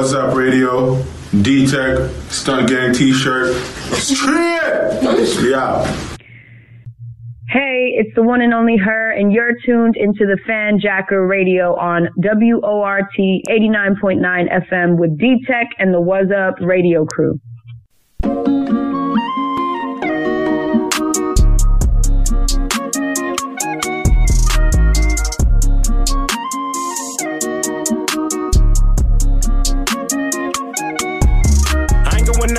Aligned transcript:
What's 0.00 0.14
Up 0.14 0.34
Radio, 0.34 0.96
D 1.42 1.66
Tech, 1.66 2.10
Stunt 2.30 2.70
Gang 2.70 2.94
t 2.94 3.12
shirt. 3.12 3.54
Out. 5.54 5.86
Hey, 7.50 7.92
it's 7.98 8.14
the 8.14 8.22
one 8.22 8.40
and 8.40 8.54
only 8.54 8.78
her, 8.78 9.10
and 9.10 9.30
you're 9.30 9.52
tuned 9.66 9.98
into 9.98 10.24
the 10.24 10.38
Fan 10.46 10.80
Jacker 10.80 11.26
Radio 11.26 11.76
on 11.76 12.08
WORT 12.16 13.12
89.9 13.18 14.70
FM 14.70 14.96
with 14.96 15.18
D 15.18 15.44
Tech 15.46 15.66
and 15.78 15.92
the 15.92 16.00
What's 16.00 16.32
Up 16.32 16.54
Radio 16.60 17.04
crew. 17.04 17.38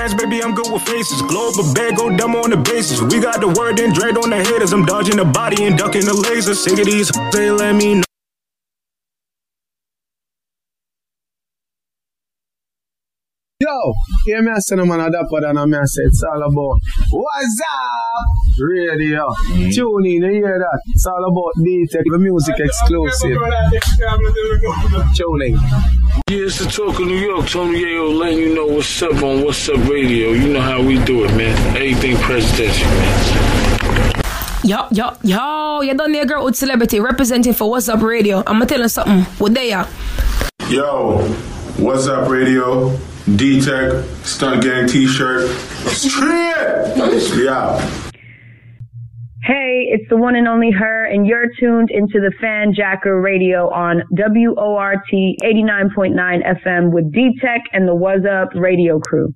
Baby, 0.02 0.44
I'm 0.44 0.56
good 0.56 0.72
with 0.74 0.82
faces. 0.82 1.22
Global 1.22 1.72
bag, 1.76 1.96
go 1.96 2.10
dumb 2.18 2.36
on 2.36 2.50
the 2.50 2.58
basis. 2.58 3.00
We 3.02 3.20
got 3.22 3.40
the 3.40 3.48
word 3.48 3.80
and 3.80 3.94
dread 3.94 4.18
on 4.18 4.32
the 4.32 4.44
haters. 4.44 4.74
I'm 4.74 4.84
dodging 4.84 5.18
the 5.18 5.26
body 5.26 5.66
and 5.66 5.78
ducking 5.78 6.06
the 6.06 6.14
laser. 6.16 6.56
Sick 6.56 6.80
of 6.80 6.86
these, 6.88 7.12
they 7.32 7.52
let 7.52 7.76
me 7.76 7.96
know. 7.96 8.04
Yo, 13.60 13.94
hear 14.26 14.42
me 14.42 14.50
I 14.52 14.58
say 14.58 14.76
no 14.76 14.86
man 14.86 15.02
a 15.02 15.12
dapper 15.12 15.40
than 15.40 15.56
a 15.56 15.68
me 15.68 15.78
I 15.78 15.86
say 15.86 16.02
it's 16.02 16.24
all 16.24 16.42
about 16.42 16.82
What's 17.12 17.62
up? 17.62 18.41
Radio. 18.62 19.28
Mm-hmm. 19.28 19.70
Tune 19.72 20.06
in, 20.06 20.24
you 20.24 20.32
hear 20.32 20.60
that? 20.60 20.82
It's 20.88 21.06
all 21.06 21.26
about 21.26 21.52
D-Tech, 21.64 22.04
the 22.06 22.20
music 22.20 22.56
exclusive. 22.60 23.38
Tune 25.16 25.42
in. 25.42 25.54
Yeah, 26.30 26.46
it's 26.46 26.60
the 26.60 26.66
talk 26.66 27.00
of 27.00 27.08
New 27.08 27.16
York. 27.16 27.48
Tony 27.48 27.84
Yayo 27.84 28.18
letting 28.18 28.40
you 28.40 28.56
know 28.56 28.68
what's 28.68 29.02
up 29.02 29.22
on 29.24 29.44
What's 29.44 29.68
Up 29.70 29.78
Radio. 29.90 30.32
You 30.32 30.54
know 30.54 30.62
how 30.62 30.82
we 30.82 31.04
do 31.04 31.26
it, 31.26 31.36
man. 31.36 31.58
Everything 31.76 32.16
presidential, 32.18 32.88
man. 32.88 34.22
Yo, 34.64 34.88
yo, 34.92 35.18
yo, 35.24 35.82
you 35.82 35.94
done 35.96 36.12
there, 36.12 36.26
girl 36.26 36.46
with 36.46 36.56
celebrity 36.56 37.00
representing 37.00 37.54
for 37.54 37.70
What's 37.70 37.90
Up 37.90 38.02
Radio. 38.02 38.40
I'm 38.40 38.60
gonna 38.60 38.68
tell 38.68 38.82
you 38.82 38.90
something. 38.90 39.24
What 39.40 39.56
they 39.56 39.74
are? 39.74 39.88
Yo, 40.70 41.28
What's 41.78 42.08
Up 42.08 42.30
Radio, 42.30 42.96
D 43.36 43.60
Tech, 43.60 44.04
Stunt 44.24 44.62
Gang 44.64 44.88
t 44.88 45.08
shirt. 45.08 45.50
Straight! 45.88 46.96
We 47.36 47.50
out. 47.50 48.11
Hey, 49.44 49.88
it's 49.90 50.08
the 50.08 50.18
one 50.18 50.36
and 50.36 50.48
only 50.48 50.70
her, 50.70 51.06
and 51.06 51.26
you're 51.26 51.48
tuned 51.60 51.90
into 51.90 52.20
the 52.20 52.32
Fan 52.40 52.76
Jacker 52.76 53.20
Radio 53.20 53.70
on 53.72 54.04
WORT 54.12 55.00
89.9 55.12 56.64
FM 56.64 56.92
with 56.92 57.12
D 57.12 57.36
Tech 57.42 57.62
and 57.74 57.88
the 57.88 57.96
Was 57.96 58.22
Up 58.24 58.50
Radio 58.54 59.00
crew. 59.00 59.34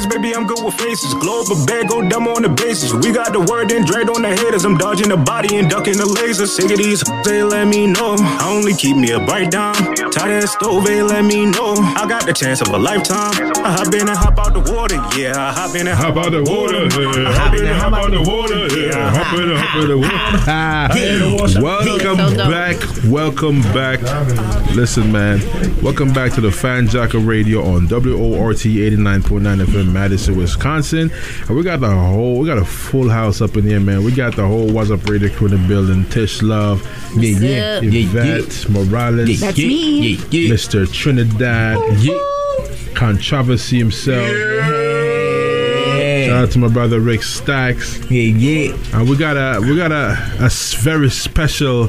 I 0.00 0.02
ain't 0.04 0.12
going 0.12 0.22
nice, 0.22 0.30
baby, 0.30 0.34
I'm 0.34 0.46
good 0.46 0.64
with 0.64 0.74
faces. 0.74 1.12
Global 1.14 1.66
bag, 1.66 1.88
go 1.88 2.00
dumb 2.08 2.26
on 2.28 2.42
the 2.42 2.48
basis. 2.48 2.92
We 2.92 3.12
got 3.12 3.32
the 3.32 3.40
word 3.40 3.70
and 3.72 3.86
dread 3.86 4.08
on 4.08 4.22
the 4.22 4.34
haters. 4.34 4.64
I'm 4.64 4.78
dodging 4.78 5.08
the 5.08 5.16
body 5.16 5.56
and 5.56 5.68
ducking 5.68 5.96
the 5.96 6.06
laser. 6.06 6.46
Sick 6.46 6.70
of 6.70 6.78
these, 6.78 7.02
they 7.24 7.42
let 7.42 7.66
me 7.66 7.86
know. 7.86 8.16
I 8.18 8.50
only 8.50 8.74
keep 8.74 8.96
me 8.96 9.10
a 9.10 9.20
bright 9.20 9.50
down. 9.50 9.74
Tight 10.10 10.30
ass 10.30 10.52
stove, 10.52 10.84
they 10.84 11.02
let 11.02 11.24
me 11.24 11.46
know. 11.46 11.74
I 11.96 12.06
got 12.08 12.24
the 12.24 12.32
chance 12.32 12.60
of 12.60 12.68
a 12.68 12.78
lifetime. 12.78 13.52
I 13.64 13.72
hop 13.72 13.92
in 13.92 14.08
and 14.08 14.16
hop 14.16 14.38
out 14.38 14.54
the 14.54 14.72
water, 14.72 14.96
yeah. 15.18 15.36
I 15.36 15.52
hop 15.52 15.74
in 15.74 15.86
and 15.86 15.98
hop 15.98 16.16
out 16.16 16.32
the 16.32 16.42
water. 16.42 16.88
I 16.88 17.32
hop 17.32 17.54
in 17.54 17.66
and 17.66 17.76
hop 17.76 17.92
out 17.92 18.10
the 18.10 18.22
water, 18.22 18.66
yeah. 18.76 19.10
Hop 19.10 19.38
in, 19.38 19.56
hop 19.56 19.76
in 19.82 19.88
the 19.88 19.98
water. 19.98 20.10
Ah, 20.48 20.88
welcome 21.60 22.36
back. 22.36 22.76
Welcome 23.04 23.60
back. 23.72 24.00
Listen, 24.74 25.12
man. 25.12 25.40
Welcome 25.82 26.12
back 26.12 26.32
to 26.32 26.40
the 26.40 26.52
Fan 26.52 26.88
Jacker 26.88 27.18
Radio 27.18 27.62
on 27.62 27.88
WORT 27.88 28.56
89.9 28.56 29.64
FM, 29.64 29.89
Madison, 29.92 30.36
Wisconsin. 30.36 31.10
And 31.48 31.56
we 31.56 31.62
got 31.62 31.80
the 31.80 31.90
whole, 31.90 32.38
we 32.38 32.46
got 32.46 32.58
a 32.58 32.64
full 32.64 33.08
house 33.08 33.40
up 33.40 33.56
in 33.56 33.64
here, 33.64 33.80
man. 33.80 34.04
We 34.04 34.12
got 34.12 34.36
the 34.36 34.46
whole 34.46 34.66
What's 34.72 34.90
Up 34.90 35.04
Radio 35.08 35.28
crew 35.34 35.48
in 35.48 35.60
the 35.62 35.68
building. 35.68 36.04
Tish 36.10 36.42
Love, 36.42 36.82
Yeah, 37.16 37.38
yeah, 37.38 37.76
up? 37.78 37.82
yeah, 37.84 37.90
Yvette 38.00 38.68
Morales, 38.70 39.40
That's 39.40 39.58
yeah, 39.58 39.66
me. 39.68 40.00
Yeah, 40.14 40.24
yeah, 40.30 40.54
Mr. 40.54 40.90
Trinidad, 40.92 41.78
Controversy 42.94 43.78
himself. 43.78 44.26
Shout 46.26 46.44
out 46.44 46.50
to 46.52 46.58
my 46.58 46.68
brother 46.68 47.00
Rick 47.00 47.22
Stacks. 47.22 47.98
yeah, 48.10 48.22
yeah. 48.22 48.76
Uh, 48.94 49.04
we 49.04 49.16
got 49.16 49.36
a 49.36 49.60
we 49.60 49.76
got 49.76 49.90
a, 49.92 50.16
a 50.44 50.48
very 50.82 51.10
special 51.10 51.88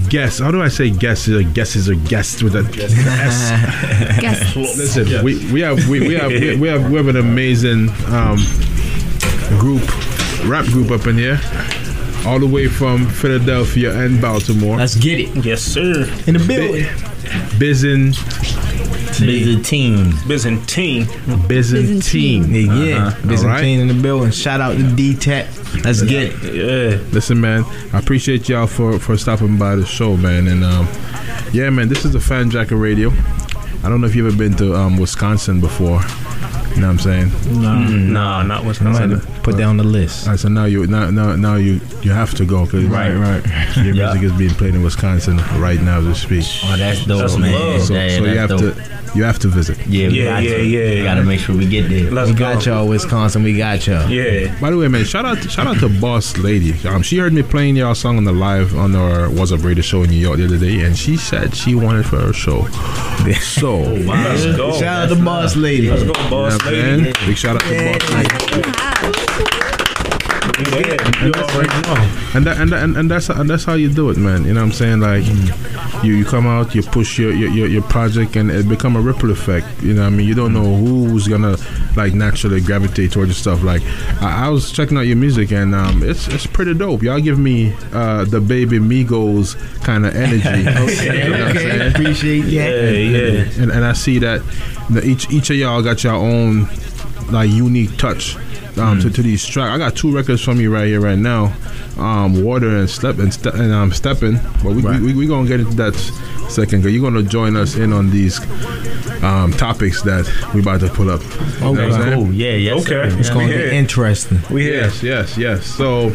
guest. 0.00 0.40
How 0.40 0.50
do 0.50 0.62
I 0.62 0.68
say 0.68 0.90
guest? 0.90 1.28
Is 1.28 1.36
a 1.36 1.44
guest 1.44 1.76
is 1.76 1.88
a 1.88 1.96
guest 1.96 2.42
with 2.42 2.54
a 2.56 2.60
S. 2.60 4.20
Guess. 4.20 4.56
Listen, 4.56 5.24
we, 5.24 5.52
we 5.52 5.60
have 5.60 5.88
we, 5.88 6.00
we 6.00 6.14
have 6.14 6.30
we, 6.30 6.56
we 6.56 6.68
have 6.68 6.90
we 6.90 6.96
have 6.96 7.08
an 7.08 7.16
amazing 7.16 7.88
um, 8.06 8.38
group, 9.58 9.82
rap 10.46 10.64
group 10.66 10.90
up 10.90 11.06
in 11.06 11.16
here, 11.16 11.40
all 12.26 12.38
the 12.38 12.46
way 12.46 12.68
from 12.68 13.06
Philadelphia 13.08 13.92
and 13.96 14.20
Baltimore. 14.20 14.76
Let's 14.76 14.96
get 14.96 15.20
it. 15.20 15.44
Yes, 15.44 15.62
sir. 15.62 16.04
In 16.26 16.34
the 16.34 16.44
building. 16.46 16.84
Bizin 17.58 18.14
Byzantine. 19.20 20.12
Byzantine. 20.26 21.06
Byzantine. 21.46 22.54
Yeah, 22.54 22.84
yeah. 22.84 23.06
Uh-huh. 23.06 23.28
Byzantine 23.28 23.48
All 23.48 23.56
right. 23.56 23.64
in 23.64 23.88
the 23.88 24.02
building. 24.02 24.30
Shout 24.30 24.60
out 24.60 24.76
to 24.76 24.82
D-Tech. 24.96 25.48
Let's 25.84 26.02
get 26.02 26.32
it. 26.34 26.54
Yeah. 26.54 27.12
Listen, 27.12 27.40
man, 27.40 27.64
I 27.92 27.98
appreciate 27.98 28.48
y'all 28.48 28.66
for 28.66 28.98
for 28.98 29.16
stopping 29.16 29.58
by 29.58 29.76
the 29.76 29.84
show, 29.86 30.16
man. 30.16 30.48
And 30.48 30.64
um, 30.64 30.88
yeah, 31.52 31.70
man, 31.70 31.88
this 31.88 32.04
is 32.04 32.12
the 32.12 32.20
Fan 32.20 32.50
Jacker 32.50 32.76
Radio. 32.76 33.10
I 33.82 33.88
don't 33.88 34.00
know 34.00 34.06
if 34.06 34.14
you've 34.14 34.26
ever 34.26 34.36
been 34.36 34.56
to 34.56 34.74
um, 34.74 34.96
Wisconsin 34.96 35.60
before. 35.60 36.00
You 36.74 36.80
know 36.80 36.88
what 36.88 37.06
I'm 37.06 37.30
saying? 37.30 38.12
Nah, 38.12 38.42
not 38.42 38.62
Might 38.62 38.66
Wisconsin. 38.66 39.20
put 39.42 39.56
that 39.58 39.62
on 39.64 39.76
the 39.76 39.84
list. 39.84 40.26
All 40.26 40.32
right, 40.32 40.40
so 40.40 40.48
now 40.48 40.64
you 40.64 40.86
now 40.88 41.08
now, 41.10 41.36
now 41.36 41.54
you 41.56 41.80
you 42.02 42.10
have 42.10 42.34
to 42.34 42.44
go 42.44 42.64
because 42.64 42.84
Right, 42.86 43.12
right. 43.14 43.44
your 43.84 43.94
Yeah. 43.94 44.12
music 44.12 44.22
is 44.24 44.32
being 44.32 44.50
played 44.50 44.74
in 44.74 44.82
Wisconsin 44.82 45.36
right 45.60 45.80
now 45.80 45.98
as 46.00 46.06
we 46.06 46.14
speak. 46.40 46.46
Oh, 46.64 46.76
that's 46.76 47.04
dope, 47.06 47.20
That's 47.20 47.36
man. 47.38 47.52
love. 47.52 47.82
So, 47.82 47.94
Yeah, 47.94 48.08
so 48.18 48.24
you 48.24 48.38
have 48.38 48.48
dope. 48.50 48.60
to 48.60 48.82
you 49.14 49.22
have 49.22 49.38
to 49.38 49.46
visit. 49.48 49.78
Yeah, 49.86 50.08
we 50.08 50.14
Yeah, 50.24 50.24
got 50.24 50.42
yeah, 50.42 50.56
to. 50.56 50.64
yeah. 50.64 50.94
We 50.96 51.02
gotta 51.04 51.22
make 51.22 51.38
sure 51.38 51.56
we 51.56 51.66
get 51.68 51.88
there. 51.88 52.10
Let's 52.10 52.30
we 52.30 52.36
go. 52.36 52.52
got 52.54 52.66
y'all, 52.66 52.88
Wisconsin. 52.88 53.44
We 53.44 53.56
got 53.56 53.86
y'all. 53.86 54.08
Yeah. 54.10 54.58
By 54.60 54.70
the 54.72 54.76
way, 54.76 54.88
man, 54.88 55.04
shout 55.04 55.24
out 55.24 55.38
shout 55.48 55.68
out 55.68 55.78
to 55.78 55.88
Boss 56.00 56.36
Lady. 56.38 56.74
Um, 56.88 57.02
she 57.02 57.18
heard 57.18 57.32
me 57.32 57.44
playing 57.44 57.76
y'all 57.76 57.94
song 57.94 58.16
on 58.16 58.24
the 58.24 58.32
live 58.32 58.76
on 58.76 58.96
our 58.96 59.30
Was 59.30 59.52
Up 59.52 59.62
Radio 59.62 59.82
show 59.82 60.02
in 60.02 60.10
New 60.10 60.16
York 60.16 60.38
the 60.38 60.46
other 60.46 60.58
day, 60.58 60.80
and 60.80 60.98
she 60.98 61.16
said 61.16 61.54
she 61.54 61.76
wanted 61.76 62.04
for 62.06 62.18
her 62.18 62.32
show. 62.32 62.66
So, 63.40 63.80
you 63.94 64.00
know 64.04 64.12
Let's 64.12 64.44
go. 64.56 64.72
Shout 64.72 65.10
out 65.10 65.16
to 65.16 65.24
Boss 65.24 65.56
Lady. 65.56 65.88
Let's 65.88 66.02
go, 66.02 66.10
what 66.10 66.30
boss 66.30 66.58
I'm 66.64 66.72
lady. 66.72 67.12
saying? 67.12 67.14
Big 67.26 67.36
shout 67.36 67.56
out 67.56 67.62
to 67.62 67.68
Boss 69.68 69.83
Lady. 70.46 70.88
Yeah. 70.90 71.24
You 71.24 71.32
already. 71.32 71.70
And 72.34 72.44
that, 72.46 72.58
and, 72.58 72.72
that, 72.72 72.82
and 72.82 72.96
and 72.96 73.10
that's 73.10 73.28
and 73.28 73.48
that's 73.48 73.64
how 73.64 73.74
you 73.74 73.88
do 73.92 74.10
it, 74.10 74.16
man. 74.16 74.44
You 74.44 74.54
know 74.54 74.60
what 74.60 74.66
I'm 74.66 74.72
saying? 74.72 75.00
Like 75.00 75.24
you, 76.04 76.14
you 76.14 76.24
come 76.24 76.46
out, 76.46 76.74
you 76.74 76.82
push 76.82 77.18
your, 77.18 77.32
your, 77.32 77.50
your, 77.50 77.68
your 77.68 77.82
project, 77.82 78.36
and 78.36 78.50
it 78.50 78.68
become 78.68 78.96
a 78.96 79.00
ripple 79.00 79.30
effect. 79.30 79.66
You 79.82 79.94
know 79.94 80.02
what 80.02 80.08
I 80.08 80.10
mean? 80.10 80.26
You 80.26 80.34
don't 80.34 80.52
know 80.52 80.74
who's 80.76 81.28
gonna 81.28 81.56
like 81.96 82.12
naturally 82.14 82.60
gravitate 82.60 83.12
towards 83.12 83.28
your 83.30 83.34
stuff. 83.36 83.62
Like 83.62 83.82
I, 84.22 84.46
I 84.46 84.48
was 84.48 84.72
checking 84.72 84.96
out 84.98 85.02
your 85.02 85.16
music, 85.16 85.52
and 85.52 85.74
um, 85.74 86.02
it's 86.02 86.26
it's 86.28 86.46
pretty 86.46 86.74
dope. 86.74 87.02
Y'all 87.02 87.20
give 87.20 87.38
me 87.38 87.72
uh, 87.92 88.24
the 88.24 88.40
baby 88.40 88.78
Migos 88.78 89.56
kind 89.84 90.04
of 90.06 90.14
energy. 90.14 90.44
You 90.54 91.30
know 91.30 91.30
what 91.30 91.40
I'm 91.40 91.48
Okay, 91.56 91.58
saying? 91.70 91.90
appreciate 91.92 92.40
that. 92.42 92.50
Yeah, 92.50 92.90
yeah. 92.90 93.62
and, 93.62 93.70
and 93.70 93.84
I 93.84 93.92
see 93.92 94.18
that 94.18 94.42
each 95.04 95.30
each 95.30 95.50
of 95.50 95.56
y'all 95.56 95.82
got 95.82 96.02
your 96.04 96.14
own 96.14 96.68
like 97.30 97.50
unique 97.50 97.96
touch 97.96 98.36
um, 98.78 99.00
to, 99.00 99.10
to 99.10 99.22
these 99.22 99.44
tracks. 99.46 99.70
I 99.72 99.78
got 99.78 99.94
two 99.96 100.14
records 100.14 100.42
from 100.42 100.60
you 100.60 100.72
right 100.72 100.86
here, 100.86 101.00
right 101.00 101.18
now. 101.18 101.52
Um, 101.98 102.42
Water 102.44 102.68
and 102.76 102.90
Step 102.90 103.18
and, 103.18 103.32
Ste- 103.32 103.46
and 103.54 103.72
um, 103.72 103.92
Stepping. 103.92 104.38
But 104.62 104.72
we, 104.74 104.82
we, 104.82 105.00
we, 105.00 105.14
we 105.14 105.26
gonna 105.26 105.46
get 105.48 105.60
into 105.60 105.76
that 105.76 105.94
second. 106.48 106.82
Cause 106.82 106.90
you're 106.92 107.02
gonna 107.02 107.22
join 107.22 107.56
us 107.56 107.76
in 107.76 107.92
on 107.92 108.10
these 108.10 108.40
um, 109.22 109.52
topics 109.52 110.02
that 110.02 110.28
we 110.54 110.60
about 110.60 110.80
to 110.80 110.88
pull 110.88 111.10
up. 111.10 111.22
You 111.22 111.60
know 111.60 111.82
Okay, 111.82 112.14
cool. 112.14 112.32
Yeah, 112.32 112.52
yes. 112.52 112.82
Okay. 112.82 113.10
sir. 113.10 113.18
It's 113.18 113.30
gonna 113.30 113.46
We 113.46 113.52
be 113.56 113.70
interesting. 113.76 114.40
We 114.50 114.62
here. 114.64 114.80
Yes, 114.82 115.02
yes, 115.02 115.38
yes. 115.38 115.64
So, 115.66 116.08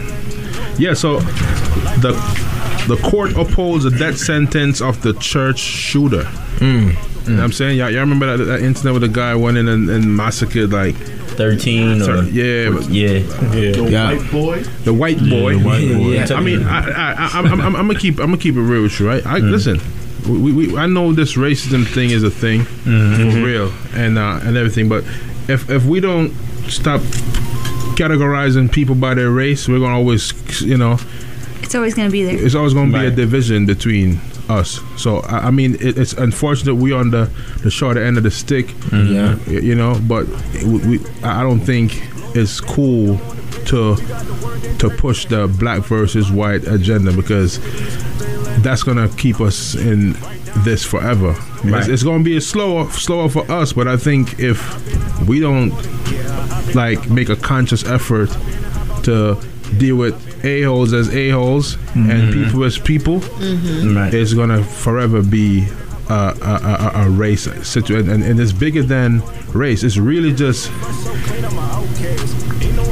yeah, 0.77 0.93
so 0.93 1.19
the 2.01 2.13
the 2.87 2.97
court 3.09 3.37
upholds 3.37 3.83
the 3.83 3.91
death 3.91 4.17
sentence 4.17 4.81
of 4.81 5.01
the 5.01 5.13
church 5.13 5.59
shooter. 5.59 6.27
You 7.29 7.35
know 7.35 7.41
what 7.41 7.45
I'm 7.45 7.51
saying? 7.53 7.77
Y'all, 7.77 7.89
y'all 7.89 7.99
remember 8.01 8.37
that, 8.37 8.43
that 8.45 8.61
incident 8.61 8.93
with 8.93 9.01
the 9.03 9.07
guy 9.07 9.35
went 9.35 9.57
in 9.57 9.67
and, 9.67 9.89
and 9.89 10.15
massacred 10.15 10.71
like 10.71 10.95
Thirteen 11.39 12.01
or 12.01 12.23
yeah, 12.23 12.69
but 12.69 12.89
yeah, 12.89 13.19
Yeah. 13.53 13.53
yeah. 13.55 13.71
the 13.71 13.83
white 13.83 14.31
boy. 14.31 14.63
The 14.83 14.93
white 14.93 15.19
boy. 15.19 15.55
I 16.35 16.41
mean, 16.41 16.63
I, 16.63 16.89
I, 16.89 17.13
I, 17.13 17.29
I'm, 17.39 17.45
I'm, 17.61 17.75
I'm 17.77 17.87
gonna 17.87 17.97
keep 17.99 18.19
I'm 18.19 18.25
gonna 18.31 18.37
keep 18.37 18.55
it 18.55 18.61
real 18.61 18.81
with 18.81 18.99
you, 18.99 19.07
right? 19.07 19.25
I, 19.25 19.37
Listen, 19.37 19.79
we, 20.27 20.51
we 20.51 20.77
I 20.77 20.85
know 20.87 21.13
this 21.13 21.35
racism 21.35 21.85
thing 21.87 22.09
is 22.09 22.23
a 22.23 22.29
thing 22.31 22.61
Mm-hmm. 22.61 23.31
for 23.31 23.45
real 23.45 23.71
and 23.93 24.17
uh, 24.17 24.39
and 24.43 24.57
everything, 24.57 24.89
but 24.89 25.05
if 25.47 25.69
if 25.69 25.85
we 25.85 26.01
don't 26.01 26.31
stop 26.67 26.99
categorizing 27.95 28.71
people 28.71 28.95
by 28.95 29.13
their 29.13 29.29
race, 29.29 29.67
we're 29.67 29.79
gonna 29.79 29.95
always 29.95 30.33
you 30.61 30.77
know 30.77 30.97
It's 31.69 31.75
always 31.75 31.93
going 31.93 32.07
to 32.07 32.11
be 32.11 32.23
there. 32.23 32.35
it's 32.45 32.55
always 32.55 32.73
going 32.73 32.91
to 32.91 32.99
be 32.99 33.05
a 33.05 33.11
division 33.11 33.65
between 33.67 34.19
us. 34.49 34.79
So 34.97 35.19
I, 35.19 35.47
I 35.47 35.51
mean, 35.51 35.75
it, 35.75 35.97
it's 35.99 36.13
unfortunate 36.13 36.73
we're 36.75 36.97
on 36.97 37.11
the 37.11 37.29
the 37.63 37.69
shorter 37.69 38.03
end 38.03 38.17
of 38.17 38.23
the 38.23 38.31
stick. 38.31 38.65
Mm-hmm. 38.89 39.13
Yeah. 39.13 39.35
y- 39.47 39.61
you 39.61 39.75
know, 39.75 39.99
but 40.07 40.25
we, 40.63 40.97
we 40.97 40.99
I 41.23 41.41
I 41.41 41.43
don't 41.43 41.59
think 41.59 42.01
it's 42.35 42.59
cool 42.59 43.17
to 43.67 43.95
to 44.79 44.89
push 44.97 45.25
the 45.27 45.47
black 45.59 45.81
versus 45.81 46.31
white 46.31 46.65
agenda 46.67 47.11
because 47.11 47.59
that's 48.63 48.81
gonna 48.83 49.07
keep 49.17 49.39
us 49.39 49.75
in 49.75 50.13
this 50.65 50.83
forever. 50.83 51.35
It's, 51.63 51.87
it's 51.87 52.03
gonna 52.03 52.23
be 52.23 52.35
a 52.37 52.41
slower 52.41 52.89
slower 52.91 53.29
for 53.29 53.49
us, 53.51 53.73
but 53.73 53.87
I 53.87 53.97
think 53.97 54.39
if 54.39 54.59
we 55.27 55.39
don't 55.39 55.71
like 56.73 57.09
make 57.09 57.29
a 57.29 57.35
conscious 57.35 57.83
effort 57.85 58.29
to 59.03 59.37
deal 59.77 59.95
with 59.97 60.15
a 60.43 60.61
holes 60.63 60.93
as 60.93 61.13
a 61.13 61.29
holes 61.29 61.75
and 61.93 62.09
mm-hmm. 62.09 62.43
people 62.43 62.63
as 62.63 62.77
people, 62.77 63.19
mm-hmm. 63.19 63.95
Right. 63.95 64.13
it's 64.13 64.33
gonna 64.33 64.63
forever 64.63 65.21
be 65.21 65.67
a, 66.09 66.13
a, 66.13 66.91
a, 66.95 67.05
a 67.05 67.09
race 67.09 67.43
situation, 67.67 68.09
and, 68.09 68.23
and 68.23 68.39
it's 68.39 68.51
bigger 68.51 68.83
than 68.83 69.21
race. 69.53 69.83
It's 69.83 69.97
really 69.97 70.33
just 70.33 70.71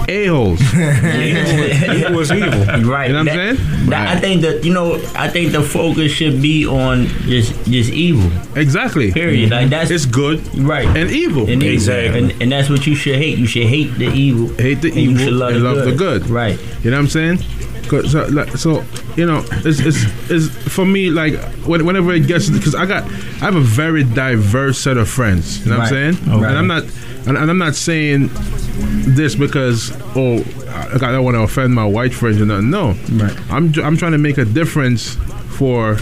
a 0.07 0.25
holes. 0.27 0.62
Evil 0.74 2.13
was 2.13 2.31
evil. 2.31 2.48
Right. 2.88 3.07
You 3.07 3.13
know 3.13 3.24
what 3.24 3.30
I'm 3.30 3.57
saying? 3.57 3.89
that- 3.89 4.18
I 4.18 4.19
think 4.19 4.42
that 4.42 4.63
you 4.63 4.74
know. 4.74 4.95
I 5.15 5.27
think 5.27 5.51
the 5.51 5.62
focus 5.63 6.12
should 6.12 6.42
be 6.42 6.65
on 6.65 7.07
just 7.27 7.54
just 7.65 7.92
evil. 7.92 8.31
Exactly. 8.56 9.12
Period. 9.12 9.45
Mm-hmm. 9.50 9.54
Like 9.54 9.69
that's 9.69 9.92
It's 9.92 10.06
good 10.06 10.39
right. 10.57 10.86
and 10.88 11.09
evil. 11.12 11.44
And 11.44 11.62
evil. 11.63 11.74
Exactly. 11.74 12.19
And, 12.31 12.42
and 12.42 12.51
that's 12.51 12.69
what 12.69 12.86
you 12.88 12.95
should 12.95 13.15
hate. 13.15 13.38
You 13.38 13.48
should 13.48 13.68
hate 13.68 13.94
the 13.98 14.07
evil. 14.07 14.48
Hate 14.56 14.81
the 14.81 14.89
and 14.89 14.98
you 15.01 15.18
should 15.18 15.33
love, 15.33 15.54
and 15.56 15.62
the, 15.62 15.74
love 15.74 15.83
good. 15.83 15.94
the 15.94 15.98
good. 15.98 16.27
Right. 16.30 16.60
You 16.83 16.92
know 16.92 16.98
what 16.98 17.03
I'm 17.03 17.07
saying? 17.10 17.39
'Cause, 17.88 18.12
So, 18.12 18.25
like, 18.27 18.50
so 18.57 18.83
you 19.15 19.25
know, 19.25 19.45
it's, 19.63 19.80
it's, 19.80 20.03
it's 20.30 20.50
for 20.74 20.86
me 20.86 21.10
like 21.10 21.36
when, 21.65 21.86
whenever 21.86 22.12
it 22.13 22.27
gets 22.27 22.50
because 22.50 22.75
I 22.75 22.86
got 22.86 23.03
I 23.06 23.45
have 23.48 23.56
a 23.56 23.62
very 23.62 24.03
diverse 24.03 24.77
set 24.77 24.98
of 24.98 25.07
friends. 25.10 25.63
You 25.65 25.71
know 25.71 25.77
what 25.80 25.94
I'm 25.94 26.13
saying? 26.13 26.30
Okay. 26.30 26.45
And 26.48 26.57
I'm 26.57 26.68
not 26.68 26.83
and, 27.27 27.38
and 27.38 27.50
I'm 27.50 27.57
not 27.57 27.75
saying 27.75 28.30
this 28.77 29.35
because 29.35 29.91
oh 30.15 30.44
I, 30.68 30.95
I 30.95 31.12
don't 31.12 31.24
want 31.24 31.35
to 31.35 31.41
offend 31.41 31.74
my 31.74 31.85
white 31.85 32.13
friends 32.13 32.41
or 32.41 32.45
nothing. 32.45 32.69
No, 32.69 32.94
Right. 33.12 33.35
I'm 33.51 33.74
I'm 33.83 33.97
trying 33.97 34.12
to 34.13 34.18
make 34.18 34.38
a 34.38 34.45
difference 34.45 35.15
for 35.57 35.97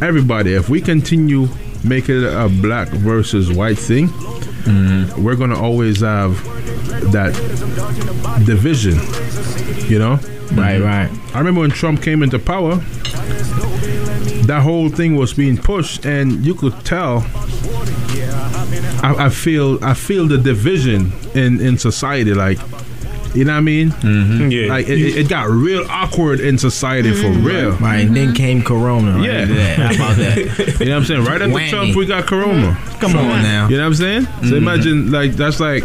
everybody. 0.00 0.54
If 0.54 0.68
we 0.68 0.80
continue 0.80 1.48
making 1.84 2.22
it 2.22 2.32
a 2.32 2.48
black 2.48 2.88
versus 2.88 3.52
white 3.52 3.78
thing, 3.78 4.08
mm-hmm. 4.08 5.22
we're 5.22 5.36
gonna 5.36 5.60
always 5.60 6.00
have 6.00 6.42
that 7.12 7.34
division. 8.46 8.98
You 9.90 9.98
know. 9.98 10.18
Right. 10.52 10.80
Right. 10.80 11.10
I 11.34 11.38
remember 11.38 11.60
when 11.60 11.70
Trump 11.70 12.02
came 12.02 12.22
into 12.22 12.38
power, 12.38 12.76
that 14.46 14.62
whole 14.62 14.88
thing 14.88 15.16
was 15.16 15.34
being 15.34 15.56
pushed, 15.56 16.06
and 16.06 16.44
you 16.44 16.54
could 16.54 16.84
tell. 16.84 17.24
I, 19.02 19.26
I 19.26 19.28
feel 19.30 19.82
I 19.84 19.94
feel 19.94 20.26
the 20.26 20.38
division 20.38 21.12
in 21.34 21.60
in 21.60 21.78
society, 21.78 22.34
like 22.34 22.58
you 23.34 23.44
know 23.44 23.52
what 23.52 23.58
I 23.58 23.60
mean. 23.60 23.90
Mm-hmm. 23.90 24.50
Yeah. 24.50 24.68
Like 24.68 24.88
it, 24.88 24.98
it- 24.98 25.16
it 25.18 25.28
got 25.28 25.48
real 25.50 25.84
awkward 25.90 26.40
in 26.40 26.56
society 26.58 27.12
for 27.12 27.28
mm-hmm. 27.28 27.44
real. 27.46 27.70
Right. 27.72 28.06
And 28.06 28.16
then 28.16 28.34
came 28.34 28.62
Corona. 28.62 29.16
Right 29.18 29.26
Yeah. 29.26 29.32
after 29.42 29.54
that. 29.54 29.78
How 29.78 29.94
about 29.94 30.16
that? 30.16 30.36
You 30.80 30.86
know 30.86 30.92
what 30.92 30.98
I'm 30.98 31.04
saying? 31.04 31.24
Right 31.24 31.42
after 31.42 31.54
Whammy. 31.54 31.70
Trump, 31.70 31.96
we 31.96 32.06
got 32.06 32.26
Corona. 32.26 32.72
Mm-hmm. 32.72 33.00
Come 33.00 33.16
on 33.16 33.42
now. 33.42 33.68
You 33.68 33.76
know 33.76 33.82
what 33.82 33.88
I'm 33.88 33.94
saying? 33.94 34.26
So 34.48 34.56
imagine 34.56 35.10
like 35.12 35.32
that's 35.32 35.60
like 35.60 35.84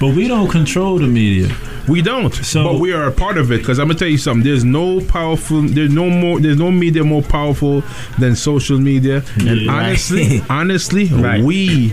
But 0.00 0.14
we 0.14 0.28
don't 0.28 0.48
control 0.48 0.98
the 0.98 1.06
media. 1.06 1.54
We 1.88 2.00
don't, 2.02 2.32
So- 2.34 2.64
but 2.64 2.80
we 2.80 2.92
are 2.92 3.04
a 3.04 3.12
part 3.12 3.36
of 3.38 3.50
it. 3.52 3.58
Because 3.58 3.78
I'm 3.78 3.88
gonna 3.88 3.98
tell 3.98 4.08
you 4.08 4.18
something. 4.18 4.44
There's 4.44 4.64
no 4.64 5.00
powerful. 5.00 5.62
There's 5.62 5.90
no 5.92 6.08
more. 6.10 6.38
There's 6.40 6.58
no 6.58 6.70
media 6.70 7.02
more 7.04 7.22
powerful 7.22 7.82
than 8.18 8.36
social 8.36 8.78
media. 8.78 9.22
And 9.38 9.62
Yeah. 9.62 9.72
honestly, 9.72 10.42
honestly, 10.50 11.06
Right. 11.06 11.42
we 11.42 11.90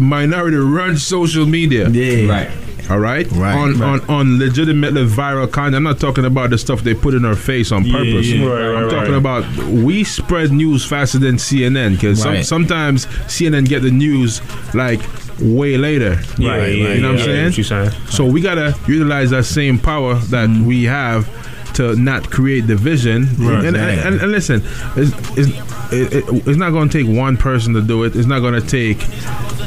minority 0.00 0.56
run 0.56 0.96
social 0.96 1.46
media. 1.46 1.88
Yeah. 1.90 2.30
Right. 2.30 2.50
All 2.90 2.98
right, 2.98 3.30
Right, 3.30 3.54
on, 3.56 3.78
right. 3.78 4.00
on 4.02 4.10
on 4.10 4.38
legitimately 4.40 5.06
viral 5.06 5.50
content. 5.50 5.76
I'm 5.76 5.82
not 5.84 6.00
talking 6.00 6.24
about 6.24 6.50
the 6.50 6.58
stuff 6.58 6.82
they 6.82 6.94
put 6.94 7.14
in 7.14 7.24
our 7.24 7.36
face 7.36 7.70
on 7.70 7.84
purpose. 7.88 8.26
yeah. 8.26 8.44
Right, 8.44 8.66
right, 8.68 8.82
I'm 8.84 8.90
talking 8.90 9.12
right. 9.12 9.18
about 9.18 9.56
we 9.68 10.02
spread 10.02 10.50
news 10.50 10.84
faster 10.84 11.18
than 11.18 11.36
CNN 11.38 11.94
because 11.94 12.26
Right. 12.26 12.44
sometimes 12.44 13.06
CNN 13.28 13.66
get 13.66 13.82
the 13.82 13.90
news 13.92 14.42
like 14.74 15.00
way 15.40 15.76
later. 15.76 16.18
Yeah, 16.38 16.50
Right, 16.50 16.68
yeah, 16.68 16.86
right. 16.86 16.96
You 16.96 17.02
know 17.02 17.12
what 17.12 17.22
I'm 17.22 17.28
yeah, 17.28 17.50
saying? 17.50 17.84
What? 17.84 18.12
So 18.12 18.26
we 18.26 18.40
gotta 18.40 18.74
utilize 18.86 19.30
that 19.30 19.44
same 19.44 19.78
power 19.78 20.14
that 20.14 20.48
mm-hmm. 20.48 20.66
we 20.66 20.84
have 20.84 21.28
to 21.74 21.96
not 21.96 22.30
create 22.30 22.66
division. 22.66 23.24
Right. 23.38 23.64
And, 23.64 23.76
and, 23.76 24.00
and, 24.00 24.20
and 24.20 24.32
listen, 24.32 24.62
it's, 24.96 25.12
it's, 25.38 25.92
it, 25.92 26.12
it, 26.12 26.46
it's 26.46 26.58
not 26.58 26.70
going 26.70 26.88
to 26.88 27.04
take 27.04 27.16
one 27.16 27.36
person 27.36 27.74
to 27.74 27.82
do 27.82 28.04
it. 28.04 28.14
It's 28.16 28.26
not 28.26 28.40
going 28.40 28.60
to 28.60 28.66
take. 28.66 28.98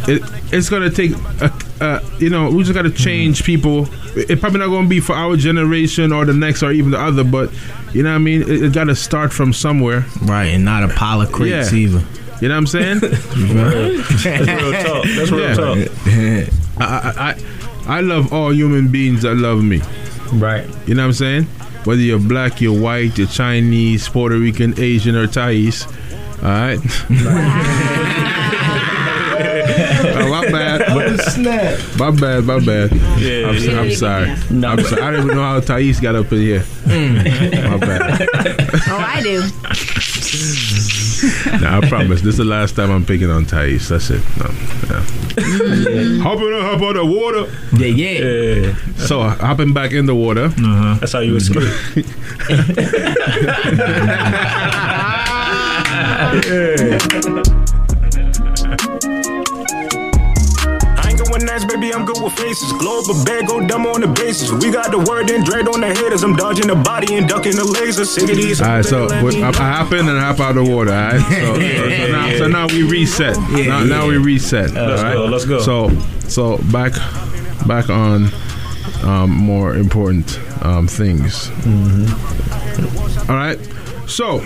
It, 0.08 0.22
it's 0.54 0.70
going 0.70 0.84
to 0.84 0.90
take. 0.90 1.12
A, 1.42 1.52
a, 1.82 2.02
you 2.20 2.30
know, 2.30 2.50
we 2.50 2.64
just 2.64 2.74
got 2.74 2.84
to 2.84 2.90
mm-hmm. 2.90 3.04
change 3.04 3.44
people. 3.44 3.88
It 4.16 4.40
probably 4.40 4.60
not 4.60 4.68
going 4.68 4.84
to 4.84 4.90
be 4.90 5.00
for 5.00 5.14
our 5.14 5.36
generation 5.36 6.12
or 6.14 6.26
the 6.26 6.34
next 6.34 6.64
or 6.64 6.72
even 6.72 6.92
the 6.92 7.00
other, 7.00 7.24
but 7.24 7.52
you 7.94 8.04
know 8.04 8.10
what 8.10 8.16
I 8.16 8.20
mean. 8.20 8.44
It, 8.48 8.74
got 8.74 8.86
to 8.86 8.96
start 8.96 9.34
from 9.34 9.54
somewhere. 9.54 10.06
Right. 10.22 10.46
And 10.46 10.66
not 10.66 10.84
a 10.84 10.90
pile 10.90 11.22
of 11.22 11.32
crates 11.32 11.72
Yeah. 11.72 11.80
either. 11.80 12.06
You 12.42 12.50
know 12.50 12.56
what 12.56 12.60
I'm 12.60 12.68
saying? 12.68 13.00
That's 13.00 13.36
real 13.36 14.04
talk. 14.84 15.06
That's 15.16 15.32
real 15.32 15.40
Yeah. 15.42 15.56
talk. 15.56 15.78
I, 16.78 16.84
I, 16.84 17.30
I, 17.30 17.98
I 17.98 18.02
love 18.02 18.34
all 18.34 18.52
human 18.54 18.90
beings 18.90 19.22
that 19.22 19.36
love 19.36 19.64
me. 19.64 19.82
Right. 20.34 20.68
You 20.88 20.96
know 20.96 21.04
what 21.04 21.08
I'm 21.08 21.14
saying? 21.14 21.44
Whether 21.86 22.02
you're 22.02 22.20
black, 22.20 22.60
you're 22.62 22.78
white, 22.80 23.18
you're 23.18 23.28
Chinese, 23.28 24.10
Puerto 24.10 24.38
Rican, 24.38 24.74
Asian, 24.80 25.16
or 25.16 25.28
Thais. 25.28 25.86
All 26.42 26.50
right. 26.50 26.80
oh, 30.18 30.28
my 30.30 30.52
bad. 30.52 30.82
My 31.38 32.12
bad. 32.12 32.46
My 32.46 32.60
bad. 32.60 32.92
Yeah, 33.20 33.48
I'm, 33.48 33.56
yeah. 33.56 33.80
I'm 33.80 33.92
sorry. 33.92 34.36
No. 34.50 34.70
I'm 34.70 34.84
sorry. 34.84 35.02
I 35.02 35.12
don't 35.12 35.26
even 35.26 35.36
know 35.36 35.44
how 35.44 35.60
Thais 35.60 36.00
got 36.00 36.16
up 36.16 36.32
in 36.32 36.38
here. 36.40 36.62
Mm. 36.86 37.70
My 37.70 37.78
bad. 37.78 38.30
Oh, 38.88 38.98
I 38.98 39.22
do. 39.22 39.40
Nah, 41.60 41.80
I 41.80 41.82
promise. 41.90 42.22
This 42.22 42.34
is 42.34 42.38
the 42.38 42.46
last 42.46 42.76
time 42.76 42.92
I'm 42.92 43.06
picking 43.06 43.30
on 43.30 43.46
Thais. 43.46 43.90
That's 43.90 44.10
it. 44.10 44.22
No. 44.38 44.46
Yeah. 44.46 45.04
Mm. 45.36 46.22
Hopping 46.22 46.54
up, 46.54 46.62
hop 46.62 46.82
on 46.82 46.94
the 46.96 47.06
water. 47.06 47.48
Yeah. 47.75 47.88
Yeah. 47.88 48.20
Yeah. 48.20 48.75
So 48.98 49.22
uh, 49.22 49.36
hopping 49.36 49.74
back 49.74 49.92
in 49.92 50.06
the 50.06 50.15
water. 50.15 50.46
Uh-huh. 50.46 50.96
That's 51.00 51.12
how 51.13 51.20
you 51.20 51.34
mm. 51.34 51.38
escape. 51.38 52.06
I 56.18 57.51
baby, 61.86 61.96
I'm 61.96 62.06
good 62.06 62.22
with 62.24 62.34
faces. 62.34 62.72
Global 62.74 63.24
bag, 63.24 63.48
go 63.48 63.65
dumb 63.65 63.86
on 63.86 64.01
the 64.01 64.08
basis. 64.08 64.51
We 64.51 64.72
got 64.72 64.92
the 64.92 65.00
word 65.00 65.30
and 65.30 65.46
dread 65.46 65.68
on 65.68 65.82
the 65.82 65.94
haters. 65.94 66.24
I'm 66.24 66.36
dodging 66.36 66.68
the 66.68 66.75
body 66.75 67.15
and 67.15 67.27
ducking 67.27 67.56
the 67.56 67.65
laser. 67.65 68.06
Sick 68.06 68.30
of 68.30 68.36
these. 68.36 68.62
All 68.62 68.68
right, 68.68 68.86
so 68.86 69.08
we- 69.24 69.44
I, 69.44 69.50
I 69.50 69.51
hop 69.54 69.92
in 69.94 70.08
and 70.08 70.20
hop 70.20 70.39
out 70.39 70.58
of 70.58 70.65
the 70.65 70.72
water. 70.72 70.92
All 70.92 70.98
right, 70.98 71.22
so, 71.22 71.56
so, 71.56 71.89
so 71.89 72.12
now, 72.12 72.38
so 72.38 72.48
now 72.48 72.68
we 72.68 72.84
reset. 72.84 73.38
now, 73.38 73.84
now 73.84 74.08
we 74.08 74.18
reset. 74.18 74.72
Let's 74.72 75.01
all 75.01 75.06
right? 75.06 75.13
go, 75.13 75.25
let's 75.25 75.46
go. 75.46 75.60
So, 75.60 75.89
so 76.27 76.58
back, 76.72 76.94
back 77.68 77.89
on 77.89 78.30
um, 79.04 79.32
more 79.32 79.75
important 79.75 80.39
um, 80.63 80.88
things. 80.88 81.50
All 83.30 83.36
right, 83.36 83.60
so 84.08 84.39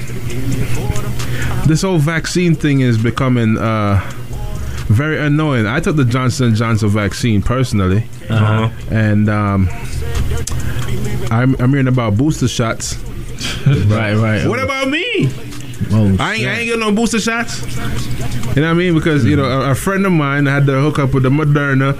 this 1.68 1.82
whole 1.82 1.98
vaccine 2.00 2.56
thing 2.56 2.82
is 2.82 2.98
becoming 2.98 3.58
uh, 3.58 4.00
very 4.90 5.20
annoying. 5.20 5.66
I 5.68 5.80
took 5.80 5.96
the 5.96 6.06
Johnson 6.06 6.54
Johnson 6.56 6.90
vaccine 6.90 7.42
personally, 7.42 8.04
Uh-huh. 8.30 8.70
and 8.92 9.30
um, 9.30 9.70
I'm, 11.32 11.56
I'm 11.62 11.70
hearing 11.70 11.88
about 11.88 12.18
booster 12.18 12.48
shots. 12.48 12.98
Right. 13.66 14.16
Right. 14.16 14.46
What 14.48 14.60
about 14.62 14.90
me? 14.90 15.30
Oh, 15.92 16.16
I 16.20 16.34
ain't, 16.36 16.48
I 16.48 16.54
ain't 16.60 16.66
getting 16.66 16.80
no 16.82 16.92
booster 16.92 17.20
shots. 17.20 17.62
You 18.56 18.62
know 18.62 18.68
what 18.68 18.72
I 18.72 18.74
mean? 18.74 18.94
Because 18.96 19.24
you 19.26 19.36
know 19.38 19.46
a, 19.46 19.72
a 19.72 19.76
friend 19.76 20.06
of 20.06 20.12
mine 20.12 20.46
had 20.46 20.66
to 20.66 20.74
hook 20.82 21.00
up 21.00 21.14
with 21.14 21.24
the 21.24 21.30
Moderna. 21.30 21.96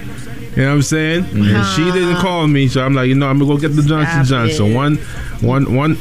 You 0.58 0.64
know 0.64 0.70
what 0.70 0.74
I'm 0.76 0.82
saying? 0.82 1.26
And 1.32 1.66
she 1.68 1.84
didn't 1.92 2.18
call 2.18 2.48
me, 2.48 2.68
so 2.68 2.84
I'm 2.84 2.94
like, 2.94 3.08
you 3.08 3.16
know, 3.16 3.28
I'm 3.30 3.40
gonna 3.40 3.54
go 3.54 3.58
get 3.60 3.70
the 3.70 3.84
Johnson 3.84 4.26
Stop 4.26 4.48
Johnson. 4.48 4.72
it. 4.72 4.76
One, 4.76 4.96
one, 5.42 5.76
one, 5.76 5.98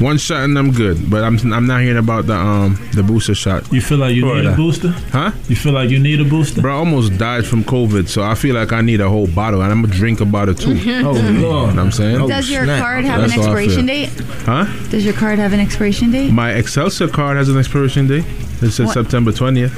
One 0.00 0.16
shot 0.16 0.44
and 0.44 0.56
I'm 0.56 0.70
good. 0.72 1.10
But 1.10 1.24
I'm 1.24 1.36
I'm 1.52 1.66
not 1.66 1.80
hearing 1.82 1.98
about 1.98 2.26
the 2.26 2.34
um 2.36 2.78
the 2.92 3.02
booster 3.02 3.34
shot. 3.34 3.70
You 3.72 3.80
feel 3.80 3.98
like 3.98 4.14
you 4.14 4.24
need 4.24 4.46
a 4.46 4.54
booster? 4.54 4.90
Huh? 5.10 5.32
You 5.48 5.56
feel 5.56 5.72
like 5.72 5.90
you 5.90 5.98
need 5.98 6.20
a 6.20 6.24
booster? 6.24 6.60
Bro, 6.62 6.72
I 6.74 6.78
almost 6.78 7.18
died 7.18 7.44
from 7.46 7.64
COVID, 7.64 8.08
so 8.08 8.22
I 8.22 8.34
feel 8.36 8.54
like 8.54 8.72
I 8.72 8.80
need 8.80 9.00
a 9.00 9.08
whole 9.08 9.26
bottle, 9.26 9.60
and 9.62 9.72
I'm 9.72 9.82
gonna 9.82 9.94
drink 9.94 10.20
a 10.20 10.24
bottle 10.24 10.54
too. 10.54 10.70
Oh, 11.08 11.14
you 11.16 11.32
know 11.40 11.64
what 11.64 11.78
I'm 11.78 11.90
saying? 11.92 12.28
Does 12.28 12.50
your 12.50 12.64
card 12.66 13.04
have 13.04 13.20
That's 13.22 13.32
an 13.34 13.40
how 13.40 13.46
I 13.46 13.50
expiration 13.50 13.86
feel. 13.86 14.06
date? 14.06 14.10
Huh? 14.46 14.88
Does 14.90 15.04
your 15.04 15.14
card 15.14 15.38
have 15.38 15.52
an 15.52 15.60
expiration 15.60 16.10
date? 16.12 16.30
My 16.30 16.52
Excelsior 16.52 17.08
card 17.08 17.36
has 17.36 17.48
an 17.48 17.58
expiration 17.58 18.06
date. 18.06 18.24
It 18.62 18.70
says 18.70 18.86
What? 18.86 18.94
September 18.94 19.32
20th. 19.32 19.72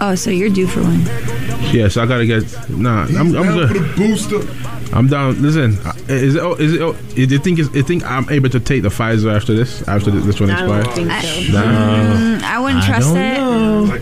Oh, 0.00 0.14
so 0.14 0.30
you're 0.30 0.48
due 0.50 0.66
for 0.66 0.80
one. 0.82 1.00
Yeah, 1.74 1.88
so 1.88 2.02
I 2.02 2.06
gotta 2.06 2.26
get. 2.26 2.42
Nah, 2.70 3.02
I'm, 3.04 3.36
I'm 3.36 3.52
good. 3.54 3.96
booster. 3.96 4.40
I'm 4.92 5.06
down. 5.06 5.40
Listen, 5.40 5.78
uh, 5.86 5.92
is 6.08 6.34
it? 6.34 6.40
Oh, 6.42 6.54
is 6.54 6.74
it? 6.74 6.80
Oh, 6.82 6.96
you 7.14 7.38
think? 7.38 7.58
Is, 7.60 7.72
you 7.74 7.82
think 7.82 8.04
I'm 8.04 8.28
able 8.28 8.48
to 8.50 8.58
take 8.58 8.82
the 8.82 8.88
Pfizer 8.88 9.34
after 9.34 9.54
this? 9.54 9.86
After 9.86 10.10
this 10.10 10.40
one 10.40 10.50
I 10.50 10.66
don't 10.66 10.78
expires? 10.80 10.96
think 10.96 11.46
so. 11.46 11.52
Nah. 11.52 12.16
Mm, 12.16 12.42
I 12.42 12.58
wouldn't 12.58 12.84
trust 12.84 13.10
it. 13.14 13.36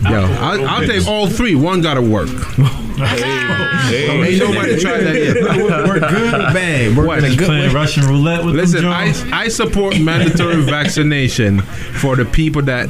Yo, 0.09 0.21
I'll, 0.41 0.67
I'll 0.67 0.87
take 0.87 1.05
all 1.07 1.27
three. 1.27 1.53
One 1.55 1.81
gotta 1.81 2.01
work. 2.01 2.29
Ain't 2.99 4.39
nobody 4.39 4.79
tried 4.79 5.01
that 5.01 5.15
yet. 5.15 5.35
We're 5.87 5.99
good 5.99 6.33
or 6.33 6.37
bad? 6.53 6.97
We're 6.97 7.05
What? 7.07 7.19
in 7.19 7.25
a 7.31 7.35
good 7.35 7.45
Playing 7.47 7.69
way. 7.69 7.73
Russian 7.75 8.05
roulette 8.05 8.43
with 8.43 8.55
Listen, 8.55 8.81
them 8.83 8.91
I, 8.91 9.11
Jones? 9.11 9.31
I 9.31 9.47
support 9.47 9.99
mandatory 9.99 10.61
vaccination 10.63 11.59
for 11.61 12.15
the 12.15 12.25
people 12.25 12.61
that. 12.63 12.89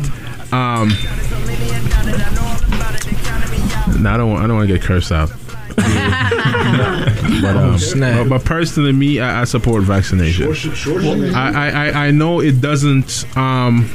Um, 0.51 0.89
no, 4.01 4.09
I 4.11 4.17
don't. 4.17 4.37
I 4.37 4.47
don't 4.47 4.55
want 4.55 4.67
to 4.69 4.73
get 4.73 4.81
cursed 4.81 5.11
out. 5.11 5.29
But, 7.41 7.55
um, 7.55 7.77
but, 7.99 8.29
but 8.29 8.45
personally, 8.45 8.91
me, 8.91 9.19
I, 9.19 9.41
I 9.41 9.43
support 9.45 9.83
vaccination. 9.83 10.47
I, 11.35 11.51
I, 11.51 11.69
I- 11.89 12.07
I 12.07 12.11
know 12.11 12.39
it 12.41 12.61
doesn't 12.61 13.25
um, 13.37 13.89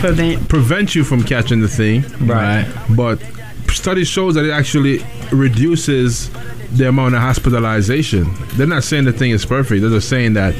prevent 0.00 0.48
prevent 0.48 0.94
you 0.94 1.04
from 1.04 1.22
catching 1.22 1.60
the 1.60 1.68
thing, 1.68 2.02
Right. 2.26 2.66
But 2.96 3.22
study 3.70 4.04
shows 4.04 4.34
that 4.34 4.44
it 4.44 4.50
actually 4.50 5.00
reduces 5.32 6.30
the 6.76 6.88
amount 6.88 7.14
of 7.14 7.20
hospitalization. 7.20 8.26
They're 8.54 8.66
not 8.66 8.84
saying 8.84 9.04
the 9.04 9.12
thing 9.12 9.30
is 9.32 9.44
perfect. 9.44 9.80
They're 9.82 9.90
just 9.90 10.08
saying 10.08 10.34
that 10.34 10.54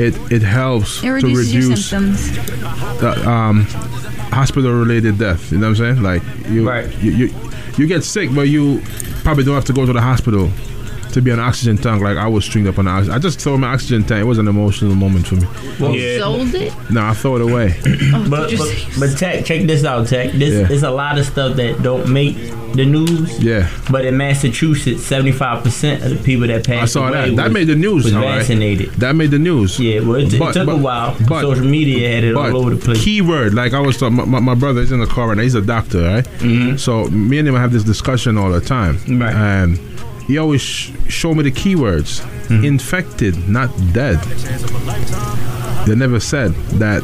it 0.00 0.16
it 0.32 0.42
helps 0.42 0.98
It 0.98 1.06
to 1.06 1.12
reduces 1.12 1.52
your 1.92 2.00
reduce 2.00 2.30
the, 3.00 3.28
um, 3.28 3.64
hospital-related 4.32 5.18
death. 5.18 5.50
You 5.52 5.58
know 5.58 5.70
what 5.70 5.80
I'm 5.80 5.94
saying? 5.96 6.02
Like 6.02 6.22
you, 6.48 6.70
you, 7.00 7.10
you, 7.26 7.34
you 7.76 7.86
get 7.86 8.04
sick, 8.04 8.30
but 8.34 8.42
you 8.48 8.82
probably 9.28 9.44
don't 9.44 9.56
have 9.56 9.64
to 9.66 9.74
go 9.74 9.84
to 9.84 9.92
the 9.92 10.00
hospital 10.00 10.50
to 11.12 11.20
be 11.22 11.30
an 11.30 11.40
oxygen 11.40 11.76
tank. 11.76 12.02
Like 12.02 12.16
I 12.16 12.26
was 12.26 12.44
stringed 12.44 12.68
up 12.68 12.78
on 12.78 12.86
oxygen. 12.88 13.14
I 13.14 13.18
just 13.18 13.40
threw 13.40 13.58
my 13.58 13.68
oxygen 13.72 14.04
tank. 14.04 14.20
It 14.20 14.24
was 14.24 14.38
an 14.38 14.48
emotional 14.48 14.94
moment 14.94 15.26
for 15.26 15.36
me. 15.36 15.46
Yeah. 15.98 16.18
Sold 16.18 16.54
it? 16.54 16.72
No, 16.90 17.02
I 17.04 17.14
throw 17.14 17.36
it 17.36 17.42
away. 17.42 17.74
but, 18.28 18.50
but 18.56 18.86
but 18.98 19.18
tech, 19.18 19.44
check 19.44 19.66
this 19.66 19.84
out, 19.84 20.06
tech. 20.08 20.32
This 20.32 20.54
Yeah. 20.54 20.66
there's 20.68 20.82
a 20.82 20.90
lot 20.90 21.18
of 21.18 21.26
stuff 21.26 21.56
that 21.56 21.82
don't 21.82 22.12
make 22.12 22.36
the 22.74 22.84
news. 22.84 23.38
Yeah. 23.42 23.68
But 23.90 24.04
in 24.04 24.16
Massachusetts, 24.16 25.02
seventy 25.04 25.32
five 25.32 25.62
percent 25.64 26.02
of 26.04 26.10
the 26.10 26.22
people 26.22 26.46
that 26.48 26.66
passed 26.66 26.82
I 26.82 26.84
saw 26.86 27.08
away 27.08 27.30
that. 27.30 27.36
That 27.36 27.44
was- 27.44 27.52
made 27.54 27.66
the 27.66 27.76
news. 27.76 28.04
Was 28.04 28.14
all 28.14 28.22
right? 28.22 28.38
vaccinated. 28.38 28.90
That 28.94 29.16
made 29.16 29.30
the 29.30 29.38
news. 29.38 29.78
Yeah, 29.80 30.00
well, 30.00 30.16
it, 30.16 30.32
it 30.32 30.38
took 30.38 30.66
but- 30.66 30.68
a 30.68 30.76
while. 30.76 31.16
but- 31.28 31.40
Social 31.42 31.64
media 31.64 32.08
had 32.14 32.24
it 32.24 32.34
But 32.34 32.50
all 32.52 32.58
over 32.58 32.70
the 32.74 32.76
place. 32.84 33.02
keyword, 33.02 33.54
like 33.54 33.72
I 33.72 33.80
was 33.80 33.96
talking, 33.96 34.16
my, 34.16 34.24
my, 34.24 34.40
my 34.40 34.54
brother 34.54 34.80
is 34.80 34.92
in 34.92 35.00
the 35.00 35.06
car 35.06 35.32
and 35.32 35.40
he's 35.40 35.54
a 35.54 35.62
doctor, 35.62 36.02
right? 36.02 36.24
Mm-hmm. 36.38 36.76
So 36.76 37.04
me 37.08 37.38
and 37.38 37.48
him 37.48 37.54
have 37.54 37.72
this 37.72 37.84
discussion 37.84 38.36
all 38.36 38.50
the 38.50 38.60
time. 38.60 38.98
Right. 39.08 39.34
And 39.34 39.78
he 40.28 40.38
always 40.38 40.60
sh- 40.62 40.92
show 41.08 41.34
me 41.34 41.42
the 41.42 41.50
keywords: 41.50 42.20
Mm-hmm. 42.48 42.64
infected, 42.64 43.48
not 43.48 43.68
dead. 43.92 44.18
They 45.86 45.94
never 45.94 46.20
said 46.20 46.52
that 46.78 47.02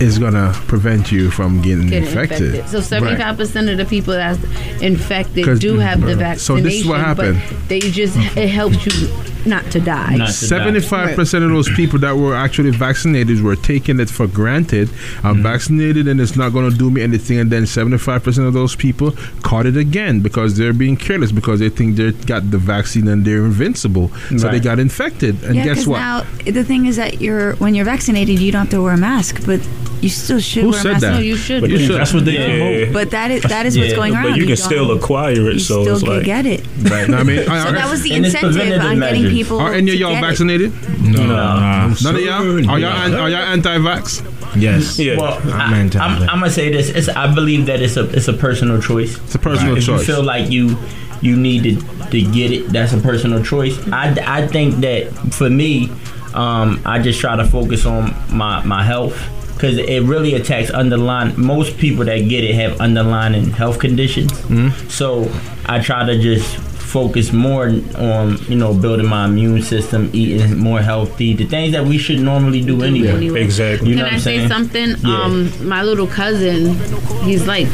is 0.00 0.18
gonna 0.18 0.52
prevent 0.66 1.10
you 1.12 1.30
from 1.30 1.60
getting, 1.62 1.88
Getting 1.88 2.08
infected. 2.08 2.54
infected. 2.54 2.70
So 2.70 2.78
Right. 2.78 2.86
seventy-five 2.86 3.36
percent 3.36 3.68
of 3.68 3.78
the 3.78 3.84
people 3.84 4.14
that's 4.14 4.38
infected 4.82 5.58
do 5.60 5.78
have 5.78 6.00
the 6.00 6.16
vaccine. 6.16 6.38
So 6.38 6.54
vaccination. 6.54 6.64
this 6.64 6.80
is 6.82 6.86
what 6.86 7.00
happened. 7.00 7.40
But 7.48 7.68
they 7.68 7.80
just 7.80 8.16
it 8.36 8.48
helps 8.48 8.84
you 8.86 9.08
not 9.46 9.64
to 9.70 9.80
die. 9.80 10.26
Seventy-five 10.26 11.16
percent 11.16 11.44
of 11.44 11.50
those 11.50 11.68
people 11.70 11.98
that 12.00 12.16
were 12.16 12.34
actually 12.34 12.70
vaccinated 12.70 13.42
were 13.42 13.56
taking 13.56 14.00
it 14.00 14.10
for 14.10 14.26
granted. 14.26 14.88
I'm 15.22 15.34
mm-hmm. 15.34 15.42
vaccinated 15.42 16.08
and 16.08 16.20
it's 16.20 16.36
not 16.36 16.52
going 16.52 16.70
to 16.70 16.76
do 16.76 16.90
me 16.90 17.02
anything. 17.02 17.38
And 17.38 17.50
then 17.50 17.66
seventy-five 17.66 18.22
percent 18.22 18.46
of 18.46 18.52
those 18.54 18.74
people 18.76 19.12
caught 19.42 19.66
it 19.66 19.76
again 19.76 20.20
because 20.20 20.56
they're 20.56 20.72
being 20.72 20.96
careless 20.96 21.32
because 21.32 21.60
they 21.60 21.68
think 21.70 21.96
they 21.96 22.12
got 22.12 22.50
the 22.50 22.58
vaccine 22.58 23.08
and 23.08 23.24
they're 23.24 23.44
invincible. 23.44 24.10
So 24.36 24.48
they 24.50 24.60
got 24.60 24.78
infected. 24.78 25.42
And 25.44 25.56
yeah, 25.56 25.64
guess 25.64 25.78
'cause 25.78 25.88
what? 25.88 25.98
now 25.98 26.22
the 26.44 26.64
thing 26.64 26.86
is 26.86 26.96
that 26.96 27.20
you're 27.20 27.54
when 27.56 27.74
you're 27.74 27.84
vaccinated, 27.84 28.38
you 28.40 28.52
don't 28.52 28.62
have 28.62 28.70
to 28.70 28.82
wear 28.82 28.94
a 28.94 28.96
mask, 28.96 29.27
but 29.32 29.60
you 30.00 30.08
still 30.08 30.38
should 30.38 30.62
Who 30.62 30.70
wear 30.70 30.80
said 30.80 30.86
a 30.86 30.92
mask. 30.92 31.00
that? 31.02 31.12
No, 31.14 31.18
you 31.18 31.36
should. 31.36 31.60
But 31.60 31.70
you 31.70 31.78
should. 31.78 31.96
That's 32.00 32.14
what 32.14 32.24
they 32.24 32.32
Yeah. 32.32 32.46
promote. 32.84 32.92
But 32.92 33.10
that 33.10 33.30
is 33.30 33.42
that 33.44 33.66
is 33.66 33.76
what's 33.78 33.94
going 33.94 34.14
on. 34.14 34.22
But 34.22 34.36
you 34.36 34.42
can 34.46 34.48
don't- 34.56 34.56
still 34.56 34.90
acquire 34.92 35.32
it, 35.50 35.54
you 35.54 35.58
so 35.58 35.82
still 35.82 35.94
it's 35.94 36.02
can 36.04 36.12
like 36.16 36.24
get 36.24 36.46
it. 36.46 36.64
Right. 36.82 37.10
I 37.10 37.22
mean, 37.24 37.44
So 37.44 37.72
that 37.72 37.90
was 37.90 38.02
the 38.02 38.12
incentive 38.12 38.80
on 38.82 38.98
getting 39.00 39.28
people. 39.30 39.58
Are 39.60 39.72
any 39.74 39.90
of 39.90 39.96
to 39.96 40.00
y'all 40.00 40.10
get 40.12 40.22
it. 40.22 40.26
vaccinated? 40.26 40.72
No. 41.02 41.26
None 41.26 41.90
of 41.92 41.98
Sir, 41.98 42.18
y'all? 42.18 42.42
Are 42.70 42.78
y'all, 42.78 42.78
no. 42.80 42.88
an- 42.88 43.14
are 43.14 43.28
y'all 43.30 43.38
anti-vax? 43.38 44.22
Yes. 44.56 44.98
Yeah. 44.98 45.16
Well, 45.18 45.40
I'm 45.44 45.74
I, 45.74 45.78
anti- 45.78 45.98
I'm, 45.98 46.22
I'm 46.22 46.38
gonna 46.40 46.50
say 46.50 46.70
this. 46.72 46.88
It's, 46.90 47.08
I 47.08 47.32
believe 47.34 47.66
that 47.66 47.82
it's 47.82 47.96
a 47.96 48.04
it's 48.10 48.28
a 48.28 48.32
personal 48.32 48.80
choice. 48.80 49.16
It's 49.18 49.34
a 49.34 49.38
personal 49.38 49.76
if 49.76 49.84
choice. 49.84 50.00
you 50.08 50.14
feel 50.14 50.22
like 50.22 50.50
you 50.50 50.76
you 51.20 51.36
need 51.36 51.64
to, 51.64 52.10
to 52.10 52.22
get 52.22 52.52
it, 52.52 52.68
that's 52.68 52.92
a 52.92 52.98
personal 52.98 53.42
choice. 53.42 53.76
I, 53.92 54.14
I 54.24 54.46
think 54.46 54.76
that 54.76 55.10
for 55.34 55.50
me, 55.50 55.90
um, 56.34 56.80
I 56.84 57.00
just 57.00 57.20
try 57.20 57.36
to 57.36 57.44
focus 57.46 57.86
on 57.86 58.14
my 58.30 58.62
my 58.64 58.82
health 58.82 59.16
because 59.54 59.76
it 59.78 60.02
really 60.04 60.34
attacks 60.34 60.70
underlying. 60.70 61.38
Most 61.40 61.78
people 61.78 62.04
that 62.04 62.18
get 62.28 62.44
it 62.44 62.54
have 62.54 62.80
underlying 62.80 63.50
health 63.50 63.78
conditions. 63.80 64.32
Mm-hmm. 64.32 64.88
So 64.88 65.30
I 65.66 65.80
try 65.80 66.06
to 66.06 66.18
just 66.18 66.56
focus 66.88 67.32
more 67.34 67.66
on 67.96 68.38
you 68.48 68.56
know 68.56 68.72
building 68.72 69.06
my 69.06 69.26
immune 69.26 69.62
system, 69.62 70.10
eating 70.12 70.56
more 70.56 70.80
healthy, 70.80 71.34
the 71.34 71.44
things 71.44 71.72
that 71.72 71.84
we 71.84 71.98
should 71.98 72.20
normally 72.20 72.62
do 72.62 72.82
anyway. 72.82 73.08
anyway. 73.08 73.42
Exactly. 73.42 73.90
You 73.90 73.96
know 73.96 74.04
Can 74.04 74.06
what 74.06 74.12
I 74.12 74.16
I'm 74.16 74.20
say 74.20 74.36
saying? 74.38 74.48
something? 74.48 74.88
Yeah. 75.00 75.22
Um, 75.22 75.68
my 75.68 75.82
little 75.82 76.06
cousin, 76.06 76.74
he's 77.24 77.46
like 77.46 77.66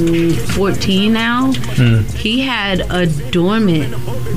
14 0.00 1.12
now. 1.12 1.52
Hmm. 1.52 2.00
He 2.16 2.40
had 2.40 2.80
a 2.90 3.06
dormant 3.30 3.90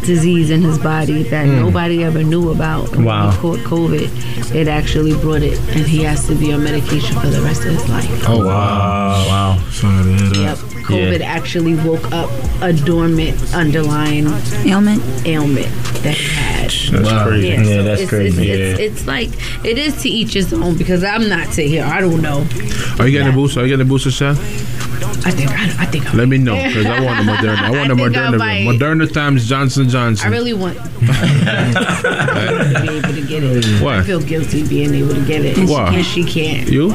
disease 0.06 0.50
in 0.50 0.62
his 0.62 0.78
body 0.80 1.24
that 1.24 1.46
Hmm. 1.48 1.60
nobody 1.60 2.04
ever 2.04 2.24
knew 2.24 2.52
about. 2.52 2.94
And 2.94 3.06
Wow. 3.06 3.26
When 3.26 3.32
he 3.34 3.38
caught 3.40 3.60
COVID, 3.70 4.56
it 4.56 4.68
actually 4.68 5.14
brought 5.16 5.42
it, 5.44 5.60
and 5.76 5.86
he 5.86 6.04
has 6.04 6.26
to 6.28 6.36
be 6.36 6.54
on 6.54 6.64
medication 6.64 7.16
for 7.20 7.28
the 7.28 7.42
rest 7.42 7.66
of 7.66 7.74
his 7.74 7.90
life. 7.90 8.10
Oh 8.30 8.46
wow. 8.46 9.26
Wow. 9.28 9.58
Sorry 9.72 10.04
to 10.04 10.10
hear 10.10 10.30
that. 10.30 10.38
Yep. 10.38 10.58
COVID 10.90 11.22
actually 11.22 11.76
woke 11.76 12.12
up 12.12 12.32
a 12.62 12.74
dormant 12.74 13.38
underlying 13.54 14.28
ailment 14.66 15.04
ailment 15.28 15.68
that 16.02 16.16
he 16.16 16.28
had. 16.34 16.72
That's 16.72 17.24
crazy. 17.28 17.48
Yeah, 17.50 17.62
Yeah, 17.62 17.64
so 17.64 17.84
that's 17.84 18.02
it's, 18.02 18.10
crazy. 18.10 18.50
It's, 18.50 18.80
it's, 18.80 19.00
it's 19.00 19.08
like 19.08 19.30
it 19.66 19.78
is 19.78 20.02
to 20.02 20.10
each 20.10 20.34
his 20.34 20.52
own 20.52 20.78
because 20.78 21.04
I'm 21.04 21.30
not 21.30 21.48
sitting 21.54 21.72
here. 21.72 21.84
I 21.86 22.00
don't 22.02 22.22
know. 22.22 22.48
Are 22.98 23.06
you 23.06 23.12
getting 23.12 23.28
a 23.32 23.36
booster? 23.36 23.60
Are 23.60 23.64
you 23.64 23.70
getting 23.70 23.86
a 23.86 23.90
booster 23.90 24.10
shot? 24.10 24.38
I 25.26 25.32
think 25.32 25.52
I, 25.52 25.64
I 25.84 25.86
think 25.86 26.06
I, 26.14 26.18
Let 26.18 26.28
me 26.28 26.38
know 26.38 26.56
because 26.68 26.86
I 26.86 27.00
want 27.04 27.20
a 27.20 27.24
Moderna. 27.24 27.58
I 27.58 27.72
want 27.72 27.92
a 27.92 27.94
I 27.94 27.98
think 27.98 28.18
I 28.18 28.30
Moderna. 28.30 28.78
Moderna 28.78 29.12
times 29.14 29.48
Johnson 29.48 29.90
Johnson. 29.90 30.28
I 30.28 30.32
really 30.32 30.54
want 30.54 30.78
be 31.00 31.08
able 32.98 33.14
to 33.14 33.26
get 33.28 33.44
it. 33.44 33.66
Why? 33.82 34.00
I 34.00 34.04
feel 34.04 34.22
guilty 34.22 34.68
being 34.68 34.94
able 34.94 35.14
to 35.14 35.26
get 35.26 35.44
it. 35.46 35.58
And 35.58 35.70
Why? 35.70 35.90
She, 35.92 35.96
and 35.98 36.06
she 36.06 36.24
can't. 36.24 36.70
You? 36.70 36.94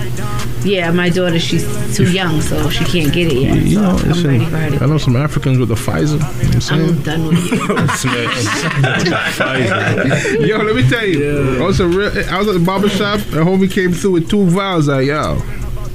Yeah, 0.65 0.91
my 0.93 1.11
daughter, 1.11 1.39
she's 1.39 1.65
too 1.95 2.11
young, 2.11 2.41
so 2.41 2.71
she 2.71 2.85
can't 2.87 3.13
get 3.13 3.31
it 3.31 3.37
yet. 3.37 3.57
You 3.59 3.75
So 3.77 3.81
know, 3.83 3.97
I'm 3.99 4.25
ready 4.25 4.45
for 4.47 4.57
her 4.57 4.71
to 4.79 4.85
I 4.85 4.87
know 4.87 4.97
some 5.07 5.17
Africans 5.17 5.59
with 5.59 5.69
the 5.69 5.75
Pfizer. 5.75 6.15
You 6.15 6.49
know 6.49 6.55
I'm 6.55 6.61
saying? 6.61 6.89
I'm 6.89 7.03
done 7.03 7.27
with 7.29 7.51
you. 10.41 10.47
Yo, 10.47 10.59
let 10.59 10.75
me 10.77 10.89
tell 10.89 11.05
you. 11.05 11.63
I 11.63 11.67
was 11.67 11.81
a 11.81 11.87
real. 11.87 12.11
I 12.31 12.39
was 12.39 12.49
at 12.49 12.55
the 12.55 12.61
barber 12.65 12.89
shop. 12.89 13.21
and 13.21 13.47
homie 13.47 13.71
came 13.71 13.93
through 13.93 14.13
with 14.13 14.31
two 14.31 14.45
vials. 14.47 14.89
Like, 14.89 15.07
yo, 15.07 15.37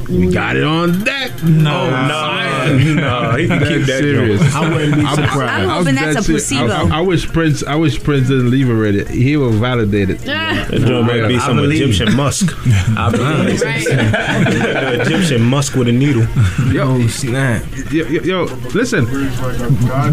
we 0.10 0.32
got 0.32 0.56
it 0.56 0.64
on 0.64 1.04
deck. 1.04 1.32
No, 1.44 1.90
no, 1.90 2.78
no. 2.96 3.36
He 3.38 3.48
can 3.48 3.60
keep 3.60 3.86
that 3.88 4.00
serious. 4.00 4.42
joint. 4.42 4.56
I 4.56 4.70
wouldn't 4.74 4.96
be 4.96 5.06
surprised. 5.08 5.40
I'm 5.40 5.70
I 5.70 5.78
was 5.78 5.86
hoping 5.88 5.96
that's 5.96 6.28
dead 6.28 6.36
a 6.36 6.40
serious. 6.40 6.52
I- 6.52 6.66
placebo. 6.68 6.94
I, 6.94 6.98
I 6.98 7.02
wish 7.02 7.28
Prince. 7.28 7.64
I 7.64 7.76
wish 7.76 8.04
Prince 8.04 8.28
didn't 8.28 8.50
leave 8.50 8.70
already. 8.70 9.06
He 9.06 9.38
will 9.38 9.52
validate 9.52 10.10
it. 10.10 10.26
Yeah. 10.26 10.66
That 10.66 10.82
joint 10.82 11.06
might 11.08 11.28
be 11.28 11.36
I 11.36 11.40
some 11.46 11.58
believe 11.58 11.82
Egyptian 11.90 12.16
musk. 12.16 12.54
I 12.98 13.12
believe 13.12 13.60
The 13.60 15.02
Egyptian 15.06 15.42
musk 15.44 15.76
with 15.76 15.88
a 15.88 15.92
needle. 15.92 16.28
Yo, 16.74 17.08
snap. 17.08 17.64
Yo, 17.92 18.06
yo, 18.06 18.22
yo, 18.24 18.44
listen. 18.74 19.06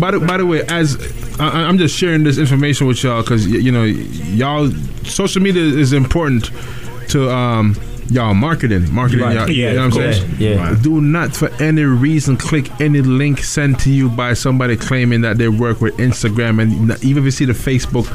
By 0.01 0.11
the, 0.13 0.21
by 0.27 0.37
the 0.37 0.47
way, 0.47 0.63
as 0.69 0.97
I, 1.41 1.49
I- 1.49 1.63
I'm 1.69 1.79
just 1.79 1.97
sharing 1.97 2.23
this 2.23 2.39
information 2.39 2.87
with 2.87 3.03
y'all 3.03 3.23
because 3.23 3.47
you 3.47 3.73
know 3.73 3.85
y'all 3.85 4.71
social 5.05 5.43
media 5.43 5.63
is 5.63 5.93
important 5.93 6.51
to 7.09 7.31
um 7.31 7.75
y'all 8.11 8.35
marketing, 8.35 8.93
marketing. 8.93 9.21
Right. 9.25 9.37
Y'all, 9.37 9.51
Yeah, 9.51 9.71
you 9.71 9.77
know 9.77 9.87
what 9.89 9.97
I'm 9.97 10.03
course. 10.03 10.19
saying? 10.19 10.35
Yeah. 10.39 10.77
Do 10.81 11.01
not 11.01 11.35
for 11.35 11.51
any 11.63 11.83
reason 11.83 12.37
click 12.37 12.71
any 12.81 13.01
link 13.03 13.41
sent 13.41 13.81
to 13.81 13.91
you 13.91 14.09
by 14.09 14.35
somebody 14.35 14.77
claiming 14.77 15.21
that 15.23 15.39
they 15.39 15.49
work 15.49 15.81
with 15.81 15.97
Instagram, 15.97 16.61
and 16.63 16.73
even 17.05 17.19
if 17.23 17.25
you 17.27 17.31
see 17.31 17.45
the 17.45 17.53
Facebook 17.53 18.07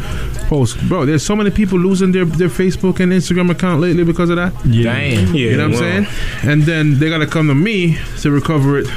post, 0.47 0.79
bro. 0.87 1.05
There's 1.05 1.23
so 1.25 1.35
many 1.35 1.49
people 1.51 1.77
losing 1.79 2.11
their 2.11 2.25
their 2.25 2.49
Facebook 2.49 2.99
and 2.99 3.11
Instagram 3.11 3.49
account 3.51 3.81
lately 3.81 4.03
because 4.03 4.29
of 4.29 4.35
that. 4.37 4.53
Yeah. 4.65 4.93
Damn. 4.93 5.35
you 5.35 5.57
know 5.57 5.69
what 5.69 5.77
I'm 5.77 5.83
Yeah, 5.83 6.05
saying? 6.05 6.49
And 6.51 6.63
then 6.63 6.99
they 6.99 7.09
gotta 7.09 7.27
come 7.27 7.47
to 7.47 7.55
me 7.55 7.97
to 8.21 8.31
recover 8.31 8.79
it. 8.79 8.87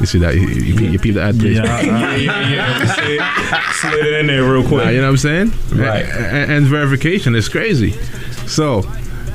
You 0.00 0.06
see 0.06 0.18
that? 0.20 0.36
You, 0.36 0.42
you, 0.46 0.74
you, 0.74 0.90
you 0.92 0.98
peep 1.00 1.14
the 1.14 1.22
ad, 1.22 1.38
please. 1.40 1.56
Yeah, 1.56 1.64
uh, 1.64 2.14
yeah, 2.16 2.48
yeah. 2.48 2.94
Slid, 2.94 3.20
slid 3.92 4.06
it 4.06 4.20
in 4.20 4.26
there 4.28 4.44
real 4.44 4.62
quick. 4.62 4.84
Nah, 4.84 4.90
you 4.90 4.98
know 4.98 5.08
what 5.10 5.10
I'm 5.10 5.16
saying? 5.16 5.52
Right. 5.74 6.04
And, 6.04 6.52
and 6.52 6.66
verification 6.66 7.34
is 7.34 7.48
crazy. 7.48 7.92
So, 8.46 8.82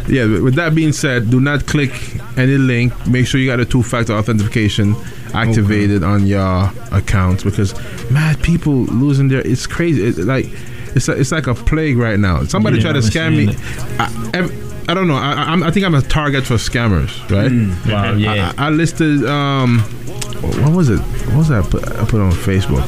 yeah, 0.07 0.25
with 0.25 0.55
that 0.55 0.73
being 0.75 0.91
said, 0.91 1.29
do 1.29 1.39
not 1.39 1.65
click 1.65 1.91
any 2.37 2.57
link. 2.57 2.93
Make 3.07 3.27
sure 3.27 3.39
you 3.39 3.47
got 3.47 3.59
a 3.59 3.65
two 3.65 3.83
factor 3.83 4.13
authentication 4.13 4.95
activated 5.33 6.03
on 6.03 6.27
your 6.27 6.71
account 6.91 7.43
because, 7.43 7.73
mad 8.11 8.41
people 8.43 8.73
losing 8.85 9.27
their. 9.29 9.41
It's 9.45 9.67
crazy. 9.67 10.03
It's 10.03 10.17
like. 10.19 10.47
It's, 10.95 11.07
a, 11.07 11.13
it's 11.19 11.31
like 11.31 11.47
a 11.47 11.55
plague 11.55 11.97
right 11.97 12.19
now. 12.19 12.43
Somebody 12.43 12.75
Yeah, 12.77 12.91
tried 12.91 12.93
to 12.93 12.99
scam 12.99 13.35
me. 13.35 13.55
I, 13.97 14.91
I 14.91 14.93
don't 14.93 15.07
know. 15.07 15.15
I, 15.15 15.31
I, 15.33 15.43
I'm- 15.45 15.71
think 15.71 15.83
I'm 15.87 15.95
a 15.95 16.03
target 16.03 16.45
for 16.45 16.53
scammers, 16.55 17.09
right? 17.31 17.49
Mm. 17.51 17.91
Wow, 17.91 18.13
yeah. 18.13 18.53
I, 18.59 18.67
I 18.67 18.69
listed. 18.69 19.25
Um, 19.25 19.79
what 19.79 20.73
was 20.75 20.89
it? 20.89 20.99
What 20.99 21.37
was 21.37 21.47
that 21.47 21.63
I 21.65 21.67
put, 21.67 21.83
I 21.89 22.05
put 22.05 22.21
on 22.21 22.31
Facebook? 22.33 22.85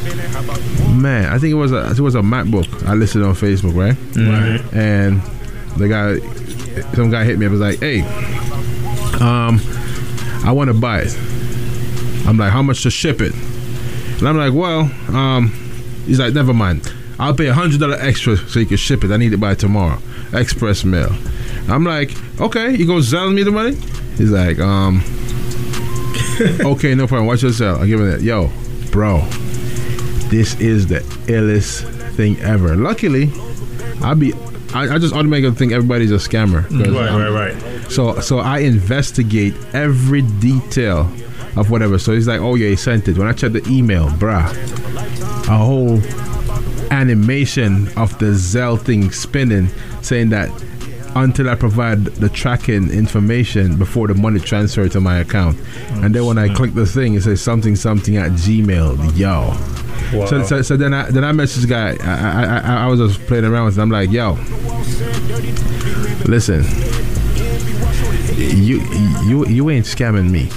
Man, 0.96 1.34
I 1.34 1.40
think 1.40 1.52
it 1.52 1.56
was 1.56 1.72
a 1.72 1.90
it 1.90 2.00
was 2.00 2.14
a 2.14 2.22
MacBook 2.22 2.86
I 2.88 2.94
listed 2.94 3.24
on 3.24 3.34
Facebook, 3.34 3.74
right? 3.76 3.98
Right. 4.16 4.62
And 4.74 5.20
the 5.78 5.88
guy, 5.88 6.18
some 6.94 7.10
guy 7.12 7.24
hit 7.24 7.38
me. 7.40 7.46
I 7.46 7.50
was 7.50 7.60
like, 7.60 7.80
"Hey, 7.80 8.02
um, 9.20 9.60
I 10.44 10.52
want 10.52 10.70
to 10.70 10.74
buy 10.74 11.02
it." 11.02 11.18
I'm 12.28 12.38
like, 12.38 12.52
"How 12.52 12.62
much 12.62 12.84
to 12.84 12.92
ship 12.92 13.22
it?" 13.22 13.34
And 14.20 14.28
I'm 14.28 14.38
like, 14.38 14.54
"Well, 14.54 14.92
um," 15.16 15.50
he's 16.06 16.20
like, 16.20 16.34
"Never 16.34 16.54
mind. 16.54 16.92
I'll 17.18 17.34
pay 17.34 17.48
a 17.48 17.54
hundred 17.54 17.80
dollar 17.80 17.98
extra 18.00 18.38
so 18.38 18.60
you 18.60 18.66
can 18.66 18.78
ship 18.78 19.04
it. 19.04 19.12
I 19.12 19.18
need 19.18 19.34
it 19.34 19.38
by 19.38 19.56
tomorrow, 19.56 20.00
express 20.34 20.84
mail." 20.84 21.16
I'm 21.68 21.84
like, 21.84 22.12
"Okay." 22.40 22.76
He 22.76 22.86
goes, 22.86 23.10
"Sell 23.10 23.30
me 23.30 23.44
the 23.44 23.52
money." 23.52 23.76
He's 24.18 24.32
like, 24.32 24.60
"Um." 24.60 25.04
okay, 26.62 26.96
no 26.96 27.08
problem. 27.08 27.28
Watch 27.28 27.44
yourself. 27.44 27.80
I'll 27.80 27.88
give 27.88 28.00
him 28.00 28.12
that. 28.12 28.22
Yo, 28.22 28.52
bro, 28.92 29.22
this 30.30 30.60
is 30.60 30.88
the 30.88 31.00
illest 31.28 31.84
thing 32.16 32.40
ever. 32.42 32.76
Luckily, 32.76 33.32
I'll 34.02 34.16
be 34.16 34.34
I, 34.76 34.96
I 34.96 34.98
just 35.00 35.14
automatically 35.14 35.56
think 35.56 35.72
everybody's 35.72 36.12
a 36.12 36.16
scammer. 36.16 36.64
Right, 36.70 37.10
um, 37.10 37.34
right, 37.34 37.54
right. 37.54 37.92
So 37.92 38.20
so 38.20 38.40
I 38.40 38.60
investigate 38.60 39.56
every 39.74 40.22
detail 40.22 41.10
of 41.56 41.72
whatever. 41.72 41.98
So 41.98 42.14
he's 42.14 42.28
like, 42.28 42.42
oh 42.42 42.56
yeah, 42.56 42.70
he 42.70 42.76
sent 42.76 43.08
it. 43.08 43.18
When 43.18 43.28
I 43.28 43.34
check 43.34 43.54
the 43.54 43.66
email, 43.70 44.10
bruh, 44.10 44.52
a 45.48 45.58
whole 45.58 46.02
animation 46.92 47.88
of 47.98 48.18
the 48.20 48.28
Zelle 48.28 48.80
thing 48.80 49.12
spinning, 49.12 49.70
saying 50.02 50.30
that 50.30 50.50
until 51.16 51.50
I 51.50 51.56
provide 51.56 52.06
the 52.06 52.30
tracking 52.30 52.90
information 52.92 53.78
before 53.78 54.08
the 54.08 54.14
money 54.14 54.40
transfer 54.40 54.88
to 54.90 55.00
my 55.00 55.20
account. 55.20 55.58
and 56.04 56.14
then 56.14 56.26
when 56.26 56.38
I 56.38 56.54
click 56.54 56.74
the 56.74 56.86
thing, 56.86 57.14
it 57.16 57.24
says 57.24 57.42
something 57.42 57.76
something 57.76 58.18
at 58.18 58.32
Gmail. 58.32 59.18
Yo. 59.18 59.56
Wow. 60.14 60.26
So, 60.28 60.44
so, 60.44 60.62
so 60.62 60.78
then 60.78 60.94
I 60.94 61.10
then 61.10 61.24
I 61.24 61.32
messaged 61.32 61.62
the 61.62 61.68
guy. 61.68 61.96
I, 62.02 62.44
I, 62.44 62.58
I, 62.58 62.84
I 62.84 62.88
was 62.88 63.00
just 63.00 63.26
playing 63.28 63.46
around 63.46 63.66
with 63.66 63.78
it. 63.78 63.82
I'm 63.82 63.90
like, 63.90 64.12
yo, 64.12 64.34
listen, 66.26 66.64
you 68.38 68.82
you 69.26 69.48
you 69.48 69.70
ain't 69.70 69.86
scamming 69.86 70.30
me. 70.30 70.50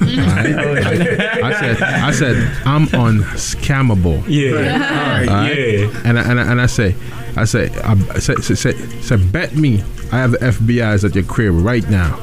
Alright? 0.00 0.46
I 1.44 1.52
said 1.60 1.82
I 1.82 2.10
said 2.12 2.36
I'm 2.64 2.86
unscammable. 3.06 4.24
Yeah. 4.28 5.24
Alright? 5.24 5.56
Yeah. 5.56 6.02
And 6.04 6.18
I, 6.18 6.30
and 6.30 6.40
I, 6.40 6.50
and 6.52 6.60
I 6.60 6.66
say 6.66 6.94
I 7.36 7.44
say 7.44 7.70
I 7.82 7.94
say, 8.18 8.34
say, 8.36 8.54
say, 8.54 8.72
say 9.00 9.16
bet 9.16 9.56
me 9.56 9.82
I 10.12 10.18
have 10.18 10.32
the 10.32 10.38
FBI's 10.38 11.04
at 11.04 11.14
your 11.14 11.24
crib 11.24 11.54
right 11.56 11.88
now. 11.90 12.20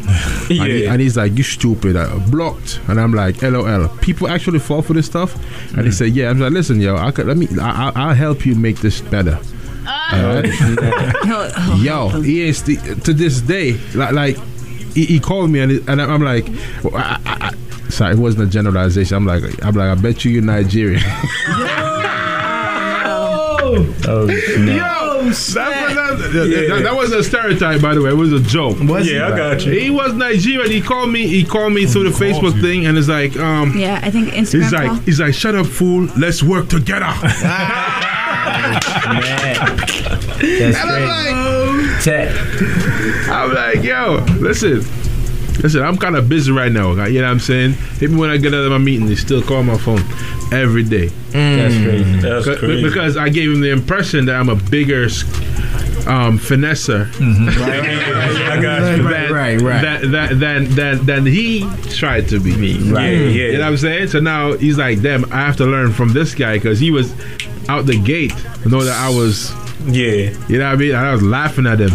Yeah. 0.50 0.62
And, 0.62 0.72
he- 0.72 0.88
and 0.88 1.02
he's 1.02 1.18
like, 1.18 1.38
you 1.38 1.44
stupid, 1.44 1.96
I 1.96 2.18
blocked. 2.30 2.80
And 2.88 3.00
I'm 3.00 3.14
like, 3.14 3.42
LOL. 3.42 3.88
People 4.00 4.28
actually 4.28 4.60
fall 4.60 4.82
for 4.82 4.94
this 4.94 5.06
stuff. 5.06 5.34
And 5.74 5.82
he 5.82 5.90
mm. 5.90 5.94
said, 5.94 6.10
yeah. 6.10 6.30
I'm 6.30 6.40
like, 6.40 6.52
listen, 6.52 6.80
yo, 6.80 6.96
I 6.96 7.12
could 7.12 7.26
let 7.28 7.38
me. 7.38 7.48
I, 7.60 7.90
I, 7.90 7.92
I'll 7.96 8.16
help 8.16 8.46
you 8.46 8.56
make 8.56 8.80
this 8.80 9.02
better. 9.02 9.40
Oh. 9.88 10.12
Alright? 10.14 10.52
Oh. 11.34 11.82
yo, 11.82 12.10
he 12.22 12.42
is 12.42 12.64
the, 12.64 12.76
to 13.04 13.14
this 13.14 13.42
day 13.42 13.80
like 13.96 14.12
like 14.12 14.38
he, 14.94 15.06
he 15.06 15.20
called 15.20 15.50
me 15.50 15.60
and, 15.60 15.72
it, 15.72 15.88
and 15.88 16.02
I'm 16.02 16.22
like, 16.22 16.46
well, 16.84 16.96
I, 16.96 17.20
I, 17.26 17.38
I, 17.48 17.90
sorry, 17.90 18.14
it 18.14 18.20
wasn't 18.20 18.50
a 18.50 18.52
generalization. 18.52 19.16
I'm 19.18 19.26
like, 19.26 19.44
I'm 19.64 19.74
like, 19.76 19.98
I 19.98 20.02
bet 20.02 20.26
you 20.26 20.32
you're 20.32 20.44
Nigerian. 20.44 21.02
Oh, 24.04 24.28
Yo, 24.28 25.01
that's 25.24 25.48
what 25.48 25.56
that, 25.96 26.18
that, 26.34 26.68
that, 26.70 26.84
that 26.84 26.96
wasn't 26.96 27.22
a 27.22 27.24
stereotype, 27.24 27.82
by 27.82 27.94
the 27.94 28.02
way. 28.02 28.10
It 28.10 28.16
was 28.16 28.32
a 28.34 28.40
joke. 28.40 28.78
Was 28.82 29.10
Yeah, 29.10 29.28
I 29.28 29.38
got 29.38 29.66
you. 29.66 29.74
He 29.74 29.90
was 29.90 30.14
Nigerian. 30.14 30.72
He 30.72 30.82
called 30.82 31.10
me. 31.12 31.28
He 31.28 31.44
called 31.44 31.74
me 31.74 31.86
through 31.86 32.10
the 32.10 32.18
Facebook 32.18 32.60
thing, 32.62 32.86
and 32.86 32.98
it's 32.98 33.08
like, 33.08 33.36
um, 33.38 33.78
Yeah, 33.78 34.00
I 34.04 34.12
think 34.12 34.30
Instagram. 34.30 34.62
he's 34.62 34.72
call. 34.72 34.88
like, 34.88 35.04
he's 35.04 35.20
like, 35.20 35.34
shut 35.34 35.56
up, 35.56 35.66
fool. 35.68 36.08
Let's 36.18 36.42
work 36.44 36.68
together. 36.70 37.06
That's 40.42 40.78
And 40.78 40.90
I'm 40.90 41.88
crazy. 41.94 42.04
Tech. 42.04 42.36
I'm 43.30 43.54
like, 43.54 43.84
yo, 43.84 44.26
listen. 44.40 44.82
Listen, 45.62 45.84
I'm 45.84 45.98
kind 45.98 46.16
of 46.16 46.28
busy 46.28 46.52
right 46.52 46.72
now. 46.72 46.92
You 47.06 47.22
know 47.22 47.28
what 47.28 47.32
I'm 47.34 47.40
saying? 47.40 47.76
Even 48.02 48.18
when 48.18 48.30
I 48.30 48.38
get 48.38 48.54
out 48.54 48.64
of 48.64 48.72
my 48.72 48.78
meeting, 48.80 49.06
they 49.06 49.16
still 49.16 49.42
call 49.44 49.64
my 49.64 49.78
phone 49.78 50.02
every 50.52 50.84
day. 50.84 51.08
Mm. 51.32 51.58
That's 51.58 51.76
crazy. 51.76 52.04
Mm. 52.04 52.22
That's 52.22 52.46
Because- 52.46 52.60
crazy. 52.60 52.84
Because 52.84 53.18
I 53.18 53.30
gave 53.30 53.52
him 53.52 53.62
the 53.62 53.70
impression 53.72 54.26
that 54.26 54.36
I'm 54.36 54.50
a 54.50 54.56
bigger 54.56 55.04
um, 56.08 56.40
finesser 56.40 57.06
mm-hmm. 57.12 57.48
I 58.52 58.60
got 58.60 58.98
you. 58.98 59.04
than, 59.04 59.32
right, 59.32 59.62
right. 59.62 59.82
Than, 59.82 60.12
than, 60.12 60.40
than, 60.40 60.66
than, 60.76 61.06
than 61.06 61.26
he 61.28 61.62
tried 61.90 62.28
to 62.30 62.40
be. 62.40 62.54
Mm-hmm. 62.54 62.62
me. 62.62 62.94
Yeah, 62.94 63.10
yeah. 63.10 63.28
You 63.52 63.52
know 63.54 63.60
what 63.60 63.68
I'm 63.68 63.78
saying? 63.78 64.08
So 64.08 64.20
now 64.20 64.54
he's 64.54 64.78
like, 64.78 65.02
damn, 65.02 65.32
I 65.32 65.38
have 65.42 65.58
to 65.58 65.66
learn 65.66 65.94
from 65.94 66.14
this 66.14 66.34
guy 66.34 66.56
because 66.58 66.80
he 66.80 66.90
was 66.92 67.14
out 67.70 67.86
the 67.86 68.02
gate. 68.02 68.34
Know 68.66 68.84
that 68.84 68.98
I 68.98 69.10
was, 69.16 69.52
Yeah. 69.86 70.36
you 70.48 70.58
know 70.58 70.66
what 70.66 70.74
I 70.74 70.76
mean? 70.76 70.96
I 70.96 71.12
was 71.12 71.22
laughing 71.22 71.68
at 71.68 71.80
him. 71.80 71.92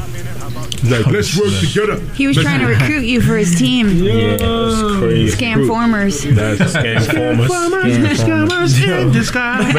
He's 0.80 0.90
like, 0.90 1.06
let's 1.06 1.36
work 1.38 1.52
together. 1.60 2.00
he 2.14 2.26
was 2.26 2.36
Let's 2.36 2.48
trying 2.48 2.60
to 2.60 2.66
recruit 2.66 3.04
you 3.04 3.20
for 3.20 3.36
his 3.36 3.54
team. 3.56 3.88
Yeah. 4.02 4.36
That's 4.36 4.98
crazy. 4.98 5.36
Scam 5.36 5.66
formers. 5.66 6.22
That's 6.22 6.74
scam 6.74 7.46
formers. 7.46 7.96
Scammers 8.18 9.02
in 9.02 9.12
disguise. 9.12 9.74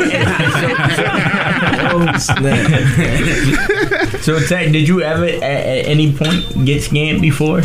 Oh, 1.89 2.17
snap. 2.27 4.13
So, 4.21 4.39
Tech, 4.39 4.71
did 4.73 4.87
you 4.89 5.01
ever 5.01 5.23
at, 5.25 5.41
at 5.43 5.85
any 5.85 6.11
point 6.11 6.65
get 6.65 6.81
scammed 6.81 7.21
before? 7.21 7.61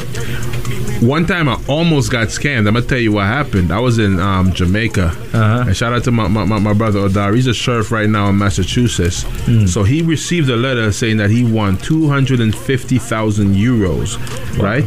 One 1.02 1.26
time 1.26 1.48
I 1.48 1.60
almost 1.68 2.12
got 2.12 2.28
scammed. 2.28 2.68
I'm 2.68 2.74
gonna 2.74 2.82
tell 2.82 2.96
you 2.96 3.10
what 3.10 3.26
happened. 3.26 3.72
I 3.72 3.80
was 3.80 3.98
in 3.98 4.20
um, 4.20 4.52
Jamaica. 4.52 5.06
Uh-huh. 5.06 5.64
And 5.66 5.76
shout 5.76 5.92
out 5.92 6.04
to 6.04 6.12
my, 6.12 6.28
my, 6.28 6.44
my, 6.44 6.72
brother 6.74 7.00
Odar. 7.00 7.34
He's 7.34 7.48
a 7.48 7.54
sheriff 7.54 7.90
right 7.90 8.08
now 8.08 8.28
in 8.28 8.38
Massachusetts. 8.38 9.26
So 9.72 9.82
he 9.82 10.02
received 10.02 10.48
a 10.48 10.54
letter 10.54 10.92
saying 10.92 11.16
that 11.16 11.30
he 11.30 11.42
won 11.42 11.76
250,000 11.78 13.54
euros, 13.56 14.16
right? 14.62 14.84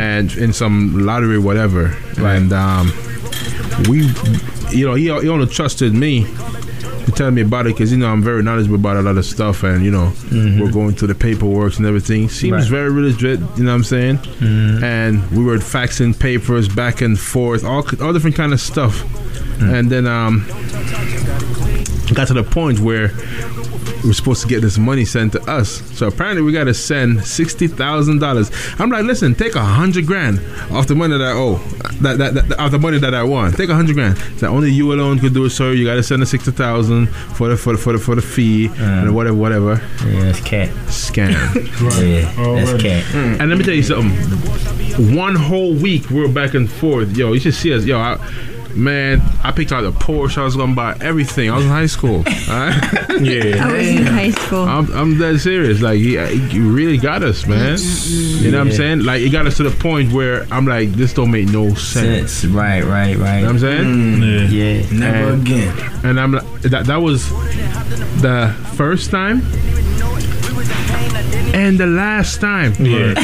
And 0.00 0.32
in 0.36 0.52
some 0.52 1.04
lottery, 1.04 1.40
whatever. 1.40 1.96
And 2.18 2.52
um, 2.52 2.92
we, 3.88 4.06
you 4.70 4.86
know, 4.86 4.94
he, 4.94 5.04
he 5.04 5.28
only 5.28 5.46
trusted 5.48 5.92
me 5.92 6.26
tell 7.10 7.30
me 7.30 7.42
about 7.42 7.66
it 7.66 7.74
because 7.74 7.92
you 7.92 7.98
know 7.98 8.08
I'm 8.08 8.22
very 8.22 8.42
knowledgeable 8.42 8.76
about 8.76 8.96
a 8.96 9.02
lot 9.02 9.16
of 9.16 9.24
stuff, 9.24 9.62
and 9.62 9.84
you 9.84 9.90
know 9.90 10.12
mm-hmm. 10.28 10.60
we're 10.60 10.72
going 10.72 10.94
through 10.94 11.08
the 11.08 11.14
paperwork 11.14 11.76
and 11.76 11.86
everything. 11.86 12.28
Seems 12.28 12.52
Right. 12.52 12.64
very 12.68 12.90
legit, 12.90 13.40
you 13.56 13.64
know 13.64 13.70
what 13.70 13.76
I'm 13.76 13.84
saying? 13.84 14.18
Mm-hmm. 14.18 14.84
And 14.84 15.30
we 15.30 15.44
were 15.44 15.58
faxing 15.58 16.18
papers 16.18 16.68
back 16.68 17.00
and 17.00 17.18
forth, 17.18 17.64
all 17.64 17.84
all 18.02 18.12
different 18.12 18.36
kind 18.36 18.52
of 18.52 18.60
stuff, 18.60 19.02
mm. 19.58 19.72
and 19.72 19.90
then 19.90 20.06
um 20.06 20.46
got 22.14 22.26
to 22.28 22.34
the 22.34 22.42
point 22.42 22.80
where 22.80 23.08
we're 24.04 24.12
supposed 24.12 24.42
to 24.42 24.48
get 24.48 24.60
this 24.60 24.78
money 24.78 25.04
sent 25.04 25.32
to 25.32 25.42
us. 25.42 25.82
So 25.96 26.08
apparently 26.08 26.42
we 26.42 26.52
got 26.52 26.64
to 26.64 26.74
send 26.74 27.24
sixty 27.24 27.66
thousand 27.66 28.20
dollars. 28.20 28.50
I'm 28.78 28.90
like, 28.90 29.04
listen, 29.04 29.34
take 29.34 29.54
a 29.54 29.64
hundred 29.64 30.06
grand 30.06 30.40
off 30.70 30.86
the 30.86 30.94
money 30.94 31.16
that 31.18 31.24
I 31.24 31.32
owe, 31.32 31.56
that, 32.00 32.18
that, 32.18 32.34
that 32.34 32.58
off 32.58 32.70
the 32.70 32.78
money 32.78 32.98
that 32.98 33.14
I 33.14 33.22
won. 33.22 33.52
Take 33.52 33.70
a 33.70 33.74
hundred 33.74 33.94
grand. 33.94 34.18
So 34.38 34.48
only 34.48 34.70
you 34.70 34.92
alone 34.92 35.18
could 35.18 35.34
do 35.34 35.44
it, 35.44 35.50
sir. 35.50 35.72
You 35.72 35.84
got 35.84 35.94
to 35.94 36.02
send 36.02 36.22
the 36.22 36.26
sixty 36.26 36.50
thousand 36.50 37.08
for 37.08 37.48
the 37.48 37.56
for 37.56 37.72
the 37.72 37.78
for 37.78 37.92
the 37.92 37.98
for 37.98 38.14
the 38.14 38.22
fee 38.22 38.66
and 38.66 38.78
uh-huh. 38.78 39.12
whatever 39.12 39.36
whatever. 39.36 39.82
Yeah, 40.04 40.24
that's 40.24 40.40
cat. 40.40 40.68
Scam. 40.86 41.30
Yeah, 42.00 42.32
that's 42.64 42.82
cat. 42.82 43.14
And 43.14 43.48
let 43.50 43.58
me 43.58 43.64
tell 43.64 43.74
you 43.74 43.82
something. 43.82 44.10
One 45.14 45.34
whole 45.34 45.74
week 45.74 46.10
we're 46.10 46.28
back 46.28 46.54
and 46.54 46.70
forth. 46.70 47.16
Yo, 47.16 47.32
you 47.32 47.40
should 47.40 47.54
see 47.54 47.74
us. 47.74 47.84
Yo, 47.84 47.98
I, 47.98 48.16
Man, 48.74 49.20
I 49.42 49.50
picked 49.52 49.72
out 49.72 49.84
a 49.84 49.90
Porsche. 49.92 50.38
I 50.38 50.44
was 50.44 50.56
gonna 50.56 50.74
buy 50.74 50.96
everything. 51.00 51.50
I 51.50 51.56
was 51.56 51.64
in 51.64 51.70
high 51.70 51.86
school. 51.86 52.16
alright? 52.48 53.20
Yeah. 53.20 53.66
I 53.66 53.72
was 53.72 53.88
in 53.88 54.06
high 54.06 54.30
school. 54.30 54.62
I'm, 54.64 54.90
I'm 54.92 55.18
dead 55.18 55.40
serious. 55.40 55.80
Like 55.82 55.98
he, 55.98 56.16
he 56.48 56.60
really 56.60 56.96
got 56.98 57.22
us, 57.22 57.46
man. 57.46 57.78
You 58.08 58.50
know 58.50 58.58
what 58.58 58.66
I'm 58.68 58.72
saying? 58.72 59.04
Like 59.04 59.22
it 59.22 59.30
got 59.30 59.46
us 59.46 59.56
to 59.58 59.62
the 59.64 59.70
point 59.70 60.12
where 60.12 60.46
I'm 60.52 60.66
like, 60.66 60.92
this 60.92 61.12
don't 61.14 61.30
make 61.30 61.48
no 61.48 61.74
sense. 61.74 62.32
Sense. 62.32 62.44
Right, 62.52 62.82
right, 62.82 63.16
right. 63.16 63.36
You 63.40 63.40
know 63.42 63.46
what 63.46 63.48
I'm 63.54 63.58
saying? 63.58 63.84
Mm. 63.84 64.48
Mm. 64.48 64.50
Yeah. 64.92 64.98
Never 64.98 65.32
And- 65.32 65.42
again. 65.46 65.90
And 66.04 66.20
I'm 66.20 66.32
like, 66.32 66.60
that 66.62 66.86
that 66.86 66.96
was 67.02 67.28
the 68.22 68.54
first 68.76 69.10
time 69.10 69.40
and 71.54 71.78
the 71.78 71.86
last 71.86 72.40
time. 72.40 72.72
Yeah, 72.78 73.14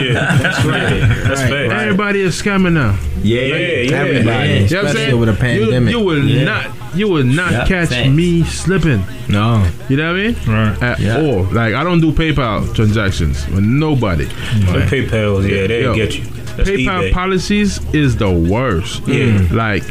yeah, 0.00 0.36
that's 0.38 0.64
right. 0.64 1.00
That's 1.24 1.40
Right. 1.42 1.68
fact. 1.68 1.72
Everybody 1.82 2.20
is 2.22 2.40
scamming 2.40 2.72
now. 2.72 2.98
Yeah, 3.22 3.40
Yeah, 3.42 3.56
yeah. 3.56 3.96
Everybody, 3.96 4.24
You 4.24 4.26
know 4.26 4.34
what 4.34 4.60
I'm 4.60 4.64
especially 4.64 4.92
saying? 4.92 5.14
over 5.14 5.26
the 5.26 5.32
You- 5.32 5.38
pandemic. 5.38 5.90
You, 5.92 6.00
will 6.00 6.24
Yeah. 6.24 6.44
not, 6.44 6.66
you 6.94 7.08
will 7.08 7.24
not 7.24 7.52
Yeah, 7.52 7.64
catch 7.66 7.88
facts. 7.90 8.08
me 8.10 8.44
slipping. 8.44 9.04
no. 9.28 9.64
You 9.88 9.96
know 9.96 10.12
what 10.12 10.20
I 10.20 10.24
mean? 10.24 10.36
Right. 10.46 10.82
At 10.82 11.00
Yeah. 11.00 11.18
all. 11.18 11.44
Like 11.52 11.74
I 11.74 11.82
don't 11.84 12.00
do 12.00 12.12
PayPal 12.12 12.74
transactions 12.74 13.46
with 13.48 13.64
nobody. 13.64 14.24
The 14.26 14.86
PayPal, 14.90 15.42
yeah, 15.48 15.66
they'll 15.66 15.82
Yo, 15.82 15.94
get 15.94 16.18
you. 16.18 16.24
That's 16.56 16.68
PayPal 16.70 17.04
eBay. 17.08 17.12
policies 17.12 17.80
is 17.92 18.16
the 18.16 18.30
worst. 18.30 19.02
Yeah. 19.08 19.40
Like 19.50 19.84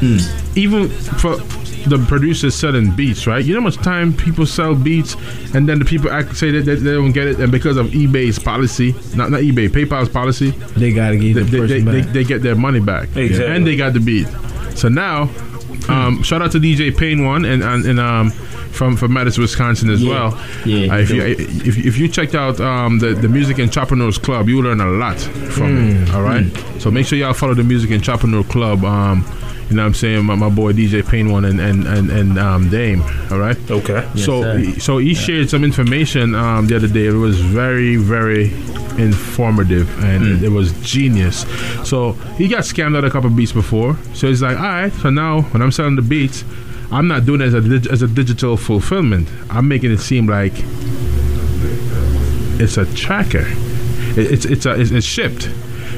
mm. 0.00 0.20
even 0.56 0.88
for 0.88 1.36
the 1.88 1.98
producers 2.08 2.54
selling 2.54 2.90
beats, 2.94 3.26
right? 3.26 3.44
You 3.44 3.54
know 3.54 3.60
how 3.60 3.64
much 3.64 3.76
time 3.76 4.12
people 4.12 4.46
sell 4.46 4.74
beats, 4.74 5.14
and 5.54 5.68
then 5.68 5.78
the 5.78 5.84
people 5.84 6.10
act 6.10 6.36
say 6.36 6.50
that 6.50 6.62
they, 6.62 6.74
they 6.76 6.92
don't 6.92 7.12
get 7.12 7.26
it, 7.26 7.38
and 7.38 7.50
because 7.50 7.76
of 7.76 7.86
eBay's 7.88 8.38
policy, 8.38 8.94
not 9.14 9.30
not 9.30 9.40
eBay, 9.40 9.68
PayPal's 9.68 10.08
policy, 10.08 10.50
They 10.50 10.92
gotta 10.92 11.16
they, 11.18 11.32
get 11.32 11.34
the 11.34 11.42
they, 11.44 11.58
person 11.58 11.84
they, 11.86 12.00
they 12.02 12.24
get 12.24 12.42
their 12.42 12.56
money 12.56 12.80
back, 12.80 13.14
Exactly. 13.16 13.54
and 13.54 13.66
they 13.66 13.76
got 13.76 13.92
the 13.94 14.00
beat. 14.00 14.28
So 14.76 14.88
now, 14.88 15.28
um, 15.88 16.22
shout 16.22 16.42
out 16.42 16.52
to 16.52 16.58
DJ 16.58 16.96
Payne 16.96 17.24
One 17.24 17.44
and 17.44 17.62
and, 17.62 17.84
and 17.86 18.00
um. 18.00 18.32
From, 18.70 18.96
from 18.96 19.12
Madison, 19.12 19.42
Wisconsin 19.42 19.90
as 19.90 20.00
Yeah. 20.00 20.10
well. 20.10 20.44
Yeah, 20.64 20.94
Uh, 20.94 20.98
if, 20.98 21.10
you, 21.10 21.20
dope. 21.20 21.40
if, 21.66 21.76
if 21.76 21.98
you 21.98 22.06
checked 22.08 22.36
out 22.36 22.60
um, 22.60 23.00
the, 23.00 23.08
the 23.14 23.28
Music 23.28 23.58
Entrepreneurs 23.58 24.16
Club, 24.16 24.48
you 24.48 24.62
learn 24.62 24.80
a 24.80 24.86
lot 24.86 25.18
from 25.18 25.76
Mm. 25.76 26.02
it. 26.08 26.14
All 26.14 26.22
right. 26.22 26.46
So 26.80 26.88
make 26.90 27.04
sure 27.04 27.18
y'all 27.18 27.34
follow 27.34 27.52
the 27.52 27.64
Music 27.64 27.90
Entrepreneur 27.90 28.44
Club. 28.44 28.84
Um, 28.84 29.24
you 29.70 29.76
know 29.76 29.82
what 29.82 29.86
I'm 29.88 29.94
saying? 29.94 30.24
My, 30.24 30.34
my 30.34 30.48
boy 30.50 30.72
DJ 30.72 31.06
Payne 31.08 31.30
one 31.30 31.44
and 31.44 31.60
and 31.60 31.86
and, 31.86 32.10
and 32.10 32.38
um, 32.38 32.68
Dame. 32.70 33.02
All 33.30 33.38
right. 33.38 33.56
Okay. 33.70 34.06
so 34.16 34.42
sir. 34.42 34.64
so 34.80 34.98
he 34.98 35.14
shared 35.14 35.48
some 35.48 35.62
information 35.64 36.34
um, 36.34 36.66
the 36.66 36.76
other 36.76 36.88
day. 36.88 37.06
It 37.06 37.12
was 37.12 37.40
very 37.40 37.96
very 37.96 38.52
informative 38.98 39.88
and 40.04 40.24
Mm. 40.24 40.36
it, 40.38 40.42
it 40.44 40.48
was 40.50 40.72
genius. 40.82 41.46
So 41.88 42.12
he 42.36 42.48
got 42.48 42.60
scammed 42.64 42.96
out 42.96 43.04
a 43.04 43.10
couple 43.10 43.30
beats 43.30 43.52
before. 43.52 43.96
So 44.14 44.26
he's 44.28 44.42
like, 44.42 44.56
all 44.58 44.62
right. 44.64 44.92
So 44.92 45.08
now 45.10 45.42
when 45.42 45.62
I'm 45.62 45.70
selling 45.72 45.96
the 45.96 46.02
beats. 46.02 46.44
I'm 46.92 47.06
not 47.06 47.24
doing 47.24 47.40
it 47.40 47.44
as 47.44 47.54
a 47.54 47.60
dig- 47.60 47.86
as 47.86 48.02
a 48.02 48.08
digital 48.08 48.56
fulfillment. 48.56 49.28
I'm 49.48 49.68
making 49.68 49.92
it 49.92 49.98
seem 49.98 50.26
like 50.26 50.52
it's 52.60 52.76
a 52.76 52.84
tracker. 52.94 53.44
It, 54.18 54.32
it's 54.32 54.44
it's 54.44 54.66
a, 54.66 54.78
it's, 54.80 54.90
it's 54.90 55.06
shipped. 55.06 55.48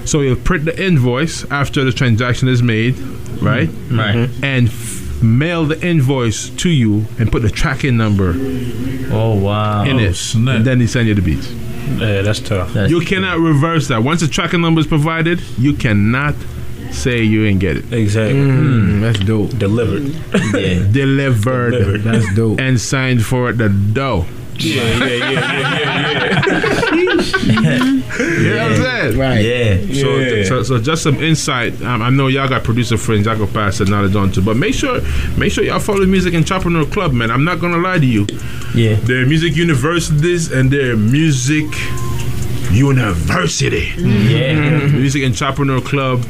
So 0.05 0.21
you'll 0.21 0.37
print 0.37 0.65
the 0.67 0.85
invoice 0.85 1.51
after 1.51 1.83
the 1.85 1.93
transaction 1.93 2.47
is 2.49 2.63
made, 2.63 2.95
right? 3.43 3.69
Right. 3.91 4.29
And 4.43 4.69
f- 4.69 5.23
mail 5.23 5.65
the 5.67 5.81
invoice 5.87 6.49
to 6.51 6.69
you 6.69 7.05
and 7.19 7.31
put 7.31 7.43
the 7.43 7.51
tracking 7.51 7.97
number 7.97 8.35
Oh 9.15 9.35
wow. 9.39 9.85
in 9.85 9.97
Oh, 9.97 10.01
it. 10.01 10.15
snap. 10.15 10.57
And 10.57 10.65
then 10.67 10.79
they 10.79 10.87
send 10.87 11.09
you 11.09 11.15
the 11.15 11.23
beats. 11.23 11.51
Yeah, 11.99 12.23
that's 12.23 12.41
tough. 12.41 12.73
That's 12.73 12.91
You 12.91 13.01
cannot 13.01 13.39
reverse 13.39 13.89
that. 13.89 14.03
Once 14.03 14.21
the 14.21 14.29
tracking 14.29 14.61
number 14.61 14.81
is 14.81 14.87
provided, 14.87 15.41
you 15.59 15.75
cannot 15.75 16.35
say 16.91 17.23
you 17.23 17.45
didn't 17.45 17.61
get 17.61 17.77
it. 17.79 17.93
Exactly. 17.93 18.39
Mm, 18.41 19.01
that's 19.01 19.19
dope. 19.21 19.51
Delivered. 19.59 20.05
yeah. 20.55 20.87
Delivered, 20.93 21.71
Delivered. 21.73 22.03
That's 22.03 22.35
dope. 22.35 22.61
and 22.61 22.81
signed 22.81 23.25
for 23.25 23.53
the 23.53 23.69
dough. 23.69 24.27
Yeah, 24.59 24.83
yeah, 24.83 25.07
yeah, 25.07 25.31
yeah, 25.31 26.43
yeah, 26.47 26.91
You 27.23 27.61
know 27.63 28.59
what 28.59 28.73
I'm 28.73 28.77
saying? 28.77 29.19
Right. 29.19 29.45
Yeah. 29.45 29.77
So, 30.03 30.17
Yeah. 30.19 30.45
so, 30.45 30.63
so 30.63 30.79
just 30.81 31.03
some 31.03 31.17
insight. 31.23 31.81
Um, 31.83 32.03
I 32.03 32.11
know 32.11 32.27
y'all 32.29 32.49
got 32.49 32.65
producer 32.65 32.97
friends. 32.99 33.27
Y'all 33.27 33.37
go 33.39 33.47
pass 33.47 33.79
that 33.79 33.89
knowledge 33.89 34.15
on 34.17 34.31
to. 34.33 34.43
But 34.43 34.57
make 34.57 34.75
sure, 34.75 35.01
make 35.37 35.53
sure 35.53 35.65
y'all 35.65 35.81
follow 35.81 36.01
the 36.01 36.07
Music 36.07 36.35
Entrepreneur 36.35 36.85
Club, 36.87 37.13
man. 37.13 37.31
I'm 37.31 37.45
not 37.45 37.61
gonna 37.61 37.79
lie 37.79 37.99
to 37.99 38.07
you. 38.07 38.27
Yeah. 38.75 38.95
Their 38.97 39.27
music 39.27 39.57
universities 39.57 40.51
and 40.53 40.71
their 40.71 40.97
music 40.97 41.67
university, 42.71 43.93
Yeah. 43.99 44.87
music 44.89 45.25
entrepreneur 45.25 45.81
club. 45.81 46.25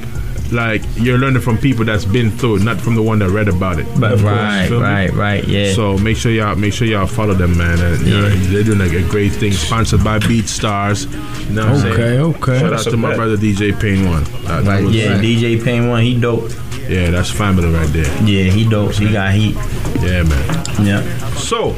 Like 0.52 0.82
you're 0.96 1.18
learning 1.18 1.42
from 1.42 1.58
people 1.58 1.84
that's 1.84 2.04
been 2.04 2.30
through 2.30 2.58
not 2.60 2.80
from 2.80 2.94
the 2.94 3.02
one 3.02 3.18
that 3.20 3.30
read 3.30 3.48
about 3.48 3.78
it. 3.80 3.86
But 3.98 4.12
Of 4.12 4.20
course, 4.22 4.32
right, 4.32 4.68
feel 4.68 4.80
me? 4.80 4.84
right, 4.86 5.12
right. 5.12 5.44
Yeah. 5.48 5.72
So 5.72 5.96
make 5.98 6.16
sure 6.16 6.30
y'all 6.30 6.54
make 6.56 6.72
sure 6.72 6.86
y'all 6.86 7.06
follow 7.06 7.34
them, 7.34 7.56
man. 7.56 7.80
And, 7.80 8.06
you 8.06 8.20
know, 8.20 8.28
they're 8.28 8.62
doing 8.62 8.78
like 8.78 8.92
a 8.92 9.02
great 9.08 9.32
thing. 9.32 9.52
Sponsored 9.52 10.04
by 10.04 10.18
BeatStars. 10.18 11.10
You 11.48 11.54
know 11.56 11.62
what 11.66 11.74
I'm 11.74 11.80
saying? 11.80 11.92
Okay, 11.94 12.18
okay. 12.18 12.58
Shout 12.60 12.72
out 12.74 12.84
to 12.84 12.96
my 12.96 13.08
bet. 13.08 13.16
brother 13.16 13.36
DJ 13.36 13.72
Payne 13.80 14.08
one. 14.08 14.24
That- 14.24 14.64
that 14.64 14.66
Right, 14.66 14.84
was- 14.84 14.94
yeah. 14.94 15.18
DJ 15.20 15.62
Payne 15.62 15.88
one. 15.88 16.02
He 16.02 16.18
dope. 16.20 16.50
yeah, 16.88 17.10
that's 17.10 17.30
family 17.30 17.68
right 17.70 17.88
there. 17.92 18.04
Yeah. 18.24 18.50
He 18.50 18.68
dope. 18.68 18.92
He 18.92 19.10
got 19.12 19.32
heat. 19.32 19.54
Yeah, 20.00 20.22
man. 20.24 20.64
Yeah. 20.86 21.02
So, 21.36 21.70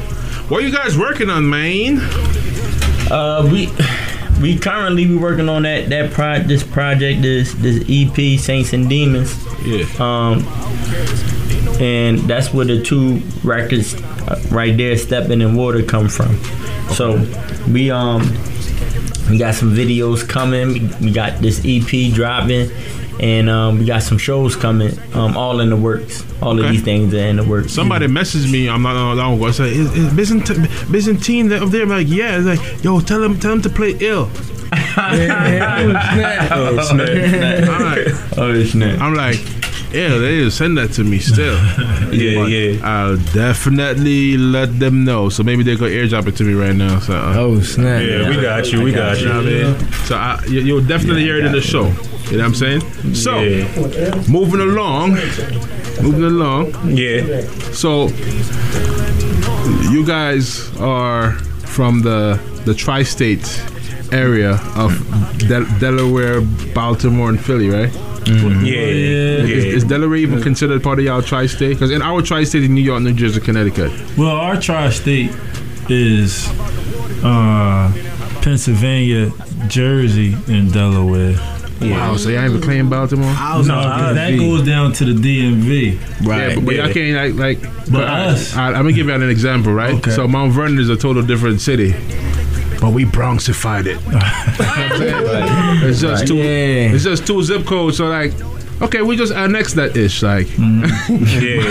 what 0.49 0.63
are 0.63 0.67
you 0.67 0.73
guys 0.73 0.97
working 0.97 1.29
on, 1.29 1.49
man? 1.49 1.99
Uh, 3.11 3.47
we 3.51 3.67
we 4.45 4.59
currently 4.59 5.07
we 5.07 5.17
working 5.17 5.49
on 5.49 5.63
that 5.63 5.89
that 5.89 6.11
pro 6.11 6.39
this 6.39 6.61
project 6.61 7.23
this 7.23 7.53
this 7.55 7.83
EP 7.89 8.39
Saints 8.39 8.73
and 8.73 8.87
Demons. 8.87 9.35
Yeah. 9.65 9.85
Um, 9.97 10.45
and 11.81 12.19
that's 12.19 12.53
where 12.53 12.65
the 12.65 12.81
two 12.83 13.21
records 13.43 13.95
uh, 13.95 14.39
right 14.51 14.77
there, 14.77 14.95
"Stepping 14.97 15.41
in 15.41 15.55
Water," 15.55 15.81
come 15.81 16.09
from. 16.09 16.37
So 16.93 17.17
we 17.71 17.89
um 17.89 18.21
we 19.31 19.39
got 19.39 19.55
some 19.55 19.73
videos 19.73 20.27
coming. 20.27 20.73
We, 20.73 21.07
we 21.07 21.11
got 21.11 21.41
this 21.41 21.61
EP 21.65 22.13
dropping. 22.13 22.69
And 23.19 23.49
um, 23.49 23.79
we 23.79 23.85
got 23.85 24.03
some 24.03 24.17
shows 24.17 24.55
coming, 24.57 24.91
um, 25.13 25.37
all 25.37 25.61
in 25.61 25.69
the 25.69 25.77
works. 25.77 26.23
All 26.41 26.57
Okay. 26.59 26.65
of 26.67 26.71
these 26.73 26.83
things 26.83 27.13
are 27.13 27.17
in 27.19 27.37
the 27.37 27.43
works. 27.45 27.71
Somebody 27.71 28.07
messaged 28.07 28.51
me. 28.51 28.67
I'm 28.67 28.81
not 28.81 28.95
on 28.97 29.15
long 29.17 29.35
ago. 29.37 29.45
I 29.47 29.51
said, 29.51 29.67
"Is, 29.67 29.93
is 29.95 30.13
Byzantine, 30.13 30.67
Byzantine 30.91 31.51
up 31.53 31.69
there?" 31.69 31.83
I'm 31.83 31.89
like, 31.89 32.07
yeah. 32.09 32.37
It's 32.37 32.45
like, 32.45 32.83
yo, 32.83 32.99
tell 32.99 33.23
him, 33.23 33.39
tell 33.39 33.53
him 33.53 33.61
to 33.61 33.69
play 33.69 33.95
ill. 34.01 34.29
Oh 34.97 36.79
snap! 36.89 37.09
I'm 37.69 37.81
like, 37.81 38.37
Oh 38.37 38.63
snap! 38.63 38.99
I'm 38.99 39.13
like, 39.13 39.37
yeah, 39.93 40.09
they 40.17 40.37
didn't 40.39 40.51
send 40.51 40.77
that 40.77 40.91
to 40.93 41.03
me 41.03 41.19
still. 41.19 41.55
Yeah, 42.15 42.35
But 42.41 42.45
yeah. 42.49 42.79
I'll 42.83 43.17
definitely 43.33 44.37
let 44.37 44.79
them 44.79 45.03
know. 45.03 45.27
So 45.29 45.43
maybe 45.43 45.63
they 45.63 45.75
could 45.75 45.91
airdrop 45.91 46.27
it 46.27 46.35
to 46.37 46.43
me 46.43 46.53
right 46.53 46.75
now. 46.75 46.99
So, 46.99 47.13
uh, 47.13 47.33
Oh 47.37 47.59
snap! 47.61 48.01
Yeah, 48.03 48.29
we 48.29 48.41
got 48.41 48.71
you. 48.71 48.81
We 48.81 48.91
got 48.91 49.17
you 49.19 49.23
you 49.27 49.33
know 49.33 49.43
what 49.43 49.47
I 49.47 49.79
mean? 49.81 49.91
So 50.05 50.15
I, 50.15 50.43
you, 50.47 50.59
you'll 50.61 50.85
definitely 50.85 51.23
hear 51.23 51.37
it 51.37 51.45
in 51.45 51.51
the 51.51 51.61
show. 51.61 51.91
You 52.31 52.37
know 52.37 52.43
what 52.43 52.47
I'm 52.47 52.55
saying? 52.55 53.13
So 53.13 53.39
Yeah. 53.41 54.23
moving 54.27 54.61
along, 54.61 55.17
moving 56.01 56.23
along. 56.23 56.73
Yeah. 56.97 57.41
So 57.71 58.09
you 59.91 60.03
guys 60.05 60.69
are 60.79 61.33
from 61.75 62.01
the 62.01 62.39
the 62.65 62.73
tri-state 62.73 63.45
area 64.11 64.59
of 64.75 64.91
Del- 65.47 65.67
Delaware, 65.79 66.41
Baltimore, 66.73 67.29
and 67.29 67.39
Philly, 67.39 67.69
right? 67.69 67.91
Yeah. 68.25 68.33
Is, 68.33 69.49
Yeah. 69.49 69.75
is 69.77 69.83
Delaware 69.83 70.17
even 70.17 70.41
considered 70.41 70.81
part 70.81 70.97
of 70.99 71.05
y'all 71.05 71.21
tri-state? 71.21 71.73
Because 71.73 71.91
in 71.91 72.01
our 72.01 72.21
tri-state, 72.23 72.63
in 72.63 72.73
New 72.73 72.81
York, 72.81 73.01
New 73.03 73.13
Jersey, 73.13 73.39
Connecticut. 73.39 73.91
Well, 74.17 74.29
our 74.47 74.59
tri-state 74.59 75.29
is 75.89 76.49
uh, 77.23 77.91
Pennsylvania, 78.41 79.31
Jersey, 79.67 80.35
and 80.47 80.73
Delaware. 80.73 81.35
Wow, 81.81 82.15
so 82.15 82.29
y'all 82.29 82.45
even 82.45 82.61
claim 82.61 82.89
Baltimore? 82.89 83.25
No, 83.25 83.35
'cause 83.63 84.15
that 84.15 84.37
goes 84.37 84.65
down 84.65 84.93
to 84.93 85.05
the 85.05 85.13
DMV. 85.13 85.99
Yeah, 86.21 86.55
but, 86.55 86.65
but 86.65 86.75
y'all 86.75 86.91
can't 86.93 87.35
like 87.37 87.59
like. 87.61 87.91
But 87.91 88.03
I, 88.07 88.25
us- 88.27 88.55
I, 88.55 88.67
am 88.69 88.73
gonna 88.73 88.93
give 88.93 89.07
you 89.07 89.13
an 89.13 89.29
example, 89.29 89.73
right? 89.73 89.93
Okay. 89.95 90.11
So 90.11 90.27
Mount 90.27 90.53
Vernon 90.53 90.79
is 90.79 90.89
a 90.89 90.95
total 90.95 91.21
different 91.21 91.59
city, 91.61 91.91
but 92.79 92.91
we 92.93 93.03
Bronxified 93.05 93.85
it. 93.87 93.99
it's 95.85 95.99
just 96.01 96.27
two. 96.27 96.35
Yeah. 96.37 96.93
It's 96.93 97.03
just 97.03 97.27
two 97.27 97.43
zip 97.43 97.65
codes. 97.65 97.97
So 97.97 98.07
like, 98.07 98.33
okay, 98.81 99.01
we 99.01 99.17
just 99.17 99.33
annex 99.33 99.73
that 99.73 99.97
ish. 99.97 100.23
Like, 100.23 100.47
Yeah. 100.57 101.61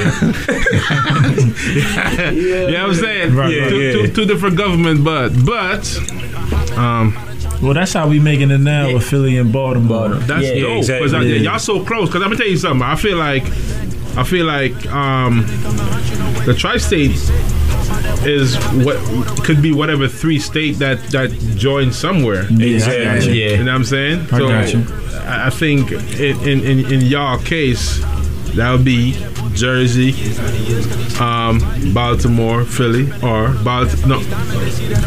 yeah, 1.74 2.30
you 2.30 2.70
know 2.70 2.82
what 2.88 2.90
I'm 2.90 2.94
saying? 2.94 3.34
Right, 3.34 3.50
two, 3.50 3.60
right. 3.60 3.72
Yeah. 3.72 3.92
two- 3.92 4.12
two 4.12 4.24
different 4.26 4.56
government, 4.56 5.02
but 5.04 5.30
but 5.44 6.76
um, 6.78 7.16
Well, 7.62 7.74
that's 7.74 7.92
how 7.92 8.08
we 8.08 8.18
making 8.20 8.50
it 8.50 8.58
now 8.60 8.92
with 8.92 9.04
Philly 9.08 9.36
and 9.38 9.52
Baltimore. 9.52 10.08
that's 10.10 10.44
Yeah, 10.46 10.60
dope. 10.60 10.78
exactly. 10.78 11.06
'Cause 11.08 11.14
I- 11.14 11.22
Yeah. 11.22 11.36
y'all 11.50 11.58
so 11.58 11.80
close. 11.80 12.08
Cause 12.10 12.16
I'm 12.22 12.28
gonna 12.28 12.36
tell 12.36 12.48
you 12.48 12.56
something. 12.56 12.82
I 12.86 12.96
feel 12.96 13.16
like 13.16 13.44
I 14.16 14.22
feel 14.22 14.46
like 14.46 14.86
um, 14.92 15.44
the 16.46 16.54
tri-state 16.56 17.12
is 18.26 18.56
what 18.84 18.96
could 19.44 19.60
be 19.60 19.72
whatever 19.72 20.08
three 20.08 20.38
state 20.38 20.78
that 20.78 21.02
that 21.10 21.30
join 21.56 21.92
somewhere. 21.92 22.46
Exactly. 22.50 23.38
You 23.42 23.50
Yeah. 23.50 23.56
know 23.62 23.72
what 23.72 23.78
I'm 23.78 23.84
saying? 23.84 24.26
I 24.32 24.38
got 24.38 24.72
you. 24.72 24.84
I 25.26 25.46
I 25.46 25.50
think 25.50 25.90
in, 25.92 26.36
in, 26.48 26.60
in, 26.60 26.92
in 26.92 27.00
y'all 27.02 27.38
case, 27.38 28.00
that 28.56 28.72
would 28.72 28.84
be 28.84 29.12
Jersey, 29.54 30.12
um, 31.20 31.60
Baltimore, 31.92 32.64
Philly, 32.64 33.04
or 33.22 33.50
Balt- 33.64 34.06
no, 34.06 34.18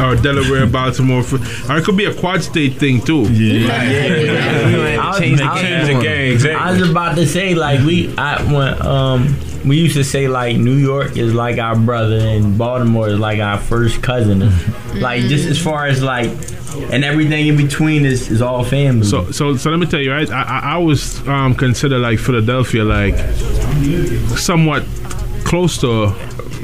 or 0.04 0.16
Delaware, 0.16 0.66
Baltimore, 0.80 1.24
Philly. 1.24 1.46
or 1.70 1.78
it 1.80 1.84
could 1.86 1.98
be 1.98 2.06
a 2.06 2.14
quad 2.14 2.44
state 2.44 2.74
thing 2.76 3.02
too. 3.02 3.24
Yeah, 3.34 5.00
I 5.02 5.08
was, 5.10 5.20
Change 5.20 5.38
the 5.40 5.44
I 5.46 5.54
was- 5.54 5.62
game. 5.62 5.86
Change 5.86 5.88
the 5.98 6.02
game, 6.04 6.34
exactly. 6.34 6.56
I 6.66 6.72
was 6.80 6.90
about 6.90 7.16
to 7.16 7.26
say 7.28 7.56
like 7.56 7.80
we, 7.82 8.16
I 8.18 8.42
went. 8.52 8.82
um 8.82 9.36
we 9.66 9.78
used 9.78 9.96
to 9.96 10.04
say 10.04 10.30
like 10.30 10.56
New 10.56 10.76
York 10.78 11.18
is 11.18 11.34
like 11.34 11.58
our 11.58 11.76
brother 11.76 12.20
and 12.20 12.58
Baltimore 12.58 13.10
is 13.10 13.20
like 13.20 13.40
our 13.40 13.58
first 13.58 14.02
cousin. 14.02 14.40
like 15.02 15.24
just 15.24 15.46
as 15.46 15.62
far 15.62 15.88
as 15.88 16.02
like 16.02 16.30
and 16.92 17.04
everything 17.04 17.48
in 17.48 17.58
between 17.58 18.06
is, 18.06 18.30
is 18.30 18.42
all 18.42 18.63
family. 18.63 19.06
So, 19.06 19.32
so, 19.32 19.56
so 19.58 19.70
let 19.70 19.80
me 19.80 19.86
tell 19.86 20.00
you, 20.02 20.12
right? 20.12 20.30
I, 20.30 20.42
I, 20.44 20.60
I 20.76 20.78
was 20.78 21.26
um, 21.28 21.54
consider 21.56 21.98
like 22.00 22.20
Philadelphia, 22.20 22.84
like 22.84 23.16
somewhat 24.38 24.84
close 25.46 25.78
to 25.80 26.13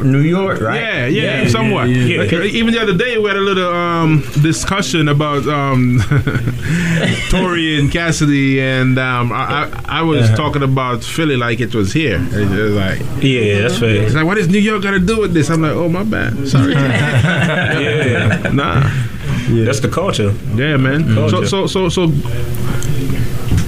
New 0.04 0.20
York, 0.22 0.60
right? 0.60 0.82
Yeah, 0.82 1.06
yeah, 1.08 1.42
Yeah, 1.44 1.48
somewhat. 1.50 1.88
yeah, 1.90 2.24
yeah. 2.24 2.40
Like, 2.40 2.54
even 2.54 2.74
the 2.74 2.82
other 2.82 2.98
day, 2.98 3.18
we 3.18 3.28
had 3.28 3.38
a 3.38 3.42
little 3.42 3.72
um, 3.74 4.22
discussion 4.42 5.08
about 5.08 5.48
um, 5.48 6.02
Tory 7.30 7.80
and 7.80 7.92
Cassidy, 7.92 8.60
and 8.60 8.98
um, 9.00 9.32
I, 9.32 9.70
I, 9.86 10.00
I 10.00 10.02
was 10.02 10.24
Uh-huh. 10.26 10.36
talking 10.36 10.64
about 10.64 11.04
Philly 11.04 11.38
like 11.38 11.60
it 11.62 11.74
was 11.76 11.94
here. 11.94 12.18
It 12.32 12.50
was 12.50 12.74
like, 12.74 13.00
Yeah, 13.24 13.62
that's 13.62 13.78
fair. 13.80 14.04
It's 14.04 14.16
like, 14.16 14.26
what 14.26 14.36
does 14.36 14.50
New 14.50 14.60
York 14.60 14.82
got 14.84 14.92
to 14.92 15.00
do 15.00 15.20
with 15.22 15.34
this? 15.34 15.50
I'm 15.50 15.62
like, 15.62 15.72
oh 15.74 15.88
my 15.90 16.04
bad, 16.04 16.48
sorry. 16.48 16.74
Yeah. 16.74 18.50
nah. 18.54 18.90
That's 19.50 19.80
the 19.80 19.90
culture. 19.90 20.34
Yeah, 20.56 20.78
man. 20.78 21.08
So, 21.08 21.30
Culture. 21.30 21.48
so, 21.48 21.68
so, 21.68 21.90
so, 21.90 22.08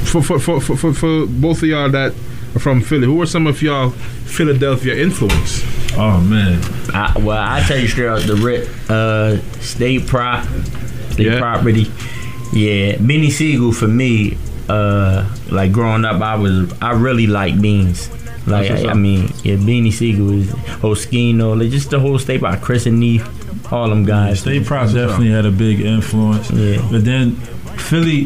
for 0.06 0.22
for, 0.22 0.40
for, 0.40 0.62
for, 0.62 0.78
for 0.78 0.94
for 0.94 1.26
both 1.28 1.62
of 1.64 1.70
y'all 1.70 1.90
that 1.90 2.14
are 2.56 2.60
from 2.60 2.82
Philly, 2.82 3.06
who 3.06 3.22
are 3.22 3.26
some 3.26 3.48
of 3.48 3.62
y'all 3.62 3.90
Philadelphia 3.90 4.96
influence? 4.96 5.64
Oh 5.98 6.20
man. 6.22 6.62
I, 6.94 7.18
well, 7.20 7.38
I 7.38 7.62
tell 7.62 7.78
you 7.78 7.88
straight 7.88 8.08
out 8.08 8.22
the 8.22 8.36
rip, 8.36 8.70
uh, 8.90 9.38
state 9.62 10.08
prop, 10.08 10.46
state 11.12 11.38
property. 11.40 11.84
Yeah, 12.54 12.96
Beanie 12.96 13.32
Sigel 13.32 13.72
for 13.72 13.88
me. 13.88 14.38
Uh, 14.68 15.30
like 15.52 15.72
growing 15.72 16.06
up, 16.06 16.22
I 16.22 16.36
was 16.36 16.74
I 16.82 16.92
really 16.92 17.28
like 17.28 17.60
beans. 17.62 18.10
Like 18.48 18.70
I, 18.70 18.92
I 18.92 18.94
mean, 18.94 19.24
yeah, 19.44 19.56
Beanie 19.56 19.92
Sigel 19.92 20.32
is 20.32 20.50
Oschino, 20.82 21.60
like 21.60 21.70
just 21.72 21.90
the 21.90 22.00
whole 22.00 22.20
state 22.20 22.42
by 22.42 22.56
Chris 22.58 22.86
and 22.86 23.00
Neef, 23.00 23.28
all 23.72 23.90
them 23.90 24.06
guys. 24.06 24.42
State 24.42 24.66
Prop 24.66 24.88
definitely 24.92 25.32
had 25.32 25.46
a 25.46 25.52
big 25.52 25.82
influence. 25.82 26.52
Yeah. 26.52 26.86
But 26.92 27.06
then 27.06 27.36
Philly, 27.78 28.26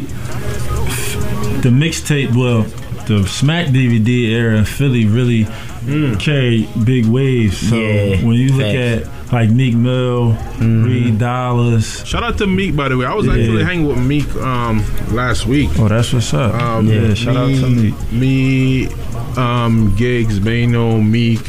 the 1.60 1.70
mixtape, 1.70 2.34
well, 2.34 2.62
the 3.06 3.26
Smack 3.26 3.68
DVD 3.68 4.28
era 4.30 4.56
in 4.56 4.64
Philly 4.64 5.06
really 5.06 5.44
mm. 5.44 6.18
carried 6.20 6.68
big 6.84 7.06
waves. 7.06 7.68
So 7.68 7.76
Yeah, 7.76 8.24
when 8.24 8.36
you 8.36 8.52
look 8.52 8.72
facts. 8.74 9.08
at 9.08 9.19
like 9.32 9.50
Meek 9.50 9.74
Mill, 9.74 10.32
Reed 10.58 11.18
Dollaz. 11.18 12.04
Shout 12.04 12.22
out 12.22 12.38
to 12.38 12.46
Meek, 12.46 12.74
by 12.74 12.88
the 12.88 12.96
way. 12.96 13.06
I 13.06 13.14
was 13.14 13.26
Yeah. 13.26 13.34
actually 13.34 13.64
hanging 13.64 13.86
with 13.86 13.98
Meek 13.98 14.34
um, 14.36 14.84
last 15.12 15.46
week. 15.46 15.70
Oh, 15.78 15.88
that's 15.88 16.12
what's 16.12 16.32
up. 16.34 16.54
Um, 16.54 16.86
yeah, 16.88 17.14
shout 17.14 17.36
out 17.36 17.48
to 17.48 17.68
Meek. 17.68 18.12
Me, 18.12 18.88
um, 19.36 19.94
Gigs, 19.96 20.40
Bano, 20.40 21.00
Meek. 21.00 21.40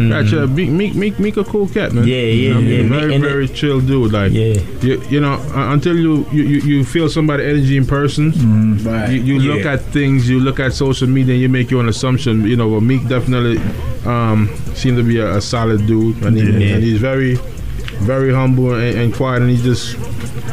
Actually, 0.00 0.46
Meek, 0.48 0.70
Meek, 0.70 0.94
Meek, 0.94 1.18
Meek, 1.18 1.36
a 1.38 1.44
cool 1.44 1.66
cat, 1.68 1.92
man. 1.92 2.06
Yeah, 2.06 2.14
yeah, 2.16 2.22
You 2.22 2.54
know 2.54 2.58
I 2.58 2.62
mean? 2.62 2.70
yeah. 2.70 2.88
Very, 2.88 3.06
Meek- 3.06 3.14
and 3.16 3.24
very 3.24 3.48
chill 3.48 3.80
dude. 3.80 4.12
Like, 4.12 4.32
yeah. 4.32 4.54
you, 4.80 5.02
you 5.10 5.20
know, 5.20 5.34
uh, 5.34 5.72
until 5.72 5.96
you, 5.96 6.24
you, 6.32 6.42
you, 6.44 6.60
you 6.60 6.84
feel 6.84 7.08
somebody 7.08 7.44
energy 7.44 7.76
in 7.76 7.84
person, 7.86 8.30
Mm-hmm. 8.32 9.12
you, 9.12 9.40
you 9.40 9.54
look 9.54 9.66
at 9.66 9.80
things, 9.92 10.28
you 10.30 10.38
look 10.40 10.60
at 10.60 10.72
social 10.72 11.08
media, 11.08 11.34
and 11.34 11.42
you 11.42 11.48
make 11.48 11.70
your 11.70 11.80
own 11.80 11.88
assumption. 11.88 12.44
You 12.46 12.56
know, 12.56 12.70
but 12.70 12.80
Meek 12.82 13.08
definitely 13.08 13.58
um, 14.06 14.48
seemed 14.74 14.98
to 14.98 15.02
be 15.02 15.18
a, 15.18 15.36
a 15.36 15.40
solid 15.40 15.84
dude, 15.86 16.22
and, 16.22 16.36
he, 16.36 16.42
and 16.72 16.82
he's 16.82 16.98
very, 17.00 17.27
very 17.36 18.32
humble 18.32 18.74
and, 18.74 18.98
and 18.98 19.14
quiet, 19.14 19.42
and 19.42 19.50
he's 19.50 19.62
just, 19.62 19.96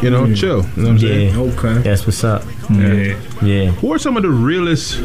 you 0.03 0.09
know, 0.09 0.33
chill. 0.33 0.63
You 0.75 0.81
know 0.81 0.83
what 0.83 0.87
I'm 0.91 0.99
saying? 0.99 1.33
Yeah, 1.35 1.41
okay. 1.41 1.73
That's 1.81 2.05
what's 2.05 2.23
up. 2.23 2.43
Yeah. 2.69 3.19
Yeah. 3.43 3.71
Who 3.71 3.93
are 3.93 3.99
some 3.99 4.17
of 4.17 4.23
the 4.23 4.29
realest? 4.29 4.99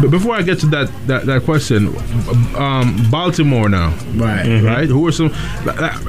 But 0.00 0.10
before 0.10 0.34
I 0.34 0.42
get 0.42 0.58
to 0.60 0.66
that 0.66 0.90
that, 1.06 1.26
that 1.26 1.42
question, 1.44 1.88
um, 2.56 2.96
Baltimore 3.10 3.68
now, 3.68 3.90
Right. 4.14 4.46
Mm-hmm. 4.46 4.66
right? 4.66 4.88
Who 4.88 5.06
are 5.06 5.12
some? 5.12 5.30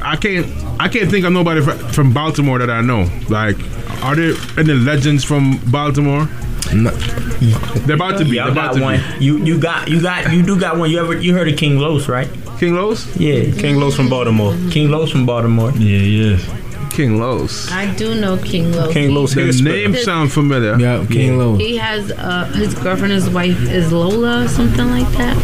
I 0.04 0.16
can't 0.20 0.48
I 0.80 0.88
can't 0.88 1.10
think 1.12 1.26
of 1.26 1.34
nobody 1.34 1.62
from 1.62 2.14
Baltimore 2.14 2.60
that 2.60 2.70
I 2.70 2.82
know. 2.82 3.10
Like, 3.30 3.58
are 4.04 4.16
there 4.16 4.34
any 4.58 4.74
legends 4.74 5.24
from 5.24 5.58
Baltimore? 5.72 6.28
They're 6.72 7.96
about 7.96 8.18
to 8.20 8.26
be. 8.26 8.38
Y'all 8.38 8.52
about 8.52 8.74
got 8.74 8.76
to 8.76 8.82
one. 8.82 9.02
You 9.20 9.38
you 9.38 9.60
got 9.60 9.88
you 9.90 10.02
got 10.02 10.32
you 10.32 10.44
do 10.44 10.60
got 10.60 10.78
one. 10.78 10.90
You 10.90 11.00
ever 11.00 11.20
you 11.20 11.34
heard 11.34 11.48
of 11.50 11.58
King 11.58 11.80
Los, 11.80 12.08
right? 12.08 12.30
King 12.60 12.76
Los? 12.76 13.16
Yeah. 13.18 13.52
King 13.60 13.78
Los 13.80 13.96
from 13.96 14.10
Baltimore. 14.10 14.56
King 14.72 14.90
Los 14.90 15.12
from 15.12 15.26
Baltimore. 15.26 15.72
Yeah, 15.72 16.00
yeah. 16.00 16.63
King 16.94 17.20
Los. 17.20 17.72
I 17.72 17.94
do 17.96 18.16
know 18.16 18.38
King 18.38 18.72
Los. 18.72 18.94
King 18.94 19.14
Los 19.14 19.34
The 19.34 19.52
name 19.64 19.96
sound 19.96 20.32
familiar. 20.32 20.78
Yeah, 20.80 21.06
King 21.10 21.38
Low. 21.38 21.56
He 21.56 21.76
has 21.78 22.12
uh, 22.12 22.46
his 22.56 22.74
girlfriend, 22.76 23.14
his 23.14 23.30
wife 23.30 23.60
is 23.70 23.92
Lola, 23.92 24.46
or 24.46 24.48
something 24.48 24.88
like 24.90 25.10
that. 25.18 25.36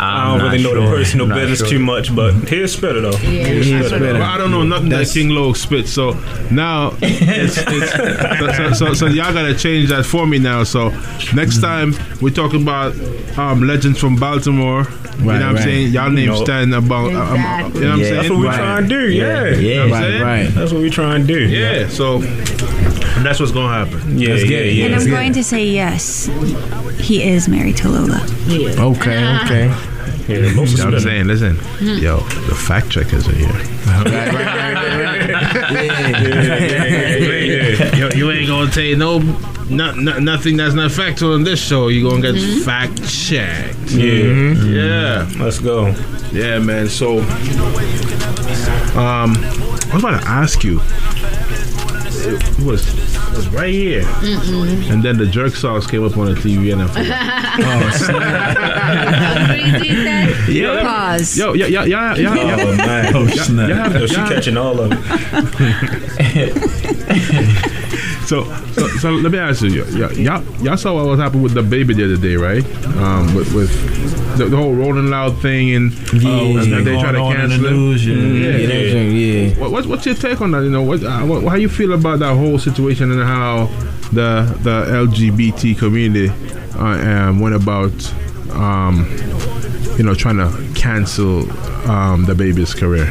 I 0.00 0.28
don't 0.28 0.42
really 0.42 0.62
know 0.62 0.74
the 0.74 0.88
personal 0.90 1.28
business 1.28 1.68
too 1.68 1.78
much, 1.78 2.14
but 2.14 2.32
here's 2.48 2.72
spitter 2.72 3.00
though. 3.00 3.10
Yeah. 3.12 3.44
Here's 3.44 3.66
He's 3.66 3.86
spitter. 3.86 4.00
better. 4.04 4.18
Well, 4.18 4.30
I 4.30 4.38
don't 4.38 4.50
know 4.50 4.62
nothing 4.64 4.88
That's- 4.88 5.12
that 5.12 5.20
King 5.20 5.28
Lo 5.30 5.52
spit. 5.52 5.86
So 5.88 6.12
now, 6.50 6.92
it's, 7.02 7.58
it's, 7.58 8.78
so, 8.78 8.86
so, 8.86 8.94
so 8.94 9.06
y'all 9.06 9.32
gotta 9.32 9.54
change 9.54 9.90
that 9.90 10.04
for 10.06 10.26
me 10.26 10.38
now. 10.38 10.64
So 10.64 10.88
next 11.34 11.60
time 11.60 11.94
we're 12.20 12.30
talking 12.34 12.62
about 12.62 12.94
um, 13.38 13.62
legends 13.62 13.98
from 14.00 14.16
Baltimore. 14.16 14.82
you 14.82 14.88
know 14.88 14.88
Right, 15.18 15.24
what 15.24 15.42
I'm 15.42 15.54
right. 15.56 15.64
saying? 15.64 15.92
Y'all 15.92 16.10
names 16.10 16.38
know. 16.38 16.44
stand 16.44 16.74
about. 16.74 17.12
Uh, 17.12 17.18
um, 17.20 17.34
Exactly. 17.34 17.80
you 17.80 17.86
know 17.86 17.90
what 17.90 17.94
I'm 17.94 17.98
Yeah. 18.00 18.04
saying? 18.04 18.14
That's 18.16 18.30
what 18.30 18.38
we 18.38 18.46
Right. 18.46 18.56
trying 18.56 18.82
to 18.84 18.88
do. 18.88 19.08
Yeah. 19.10 19.44
Yeah. 19.44 19.56
You 19.56 19.74
know 19.74 19.88
what 19.88 20.02
I'm 20.02 20.12
Right, 20.12 20.22
right. 20.44 20.54
That's 20.54 20.72
what 20.72 20.77
we 20.80 20.90
trying 20.90 21.26
to 21.26 21.26
do. 21.26 21.48
Yeah. 21.48 21.88
So 21.88 22.18
that's 23.22 23.40
what's 23.40 23.52
gonna 23.52 23.84
happen. 23.84 24.18
Yeah, 24.18 24.30
That's 24.30 24.48
yeah, 24.48 24.60
yeah. 24.60 24.84
And 24.86 24.94
I'm 24.94 25.02
good. 25.02 25.10
going 25.10 25.32
to 25.34 25.44
say 25.44 25.66
yes. 25.66 26.26
He 26.98 27.22
is 27.22 27.48
married 27.48 27.76
to 27.78 27.88
Lola. 27.88 28.24
Yeah. 28.46 28.82
Okay, 28.82 29.38
okay. 29.44 29.94
Yeah, 30.28 30.52
most 30.54 30.72
You 30.72 30.78
know 30.78 30.84
what 30.86 30.94
I'm 30.94 31.00
saying? 31.00 31.26
Listen, 31.26 31.56
yo, 31.80 32.18
the 32.18 32.54
fact 32.54 32.90
checkers 32.90 33.26
are 33.26 33.32
here. 33.32 33.48
yo, 37.96 38.08
you 38.10 38.30
ain't 38.30 38.46
gonna 38.46 38.70
tell 38.70 38.82
you 38.82 38.96
no, 38.96 39.20
not, 39.70 39.96
not, 39.96 40.22
nothing 40.22 40.58
that's 40.58 40.74
not 40.74 40.90
factual 40.90 41.34
in 41.34 41.44
this 41.44 41.58
show. 41.58 41.88
You 41.88 42.10
gonna 42.10 42.32
get 42.32 42.62
fact 42.62 43.08
checked. 43.08 43.90
Yeah. 43.90 44.52
Yeah. 44.64 45.30
Let's 45.38 45.58
go. 45.60 45.94
Yeah, 46.30 46.58
man. 46.58 46.88
So, 46.88 47.20
um, 48.98 49.34
I 49.90 49.94
was 49.94 50.04
about 50.04 50.20
to 50.20 50.28
ask 50.28 50.64
you. 50.64 50.80
It 52.26 52.64
was 52.64 52.86
it 52.88 53.36
was 53.36 53.48
right 53.48 53.72
here, 53.72 54.02
and 54.90 55.02
then 55.02 55.16
the 55.18 55.26
jerk 55.26 55.54
sauce 55.54 55.86
came 55.86 56.04
up 56.04 56.16
on 56.16 56.26
the 56.26 56.34
TV, 56.40 56.72
and 56.72 56.82
I 56.82 56.86
forgot. 56.88 57.28
Yo, 60.48 60.74
Yo, 60.74 60.82
Pause. 60.82 61.36
yo, 61.38 61.52
yeah, 61.54 61.66
yeah, 61.66 61.84
yeah, 61.84 62.14
yeah, 62.14 62.34
yeah. 62.34 62.56
Oh 62.60 62.76
man. 62.76 63.16
Oh 63.16 63.26
snap. 63.28 63.68
Yeah, 63.68 63.98
Yo, 63.98 64.06
she 64.06 64.14
yeah. 64.14 64.28
catching 64.28 64.56
all 64.56 64.80
of 64.80 64.92
it. 64.92 64.98
So, 68.28 68.44
so, 68.72 68.86
so 68.98 69.10
let 69.12 69.32
me 69.32 69.38
ask 69.38 69.62
you, 69.62 69.70
y'all, 69.86 70.12
y'all, 70.12 70.44
y'all 70.62 70.76
saw 70.76 70.94
what 70.94 71.06
was 71.06 71.18
happening 71.18 71.44
with 71.44 71.54
DaBaby 71.54 71.96
the 71.96 72.04
other 72.04 72.18
day, 72.18 72.36
right? 72.36 72.62
Um, 72.98 73.34
with, 73.34 73.54
with 73.54 74.36
the, 74.36 74.44
the 74.44 74.56
whole 74.58 74.74
Rolling 74.74 75.08
Loud 75.08 75.40
thing, 75.40 75.74
and, 75.74 75.92
Yeah, 76.12 76.30
and 76.60 76.86
they 76.86 76.92
try 77.00 77.12
to 77.12 77.18
Going 77.18 77.36
on 77.38 77.50
in 77.52 77.62
the 77.62 77.68
cancel 77.68 77.90
it. 77.94 78.00
yeah. 78.02 78.56
Yeah, 78.58 78.68
Yeah, 78.68 79.00
yeah. 79.48 79.58
What, 79.58 79.70
what's 79.72 79.86
what's 79.86 80.04
your 80.04 80.14
take 80.14 80.42
on 80.42 80.50
that? 80.50 80.62
You 80.62 80.68
know, 80.68 80.82
what, 80.82 81.02
uh, 81.02 81.22
what 81.22 81.42
how 81.44 81.54
you 81.56 81.70
feel 81.70 81.92
about 81.94 82.07
that 82.16 82.34
whole 82.36 82.58
situation 82.58 83.12
and 83.12 83.22
how 83.22 83.66
the 84.12 84.56
the 84.62 84.84
LGBT 84.86 85.78
community 85.78 86.32
uh, 86.76 87.28
um, 87.28 87.40
went 87.40 87.54
about, 87.54 87.92
um, 88.52 89.06
you 89.96 90.04
know, 90.04 90.14
trying 90.14 90.36
to 90.36 90.50
cancel 90.74 91.40
um, 91.90 92.24
DaBaby's 92.26 92.74
career. 92.74 93.06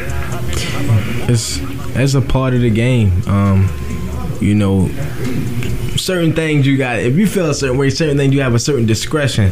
it's 1.29 1.59
it's 1.95 2.13
a 2.13 2.21
part 2.21 2.53
of 2.53 2.61
the 2.61 2.69
game. 2.69 3.11
Um, 3.27 3.69
you 4.41 4.55
know, 4.55 4.87
certain 6.07 6.33
things 6.33 6.65
you 6.65 6.77
got. 6.77 6.99
If 6.99 7.15
you 7.17 7.27
feel 7.27 7.49
a 7.49 7.53
certain 7.53 7.77
way, 7.77 7.89
certain 7.89 8.17
things 8.17 8.33
you 8.33 8.41
have 8.41 8.55
a 8.55 8.59
certain 8.59 8.85
discretion 8.85 9.51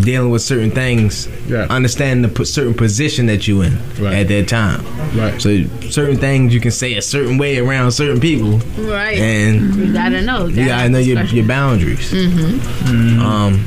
dealing 0.00 0.30
with 0.30 0.42
certain 0.42 0.70
things. 0.72 1.28
Yeah. 1.48 1.66
Understand 1.70 2.24
the 2.24 2.28
po- 2.28 2.44
certain 2.44 2.74
position 2.74 3.26
that 3.26 3.46
you 3.48 3.62
in 3.62 3.78
Right. 3.98 4.14
at 4.16 4.28
that 4.28 4.48
time. 4.48 4.84
Right. 5.16 5.40
So 5.40 5.64
certain 5.88 6.16
things 6.16 6.52
you 6.52 6.60
can 6.60 6.70
say 6.72 6.94
a 6.96 7.02
certain 7.02 7.38
way 7.38 7.58
around 7.58 7.92
certain 7.92 8.20
people, 8.20 8.58
Right. 8.78 9.18
and 9.18 9.74
you 9.76 9.92
gotta 9.92 10.20
know. 10.22 10.46
you 10.46 10.66
gotta 10.66 10.88
know 10.88 10.98
your, 10.98 11.22
your 11.24 11.44
boundaries. 11.46 12.10
Hmm. 12.12 13.20
Um, 13.20 13.64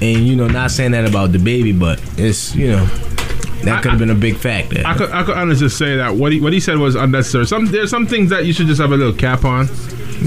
and 0.00 0.26
you 0.26 0.34
know, 0.36 0.48
not 0.48 0.70
saying 0.72 0.90
that 0.92 1.04
about 1.08 1.30
DaBaby, 1.32 1.78
but 1.78 2.00
it's 2.18 2.54
you 2.56 2.68
know 2.72 2.88
that 3.64 3.82
could 3.82 3.90
have 3.90 3.98
been 3.98 4.10
a 4.10 4.14
big 4.14 4.36
factor. 4.36 4.82
I 4.84 4.96
could 4.96 5.10
I 5.10 5.22
could 5.24 5.36
honestly 5.36 5.68
say 5.68 5.96
that 5.96 6.14
what 6.14 6.32
he 6.32 6.40
what 6.40 6.52
he 6.52 6.60
said 6.60 6.78
was 6.78 6.94
unnecessary. 6.94 7.46
Some 7.46 7.66
there's 7.66 7.90
some 7.90 8.06
things 8.06 8.30
that 8.30 8.46
you 8.46 8.52
should 8.52 8.66
just 8.66 8.80
have 8.80 8.92
a 8.92 8.96
little 8.96 9.12
cap 9.12 9.44
on. 9.44 9.66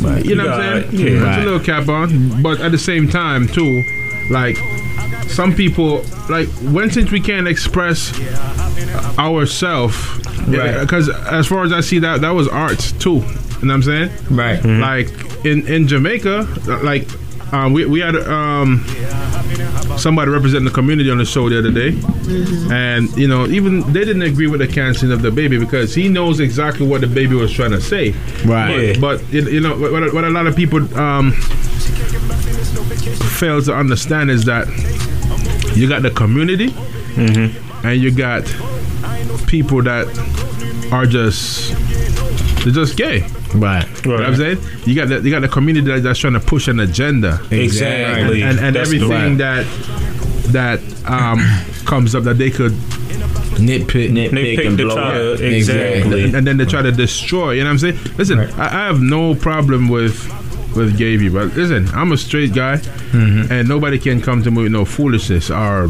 Right. 0.02 0.26
You 0.26 0.36
know 0.36 0.46
what 0.46 0.60
I'm 0.60 0.92
saying? 0.92 1.18
Yeah. 1.18 1.24
Right. 1.24 1.40
a 1.42 1.44
little 1.46 1.60
cap 1.60 1.88
on. 1.88 2.42
But 2.42 2.60
at 2.60 2.72
the 2.72 2.78
same 2.78 3.08
time 3.08 3.48
too, 3.48 3.84
like 4.30 4.58
some 5.28 5.54
people 5.56 6.04
like 6.30 6.48
when 6.74 6.90
since 6.92 7.12
we 7.12 7.20
can't 7.20 7.48
express 7.48 8.12
ourselves, 9.18 9.96
Right. 10.48 10.80
Because 10.80 11.10
as 11.10 11.48
far 11.48 11.64
as 11.64 11.72
I 11.72 11.82
see 11.82 12.00
that, 12.00 12.22
that 12.22 12.30
was 12.32 12.48
art 12.48 12.80
too. 13.00 13.16
You 13.16 13.22
know 13.22 13.26
what 13.62 13.72
I'm 13.72 13.84
saying? 13.84 14.12
Right. 14.30 14.64
Like 14.64 15.46
in 15.46 15.66
in 15.68 15.88
Jamaica, 15.88 16.48
like 16.84 17.08
um, 17.54 17.74
we 17.74 17.86
we 17.86 18.00
had 18.00 18.16
um 18.16 18.84
somebody 19.98 20.32
representing 20.32 20.66
the 20.66 20.72
community 20.72 21.10
on 21.10 21.18
the 21.18 21.26
show 21.26 21.50
the 21.50 21.58
other 21.60 21.72
day, 21.72 21.90
and 22.74 23.10
you 23.18 23.28
know 23.28 23.46
even 23.48 23.82
they 23.94 24.06
didn't 24.06 24.22
agree 24.24 24.48
with 24.48 24.60
the 24.60 24.68
canceling 24.68 25.12
of 25.12 25.20
DaBaby 25.20 25.60
because 25.60 25.94
he 25.96 26.10
knows 26.10 26.40
exactly 26.40 26.88
what 26.88 27.02
DaBaby 27.02 27.40
was 27.40 27.52
trying 27.52 27.72
to 27.72 27.82
say. 27.82 28.12
Right. 28.46 29.00
But, 29.00 29.20
but 29.22 29.34
you 29.34 29.42
you 29.50 29.60
know 29.62 29.78
what, 29.78 30.14
what 30.14 30.24
a 30.24 30.30
lot 30.30 30.48
of 30.48 30.56
people 30.56 30.80
um 30.98 31.32
fail 33.40 33.62
to 33.62 33.74
understand 33.76 34.32
is 34.32 34.46
that 34.46 34.68
you 35.76 35.88
got 35.90 36.02
the 36.02 36.12
community 36.12 36.74
and 37.84 38.02
you 38.02 38.12
got 38.12 38.44
people 39.48 39.82
that 39.84 40.08
are 40.92 41.06
just 41.06 41.72
they're 42.64 42.74
just 42.74 42.98
gay. 42.98 43.28
Right. 43.60 43.88
You 44.06 44.12
know 44.12 44.18
what 44.18 44.26
I'm 44.26 44.36
saying? 44.36 44.58
You 44.86 44.96
got 44.96 45.08
the, 45.10 45.22
you 45.22 45.32
got 45.32 45.42
the 45.42 45.48
community 45.48 45.88
that, 45.92 46.04
that's 46.04 46.20
trying 46.20 46.34
to 46.34 46.40
push 46.40 46.68
an 46.68 46.80
agenda. 46.80 47.40
Exactly. 47.52 48.42
And, 48.42 48.58
and, 48.58 48.68
and 48.68 48.76
everything 48.78 49.10
right. 49.10 49.38
that 49.38 49.66
that 50.52 50.80
um, 51.06 51.40
comes 51.86 52.16
up 52.16 52.24
that 52.26 52.38
they 52.38 52.52
could 52.52 52.72
nitpick, 53.56 54.12
Nitpick 54.12 54.68
and 54.68 54.78
blow 54.78 54.96
try 54.96 55.34
up. 55.34 55.40
exactly. 55.40 56.24
and, 56.26 56.36
and 56.36 56.48
then 56.48 56.58
they 56.58 56.66
try 56.66 56.82
to 56.82 56.92
destroy. 56.92 57.52
You 57.54 57.64
know 57.64 57.74
what 57.74 57.84
I'm 57.84 57.94
saying? 57.94 58.18
Listen, 58.18 58.40
I, 58.40 58.66
I 58.66 58.88
have 58.88 59.02
no 59.02 59.34
problem 59.36 59.88
with 59.90 60.16
with 60.76 60.98
gay 60.98 61.18
people. 61.18 61.40
But 61.48 61.56
listen, 61.56 61.88
I'm 61.90 62.12
a 62.12 62.18
straight 62.18 62.54
guy, 62.54 62.78
Mm-hmm. 63.16 63.50
and 63.52 63.70
nobody 63.70 63.98
can 63.98 64.20
come 64.22 64.44
to 64.44 64.52
me 64.52 64.64
with 64.64 64.74
no 64.74 64.84
foolishness 64.84 65.50
or 65.50 65.88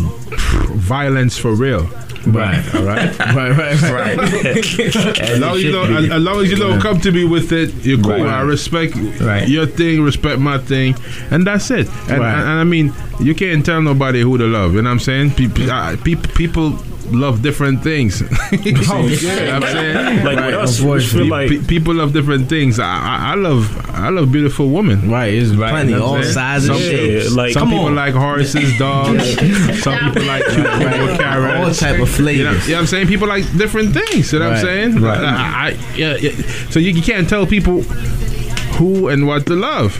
violence 0.78 1.38
for 1.38 1.56
real. 1.56 1.89
Right. 2.28 2.76
All 2.76 2.84
right. 2.92 3.20
right, 3.20 3.52
right, 3.58 3.82
right. 3.92 4.20
As 5.20 5.40
long 5.40 5.56
as 5.56 5.64
you 5.64 5.72
don't, 5.72 5.96
as, 5.96 6.10
as 6.12 6.22
long 6.24 6.42
as 6.42 6.50
you 6.50 6.58
don't 6.58 6.82
come 6.82 7.00
to 7.02 7.12
me 7.12 7.24
with 7.26 7.52
it, 7.52 7.74
you're 7.86 8.00
cool. 8.02 8.12
Right. 8.12 8.22
I 8.22 8.42
respect 8.42 8.96
Right. 9.22 9.48
your 9.48 9.66
thing, 9.66 10.02
respect 10.02 10.40
my 10.40 10.58
thing, 10.58 10.96
and 11.32 11.46
that's 11.46 11.70
it. 11.72 11.88
And, 12.10 12.20
Right. 12.22 12.34
and, 12.34 12.42
and 12.42 12.60
I 12.60 12.64
mean, 12.64 12.94
you 13.20 13.36
can't 13.36 13.66
tell 13.66 13.82
nobody 13.82 14.22
who 14.22 14.38
to 14.38 14.46
love. 14.46 14.74
You 14.74 14.82
know 14.82 14.90
what 14.90 14.94
I'm 14.94 15.00
saying? 15.00 15.32
People, 15.32 15.70
uh, 15.72 15.96
people, 16.04 16.32
people 16.34 16.78
love 17.12 17.44
different 17.44 17.84
things. 17.84 18.22
you 18.52 18.72
know 18.74 18.80
what 18.80 18.90
I'm 18.92 19.16
saying? 19.16 20.26
Like 20.26 20.38
with 20.44 20.56
us, 20.56 20.82
we 20.82 21.00
feel 21.06 21.28
like 21.28 21.50
Pe- 21.50 21.60
people 21.64 21.94
love 21.94 22.14
different 22.14 22.50
things. 22.50 22.80
I, 22.80 22.86
I, 22.86 23.32
I 23.34 23.36
love, 23.36 23.70
I 23.92 24.10
love 24.10 24.32
beautiful 24.32 24.70
women. 24.72 25.12
Right, 25.12 25.32
it's 25.36 25.54
plenty, 25.54 25.92
You 25.92 26.00
know 26.00 26.06
all 26.06 26.22
saying? 26.24 26.34
sizes, 26.34 26.68
Some, 26.70 26.80
shapes. 26.80 27.28
some 27.28 27.36
Like, 27.38 27.54
come 27.54 27.70
people 27.70 27.86
on. 27.86 27.96
like 27.96 28.14
horses, 28.16 28.76
dogs. 28.80 29.24
some 29.84 30.00
people 30.00 30.24
like 30.24 30.46
cucumber, 30.46 31.18
carrots. 31.18 31.84
All 31.84 31.90
type 31.92 32.02
of 32.02 32.10
flavors. 32.15 32.38
You 32.38 32.43
know, 32.43 32.51
you 32.51 32.58
know 32.58 32.73
what 32.73 32.80
I'm 32.82 32.88
saying? 32.88 33.08
People 33.08 33.28
like 33.28 33.43
different 33.58 33.93
things. 33.93 34.32
You 34.34 34.39
know 34.39 34.49
what 34.49 34.58
I'm 34.58 34.63
saying? 34.65 35.01
right. 35.01 35.17
I, 35.23 35.67
I, 35.67 35.95
yeah, 35.95 36.15
yeah. 36.15 36.32
So 36.69 36.80
you, 36.80 36.91
you 36.91 37.01
can't 37.01 37.28
tell 37.30 37.45
people 37.45 37.82
who 38.78 39.08
and 39.10 39.28
what 39.28 39.45
to 39.47 39.56
love. 39.56 39.97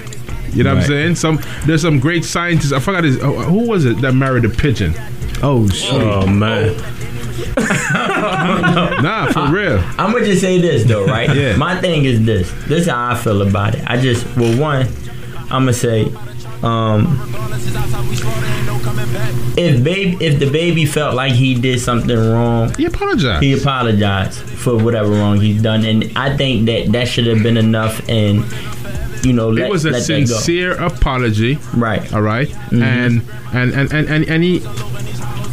You 0.56 0.64
know 0.64 0.74
what 0.74 0.84
I'm 0.84 0.88
saying? 0.88 1.16
Some 1.16 1.40
there's 1.66 1.82
some 1.82 2.00
great 2.00 2.24
scientists. 2.24 2.72
I 2.72 2.80
forgot 2.80 3.04
his. 3.04 3.22
oh, 3.22 3.34
Who 3.34 3.68
was 3.68 3.84
it 3.86 4.00
that 4.02 4.14
married 4.14 4.46
a 4.46 4.50
pigeon? 4.50 4.94
Oh 5.44 5.68
shit! 5.68 5.92
Oh 5.94 6.26
man. 6.26 6.76
nah, 9.04 9.32
for 9.32 9.48
real. 9.54 9.80
I'm 9.98 10.14
gonna 10.14 10.26
just 10.26 10.40
say 10.42 10.60
this 10.62 10.86
though, 10.86 11.06
right? 11.06 11.30
Yeah. 11.36 11.58
My 11.58 11.80
thing 11.82 12.06
is 12.06 12.26
this. 12.26 12.50
This 12.68 12.82
is 12.82 12.88
how 12.88 13.12
I 13.12 13.16
feel 13.16 13.42
about 13.42 13.76
it. 13.76 13.84
I 13.86 13.98
just 14.00 14.26
well 14.38 14.58
one, 14.60 14.88
I'm 15.52 15.64
gonna 15.64 15.74
say, 15.74 16.06
um, 16.64 17.20
if 19.58 19.84
baby 19.84 20.18
if 20.24 20.40
DaBaby 20.40 20.88
felt 20.88 21.16
like 21.16 21.34
he 21.34 21.56
did 21.56 21.80
something 21.80 22.18
wrong, 22.18 22.74
he 22.76 22.86
apologized. 22.86 23.44
He 23.44 23.54
apologized 23.54 24.40
for 24.40 24.78
whatever 24.78 25.10
wrong 25.12 25.40
he's 25.40 25.62
done, 25.62 25.86
and 25.86 26.12
I 26.18 26.36
think 26.36 26.66
that 26.68 26.92
that 26.92 27.08
should 27.08 27.28
have 27.28 27.44
been 27.44 27.58
enough. 27.58 28.08
And 28.10 28.46
you 29.26 29.34
know, 29.34 29.50
let, 29.50 29.68
it 29.68 29.72
was 29.72 29.86
a 29.86 30.00
sincere 30.02 30.74
apology. 30.74 31.58
Right. 31.74 32.14
All 32.14 32.22
right? 32.22 32.48
Mm-hmm. 32.48 32.84
And, 32.84 33.22
and 33.54 33.74
and 33.74 33.94
and 33.94 34.10
and 34.10 34.30
and 34.30 34.44
he 34.44 34.60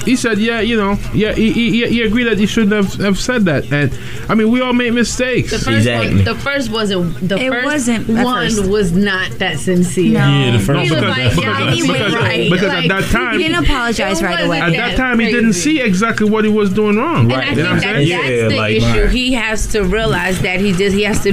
he 0.05 0.17
said, 0.17 0.39
yeah, 0.39 0.61
you 0.61 0.77
know, 0.77 0.99
yeah, 1.15 1.33
he, 1.33 1.53
he, 1.53 1.87
he 1.87 2.03
agreed 2.03 2.25
that 2.25 2.39
he 2.39 2.47
shouldn't 2.47 2.73
have, 2.73 2.93
have 3.01 3.19
said 3.19 3.45
that. 3.45 3.71
And 3.73 3.97
I 4.29 4.35
mean, 4.35 4.51
we 4.51 4.61
all 4.61 4.73
make 4.73 4.93
mistakes. 4.93 5.51
The 5.53 5.59
first 5.59 5.89
one, 5.89 6.25
the 6.25 6.35
first 6.35 6.71
wasn't 6.71 7.29
the 7.29 7.37
It 7.37 7.51
first 7.51 7.65
wasn't 7.65 8.09
one 8.09 8.47
first. 8.51 8.67
was 8.69 8.93
not 8.93 9.31
that 9.39 9.59
sincere. 9.59 10.15
No. 10.15 10.21
Yeah, 10.29 10.51
the 10.53 10.59
first 10.59 10.91
was 10.91 11.01
one- 11.01 11.09
like, 11.11 11.31
because- 11.31 11.39
yeah, 11.45 11.59
because- 11.59 11.75
he 11.75 11.93
because- 11.93 12.15
right. 12.15 12.51
because 12.51 12.69
Like, 12.69 12.85
at 12.85 12.89
that 13.03 13.11
time 13.11 13.39
He 13.39 13.45
didn't 13.49 13.65
apologize 13.65 14.23
right 14.23 14.45
away. 14.45 14.61
At 14.61 14.73
that 14.73 14.97
time, 14.97 15.19
he 15.19 15.31
didn't 15.31 15.53
see 15.55 15.81
exactly 15.81 16.29
what 16.29 16.45
he 16.45 16.51
was 16.51 16.71
doing 16.73 16.97
wrong. 16.97 17.31
And 17.31 17.41
I 17.41 17.51
You 17.51 17.57
know 17.57 17.63
what 17.63 17.73
I'm 17.73 17.81
think 17.81 18.09
that, 18.09 18.27
saying? 18.27 18.49
that's 18.49 18.53
the 18.55 18.77
issue. 19.03 19.07
He 19.09 19.33
has 19.35 19.67
to 19.69 19.85
realize 19.85 20.41
that 20.43 20.61
he 20.61 20.73
just 20.73 20.97
he 20.97 21.03
has 21.05 21.23
to. 21.23 21.33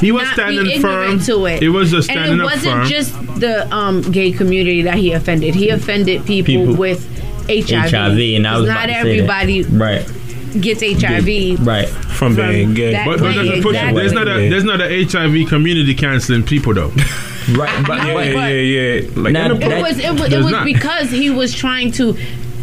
He 0.00 0.10
was 0.12 0.22
not 0.24 0.32
standing 0.34 0.64
be 0.64 0.78
firm. 0.80 1.20
to 1.20 1.46
it. 1.46 1.62
He 1.62 1.68
was 1.68 1.90
just 1.90 2.10
and 2.10 2.40
it 2.40 2.42
wasn't 2.42 2.62
firm. 2.74 2.86
just 2.88 3.12
the 3.40 3.72
um, 3.74 4.00
gay 4.02 4.32
community 4.32 4.82
that 4.82 4.94
he 4.96 5.12
offended. 5.12 5.54
He 5.54 5.68
offended 5.70 6.24
people, 6.26 6.54
People- 6.54 6.74
with 6.76 7.06
HIV. 7.48 7.90
HIV, 7.90 8.18
and 8.36 8.46
I 8.46 8.58
was 8.58 8.68
not 8.68 8.76
about 8.84 8.86
that. 8.88 8.90
everybody 9.06 9.62
right, 9.62 10.06
gets 10.60 10.82
HIV. 10.82 11.66
right, 11.66 11.88
from 11.88 12.36
being 12.36 12.74
gay. 12.74 12.92
that 12.92 13.06
But, 13.06 13.20
but 13.20 13.34
there's, 13.34 13.62
but 13.62 13.70
exactly. 13.74 14.00
there's 14.00 14.12
not 14.12 14.28
a 14.28 14.48
there's 14.50 14.64
not 14.64 14.80
a 14.80 15.04
HIV 15.04 15.48
community 15.48 15.94
canceling 15.94 16.42
people 16.44 16.74
though. 16.74 16.88
right, 17.54 17.86
but, 17.86 17.98
yeah, 18.06 18.14
but 18.14 18.24
yeah, 18.24 18.48
yeah. 18.48 19.10
Like 19.16 19.32
Now, 19.32 19.50
in 19.52 19.60
the- 19.60 19.66
It 19.78 19.82
was 19.82 19.98
it 19.98 20.12
was, 20.12 20.32
it 20.32 20.38
was 20.38 20.50
not. 20.50 20.64
because 20.64 21.10
he 21.10 21.30
was 21.30 21.52
trying 21.54 21.92
to 21.92 22.16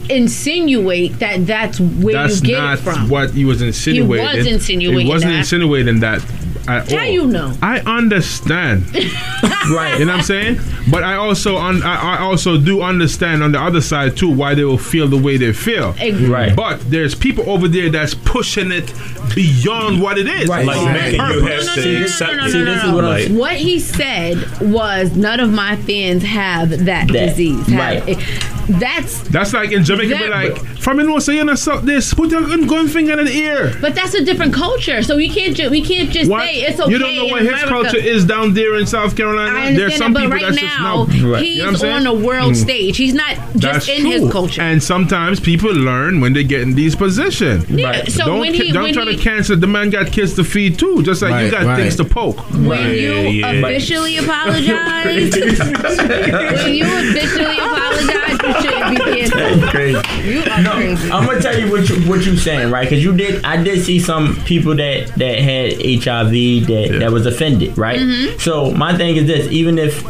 insinuate 0.09 1.19
that 1.19 1.45
that's 1.47 1.79
where 1.79 2.13
That's 2.13 2.41
you 2.41 2.47
get 2.47 2.57
not 2.59 2.77
it 2.79 2.81
from. 2.81 3.09
what 3.09 3.31
he 3.31 3.45
was 3.45 3.61
insinuating. 3.61 4.27
He 4.27 4.37
was 4.37 4.47
insinuating 4.47 5.05
He 5.05 5.09
wasn't 5.11 5.31
that. 5.33 5.39
insinuating 5.39 5.99
that 6.01 6.21
at 6.23 6.25
How 6.67 6.97
all. 6.97 7.05
you 7.05 7.27
know? 7.27 7.53
I 7.61 7.79
understand. 7.79 8.85
right. 8.95 9.95
You 9.99 10.05
know 10.05 10.13
what 10.13 10.19
I'm 10.19 10.23
saying? 10.23 10.59
But 10.89 11.03
I 11.03 11.15
also 11.15 11.57
un- 11.57 11.83
I, 11.83 12.17
I 12.17 12.19
also 12.19 12.57
do 12.57 12.81
understand 12.81 13.43
on 13.43 13.51
the 13.51 13.59
other 13.61 13.81
side 13.81 14.17
too 14.17 14.29
why 14.31 14.55
they 14.55 14.63
will 14.63 14.77
feel 14.77 15.07
the 15.07 15.17
way 15.17 15.37
they 15.37 15.53
feel. 15.53 15.93
Right. 15.93 16.55
But 16.55 16.79
there's 16.89 17.15
people 17.15 17.49
over 17.49 17.67
there 17.67 17.89
that's 17.89 18.13
pushing 18.13 18.71
it 18.71 18.93
beyond 19.35 20.01
what 20.01 20.17
it 20.17 20.27
is. 20.27 20.49
Right. 20.49 20.65
like 20.65 20.93
making 20.93 21.13
you 21.13 21.19
have 21.21 21.65
No, 21.65 21.65
no, 21.65 21.75
to 21.75 21.85
no, 21.85 21.99
no, 21.99 22.03
accept 22.03 22.31
no, 22.31 22.37
no, 22.37 22.65
this 22.65 22.83
is 22.83 22.91
what 22.91 23.29
no. 23.29 23.39
What 23.39 23.55
he 23.55 23.79
said 23.79 24.61
was 24.61 25.15
none 25.15 25.39
of 25.39 25.51
my 25.51 25.75
fans 25.77 26.23
have 26.23 26.69
that, 26.69 26.85
That, 26.85 27.07
disease. 27.11 27.65
Have 27.67 27.79
right. 27.79 28.03
it. 28.07 28.60
That's 28.79 29.21
That's 29.29 29.53
like 29.53 29.71
in 29.71 29.83
Jamaica, 29.83 30.15
be 30.17 30.27
like, 30.27 30.55
from 30.79 30.99
you 30.99 31.05
know, 31.07 31.19
say 31.19 31.35
you 31.35 31.43
know, 31.43 31.55
suck 31.55 31.83
this, 31.83 32.13
put 32.13 32.31
your 32.31 32.41
gun 32.67 32.87
finger 32.87 33.19
in 33.19 33.25
the 33.25 33.31
ear. 33.31 33.73
but 33.81 33.93
that's 33.95 34.13
a 34.13 34.23
different 34.23 34.53
culture. 34.53 35.03
So 35.03 35.15
we 35.17 35.29
can't 35.29 35.55
ju- 35.55 35.69
we 35.69 35.81
can't 35.81 36.09
just 36.09 36.29
What? 36.29 36.43
say 36.43 36.55
it's 36.61 36.79
okay. 36.79 36.91
you 36.91 36.97
don't 36.99 37.15
know 37.15 37.25
what 37.27 37.41
his 37.43 37.61
culture 37.63 37.97
is 37.97 38.25
down 38.25 38.53
there 38.53 38.75
in 38.77 38.85
South 38.85 39.15
Carolina. 39.15 39.77
There's 39.77 39.95
some 39.97 40.13
that, 40.13 40.19
but 40.19 40.23
people 40.25 40.37
right 40.47 40.55
that's 40.55 40.61
now 40.79 41.05
just 41.05 41.21
no. 41.23 41.35
he's 41.35 41.55
You 41.57 41.61
know 41.63 41.65
what 41.67 41.73
I'm 41.73 41.77
saying? 41.77 41.95
on 41.95 42.07
a 42.07 42.13
world 42.13 42.53
Mm. 42.53 42.55
stage. 42.55 42.97
He's 42.97 43.13
not 43.13 43.35
just 43.57 43.61
That's 43.61 43.89
in 43.89 44.01
true. 44.01 44.11
his 44.11 44.31
culture. 44.31 44.61
And 44.61 44.81
sometimes 44.81 45.39
people 45.39 45.71
learn 45.73 46.21
when 46.21 46.33
they 46.33 46.43
get 46.43 46.61
in 46.61 46.73
these 46.75 46.95
positions. 46.95 47.69
Yeah, 47.69 47.89
Right. 47.89 48.11
so 48.11 48.25
don't 48.25 48.39
when 48.39 48.53
he- 48.53 48.71
don't 48.71 48.83
when 48.83 48.93
try 48.93 49.05
he- 49.05 49.15
to 49.17 49.21
cancel. 49.21 49.55
The 49.57 49.67
man 49.67 49.89
got 49.89 50.11
kids 50.11 50.33
to 50.35 50.43
feed 50.43 50.77
too. 50.79 51.03
Just 51.03 51.21
like 51.21 51.45
you 51.45 51.51
got 51.51 51.65
right. 51.65 51.77
things 51.77 51.95
to 51.97 52.05
poke. 52.05 52.39
when 52.51 52.89
you 52.91 53.11
yeah. 53.41 53.51
officially 53.51 54.17
apologize, 54.17 55.05
when 55.35 56.73
you 56.75 56.85
officially 56.85 57.57
apologize, 57.57 58.17
you 58.47 58.61
shouldn't 58.61 58.89
be 58.89 58.95
canceled. 59.29 59.69
crazy. 59.69 60.29
You 60.29 60.39
are 60.41 60.73
crazy. 60.73 61.11
I'm 61.11 61.25
gonna 61.25 61.41
tell 61.41 61.57
you 61.59 61.71
what 61.71 61.87
you 61.89 61.95
what 62.09 62.25
you 62.25 62.37
saying, 62.37 62.71
right? 62.71 62.83
Because 62.89 63.03
you 63.03 63.15
did, 63.15 63.43
I 63.45 63.61
did 63.61 63.83
see 63.83 63.99
some 63.99 64.35
people 64.43 64.75
that 64.75 65.07
that 65.17 65.39
had 65.39 65.73
HIV 65.73 66.67
that 66.67 66.97
that 66.99 67.11
was 67.11 67.25
offended, 67.25 67.77
right? 67.77 67.99
Mm-hmm. 67.99 68.37
So 68.39 68.71
my 68.71 68.95
thing 68.97 69.15
is 69.17 69.27
this: 69.27 69.47
even 69.51 69.77
if 69.77 70.03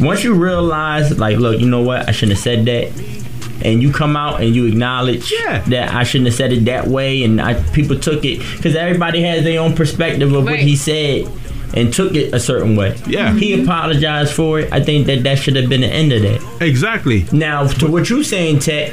once 0.00 0.22
you 0.24 0.34
realize, 0.34 1.18
like, 1.18 1.38
look, 1.38 1.60
you 1.60 1.68
know 1.68 1.82
what, 1.82 2.08
I 2.08 2.12
shouldn't 2.12 2.36
have 2.38 2.42
said 2.42 2.64
that. 2.66 2.92
And 3.60 3.82
you 3.82 3.92
come 3.92 4.16
out 4.16 4.40
and 4.40 4.54
you 4.54 4.66
acknowledge 4.66 5.32
Yeah. 5.32 5.58
that 5.62 5.92
I 5.92 6.04
shouldn't 6.04 6.28
have 6.28 6.36
said 6.36 6.52
it 6.52 6.64
that 6.66 6.86
way, 6.86 7.24
and 7.24 7.40
I, 7.40 7.60
people 7.72 7.98
took 7.98 8.24
it 8.24 8.38
because 8.56 8.76
everybody 8.76 9.20
has 9.22 9.42
their 9.42 9.60
own 9.60 9.74
perspective 9.74 10.32
of 10.32 10.44
what 10.44 10.60
he 10.60 10.76
said 10.76 11.26
and 11.74 11.92
took 11.92 12.14
it 12.14 12.32
a 12.34 12.40
certain 12.40 12.76
way. 12.76 12.96
Yeah. 13.06 13.34
he 13.34 13.62
apologized 13.62 14.32
for 14.32 14.60
it. 14.60 14.72
I 14.72 14.82
think 14.82 15.06
that 15.06 15.22
that 15.24 15.38
should 15.38 15.56
have 15.56 15.68
been 15.68 15.82
the 15.82 15.88
end 15.88 16.12
of 16.12 16.22
that. 16.22 16.62
Exactly. 16.62 17.26
Now, 17.32 17.66
to 17.66 17.90
what 17.90 18.08
you're 18.08 18.24
saying, 18.24 18.60
Tech, 18.60 18.92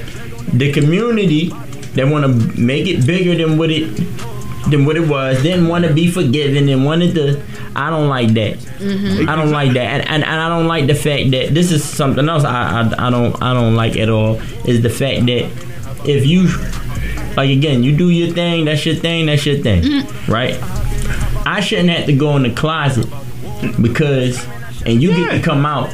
the 0.51 0.71
community 0.71 1.49
that 1.93 2.07
want 2.07 2.25
to 2.25 2.59
make 2.59 2.87
it 2.87 3.05
bigger 3.05 3.35
than 3.35 3.57
what 3.57 3.71
it 3.71 3.95
than 4.69 4.83
what 4.85 4.97
it 4.97 5.07
was, 5.07 5.41
didn't 5.43 5.67
want 5.67 5.85
to 5.85 5.93
be 5.93 6.09
forgiven 6.09 6.67
and 6.69 6.85
wanted 6.85 7.13
to. 7.15 7.41
I 7.75 7.89
don't 7.89 8.07
like 8.07 8.29
that. 8.29 8.57
Mm-hmm. 8.57 9.29
I 9.29 9.35
don't 9.35 9.51
like 9.51 9.73
that, 9.73 10.01
and, 10.01 10.03
and 10.03 10.23
and 10.23 10.41
I 10.41 10.49
don't 10.49 10.67
like 10.67 10.87
the 10.87 10.95
fact 10.95 11.31
that 11.31 11.53
this 11.53 11.71
is 11.71 11.83
something 11.83 12.27
else. 12.27 12.43
I, 12.43 12.81
I 12.81 13.07
I 13.07 13.09
don't 13.09 13.41
I 13.41 13.53
don't 13.53 13.75
like 13.75 13.95
at 13.97 14.09
all. 14.09 14.35
Is 14.67 14.81
the 14.81 14.89
fact 14.89 15.25
that 15.27 15.51
if 16.07 16.25
you 16.25 16.47
like 17.35 17.49
again, 17.49 17.83
you 17.83 17.95
do 17.95 18.09
your 18.09 18.33
thing, 18.33 18.65
that's 18.65 18.85
your 18.85 18.95
thing, 18.95 19.25
that's 19.27 19.45
your 19.45 19.57
thing, 19.57 19.83
mm-hmm. 19.83 20.31
right? 20.31 20.55
I 21.45 21.59
shouldn't 21.61 21.89
have 21.89 22.05
to 22.07 22.13
go 22.13 22.35
in 22.37 22.43
the 22.43 22.53
closet 22.53 23.07
because, 23.81 24.43
and 24.85 25.01
you 25.01 25.09
get 25.15 25.31
to 25.31 25.41
come 25.41 25.65
out 25.65 25.93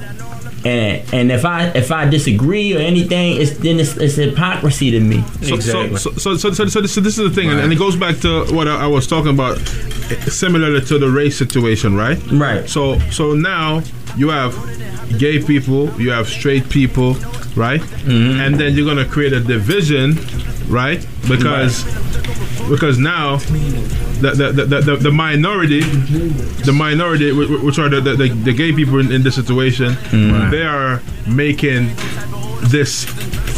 And 0.63 1.13
and 1.13 1.31
if 1.31 1.43
I 1.43 1.69
if 1.69 1.91
I 1.91 2.07
disagree 2.07 2.75
or 2.75 2.79
anything, 2.79 3.41
it's 3.41 3.57
then 3.57 3.79
it's, 3.79 3.97
it's 3.97 4.15
hypocrisy 4.15 4.91
to 4.91 4.99
me. 4.99 5.23
So, 5.41 5.59
so, 5.59 5.95
so, 5.95 6.11
so, 6.11 6.37
so, 6.37 6.53
so, 6.53 6.65
so, 6.65 6.81
this, 6.81 6.93
so 6.93 7.01
this 7.01 7.17
is 7.17 7.29
the 7.29 7.35
thing, 7.35 7.49
and, 7.49 7.59
and 7.59 7.73
it 7.73 7.79
goes 7.79 7.95
back 7.95 8.17
to 8.19 8.45
what 8.53 8.67
I, 8.67 8.83
I 8.83 8.87
was 8.87 9.07
talking 9.07 9.33
about, 9.33 9.57
similar 10.27 10.79
to 10.79 10.99
the 10.99 11.09
race 11.09 11.35
situation, 11.35 11.95
right? 11.95 12.21
Right. 12.31 12.69
So, 12.69 12.99
so 13.09 13.33
now 13.33 13.81
you 14.15 14.29
have 14.29 14.53
gay 15.17 15.41
people, 15.43 15.89
you 15.99 16.11
have 16.11 16.27
straight 16.27 16.69
people, 16.69 17.13
right? 17.55 17.81
Mm-hmm. 17.81 18.39
And 18.41 18.55
then 18.59 18.75
you're 18.75 18.85
gonna 18.85 19.09
create 19.09 19.33
a 19.33 19.39
division, 19.39 20.13
right? 20.67 21.03
Because 21.27 21.85
because 22.69 22.99
now 22.99 23.39
the 24.21 24.31
the, 24.51 24.65
the, 24.65 24.81
the, 24.81 24.95
the 24.97 25.11
minority, 25.11 25.81
the 25.81 26.73
minority, 26.73 27.29
wh- 27.31 27.47
wh- 27.49 27.63
which 27.63 27.79
are 27.79 27.89
the, 27.89 28.01
the, 28.01 28.27
the, 28.27 28.53
gay 28.53 28.71
people 28.71 28.99
in, 28.99 29.11
in 29.11 29.23
this 29.23 29.35
situation, 29.35 29.93
Right. 30.13 30.49
they 30.51 30.63
are 30.63 31.01
making 31.27 31.87
this 32.69 33.05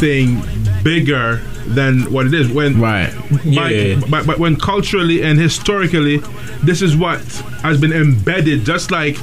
thing 0.00 0.42
bigger 0.82 1.36
than 1.66 2.10
what 2.12 2.26
it 2.26 2.34
is. 2.34 2.50
When 2.52 2.80
right, 2.80 3.12
Yeah. 3.44 4.00
but, 4.10 4.26
but 4.26 4.38
when 4.38 4.56
culturally 4.56 5.22
and 5.22 5.38
historically, 5.38 6.18
this 6.62 6.82
is 6.82 6.96
what 6.96 7.20
has 7.62 7.80
been 7.80 7.92
embedded, 7.92 8.64
just 8.64 8.90
like 8.90 9.16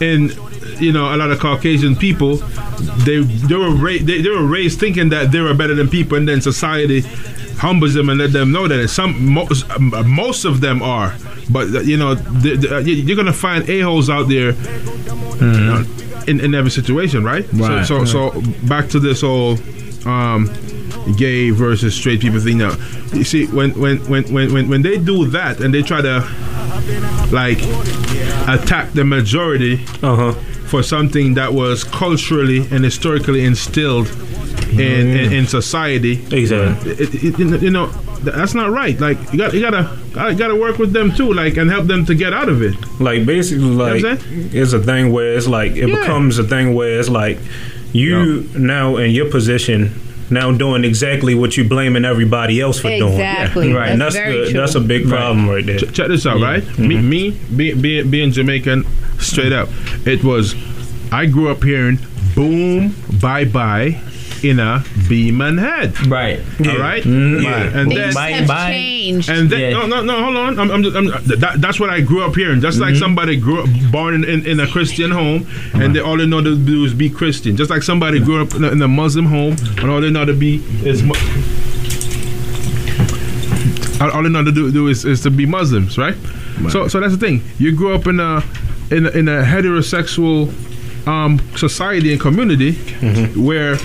in 0.00 0.30
you 0.78 0.92
know 0.92 1.14
a 1.14 1.16
lot 1.16 1.30
of 1.30 1.38
Caucasian 1.40 1.94
people, 1.96 2.36
they 3.06 3.18
they 3.20 3.56
were 3.56 3.70
ra- 3.74 3.98
they, 4.00 4.22
they 4.22 4.30
were 4.30 4.46
raised 4.46 4.78
thinking 4.80 5.08
that 5.10 5.30
they 5.32 5.40
were 5.40 5.54
better 5.54 5.74
than 5.74 5.88
people, 5.88 6.16
and 6.18 6.28
then 6.28 6.40
society 6.40 7.02
humbles 7.60 7.92
them 7.94 8.08
and 8.08 8.18
let 8.18 8.32
them 8.32 8.50
know 8.52 8.66
that 8.66 8.88
some 8.88 9.12
most, 9.34 9.64
most 9.78 10.44
of 10.44 10.60
them 10.60 10.82
are. 10.82 11.14
But 11.50 11.68
uh, 11.74 11.80
you 11.80 11.96
know 11.96 12.14
the, 12.14 12.56
the, 12.56 12.76
uh, 12.76 12.78
you- 12.80 12.94
you're 13.06 13.16
gonna 13.16 13.32
find 13.32 13.68
a 13.68 13.80
holes 13.80 14.08
out 14.08 14.28
there 14.28 14.54
uh, 15.42 15.84
in, 16.26 16.40
in 16.40 16.54
every 16.54 16.70
situation, 16.70 17.22
right? 17.24 17.44
Right. 17.52 17.86
So 17.86 18.04
so, 18.04 18.30
so 18.32 18.42
back 18.66 18.88
to 18.90 18.98
this 19.00 19.20
whole 19.20 19.58
um, 20.06 20.50
gay 21.16 21.50
versus 21.50 21.94
straight 21.94 22.20
people 22.20 22.40
thing. 22.40 22.58
Now, 22.58 22.74
you 23.12 23.24
see, 23.24 23.46
when 23.46 23.70
when 23.78 23.98
when 24.08 24.24
when 24.32 24.52
when, 24.54 24.68
when 24.68 24.82
they 24.82 24.96
do 24.98 25.26
that 25.30 25.60
and 25.60 25.72
they 25.74 25.82
try 25.82 26.00
to 26.02 26.20
like 27.32 27.58
attack 28.48 28.92
the 28.92 29.04
majority 29.04 29.76
for 30.70 30.82
something 30.82 31.34
that 31.34 31.52
was 31.52 31.82
culturally 31.84 32.60
and 32.70 32.84
historically 32.84 33.44
instilled 33.44 34.06
in, 34.72 34.80
in, 34.80 35.16
mm-hmm. 35.16 35.32
in 35.34 35.46
society. 35.46 36.22
Exactly. 36.30 36.92
It, 36.92 37.14
it, 37.14 37.40
it- 37.40 37.62
you 37.62 37.70
know, 37.70 37.86
that's 38.22 38.54
not 38.54 38.70
right. 38.70 38.98
Like 39.00 39.18
you 39.32 39.38
got 39.38 39.54
you 39.54 39.60
gotta 39.60 39.98
gotta, 40.12 40.34
gotta 40.34 40.56
work 40.56 40.78
with 40.78 40.92
them 40.92 41.12
too, 41.14 41.32
like 41.32 41.56
and 41.56 41.70
help 41.70 41.86
them 41.86 42.04
to 42.06 42.14
get 42.14 42.32
out 42.32 42.48
of 42.48 42.62
it. 42.62 42.74
Like 43.00 43.24
basically, 43.26 43.64
like 43.64 44.02
what 44.02 44.18
it's 44.30 44.72
a 44.72 44.80
thing 44.80 45.12
where 45.12 45.34
it's 45.36 45.46
like 45.46 45.72
it 45.72 45.88
Yeah. 45.88 46.00
becomes 46.00 46.38
a 46.38 46.44
thing 46.44 46.74
where 46.74 46.98
it's 46.98 47.08
like 47.08 47.38
you 47.92 48.48
now 48.56 48.96
in 48.96 49.10
your 49.10 49.30
position 49.30 49.92
now 50.30 50.52
doing 50.52 50.84
exactly 50.84 51.34
what 51.34 51.56
you 51.56 51.64
blaming 51.68 52.04
everybody 52.04 52.60
else 52.60 52.78
for 52.78 52.88
doing. 52.88 53.14
Exactly. 53.14 53.64
doing. 53.66 53.76
Right. 53.76 53.90
And 53.90 54.00
That's 54.00 54.14
that's 54.14 54.26
very 54.26 54.38
the, 54.44 54.50
true. 54.50 54.60
that's 54.60 54.74
a 54.76 54.80
big 54.80 55.08
problem 55.08 55.48
right, 55.48 55.66
there. 55.66 55.78
Ch- 55.78 55.92
check 55.92 56.08
this 56.08 56.24
out, 56.26 56.40
right? 56.40 56.62
Me, 56.78 56.94
mm-hmm. 56.96 57.08
me 57.08 57.30
be, 57.56 57.74
be, 57.74 58.02
being 58.02 58.30
Jamaican, 58.30 58.84
straight 59.18 59.52
up, 59.52 59.68
it 60.06 60.22
was. 60.22 60.54
I 61.12 61.26
grew 61.26 61.48
up 61.50 61.62
hearing 61.64 61.98
"boom, 62.36 62.94
bye 63.20 63.44
bye" 63.44 64.00
in 64.44 64.58
a 64.60 64.84
Beeman 65.08 65.58
head. 65.58 66.06
Right. 66.06 66.38
All 66.66 66.78
right. 66.78 67.02
Mm, 67.04 67.42
Yeah. 67.42 67.50
right. 67.50 67.72
And 67.72 67.88
Things 67.92 68.14
then 68.14 68.32
have 68.32 68.46
Bye, 68.48 68.54
bye. 68.54 68.70
changed. 68.72 69.28
And 69.28 69.50
then 69.50 69.60
Yeah. 69.60 69.70
no, 69.70 69.86
no, 69.86 70.02
no. 70.02 70.22
Hold 70.24 70.36
on. 70.36 70.58
I'm, 70.58 70.70
I'm, 70.70 70.84
I'm 70.96 71.06
that, 71.40 71.56
that's 71.58 71.78
what 71.80 71.90
I 71.90 72.00
grew 72.00 72.22
up 72.24 72.34
hearing. 72.34 72.60
Just 72.60 72.78
like 72.80 72.94
somebody 72.96 73.36
grew 73.36 73.62
up 73.62 73.68
born 73.90 74.14
in, 74.14 74.24
in, 74.24 74.46
in 74.46 74.60
a 74.60 74.66
Christian 74.66 75.10
home, 75.10 75.46
and 75.74 75.94
they 75.94 76.00
all 76.00 76.16
they 76.16 76.26
know 76.26 76.42
to 76.42 76.56
do 76.56 76.84
is 76.84 76.94
be 76.94 77.10
Christian. 77.10 77.56
Just 77.56 77.70
like 77.70 77.82
somebody 77.82 78.20
grew 78.20 78.42
up 78.42 78.54
in 78.54 78.64
a, 78.64 78.68
in 78.70 78.82
a 78.82 78.88
Muslim 78.88 79.26
home, 79.26 79.56
and 79.78 79.90
all 79.90 80.00
they 80.00 80.10
know 80.10 80.24
to 80.24 80.32
be 80.34 80.56
is. 80.84 81.02
Mu- 81.02 81.14
all, 84.00 84.10
all 84.12 84.22
they 84.22 84.30
know 84.30 84.42
to 84.42 84.52
do, 84.52 84.72
do 84.72 84.88
is, 84.88 85.04
is 85.04 85.20
to 85.22 85.30
be 85.30 85.44
Muslims, 85.44 85.98
right? 85.98 86.16
So, 86.70 86.88
so 86.88 87.00
that's 87.00 87.12
the 87.12 87.18
thing. 87.18 87.42
You 87.58 87.74
grew 87.74 87.94
up 87.94 88.06
in 88.06 88.20
a 88.20 88.42
in 88.90 89.06
a, 89.06 89.10
in 89.10 89.28
a 89.28 89.42
heterosexual 89.42 90.50
um, 91.06 91.38
society 91.56 92.12
and 92.12 92.20
community 92.20 92.72
where 93.34 93.76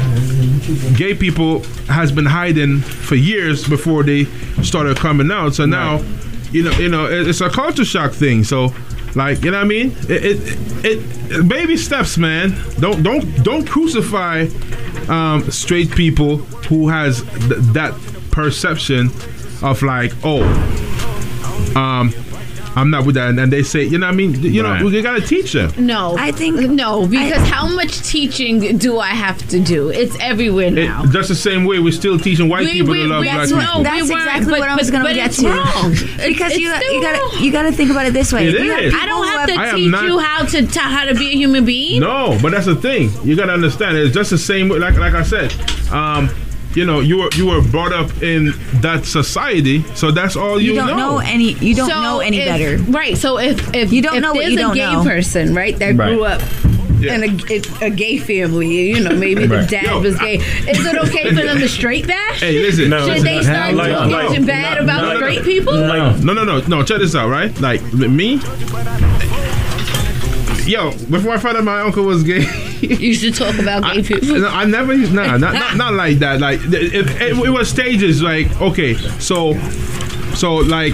gay 0.95 1.13
people 1.15 1.59
has 1.87 2.11
been 2.11 2.25
hiding 2.25 2.79
for 2.81 3.15
years 3.15 3.67
before 3.67 4.03
they 4.03 4.25
started 4.63 4.97
coming 4.97 5.31
out. 5.31 5.55
So 5.55 5.65
now, 5.65 6.03
you 6.51 6.63
know, 6.63 6.71
you 6.77 6.89
know, 6.89 7.05
it- 7.05 7.27
it's 7.27 7.41
a 7.41 7.49
culture 7.49 7.85
shock 7.85 8.11
thing. 8.11 8.43
So, 8.43 8.73
like, 9.15 9.43
you 9.43 9.51
know 9.51 9.57
what 9.57 9.65
I 9.65 9.67
mean? 9.67 9.95
It, 10.09 10.23
it, 10.25 10.85
it 10.85 11.47
baby 11.47 11.77
steps, 11.77 12.17
man. 12.17 12.53
Don't 12.79 13.01
don't 13.03 13.43
don't 13.43 13.65
crucify 13.67 14.47
um, 15.07 15.49
straight 15.51 15.91
people 15.91 16.37
who 16.69 16.89
has 16.89 17.21
th- 17.21 17.61
that 17.73 17.93
perception 18.31 19.09
of 19.61 19.81
like, 19.81 20.11
oh, 20.23 20.43
um, 21.75 22.13
I'm 22.75 22.89
not 22.89 23.05
with 23.05 23.15
that, 23.15 23.29
and, 23.29 23.39
and 23.39 23.51
they 23.51 23.63
say, 23.63 23.83
you 23.83 23.97
know, 23.97 24.07
what 24.07 24.13
I 24.13 24.15
mean, 24.15 24.41
you 24.41 24.61
know, 24.61 24.83
we 24.83 25.01
gotta 25.01 25.21
teach 25.21 25.53
them. 25.53 25.71
No, 25.77 26.15
I 26.17 26.31
think 26.31 26.59
no 26.69 27.07
because 27.07 27.47
how 27.49 27.67
much 27.67 28.01
teaching 28.03 28.77
do 28.77 28.99
I 28.99 29.07
have 29.09 29.37
to 29.49 29.59
do? 29.59 29.89
It's 29.89 30.17
everywhere 30.19 30.67
It, 30.67 30.71
now. 30.73 31.05
just 31.05 31.29
the 31.29 31.35
same 31.35 31.63
way 31.65 31.79
we're 31.79 31.91
still 31.93 32.19
teaching 32.19 32.49
white 32.49 32.65
We- 32.65 32.73
people 32.73 32.91
we- 32.91 33.03
to 33.03 33.07
love 33.07 33.23
black 33.23 33.37
that's 33.37 33.51
people. 33.51 33.65
what- 33.65 33.83
That's 33.83 34.03
we 34.03 34.11
weren't, 34.11 34.25
exactly 34.27 34.51
but- 34.51 34.59
what 34.59 34.69
I 34.69 34.75
was 34.75 34.91
going 34.91 35.03
to 35.03 35.09
but 35.09 35.15
get 35.15 35.31
to. 35.31 35.47
wrong. 35.47 35.91
Because 36.25 36.51
It's 36.51 36.59
you 36.59 36.69
got, 36.69 36.83
you 36.85 37.01
gotta, 37.01 37.43
you 37.43 37.51
got 37.51 37.63
to 37.63 37.71
think 37.71 37.91
about 37.91 38.05
it 38.07 38.13
this 38.13 38.33
way. 38.33 38.47
It 38.47 38.53
You 38.59 38.71
have 38.71 38.83
is. 38.83 38.93
I 38.93 39.05
don't 39.05 39.27
have 39.27 39.47
to 39.49 39.75
teach 39.77 39.91
not- 39.91 40.03
you 40.05 40.19
how 40.19 40.43
to 40.45 40.65
t- 40.67 40.79
how 40.79 41.05
to 41.05 41.13
be 41.15 41.27
a 41.31 41.35
human 41.35 41.63
being. 41.65 42.01
No, 42.01 42.37
but 42.41 42.51
that's 42.51 42.65
the 42.65 42.75
thing. 42.75 43.09
You 43.23 43.35
gotta 43.35 43.53
understand. 43.53 43.97
It's 43.97 44.13
just 44.13 44.31
the 44.31 44.37
same. 44.37 44.69
way- 44.69 44.79
Like 44.79 44.97
like 44.97 45.13
I 45.13 45.23
said, 45.23 45.53
um, 45.91 46.29
you 46.75 46.85
know, 46.85 46.99
you 46.99 47.17
were 47.17 47.29
you 47.35 47.45
were 47.47 47.61
brought 47.61 47.93
up 47.93 48.21
in 48.21 48.53
that 48.81 49.05
society, 49.05 49.83
so 49.95 50.11
that's 50.11 50.35
all 50.35 50.59
you, 50.61 50.73
You 50.73 50.79
don't 50.79 50.97
know 50.97 51.19
any. 51.19 51.53
You 51.53 51.73
don't 51.75 51.89
So 51.89 52.01
know 52.01 52.19
any 52.19 52.39
if- 52.39 52.45
better. 52.47 52.77
Right. 52.91 53.17
So 53.17 53.39
if 53.39 53.73
if 53.73 53.91
You 53.93 54.01
don't 54.01 54.15
if 54.17 54.21
know 54.21 54.33
what 54.33 54.41
there's 54.41 54.53
you 54.53 54.59
a 54.59 54.61
don't 54.61 54.75
gay 54.75 54.91
know. 54.91 55.03
person, 55.03 55.53
right, 55.55 55.77
that 55.79 55.95
Right. 55.95 56.13
grew 56.13 56.25
up. 56.25 56.41
In 57.05 57.23
a, 57.23 57.85
a 57.85 57.89
gay 57.91 58.17
family, 58.17 58.67
you 58.89 58.99
know, 59.01 59.11
maybe 59.15 59.45
Right. 59.45 59.61
the 59.61 59.67
dad 59.67 59.83
Yo, 59.83 59.99
was 60.01 60.17
gay. 60.17 60.35
Is 60.37 60.83
it 60.83 60.97
okay 61.05 61.29
for 61.29 61.43
them 61.43 61.59
to 61.59 61.67
straight 61.67 62.07
bash? 62.07 62.39
Hey, 62.39 62.57
listen. 62.59 62.89
Should 62.89 63.21
they 63.23 63.43
start 63.43 63.75
Like- 63.75 63.91
talking 63.91 64.11
like- 64.11 64.45
bad 64.47 64.77
about 64.79 65.01
no, 65.03 65.09
no, 65.11 65.15
straight 65.17 65.39
no. 65.39 65.43
people? 65.45 65.73
No, 65.73 66.15
no, 66.17 66.33
no, 66.33 66.43
no, 66.43 66.61
no. 66.61 66.83
Check 66.83 66.99
this 66.99 67.13
out, 67.13 67.29
right? 67.29 67.51
Like 67.61 67.83
me. 67.93 68.39
Yo, 70.65 70.91
before 71.11 71.33
I 71.33 71.37
found 71.37 71.57
out 71.57 71.63
my 71.63 71.81
uncle 71.81 72.03
was 72.03 72.23
gay, 72.23 72.45
you 72.81 73.13
should 73.13 73.35
talk 73.35 73.57
about 73.59 73.83
gay 73.93 74.01
people. 74.01 74.39
No, 74.39 74.47
I 74.47 74.65
never. 74.65 74.97
Nah, 74.97 75.37
not, 75.37 75.53
not 75.53 75.77
not 75.77 75.93
like 75.93 76.17
that. 76.19 76.39
Like 76.39 76.59
it, 76.63 76.73
it, 76.73 77.21
it, 77.21 77.37
it 77.37 77.49
was 77.49 77.69
stages. 77.69 78.23
Like 78.23 78.59
okay, 78.59 78.95
so 79.19 79.53
so 80.33 80.55
like 80.55 80.93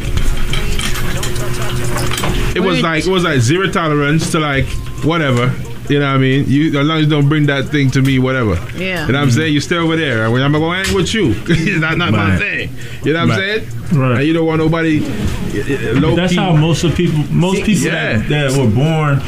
it 2.53 2.59
was 2.59 2.81
like 2.81 3.05
it 3.05 3.09
was 3.09 3.23
like 3.23 3.39
zero 3.39 3.69
tolerance 3.69 4.31
to 4.31 4.39
like 4.39 4.65
whatever. 5.03 5.53
You 5.89 5.99
know 5.99 6.07
what 6.07 6.15
I 6.15 6.19
mean? 6.19 6.45
You 6.47 6.79
as 6.79 6.87
long 6.87 6.97
as 6.97 7.03
you 7.05 7.09
don't 7.09 7.29
bring 7.29 7.45
that 7.47 7.65
thing 7.65 7.91
to 7.91 8.01
me, 8.01 8.19
whatever. 8.19 8.55
Yeah. 8.77 9.07
You 9.07 9.13
know 9.13 9.19
what 9.19 9.23
I'm 9.23 9.27
mm. 9.29 9.35
saying? 9.35 9.53
You 9.53 9.61
stay 9.61 9.77
over 9.77 9.95
there. 9.95 10.25
I'm 10.25 10.51
gonna 10.51 10.83
hang 10.83 10.95
with 10.95 11.13
you. 11.13 11.33
That's 11.79 11.97
not 11.97 12.11
my 12.11 12.37
thing. 12.37 12.69
You 13.03 13.13
know 13.13 13.25
what 13.25 13.31
I'm 13.31 13.37
saying? 13.37 13.67
Right. 13.93 14.17
And 14.19 14.27
you 14.27 14.33
don't 14.33 14.45
want 14.45 14.59
nobody 14.59 15.03
eh, 15.03 15.63
eh, 15.67 15.99
low 15.99 16.15
That's 16.15 16.31
key. 16.31 16.39
how 16.39 16.55
most 16.55 16.83
of 16.83 16.95
people, 16.95 17.23
most 17.33 17.63
people 17.63 17.85
Yeah. 17.85 18.19
that, 18.19 18.29
that 18.29 18.51
were 18.57 18.73
born 18.73 19.21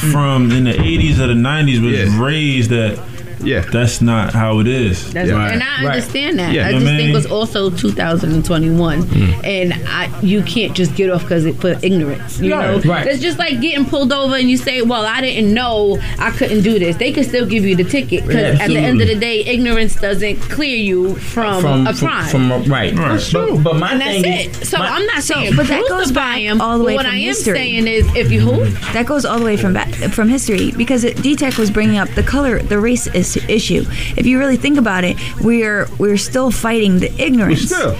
from 0.00 0.50
in 0.50 0.64
the 0.64 0.72
80s 0.72 1.18
or 1.18 1.26
the 1.26 1.34
90s 1.34 1.80
was 1.82 2.14
raised 2.16 2.70
that. 2.70 2.98
Yeah, 3.42 3.60
that's 3.60 4.00
not 4.00 4.32
how 4.32 4.58
it 4.60 4.66
is. 4.66 5.12
That's, 5.12 5.30
right. 5.30 5.52
And 5.52 5.62
I 5.62 5.84
understand 5.86 6.38
that. 6.38 6.50
I 6.50 6.52
You 6.52 6.60
know 6.62 6.70
just 6.72 6.84
what 6.84 6.96
think 6.96 7.10
it 7.10 7.14
was 7.14 7.26
also 7.26 7.70
2021, 7.70 9.02
Mm. 9.02 9.44
and 9.44 9.74
I, 9.88 10.10
you 10.22 10.42
can't 10.42 10.74
just 10.74 10.94
get 10.94 11.10
off 11.10 11.22
because 11.22 11.46
for 11.58 11.78
ignorance. 11.82 12.40
You 12.40 12.54
Right, 12.54 12.84
know, 12.84 12.90
right. 12.92 13.06
it's 13.06 13.20
just 13.22 13.38
like 13.38 13.60
getting 13.60 13.84
pulled 13.84 14.12
over 14.12 14.34
and 14.36 14.50
you 14.50 14.56
say, 14.56 14.82
"Well, 14.82 15.04
I 15.04 15.20
didn't 15.20 15.52
know 15.54 15.98
I 16.18 16.30
couldn't 16.30 16.62
do 16.62 16.78
this." 16.78 16.96
They 16.96 17.12
can 17.12 17.24
still 17.24 17.46
give 17.46 17.64
you 17.64 17.76
the 17.76 17.84
ticket 17.84 18.26
because 18.26 18.58
at 18.60 18.68
the 18.68 18.78
end 18.78 19.00
of 19.00 19.08
the 19.08 19.14
day, 19.14 19.44
ignorance 19.44 19.96
doesn't 19.96 20.36
clear 20.40 20.76
you 20.76 21.14
from, 21.16 21.86
a 21.86 21.94
crime. 21.94 22.28
From, 22.28 22.50
right. 22.64 22.94
But, 22.94 23.62
but 23.62 23.76
my 23.76 23.92
and 23.92 24.00
that's 24.00 24.20
thing 24.20 24.24
it. 24.50 24.62
is, 24.62 24.68
So 24.68 24.78
my- 24.78 24.88
I'm 24.88 25.06
not 25.06 25.22
So, 25.22 25.34
saying 25.34 25.56
but 25.56 25.66
that 25.68 25.80
goes 25.88 25.98
crucify 26.10 26.14
back 26.14 26.38
him, 26.40 26.60
all 26.60 26.78
the 26.78 26.84
but 26.84 26.88
way 26.88 26.94
what 26.96 27.06
from 27.06 27.14
I 27.14 27.18
am 27.18 27.22
history. 27.24 27.54
saying 27.58 27.86
is, 27.86 28.06
if 28.16 28.30
you 28.30 28.40
who 28.40 28.64
That 28.92 29.06
goes 29.06 29.24
all 29.24 29.38
the 29.38 29.44
way 29.44 29.56
from 29.56 29.72
back, 29.72 29.88
from 29.94 30.28
history 30.28 30.72
because 30.72 31.04
it, 31.04 31.20
D-Tech 31.22 31.56
was 31.58 31.70
bringing 31.70 31.98
up 31.98 32.08
the 32.10 32.22
color, 32.22 32.60
the 32.62 32.78
race 32.78 33.06
is, 33.08 33.27
issue. 33.36 33.84
If 34.16 34.26
you 34.26 34.38
really 34.38 34.56
think 34.56 34.78
about 34.78 35.04
it, 35.04 35.16
we're 35.42 35.88
we're 35.98 36.16
still 36.16 36.50
fighting 36.50 36.98
the 36.98 37.10
ignorance 37.20 37.62
still. 37.62 37.96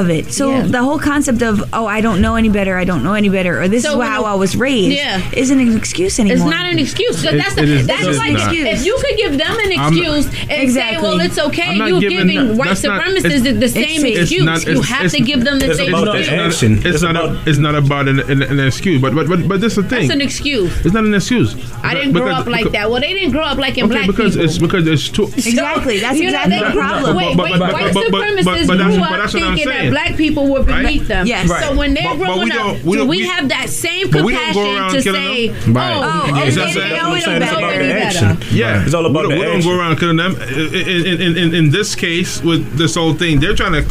Of 0.00 0.10
it. 0.10 0.32
So 0.32 0.50
Yeah. 0.50 0.62
the 0.76 0.82
whole 0.82 0.98
concept 0.98 1.40
of 1.42 1.54
oh 1.72 1.86
I 1.86 2.00
don't 2.00 2.20
know 2.20 2.34
any 2.36 2.48
better, 2.48 2.76
I 2.76 2.84
don't 2.84 3.02
know 3.02 3.14
any 3.14 3.28
better, 3.28 3.60
or 3.62 3.68
this 3.68 3.82
So 3.84 4.00
is 4.02 4.08
how 4.08 4.24
I 4.24 4.34
was 4.34 4.56
raised, 4.56 4.96
Yeah. 4.96 5.20
isn't 5.32 5.58
an 5.58 5.76
excuse 5.76 6.18
anymore. 6.18 6.36
It's 6.36 6.56
not 6.56 6.66
an 6.66 6.78
excuse. 6.78 7.16
'cause 7.22 7.32
It- 7.32 7.38
that's 7.42 7.56
it 7.56 7.66
the, 7.66 7.72
is- 7.80 7.86
that's 7.86 8.02
it 8.04 8.10
is 8.10 8.18
like 8.18 8.32
not. 8.34 8.54
if 8.54 8.84
you 8.84 8.94
could 9.02 9.16
give 9.16 9.38
them 9.38 9.56
an 9.64 9.72
I'm- 9.78 9.92
excuse 9.92 10.26
and 10.50 10.60
Exactly. 10.66 10.96
say, 10.96 11.02
"Well, 11.02 11.20
it's 11.20 11.38
okay," 11.38 11.76
you're 11.76 12.00
giving 12.00 12.26
giving 12.28 12.48
that- 12.48 12.56
white 12.56 12.68
that's 12.68 12.82
not- 12.84 13.00
supremacists 13.02 13.42
the, 13.44 13.52
the 13.52 13.66
it's- 13.66 13.72
same 13.72 14.04
it's 14.06 14.18
excuse. 14.20 14.44
not- 14.44 14.66
you 14.66 14.80
have 14.82 15.10
to 15.10 15.20
give 15.20 15.44
them 15.44 15.58
the 15.58 15.66
it's 15.70 15.78
same 15.78 15.94
about 15.94 16.04
the 16.06 16.18
excuse. 16.18 16.40
action. 16.40 16.72
It's, 16.78 16.86
It's 16.86 17.02
not. 17.02 17.16
about- 17.16 17.36
a, 17.46 17.48
it's 17.50 17.58
not 17.58 17.74
about 17.74 18.08
an, 18.08 18.18
an, 18.20 18.42
an 18.42 18.60
excuse, 18.60 19.00
but 19.00 19.14
but 19.14 19.28
but 19.28 19.46
but 19.48 19.60
this 19.60 19.76
is 19.76 19.82
the 19.84 19.88
thing. 19.88 20.08
That's 20.08 20.14
an 20.14 20.20
excuse. 20.20 20.70
It's 20.84 20.94
not 20.94 21.04
an 21.04 21.14
excuse. 21.14 21.54
I 21.82 21.94
didn't 21.94 22.12
grow 22.12 22.30
up 22.32 22.46
like 22.46 22.70
that. 22.72 22.90
Well, 22.90 23.00
they 23.00 23.12
didn't 23.14 23.30
grow 23.32 23.42
up 23.44 23.58
like 23.58 23.78
in 23.78 23.84
Okay, 23.84 23.94
black 23.94 24.06
because 24.06 24.36
it's 24.36 24.58
because 24.58 24.86
it's 24.86 25.08
too. 25.08 25.24
Exactly. 25.36 26.00
That's 26.00 26.18
exactly 26.20 26.58
the 26.58 26.70
problem. 26.72 27.16
Wait, 27.16 27.36
But- 27.36 27.44
wait, 27.44 27.52
but- 27.52 27.58
but- 27.60 27.72
white 27.72 27.94
but- 27.94 28.10
but- 28.10 28.22
supremacists 28.22 28.44
but- 28.44 28.66
but 28.66 28.66
grew 28.66 28.76
that's- 28.78 28.98
but 28.98 29.12
up 29.12 29.18
that's 29.20 29.34
what 29.34 29.42
I'm 29.42 29.56
thinking 29.56 29.68
that 29.68 29.83
saying. 29.84 29.90
black 29.92 30.16
people 30.16 30.48
were 30.48 30.62
Right? 30.62 30.82
beneath 30.86 31.08
them. 31.08 31.26
Yes. 31.26 31.48
Right. 31.48 31.62
So 31.64 31.74
when 31.76 31.94
they're 31.94 32.02
But- 32.04 32.18
but 32.18 32.24
growing 32.26 32.44
we 32.44 32.50
up, 32.50 32.56
don't- 32.58 32.84
we 32.84 32.92
do 32.92 32.98
don't- 32.98 33.08
we 33.08 33.16
we- 33.18 33.26
have 33.26 33.48
that 33.48 33.68
same 33.68 34.10
but 34.10 34.24
we 34.24 34.32
don't 34.34 34.52
go 34.54 34.64
compassion 34.64 34.96
to 34.96 35.02
say, 35.12 35.48
them. 35.48 35.56
Oh, 35.68 35.72
right. 35.72 35.92
"Oh, 35.94 36.00
Oh, 36.02 36.22
oh, 36.26 36.30
okay, 36.30 36.32
they 36.50 36.54
that's- 36.54 36.74
they 36.74 36.80
that's 36.80 36.90
know 36.90 36.96
what 36.96 37.04
I'm 37.10 37.16
it's 37.16 37.24
saying. 37.24 37.42
It's 37.42 37.50
better, 37.52 37.58
about 37.58 37.74
any 37.74 37.86
the 37.88 37.92
better." 37.94 38.26
action. 38.26 38.56
Yeah, 38.56 38.84
It's 38.84 38.94
all 38.94 39.06
about 39.06 39.22
we 39.28 39.28
don't, 39.28 39.30
the 39.30 39.38
we 39.38 39.52
don't 39.52 39.62
go 39.64 39.78
around 39.78 39.96
killing 39.98 40.16
them. 40.16 40.36
In, 40.40 40.74
in, 40.74 41.20
in, 41.20 41.36
in, 41.36 41.54
in 41.54 41.70
this 41.70 41.94
case, 41.94 42.42
with 42.42 42.76
this 42.78 42.94
whole 42.94 43.14
thing, 43.14 43.40
they're 43.40 43.54
trying 43.54 43.72
to 43.72 43.84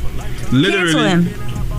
literally 0.51 1.25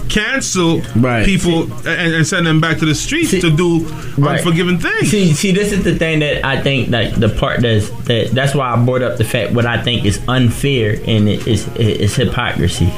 cancel 0.09 0.83
Right. 0.97 1.25
people 1.25 1.63
and, 1.87 2.15
and 2.15 2.27
send 2.27 2.47
them 2.47 2.61
back 2.61 2.79
to 2.79 2.85
the 2.85 2.95
streets 2.95 3.31
See- 3.31 3.41
to 3.41 3.51
do 3.51 3.81
Right. 4.19 4.39
unforgiving 4.39 4.79
things. 4.79 5.11
See, 5.11 5.33
see, 5.33 5.51
this 5.53 5.73
is 5.73 5.83
the 5.83 5.95
thing 5.95 6.21
that 6.21 6.45
I 6.47 6.61
think 6.61 6.91
that 6.91 7.15
the 7.19 7.29
part 7.31 7.63
that's 7.63 7.89
that 8.05 8.31
that's 8.33 8.55
why 8.55 8.73
I 8.73 8.77
brought 8.77 9.03
up 9.03 9.17
the 9.17 9.25
fact 9.25 9.53
what 9.53 9.67
I 9.67 9.79
think 9.79 10.05
is 10.05 10.21
unfair 10.29 10.99
and 11.07 11.29
it 11.29 11.47
is 11.49 11.67
is 11.79 12.15
hypocrisy 12.17 12.89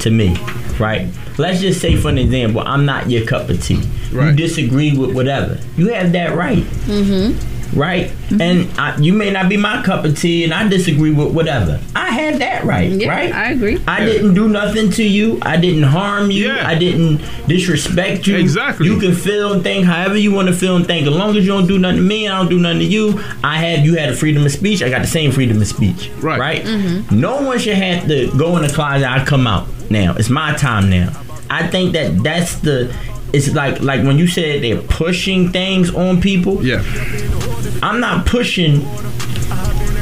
to 0.00 0.10
me, 0.10 0.36
right? 0.80 1.08
Let's 1.38 1.60
just 1.60 1.80
say 1.80 1.96
for 1.96 2.08
an 2.08 2.18
example, 2.18 2.60
I'm 2.60 2.84
not 2.84 3.10
your 3.10 3.26
cup 3.26 3.48
of 3.48 3.62
tea. 3.62 3.82
You 4.10 4.32
disagree 4.32 4.96
with 4.96 5.14
whatever. 5.14 5.58
You 5.76 5.88
have 5.92 6.12
that 6.12 6.36
right. 6.36 6.62
Mm-hmm. 6.62 7.54
Right, 7.74 8.12
and 8.30 8.70
I, 8.78 8.96
you 8.98 9.12
may 9.12 9.32
not 9.32 9.48
be 9.48 9.56
my 9.56 9.82
cup 9.82 10.04
of 10.04 10.16
tea, 10.16 10.44
and 10.44 10.54
I 10.54 10.68
disagree 10.68 11.10
with 11.12 11.34
whatever. 11.34 11.80
I 11.96 12.10
have 12.12 12.38
that 12.38 12.62
right, 12.64 12.88
Yeah, 12.90 13.08
right? 13.08 13.32
I 13.32 13.50
agree. 13.50 13.82
I 13.88 14.04
didn't 14.04 14.34
do 14.34 14.48
nothing 14.48 14.90
to 14.92 15.02
you. 15.02 15.40
I 15.42 15.56
didn't 15.56 15.82
harm 15.82 16.30
you. 16.30 16.52
Yeah. 16.52 16.68
I 16.68 16.78
didn't 16.78 17.18
disrespect 17.48 18.28
you. 18.28 18.36
Exactly. 18.36 18.86
You 18.86 19.00
can 19.00 19.12
feel 19.12 19.54
and 19.54 19.62
think 19.64 19.86
however 19.86 20.16
you 20.16 20.30
want 20.32 20.48
to 20.48 20.54
feel 20.54 20.76
and 20.76 20.86
think. 20.86 21.08
As 21.08 21.14
long 21.14 21.36
as 21.36 21.44
you 21.44 21.50
don't 21.50 21.66
do 21.66 21.78
nothing 21.78 21.96
to 21.96 22.02
me 22.02 22.26
and 22.26 22.34
I 22.34 22.38
don't 22.38 22.50
do 22.50 22.60
nothing 22.60 22.78
to 22.80 22.84
you, 22.84 23.20
I 23.42 23.58
have 23.58 23.84
you 23.84 23.96
had 23.96 24.10
a 24.10 24.14
freedom 24.16 24.44
of 24.44 24.52
speech. 24.52 24.80
I 24.80 24.88
got 24.88 25.00
the 25.00 25.08
same 25.08 25.32
freedom 25.32 25.60
of 25.60 25.66
speech. 25.66 26.10
Right. 26.20 26.38
Right. 26.38 26.62
Mm-hmm. 26.62 27.18
No 27.18 27.42
one 27.42 27.58
should 27.58 27.76
have 27.76 28.06
to 28.06 28.30
go 28.38 28.56
in 28.56 28.62
the 28.62 28.72
closet. 28.72 29.10
I 29.10 29.24
come 29.24 29.48
out 29.48 29.66
now. 29.94 30.14
It's 30.18 30.28
my 30.28 30.54
time 30.56 30.90
now. 30.90 31.08
I 31.48 31.66
think 31.66 31.94
that 31.94 32.22
that's 32.22 32.56
the. 32.56 32.94
It's 33.32 33.52
like 33.54 33.80
like 33.80 34.04
when 34.04 34.18
you 34.18 34.26
said 34.28 34.62
they're 34.62 34.82
pushing 34.82 35.50
things 35.50 35.92
on 35.94 36.20
people. 36.20 36.64
Yeah, 36.64 36.82
I'm 37.82 37.98
not 38.00 38.26
pushing 38.26 38.82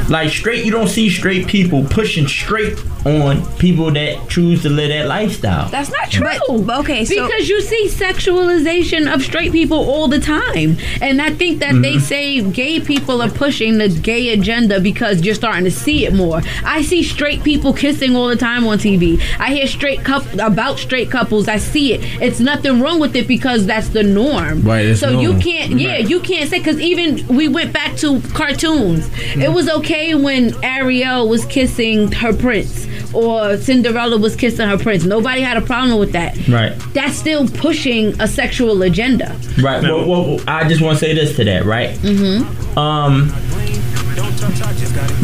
like 0.09 0.29
straight. 0.29 0.65
You 0.65 0.71
don't 0.71 0.87
see 0.87 1.09
straight 1.09 1.47
people 1.47 1.85
pushing 1.85 2.27
straight 2.27 2.77
on 3.05 3.45
people 3.57 3.91
that 3.91 4.29
choose 4.29 4.61
to 4.61 4.69
live 4.69 4.89
that 4.89 5.07
lifestyle. 5.07 5.69
That's 5.69 5.91
not 5.91 6.09
true. 6.09 6.25
But- 6.25 6.65
but 6.65 6.79
okay, 6.79 7.05
so- 7.05 7.27
because 7.27 7.49
you 7.49 7.61
see 7.61 7.87
sexualization 7.89 9.13
of 9.13 9.21
straight 9.21 9.51
people 9.51 9.77
all 9.77 10.07
the 10.07 10.19
time, 10.19 10.77
and 11.01 11.21
I 11.21 11.31
think 11.31 11.59
that 11.59 11.81
they 11.81 11.95
mm-hmm. 11.95 11.99
say 11.99 12.41
gay 12.41 12.79
people 12.79 13.21
are 13.21 13.29
pushing 13.29 13.77
the 13.77 13.89
gay 13.89 14.29
agenda 14.29 14.79
because 14.79 15.23
you're 15.23 15.35
starting 15.35 15.65
to 15.65 15.71
see 15.71 16.05
it 16.05 16.13
more. 16.13 16.41
I 16.63 16.81
see 16.81 17.03
straight 17.03 17.43
people 17.43 17.73
kissing 17.73 18.15
all 18.15 18.27
the 18.27 18.35
time 18.35 18.65
on 18.65 18.77
TV. 18.77 19.21
I 19.39 19.53
hear 19.53 19.67
straight 19.67 20.03
coup 20.03 20.21
about 20.39 20.79
straight 20.79 21.11
couples. 21.11 21.47
I 21.47 21.57
see 21.57 21.93
it. 21.93 22.01
It's 22.21 22.39
nothing 22.39 22.81
wrong 22.81 22.99
with 22.99 23.15
it 23.15 23.27
because 23.27 23.65
that's 23.65 23.89
the 23.89 24.03
norm. 24.03 24.61
Right, 24.61 24.85
it's 24.85 24.99
so 24.99 25.19
you 25.19 25.37
can't. 25.39 25.73
Yeah, 25.73 25.97
you 25.97 26.19
can't 26.21 26.49
say 26.49 26.59
because 26.59 26.79
even 26.79 27.27
we 27.27 27.47
went 27.47 27.73
back 27.73 27.95
to 27.97 28.21
cartoons. 28.33 29.07
It 29.07 29.11
mm-hmm. 29.11 29.53
was 29.53 29.69
okay 29.69 29.92
when 29.93 30.55
Ariel 30.63 31.29
was 31.29 31.45
kissing 31.45 32.11
her 32.13 32.33
prince 32.33 32.87
or 33.13 33.57
Cinderella 33.57 34.17
was 34.17 34.35
kissing 34.35 34.67
her 34.67 34.77
prince. 34.77 35.03
Nobody 35.03 35.41
had 35.41 35.55
a 35.55 35.61
problem 35.61 35.99
with 35.99 36.13
that. 36.13 36.35
Right. 36.47 36.75
That's 36.93 37.15
still 37.15 37.47
pushing 37.47 38.19
a 38.19 38.27
sexual 38.27 38.81
agenda. 38.81 39.37
Right. 39.61 39.83
Well, 39.83 40.07
well, 40.07 40.39
I 40.47 40.67
just 40.67 40.81
want 40.81 40.97
to 40.97 41.05
say 41.05 41.13
this 41.13 41.35
to 41.35 41.43
that. 41.45 41.65
Right. 41.65 41.95
Mm-hmm. 41.97 42.77
Um. 42.77 43.31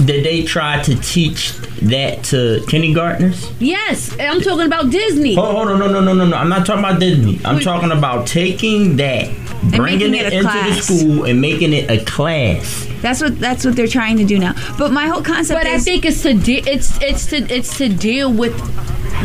Did 0.05 0.23
they 0.25 0.43
try 0.43 0.81
to 0.83 0.95
teach 1.01 1.53
that 1.81 2.23
to 2.25 2.63
kindergartners? 2.67 3.51
Yes, 3.59 4.15
I'm 4.19 4.41
talking 4.41 4.65
about 4.65 4.91
Disney. 4.91 5.35
Hold, 5.35 5.55
hold 5.55 5.67
on, 5.69 5.79
no, 5.79 5.87
no, 5.87 5.99
no, 6.01 6.13
no, 6.13 6.25
no. 6.25 6.37
I'm 6.37 6.49
not 6.49 6.65
talking 6.65 6.83
about 6.83 6.99
Disney. 6.99 7.39
I'm 7.43 7.59
talking 7.59 7.91
about 7.91 8.27
taking 8.27 8.95
that, 8.97 9.29
bringing 9.75 10.13
it, 10.13 10.27
it 10.27 10.33
into 10.33 10.49
class. 10.49 10.87
the 10.87 10.99
school, 10.99 11.25
and 11.25 11.41
making 11.41 11.73
it 11.73 11.89
a 11.89 12.03
class. 12.05 12.88
That's 13.01 13.21
what 13.21 13.39
that's 13.39 13.65
what 13.65 13.75
they're 13.75 13.87
trying 13.87 14.17
to 14.17 14.25
do 14.25 14.39
now. 14.39 14.53
But 14.77 14.91
my 14.91 15.07
whole 15.07 15.21
concept 15.21 15.59
But 15.61 15.67
I 15.67 15.79
think 15.79 16.05
it's 16.05 16.21
to 16.23 16.33
de- 16.33 16.59
it's 16.69 17.01
it's 17.01 17.25
to 17.27 17.37
it's 17.37 17.77
to 17.77 17.89
deal 17.89 18.31
with 18.31 18.53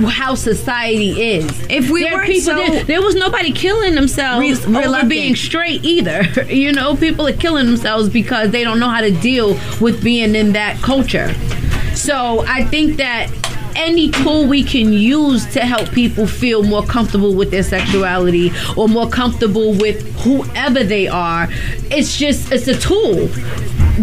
how 0.09 0.35
society 0.35 1.35
is. 1.37 1.66
If 1.70 1.91
we 1.91 2.03
there, 2.03 2.14
weren't 2.14 2.27
people, 2.27 2.55
so- 2.55 2.57
there, 2.57 2.85
there 2.85 3.03
was 3.03 3.14
nobody 3.14 3.53
killing 3.53 3.95
themselves 3.95 4.66
Re- 4.66 4.85
over 4.85 5.07
being 5.07 5.37
straight 5.37 5.85
either. 5.85 6.22
you 6.49 6.72
know, 6.72 6.97
people 6.97 7.27
are 7.27 7.33
killing 7.33 7.66
themselves 7.66 8.09
because 8.09 8.51
they 8.51 8.64
don't 8.64 8.81
know 8.81 8.89
how 8.89 9.01
to 9.01 9.12
deal 9.12 9.55
with 9.81 10.03
being 10.03 10.35
in 10.35 10.53
that 10.53 10.77
culture. 10.83 11.33
So 11.95 12.45
I 12.47 12.64
think 12.64 12.97
that 12.97 13.31
any 13.77 14.11
tool 14.11 14.47
we 14.47 14.62
can 14.62 14.93
use 14.93 15.47
to 15.53 15.61
help 15.61 15.91
people 15.91 16.27
feel 16.27 16.62
more 16.62 16.85
comfortable 16.85 17.35
with 17.35 17.51
their 17.51 17.62
sexuality 17.62 18.51
or 18.77 18.89
more 18.89 19.09
comfortable 19.09 19.72
with 19.75 20.03
whoever 20.20 20.85
they 20.85 21.09
are, 21.09 21.49
it's 21.91 22.16
just 22.16 22.53
it's 22.53 22.68
a 22.68 22.79
tool. 22.79 23.29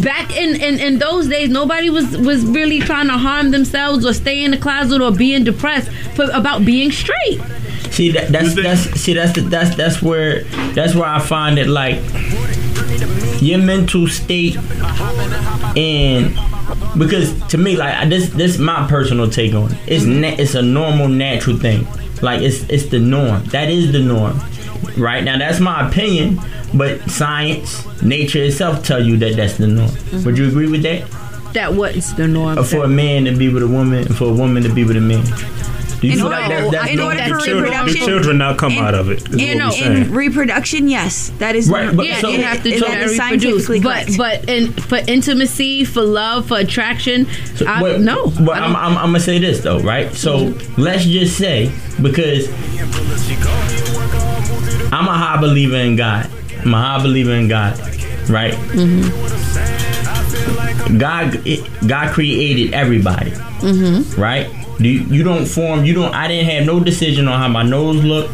Back 0.02 0.36
in, 0.38 0.62
in, 0.62 0.80
in 0.80 1.00
those 1.00 1.28
days, 1.28 1.50
nobody 1.50 1.90
was, 1.90 2.16
was 2.18 2.46
really 2.46 2.80
trying 2.80 3.08
to 3.08 3.18
harm 3.18 3.52
themselves 3.52 4.06
or 4.06 4.14
stay 4.14 4.46
in 4.46 4.52
the 4.52 4.58
closet 4.58 5.02
or 5.02 5.12
being 5.12 5.44
depressed 5.44 5.92
for, 6.16 6.30
about 6.32 6.64
being 6.64 6.92
straight. 6.92 7.42
See 7.92 8.10
that 8.12 8.30
that's 8.30 8.56
that's 8.56 9.02
see 9.02 9.14
that's 9.14 9.34
the, 9.34 9.42
that's 9.42 9.76
that's 9.76 10.02
where 10.02 10.44
that's 10.74 10.96
where 10.96 11.10
I 11.10 11.20
find 11.20 11.60
it 11.60 11.68
like 11.68 11.96
your 13.42 13.58
mental 13.58 14.08
state 14.08 14.56
and 15.76 16.38
because 16.98 17.40
to 17.48 17.58
me 17.58 17.76
like 17.76 18.10
this 18.10 18.30
this 18.30 18.58
my 18.58 18.88
personal 18.88 19.30
take 19.30 19.54
on 19.54 19.72
it. 19.72 19.78
It's 19.88 20.04
mm-hmm. 20.04 20.22
na- 20.22 20.36
it's 20.38 20.56
a 20.56 20.62
normal 20.62 21.08
natural 21.08 21.58
thing. 21.58 21.88
Like 22.22 22.42
it's 22.42 22.64
it's 22.70 22.88
the 22.88 23.00
norm. 23.00 23.44
That 23.46 23.70
is 23.70 23.92
the 23.92 24.00
norm. 24.00 24.40
Right 24.98 25.24
now 25.24 25.38
that's 25.38 25.60
my 25.60 25.88
opinion, 25.88 26.40
but 26.74 27.02
science, 27.10 27.86
nature 28.02 28.44
itself 28.44 28.84
tell 28.84 29.04
you 29.04 29.18
that 29.18 29.36
that's 29.36 29.58
the 29.58 29.68
norm. 29.68 29.90
Mm-hmm. 29.90 30.26
Would 30.26 30.38
you 30.38 30.48
agree 30.48 30.70
with 30.70 30.84
that? 30.84 31.10
That 31.54 31.74
what's 31.74 32.14
the 32.14 32.28
norm? 32.28 32.64
For 32.64 32.86
a 32.86 32.88
man 32.88 33.26
to 33.26 33.36
be 33.36 33.52
with 33.52 33.64
a 33.64 33.68
woman 33.68 34.06
and 34.06 34.16
for 34.16 34.26
a 34.26 34.34
woman 34.34 34.64
to 34.64 34.74
be 34.74 34.84
with 34.84 34.98
a 34.98 35.02
man? 35.02 35.24
You 36.02 36.14
In 36.14 36.22
order- 36.22 36.36
like 36.36 36.72
that's, 36.72 36.92
in 36.92 37.00
order 37.00 37.18
for 37.20 37.26
children, 37.26 37.46
the 37.58 37.62
reproduction- 37.64 38.08
children 38.08 38.38
now 38.40 38.54
come 38.56 38.72
in- 38.74 38.84
out 38.84 38.96
of 38.96 39.12
it. 39.12 39.22
Is 39.30 39.36
you 39.40 39.48
what 39.50 39.58
know, 39.58 39.66
we're 39.68 39.72
saying. 39.74 39.98
in 39.98 40.12
reproduction, 40.12 40.88
yes, 40.90 41.32
that 41.38 41.56
is 41.56 41.70
Right, 41.70 41.96
but 41.96 42.06
yeah, 42.08 42.20
so- 42.20 42.30
you 42.30 42.42
have 42.42 42.64
to 42.64 42.70
that 42.72 42.80
try 43.16 43.38
to 43.38 43.56
reproduce. 43.58 43.84
But 43.84 44.18
but 44.18 44.50
in, 44.50 44.72
for 44.74 45.00
intimacy, 45.08 45.86
for 45.86 46.02
love, 46.02 46.48
for 46.48 46.58
attraction, 46.58 47.28
So, 47.56 47.68
I, 47.68 47.80
but, 47.82 48.02
no. 48.02 48.28
But 48.40 48.58
I 48.58 48.66
I'm, 48.66 48.76
I'm, 48.76 48.98
I'm 48.98 49.06
gonna 49.10 49.20
say 49.20 49.38
this 49.38 49.60
though, 49.62 49.80
right? 49.82 50.12
So 50.14 50.54
let's 50.78 51.06
just 51.06 51.38
say 51.38 51.72
because 52.02 52.48
I'm 54.94 55.08
a 55.08 55.14
high 55.18 55.38
believer 55.40 55.78
in 55.78 55.96
God. 55.96 56.30
I'm 56.66 56.74
a 56.74 56.82
high 56.82 57.02
believer 57.04 57.32
in 57.34 57.48
God, 57.48 57.80
right? 58.30 58.54
Mm-hmm. 58.54 59.51
God, 60.98 61.44
God 61.88 62.14
created 62.14 62.74
everybody, 62.74 63.32
mm-hmm. 63.32 64.20
right? 64.22 64.48
You, 64.80 64.92
you 64.92 65.24
don't 65.24 65.46
form. 65.46 65.86
You 65.86 65.94
don't. 65.94 66.14
I 66.14 66.28
didn't 66.28 66.50
have 66.50 66.66
no 66.66 66.80
decision 66.80 67.28
on 67.28 67.40
how 67.40 67.48
my 67.48 67.64
nose 67.64 68.04
looked, 68.04 68.34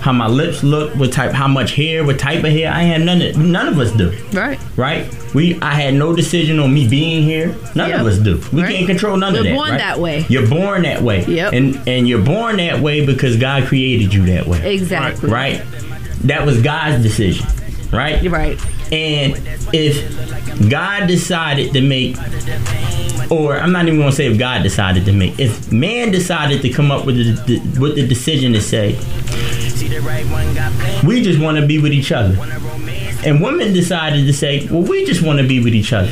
how 0.00 0.12
my 0.12 0.28
lips 0.28 0.62
look, 0.62 0.94
what 0.94 1.12
type, 1.12 1.32
how 1.32 1.48
much 1.48 1.74
hair, 1.74 2.04
what 2.04 2.18
type 2.18 2.44
of 2.44 2.50
hair. 2.50 2.72
I 2.72 2.82
had 2.82 3.00
none. 3.02 3.20
Of, 3.20 3.36
none 3.36 3.68
of 3.68 3.78
us 3.78 3.90
do 3.92 4.10
right. 4.32 4.58
right? 4.76 5.34
We 5.34 5.60
I 5.60 5.74
had 5.74 5.94
no 5.94 6.14
decision 6.14 6.58
on 6.58 6.72
me 6.72 6.88
being 6.88 7.22
here. 7.22 7.56
None 7.74 7.90
Yep. 7.90 8.00
of 8.00 8.06
us 8.06 8.18
do. 8.18 8.40
We 8.52 8.62
Right. 8.62 8.74
can't 8.74 8.86
control 8.86 9.16
none 9.16 9.34
of 9.34 9.40
We're 9.40 9.42
that. 9.44 9.48
You're 9.48 9.56
born 9.56 9.70
right? 9.70 9.78
that 9.78 9.98
way. 10.00 10.26
You're 10.28 10.46
born 10.48 10.82
that 10.82 11.02
way. 11.02 11.24
Yep. 11.26 11.52
And 11.52 11.80
and 11.88 12.08
you're 12.08 12.22
born 12.22 12.56
that 12.58 12.80
way 12.80 13.04
because 13.04 13.36
God 13.36 13.64
created 13.64 14.14
you 14.14 14.24
that 14.26 14.46
way. 14.46 14.74
Exactly. 14.74 15.28
Right? 15.28 15.62
That 16.24 16.46
was 16.46 16.62
God's 16.62 17.02
decision. 17.02 17.46
Right? 17.92 18.22
Right. 18.30 18.58
And 18.92 19.40
if 19.72 20.68
God 20.68 21.06
decided 21.06 21.72
to 21.72 21.80
make 21.80 22.16
or 23.30 23.56
I'm 23.56 23.70
not 23.70 23.86
even 23.86 24.00
gonna 24.00 24.12
say 24.12 24.26
if 24.26 24.38
God 24.38 24.62
decided 24.62 25.04
to 25.04 25.12
make. 25.12 25.38
If 25.38 25.70
man 25.72 26.10
decided 26.10 26.62
to 26.62 26.70
come 26.70 26.90
up 26.90 27.06
with 27.06 27.16
the, 27.16 27.58
the 27.58 27.80
with 27.80 27.94
the 27.94 28.06
decision 28.06 28.52
to 28.54 28.60
say, 28.60 28.96
we 31.06 31.22
just 31.22 31.38
want 31.40 31.56
to 31.58 31.66
be 31.66 31.78
with 31.78 31.92
each 31.92 32.10
other, 32.10 32.36
and 33.24 33.40
women 33.40 33.72
decided 33.72 34.26
to 34.26 34.32
say, 34.32 34.66
well, 34.66 34.82
we 34.82 35.04
just 35.04 35.22
want 35.22 35.38
to 35.38 35.46
be 35.46 35.62
with 35.62 35.74
each 35.74 35.92
other, 35.92 36.10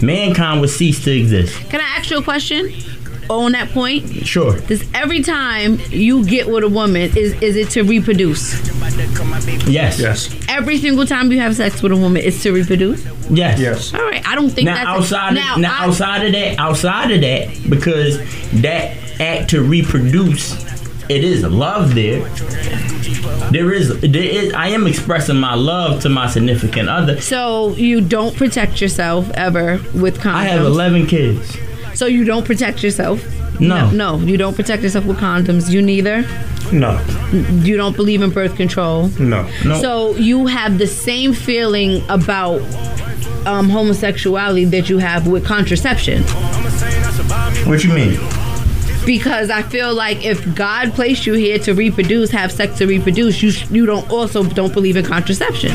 mankind 0.00 0.60
would 0.60 0.70
cease 0.70 1.02
to 1.04 1.10
exist. 1.10 1.54
Can 1.68 1.80
I 1.80 1.84
ask 1.98 2.10
you 2.10 2.18
a 2.18 2.22
question? 2.22 2.72
On 3.30 3.52
that 3.52 3.70
point? 3.70 4.26
Sure. 4.26 4.58
Does 4.60 4.84
every 4.94 5.22
time 5.22 5.78
you 5.90 6.24
get 6.26 6.48
with 6.48 6.64
a 6.64 6.68
woman 6.68 7.02
is 7.16 7.40
is 7.40 7.56
it 7.56 7.70
to 7.70 7.82
reproduce? 7.82 8.54
Yes. 9.66 9.98
Yes. 10.00 10.34
Every 10.48 10.78
single 10.78 11.06
time 11.06 11.30
you 11.32 11.38
have 11.40 11.56
sex 11.56 11.82
with 11.82 11.92
a 11.92 11.96
woman, 11.96 12.22
it's 12.22 12.42
to 12.42 12.52
reproduce. 12.52 13.04
Yes. 13.30 13.58
Yes. 13.60 13.94
All 13.94 14.00
right. 14.02 14.26
I 14.26 14.34
don't 14.34 14.50
think 14.50 14.66
now 14.66 14.74
that's 14.74 14.88
outside 14.88 15.34
now, 15.34 15.54
of, 15.54 15.60
now 15.60 15.76
I- 15.80 15.86
outside 15.86 16.26
of 16.26 16.32
that 16.32 16.58
outside 16.58 17.10
of 17.12 17.20
that 17.20 17.70
because 17.70 18.18
that 18.60 18.96
act 19.20 19.50
to 19.50 19.62
reproduce 19.62 20.64
it 21.08 21.24
is 21.24 21.42
love 21.42 21.94
there 21.94 22.20
there 23.50 23.72
is 23.72 24.00
there 24.00 24.22
is 24.22 24.52
I 24.54 24.68
am 24.68 24.86
expressing 24.86 25.36
my 25.36 25.54
love 25.54 26.02
to 26.02 26.08
my 26.08 26.28
significant 26.28 26.88
other 26.88 27.20
So 27.20 27.74
you 27.74 28.00
don't 28.00 28.34
protect 28.36 28.80
yourself 28.80 29.28
ever 29.34 29.80
with 29.94 30.18
condoms. 30.18 30.34
I 30.34 30.44
have 30.44 30.62
11 30.64 31.06
kids 31.06 31.56
So 31.94 32.06
you 32.06 32.24
don't 32.24 32.44
protect 32.44 32.82
yourself. 32.82 33.24
No. 33.60 33.90
no, 33.90 34.16
you 34.18 34.38
don't 34.38 34.56
protect 34.56 34.82
yourself 34.82 35.04
with 35.04 35.18
condoms. 35.18 35.70
You 35.70 35.82
neither. 35.82 36.22
No. 36.72 36.98
You 37.62 37.76
don't 37.76 37.94
believe 37.94 38.22
in 38.22 38.30
birth 38.30 38.56
control. 38.56 39.08
No. 39.18 39.48
No. 39.64 39.80
So 39.80 40.14
you 40.16 40.46
have 40.46 40.78
the 40.78 40.86
same 40.86 41.34
feeling 41.34 42.02
about 42.08 42.60
um, 43.46 43.68
homosexuality 43.68 44.64
that 44.66 44.88
you 44.88 44.98
have 44.98 45.26
with 45.26 45.44
contraception. 45.44 46.22
what 47.66 47.84
you 47.84 47.92
mean 47.92 48.18
Because 49.04 49.50
I 49.50 49.62
feel 49.62 49.94
like 49.94 50.24
if 50.24 50.54
God 50.54 50.92
placed 50.94 51.26
you 51.26 51.34
here 51.34 51.58
to 51.60 51.74
reproduce, 51.74 52.30
have 52.30 52.52
sex 52.52 52.78
to 52.78 52.86
reproduce, 52.86 53.42
you 53.42 53.50
you 53.70 53.84
don't 53.86 54.08
also 54.10 54.42
don't 54.44 54.72
believe 54.72 54.96
in 54.96 55.04
contraception. 55.04 55.72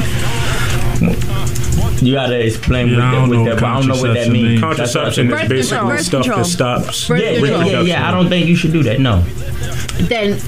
You 2.01 2.13
gotta 2.13 2.45
explain 2.45 2.89
Yeah, 2.89 2.97
I 2.99 3.13
what, 3.27 3.35
don't 3.35 3.45
that, 3.45 3.49
know 3.49 3.55
but 3.55 3.63
I 3.63 3.73
don't 3.79 3.87
know 3.87 3.95
what 3.95 4.13
that 4.13 4.29
means 4.29 4.49
means. 4.49 4.61
Contraception 4.61 5.27
That's 5.29 5.43
is 5.43 5.45
I- 5.45 5.47
basically 5.81 5.87
Birth 5.87 6.01
stuff 6.05 6.21
control. 6.23 6.37
that 6.39 6.45
stops. 6.45 7.07
Birth 7.07 7.21
yeah, 7.21 7.29
yeah, 7.31 7.65
yeah, 7.65 7.81
yeah, 7.81 8.07
I 8.07 8.11
don't 8.11 8.29
think 8.29 8.47
you 8.47 8.55
should 8.55 8.71
do 8.73 8.83
that. 8.83 8.99
No. 8.99 9.21
then 10.09 10.39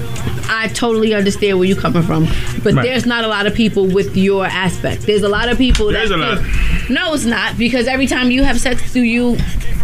I 0.50 0.68
totally 0.68 1.14
understand 1.14 1.58
where 1.58 1.66
you're 1.66 1.80
coming 1.80 2.02
from. 2.02 2.26
But 2.62 2.74
Right. 2.74 2.82
there's 2.84 3.06
not 3.06 3.24
a 3.24 3.28
lot 3.28 3.46
of 3.46 3.54
people 3.54 3.86
with 3.86 4.16
your 4.16 4.44
aspect. 4.46 5.02
There's 5.02 5.22
a 5.22 5.28
lot 5.28 5.48
of 5.48 5.56
people 5.58 5.90
There's 5.90 6.10
that 6.10 6.18
a 6.18 6.18
lot. 6.18 6.38
think- 6.38 6.90
No, 6.90 7.14
it's 7.14 7.24
not 7.24 7.56
because 7.58 7.86
every 7.86 8.06
time 8.06 8.30
you 8.30 8.42
have 8.44 8.60
sex, 8.60 8.92
do 8.92 9.02
you 9.02 9.36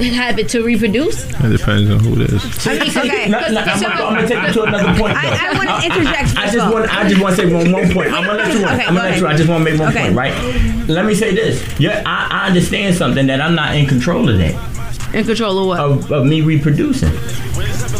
have 0.02 0.38
it 0.38 0.48
to 0.50 0.62
reproduce? 0.64 1.24
It 1.24 1.56
depends 1.56 1.90
on 1.90 2.00
who 2.00 2.20
it 2.20 2.30
is. 2.32 2.66
I 2.66 2.72
mean, 2.78 2.82
Okay. 2.96 3.28
No, 3.28 3.38
no, 3.40 3.46
I'm, 3.60 3.80
gonna, 3.80 3.94
I'm 3.94 4.14
gonna 4.14 4.28
take 4.28 4.42
you 4.48 4.52
to 4.54 4.62
another 4.64 4.98
point. 4.98 5.14
though. 5.14 5.20
I, 5.20 5.50
I 5.52 5.52
want 5.56 5.82
to 5.82 5.86
interject. 5.86 6.36
I 6.36 6.44
as 6.46 6.52
just 6.52 6.72
want 6.72 6.94
I 6.94 7.08
just 7.08 7.20
want 7.22 7.36
to 7.36 7.42
say 7.42 7.52
one, 7.52 7.70
one 7.72 7.92
point. 7.92 8.12
I'm 8.12 8.24
gonna 8.24 8.38
let 8.38 8.52
you. 8.52 8.64
Okay, 8.64 8.84
I'm 8.84 8.94
gonna 8.94 9.08
let 9.10 9.18
you. 9.18 9.26
I 9.26 9.36
just 9.36 9.48
want 9.48 9.64
to 9.64 9.70
make 9.70 9.80
one 9.80 9.90
Okay. 9.90 10.02
point, 10.04 10.16
right? 10.16 10.88
Let 10.88 11.04
me 11.06 11.14
say 11.14 11.34
this. 11.34 11.62
Yeah, 11.78 12.02
I, 12.06 12.28
I 12.30 12.46
understand 12.48 12.96
something 12.96 13.26
that 13.28 13.40
I'm 13.40 13.54
not 13.54 13.74
in 13.76 13.86
control 13.86 14.28
of 14.28 14.38
that. 14.38 15.14
In 15.14 15.24
control 15.24 15.58
of 15.60 15.66
what? 15.68 15.78
Of, 15.80 16.12
of 16.12 16.26
me 16.26 16.40
reproducing. 16.40 17.12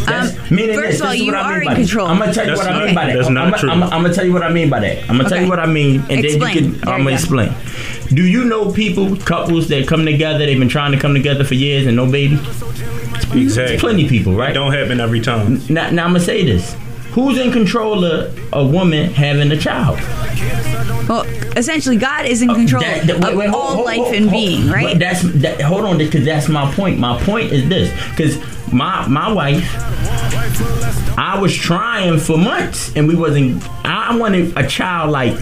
That's, 0.05 0.51
meaning 0.51 0.77
Um, 0.77 0.83
first 0.83 0.91
this, 0.93 1.01
of 1.01 1.07
all, 1.07 1.15
you 1.15 1.27
what 1.27 1.35
I 1.37 1.41
are 1.41 1.53
mean 1.53 1.61
in 1.63 1.67
by 1.69 1.75
control. 1.77 2.07
That. 2.09 2.13
I'm 2.13 2.19
gonna 2.19 2.35
tell 2.35 2.45
you 2.45 2.51
That's 2.51 2.61
what 2.61 2.71
I 2.71 2.79
not- 2.79 2.85
mean 2.87 2.95
by 2.95 3.07
that. 3.07 3.15
that's 3.15 3.27
I'm, 3.29 3.35
not 3.35 3.47
I'm, 3.55 3.59
true. 3.61 3.71
I'm, 3.71 3.83
I'm 3.85 3.91
gonna 4.03 4.13
tell 4.15 4.25
you 4.27 4.33
what 4.33 4.43
I 4.43 4.53
mean 4.53 4.69
by 4.69 4.81
that. 4.81 5.03
I'm 5.09 5.17
gonna 5.17 5.29
tell 5.29 5.41
you 5.41 5.49
what 5.49 5.59
I 5.61 5.67
mean, 5.67 6.01
and 6.11 6.25
Explain. 6.25 6.39
then 6.41 6.65
you 6.65 6.71
can. 6.73 6.81
There 6.81 6.95
I'm 6.95 7.05
gonna 7.05 7.17
go. 7.49 7.55
Explain. 8.15 8.25
Do 8.27 8.31
you 8.31 8.45
know 8.45 8.73
people, 8.73 9.17
couples 9.17 9.69
that 9.69 9.87
come 9.87 10.05
together? 10.05 10.39
They've 10.47 10.59
been 10.59 10.69
trying 10.69 10.93
to 10.93 10.99
come 10.99 11.15
together 11.15 11.45
for 11.45 11.55
years 11.55 11.87
and 11.87 11.97
no 11.97 12.11
baby. 12.11 12.35
Exactly. 13.35 13.79
Plenty 13.79 14.05
of 14.05 14.11
people, 14.11 14.35
right? 14.35 14.53
Don't 14.55 14.73
happen 14.73 15.01
every 15.01 15.21
time. 15.21 15.61
Now, 15.69 15.91
now 15.91 16.05
I'm 16.05 16.11
gonna 16.13 16.21
say 16.21 16.45
this: 16.45 16.75
Who's 17.13 17.39
in 17.39 17.53
control 17.53 18.05
of 18.05 18.39
a 18.53 18.65
woman 18.65 19.11
having 19.13 19.51
a 19.51 19.57
child? 19.57 19.99
Well, 21.09 21.23
essentially, 21.57 21.97
God 21.97 22.27
is 22.27 22.43
in 22.43 22.49
control 22.55 22.83
That- 22.83 23.07
that- 23.07 23.37
wait, 23.37 23.47
of 23.47 23.53
hold- 23.53 23.55
all 23.55 23.75
hold- 23.75 23.87
life 23.87 23.97
hold- 23.99 24.15
and 24.15 24.31
hold- 24.31 24.33
being, 24.47 24.69
right? 24.71 24.99
That's 24.99 25.23
that, 25.23 25.61
hold 25.61 25.85
on, 25.85 25.99
because 25.99 26.25
that's 26.25 26.49
my 26.49 26.71
point. 26.75 26.99
My 26.99 27.19
point 27.23 27.53
is 27.53 27.69
this: 27.69 27.91
because 28.11 28.39
my 28.73 29.07
my 29.09 29.33
wife, 29.33 29.65
I 31.19 31.39
was 31.41 31.55
trying 31.55 32.19
for 32.19 32.39
months, 32.39 32.93
and 32.95 33.09
we 33.09 33.15
wasn't. 33.17 33.63
I 33.85 34.17
wanted 34.17 34.53
a 34.57 34.67
child 34.67 35.11
like, 35.11 35.35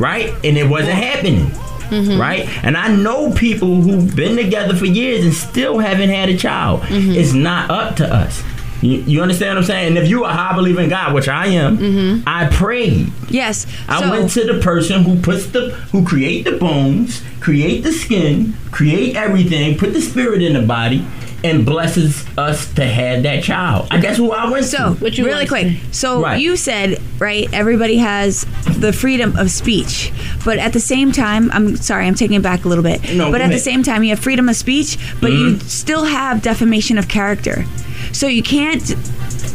right, 0.00 0.32
and 0.44 0.56
it 0.58 0.68
wasn't 0.68 0.94
happening. 0.94 1.50
Mm-hmm. 1.90 2.20
Right, 2.20 2.48
and 2.64 2.76
I 2.76 2.94
know 2.94 3.32
people 3.32 3.80
who've 3.80 4.14
been 4.14 4.36
together 4.36 4.76
for 4.76 4.86
years 4.86 5.24
and 5.24 5.34
still 5.34 5.78
haven't 5.80 6.10
had 6.10 6.28
a 6.28 6.36
child. 6.36 6.82
Mm-hmm. 6.82 7.12
It's 7.12 7.32
not 7.32 7.68
up 7.68 7.96
to 7.96 8.06
us. 8.06 8.44
You, 8.82 9.00
you 9.00 9.22
understand 9.22 9.56
what 9.56 9.58
I'm 9.58 9.64
saying? 9.64 9.88
And 9.88 9.98
if 9.98 10.08
you 10.08 10.24
are 10.24 10.30
a 10.30 10.34
high 10.34 10.56
believer 10.56 10.80
in 10.80 10.88
God, 10.88 11.14
which 11.14 11.28
I 11.28 11.46
am, 11.46 11.78
mm-hmm. 11.78 12.22
I 12.26 12.46
prayed. 12.48 13.12
yes. 13.28 13.66
I 13.88 14.00
so, 14.00 14.10
went 14.10 14.30
to 14.30 14.44
the 14.44 14.60
person 14.60 15.02
who 15.02 15.20
puts 15.20 15.46
the 15.46 15.70
who 15.92 16.06
create 16.06 16.44
the 16.44 16.52
bones, 16.52 17.22
create 17.40 17.82
the 17.82 17.92
skin, 17.92 18.54
create 18.70 19.16
everything, 19.16 19.76
put 19.76 19.92
the 19.92 20.00
spirit 20.00 20.42
in 20.42 20.54
the 20.54 20.62
body, 20.62 21.04
and 21.42 21.64
blesses 21.64 22.24
us 22.36 22.72
to 22.74 22.84
have 22.84 23.22
that 23.22 23.42
child. 23.42 23.88
I 23.90 24.00
guess 24.00 24.16
who 24.16 24.32
I 24.32 24.50
went 24.50 24.64
So, 24.66 24.94
to. 24.94 25.10
you 25.10 25.24
really 25.24 25.46
want 25.46 25.48
to 25.48 25.48
quick. 25.48 25.76
So, 25.92 26.22
Right. 26.22 26.40
you 26.40 26.56
said, 26.56 27.00
right, 27.18 27.48
everybody 27.52 27.98
has 27.98 28.46
the 28.78 28.92
freedom 28.92 29.36
of 29.36 29.50
speech. 29.50 30.12
But 30.44 30.58
at 30.58 30.72
the 30.72 30.80
same 30.80 31.12
time, 31.12 31.50
I'm 31.52 31.76
sorry, 31.76 32.06
I'm 32.06 32.14
taking 32.14 32.36
it 32.36 32.42
back 32.42 32.64
a 32.64 32.68
little 32.68 32.84
bit. 32.84 33.14
No, 33.14 33.30
but 33.30 33.38
go 33.38 33.44
at 33.44 33.50
the 33.50 33.58
same 33.58 33.82
time, 33.82 34.02
you 34.02 34.10
have 34.10 34.20
freedom 34.20 34.48
of 34.48 34.56
speech, 34.56 34.98
but 35.20 35.32
you 35.32 35.52
mm-hmm. 35.54 35.66
still 35.66 36.04
have 36.04 36.42
defamation 36.42 36.98
of 36.98 37.08
character. 37.08 37.64
So, 38.12 38.26
you 38.26 38.42
can't. 38.42 38.94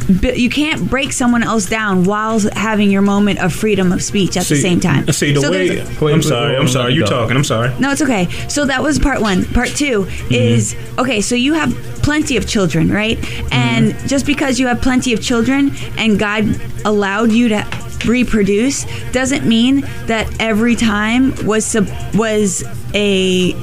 Bi- 0.10 0.34
You 0.34 0.49
can't 0.49 0.89
break 0.89 1.12
someone 1.12 1.43
else 1.43 1.66
down 1.66 2.03
while 2.03 2.39
having 2.53 2.91
your 2.91 3.01
moment 3.01 3.39
of 3.39 3.53
freedom 3.53 3.91
of 3.91 4.01
speech 4.01 4.38
at 4.38 4.45
the 4.45 4.56
same 4.56 4.80
time. 4.80 5.08
See 5.12 5.34
the 5.34 5.41
So 5.41 5.51
way. 5.51 5.70
there's- 5.70 6.01
I'm 6.01 6.22
sorry. 6.22 6.56
I'm 6.56 6.68
sorry. 6.68 6.93
You're 6.93 7.08
talking? 7.08 7.36
I'm 7.36 7.43
sorry. 7.43 7.74
No, 7.80 7.91
it's 7.91 8.01
okay. 8.01 8.28
So 8.47 8.66
that 8.66 8.82
was 8.82 8.99
part 8.99 9.22
one. 9.22 9.45
Part 9.45 9.70
2 9.70 10.01
mm-hmm. 10.03 10.34
is 10.34 10.76
okay, 10.97 11.22
so 11.22 11.36
you 11.36 11.53
have 11.53 11.74
plenty 12.03 12.38
of 12.38 12.47
children, 12.47 12.91
right? 12.91 13.18
Mm-hmm. 13.18 13.53
And 13.53 14.10
just 14.10 14.26
because 14.26 14.60
you 14.60 14.68
have 14.68 14.82
plenty 14.82 15.14
of 15.14 15.22
children 15.22 15.72
and 15.97 16.20
God 16.20 16.60
allowed 16.86 17.32
you 17.32 17.49
to 17.49 17.66
reproduce 18.06 18.86
doesn't 19.12 19.45
mean 19.47 19.82
that 20.06 20.28
every 20.39 20.76
time 20.76 21.34
was 21.45 21.66
sub- 21.66 21.89
was 22.14 22.64
a 22.93 23.53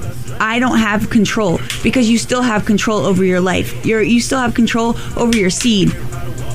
I 0.40 0.58
don't 0.58 0.78
have 0.78 1.08
control 1.10 1.60
because 1.84 2.10
you 2.10 2.18
still 2.18 2.42
have 2.42 2.64
control 2.64 3.06
over 3.06 3.24
your 3.24 3.40
life. 3.40 3.86
You're 3.86 4.02
you 4.02 4.20
still 4.20 4.40
have 4.40 4.54
control 4.54 4.96
over 5.16 5.36
your 5.36 5.50
seed 5.50 5.94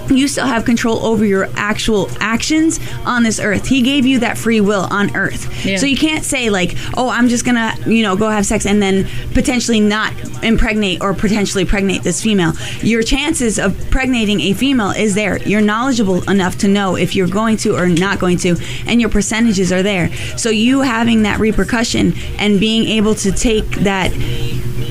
you 0.10 0.28
still 0.28 0.46
have 0.46 0.66
control 0.66 1.06
over 1.06 1.26
your 1.26 1.50
actual 1.56 2.10
actions 2.20 2.80
on 3.06 3.24
this 3.24 3.40
earth. 3.40 3.68
He 3.68 3.82
gave 3.82 4.06
you 4.06 4.20
that 4.20 4.38
free 4.38 4.62
will 4.62 4.88
on 4.90 5.16
earth. 5.16 5.66
Yeah. 5.66 5.78
So 5.78 5.86
you 5.86 5.98
can't 5.98 6.24
say 6.24 6.50
like, 6.50 6.76
"Oh, 6.96 7.10
I'm 7.10 7.28
just 7.28 7.46
going 7.46 7.56
to, 7.56 7.92
you 7.92 8.04
know, 8.04 8.16
go 8.16 8.30
have 8.30 8.46
sex 8.46 8.66
and 8.66 8.82
then 8.82 9.08
potentially 9.34 9.80
not 9.80 10.14
impregnate 10.44 11.02
or 11.02 11.14
potentially 11.14 11.66
pregnate 11.66 12.04
this 12.04 12.22
female." 12.22 12.54
Your 12.82 13.04
chances 13.04 13.60
of 13.60 13.74
pregnating 13.90 14.42
a 14.42 14.54
female 14.54 14.92
is 14.92 15.16
there. 15.16 15.38
You're 15.44 15.62
knowledgeable 15.62 16.28
enough 16.30 16.58
to 16.60 16.68
know 16.68 16.96
if 16.96 17.16
you're 17.16 17.28
going 17.28 17.58
to 17.58 17.76
or 17.76 17.88
not 17.88 18.20
going 18.20 18.38
to, 18.40 18.56
and 18.86 19.02
your 19.02 19.10
percentages 19.10 19.72
are 19.72 19.84
there. 19.84 20.14
So 20.38 20.50
you 20.50 20.82
having 20.82 21.24
that 21.24 21.40
repercussion 21.40 22.14
and 22.38 22.60
being 22.60 22.88
able 22.88 23.16
to 23.16 23.32
take 23.32 23.70
that 23.78 24.12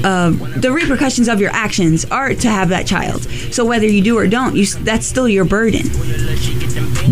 uh, 0.04 0.30
the 0.30 0.70
repercussions 0.72 1.28
of 1.28 1.40
your 1.40 1.50
actions 1.50 2.04
are 2.06 2.34
to 2.34 2.48
have 2.48 2.68
that 2.70 2.86
child. 2.86 3.22
So 3.52 3.64
whether 3.64 3.86
you 3.86 4.02
do 4.02 4.18
or 4.18 4.26
don't, 4.26 4.56
you 4.56 4.66
that's 4.66 5.06
still 5.06 5.28
your 5.28 5.44
burden. 5.44 5.82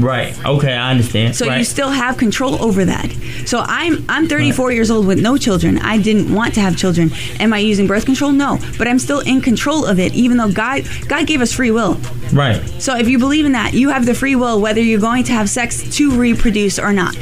Right. 0.00 0.36
Okay, 0.44 0.72
I 0.72 0.90
understand. 0.90 1.36
So 1.36 1.46
right. 1.46 1.58
you 1.58 1.64
still 1.64 1.90
have 1.90 2.16
control 2.16 2.62
over 2.62 2.84
that. 2.84 3.10
So 3.46 3.60
I'm 3.66 4.04
I'm 4.08 4.28
34 4.28 4.72
years 4.72 4.90
old 4.90 5.06
with 5.06 5.20
no 5.20 5.36
children. 5.36 5.78
I 5.78 5.98
didn't 5.98 6.34
want 6.34 6.54
to 6.54 6.60
have 6.60 6.76
children. 6.76 7.10
Am 7.40 7.52
I 7.52 7.58
using 7.58 7.86
birth 7.86 8.04
control? 8.04 8.32
No, 8.32 8.58
but 8.78 8.88
I'm 8.88 8.98
still 8.98 9.20
in 9.20 9.40
control 9.40 9.84
of 9.84 9.98
it, 9.98 10.14
even 10.14 10.36
though 10.36 10.50
God 10.50 10.86
God 11.08 11.26
gave 11.26 11.40
us 11.40 11.52
free 11.52 11.70
will. 11.70 11.94
right. 12.32 12.62
So 12.78 12.96
if 12.96 13.08
you 13.08 13.18
believe 13.18 13.46
in 13.46 13.52
that, 13.52 13.74
you 13.74 13.90
have 13.90 14.06
the 14.06 14.14
free 14.14 14.36
will 14.36 14.60
whether 14.60 14.80
you're 14.80 15.00
going 15.00 15.24
to 15.24 15.32
have 15.32 15.48
sex 15.48 15.82
to 15.96 16.10
reproduce 16.10 16.78
or 16.78 16.92
not. 16.92 17.14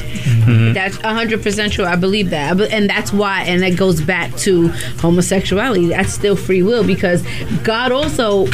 That's 0.75 0.97
100% 0.99 1.73
true. 1.73 1.85
I 1.85 1.97
believe 1.97 2.31
that. 2.31 2.61
And 2.61 2.89
that's 2.89 3.13
why, 3.13 3.43
and 3.43 3.63
that 3.63 3.77
goes 3.77 4.01
back 4.01 4.35
to 4.39 4.69
homosexuality. 4.99 5.52
That's 5.89 6.13
still 6.13 6.37
free 6.37 6.63
will 6.63 6.85
because 6.85 7.23
God 7.63 7.93
also, 7.93 8.47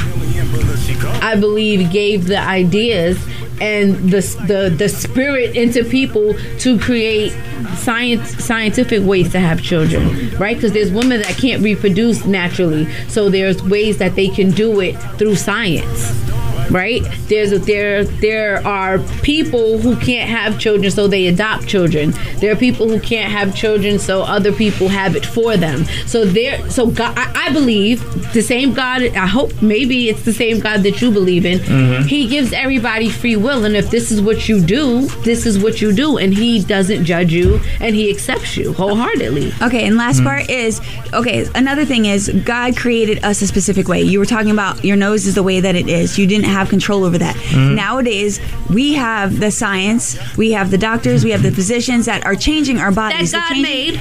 I 1.20 1.36
believe, 1.38 1.90
gave 1.92 2.26
the 2.26 2.38
ideas 2.38 3.18
and 3.60 3.94
the, 4.10 4.20
the, 4.46 4.74
the 4.76 4.88
spirit 4.88 5.56
into 5.56 5.84
people 5.84 6.34
to 6.60 6.78
create 6.78 7.32
science 7.76 8.44
scientific 8.44 9.02
ways 9.02 9.32
to 9.32 9.40
have 9.40 9.60
children 9.60 10.28
right? 10.38 10.56
Because 10.56 10.72
there's 10.72 10.90
women 10.90 11.20
that 11.20 11.36
can't 11.36 11.62
reproduce 11.62 12.24
naturally. 12.24 12.90
So 13.08 13.28
there's 13.28 13.62
ways 13.62 13.98
that 13.98 14.14
they 14.14 14.28
can 14.28 14.50
do 14.50 14.80
it 14.80 14.94
through 15.18 15.36
science 15.36 16.27
right? 16.70 17.02
There's 17.28 17.52
a, 17.52 17.58
there 17.58 18.04
there 18.04 18.66
are 18.66 18.98
people 19.22 19.78
who 19.78 19.96
can't 19.96 20.28
have 20.28 20.58
children, 20.58 20.90
so 20.90 21.06
they 21.08 21.26
adopt 21.26 21.66
children. 21.66 22.12
There 22.40 22.52
are 22.52 22.56
people 22.56 22.88
who 22.88 22.98
can't 23.00 23.30
have 23.30 23.54
children, 23.54 23.98
so 23.98 24.22
other 24.22 24.52
people 24.52 24.88
have 24.88 25.16
it 25.16 25.24
for 25.26 25.56
them. 25.56 25.84
So 26.06 26.24
there, 26.24 26.68
so 26.70 26.86
God, 26.90 27.14
I, 27.16 27.46
I 27.48 27.52
believe 27.52 28.02
the 28.32 28.42
same 28.42 28.72
God. 28.74 29.02
I 29.02 29.26
hope 29.26 29.60
maybe 29.62 30.08
it's 30.08 30.24
the 30.24 30.32
same 30.32 30.60
God 30.60 30.82
that 30.82 31.00
you 31.00 31.10
believe 31.10 31.44
in. 31.46 31.58
Mhm. 31.60 32.06
He 32.06 32.26
gives 32.26 32.52
everybody 32.52 33.08
free 33.08 33.36
will, 33.36 33.64
and 33.64 33.76
if 33.76 33.90
this 33.90 34.10
is 34.10 34.20
what 34.20 34.48
you 34.48 34.60
do, 34.60 35.06
this 35.24 35.46
is 35.46 35.58
what 35.58 35.80
you 35.80 35.92
do, 35.92 36.18
and 36.18 36.34
He 36.34 36.62
doesn't 36.62 37.04
judge 37.04 37.32
you, 37.32 37.60
and 37.80 37.94
He 37.94 38.10
accepts 38.10 38.56
you 38.56 38.72
wholeheartedly. 38.72 39.52
Okay, 39.62 39.86
and 39.86 39.96
last 39.96 40.20
Mm. 40.20 40.24
part 40.24 40.50
is 40.50 40.80
okay. 41.14 41.46
Another 41.54 41.84
thing 41.84 42.06
is 42.06 42.28
God 42.44 42.76
created 42.76 43.24
us 43.24 43.40
a 43.42 43.46
specific 43.46 43.86
way. 43.88 44.02
You 44.02 44.18
were 44.18 44.26
talking 44.26 44.50
about 44.50 44.84
your 44.84 44.96
nose 44.96 45.26
is 45.26 45.34
the 45.34 45.42
way 45.42 45.60
that 45.60 45.76
it 45.76 45.88
is. 45.88 46.18
You 46.18 46.26
didn't 46.26 46.46
have 46.46 46.57
control 46.66 47.04
over 47.04 47.18
that. 47.18 47.36
Mm-hmm. 47.36 47.58
Mhm. 47.58 47.74
Nowadays, 47.74 48.40
we 48.70 48.94
have 48.94 49.38
the 49.40 49.50
science, 49.50 50.18
we 50.36 50.52
have 50.52 50.70
the 50.70 50.78
doctors, 50.78 51.24
we 51.24 51.30
have 51.30 51.42
the 51.42 51.50
physicians 51.52 52.06
that 52.06 52.24
are 52.24 52.34
changing 52.34 52.78
our 52.78 52.90
bodies. 52.90 53.30
That 53.32 53.42
God 53.48 53.54
changing- 53.54 53.62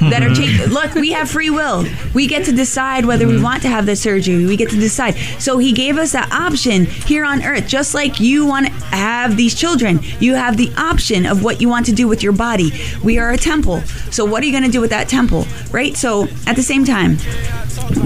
That 0.00 0.22
are 0.22 0.34
changing. 0.34 0.66
Look, 0.68 0.94
we 0.94 1.12
have 1.12 1.30
free 1.30 1.50
will. 1.50 1.84
We 2.14 2.26
get 2.26 2.44
to 2.46 2.52
decide 2.52 3.04
whether 3.06 3.26
we 3.26 3.40
want 3.40 3.62
to 3.62 3.68
have 3.68 3.86
the 3.86 3.96
surgery. 3.96 4.44
We 4.46 4.56
get 4.56 4.70
to 4.70 4.76
decide. 4.76 5.14
So 5.38 5.58
he 5.58 5.72
gave 5.72 5.96
us 5.98 6.12
that 6.12 6.30
option 6.32 6.84
here 6.86 7.24
on 7.24 7.42
earth, 7.44 7.66
just 7.66 7.94
like 7.94 8.20
you 8.20 8.46
want 8.46 8.66
to 8.66 8.72
have 8.72 9.36
these 9.36 9.54
children. 9.54 10.00
You 10.20 10.34
have 10.34 10.56
the 10.56 10.72
option 10.76 11.26
of 11.26 11.42
what 11.42 11.60
you 11.60 11.68
want 11.68 11.86
to 11.86 11.92
do 11.92 12.08
with 12.08 12.22
your 12.22 12.32
body. 12.32 12.70
We 13.02 13.18
are 13.18 13.30
a 13.30 13.36
temple. 13.38 13.80
So 14.10 14.24
what 14.24 14.42
are 14.42 14.46
you 14.46 14.52
going 14.52 14.64
to 14.64 14.70
do 14.70 14.80
with 14.80 14.90
that 14.90 15.08
temple? 15.08 15.46
Right? 15.70 15.96
So 15.96 16.28
at 16.46 16.56
the 16.56 16.62
same 16.62 16.84
time, 16.84 17.16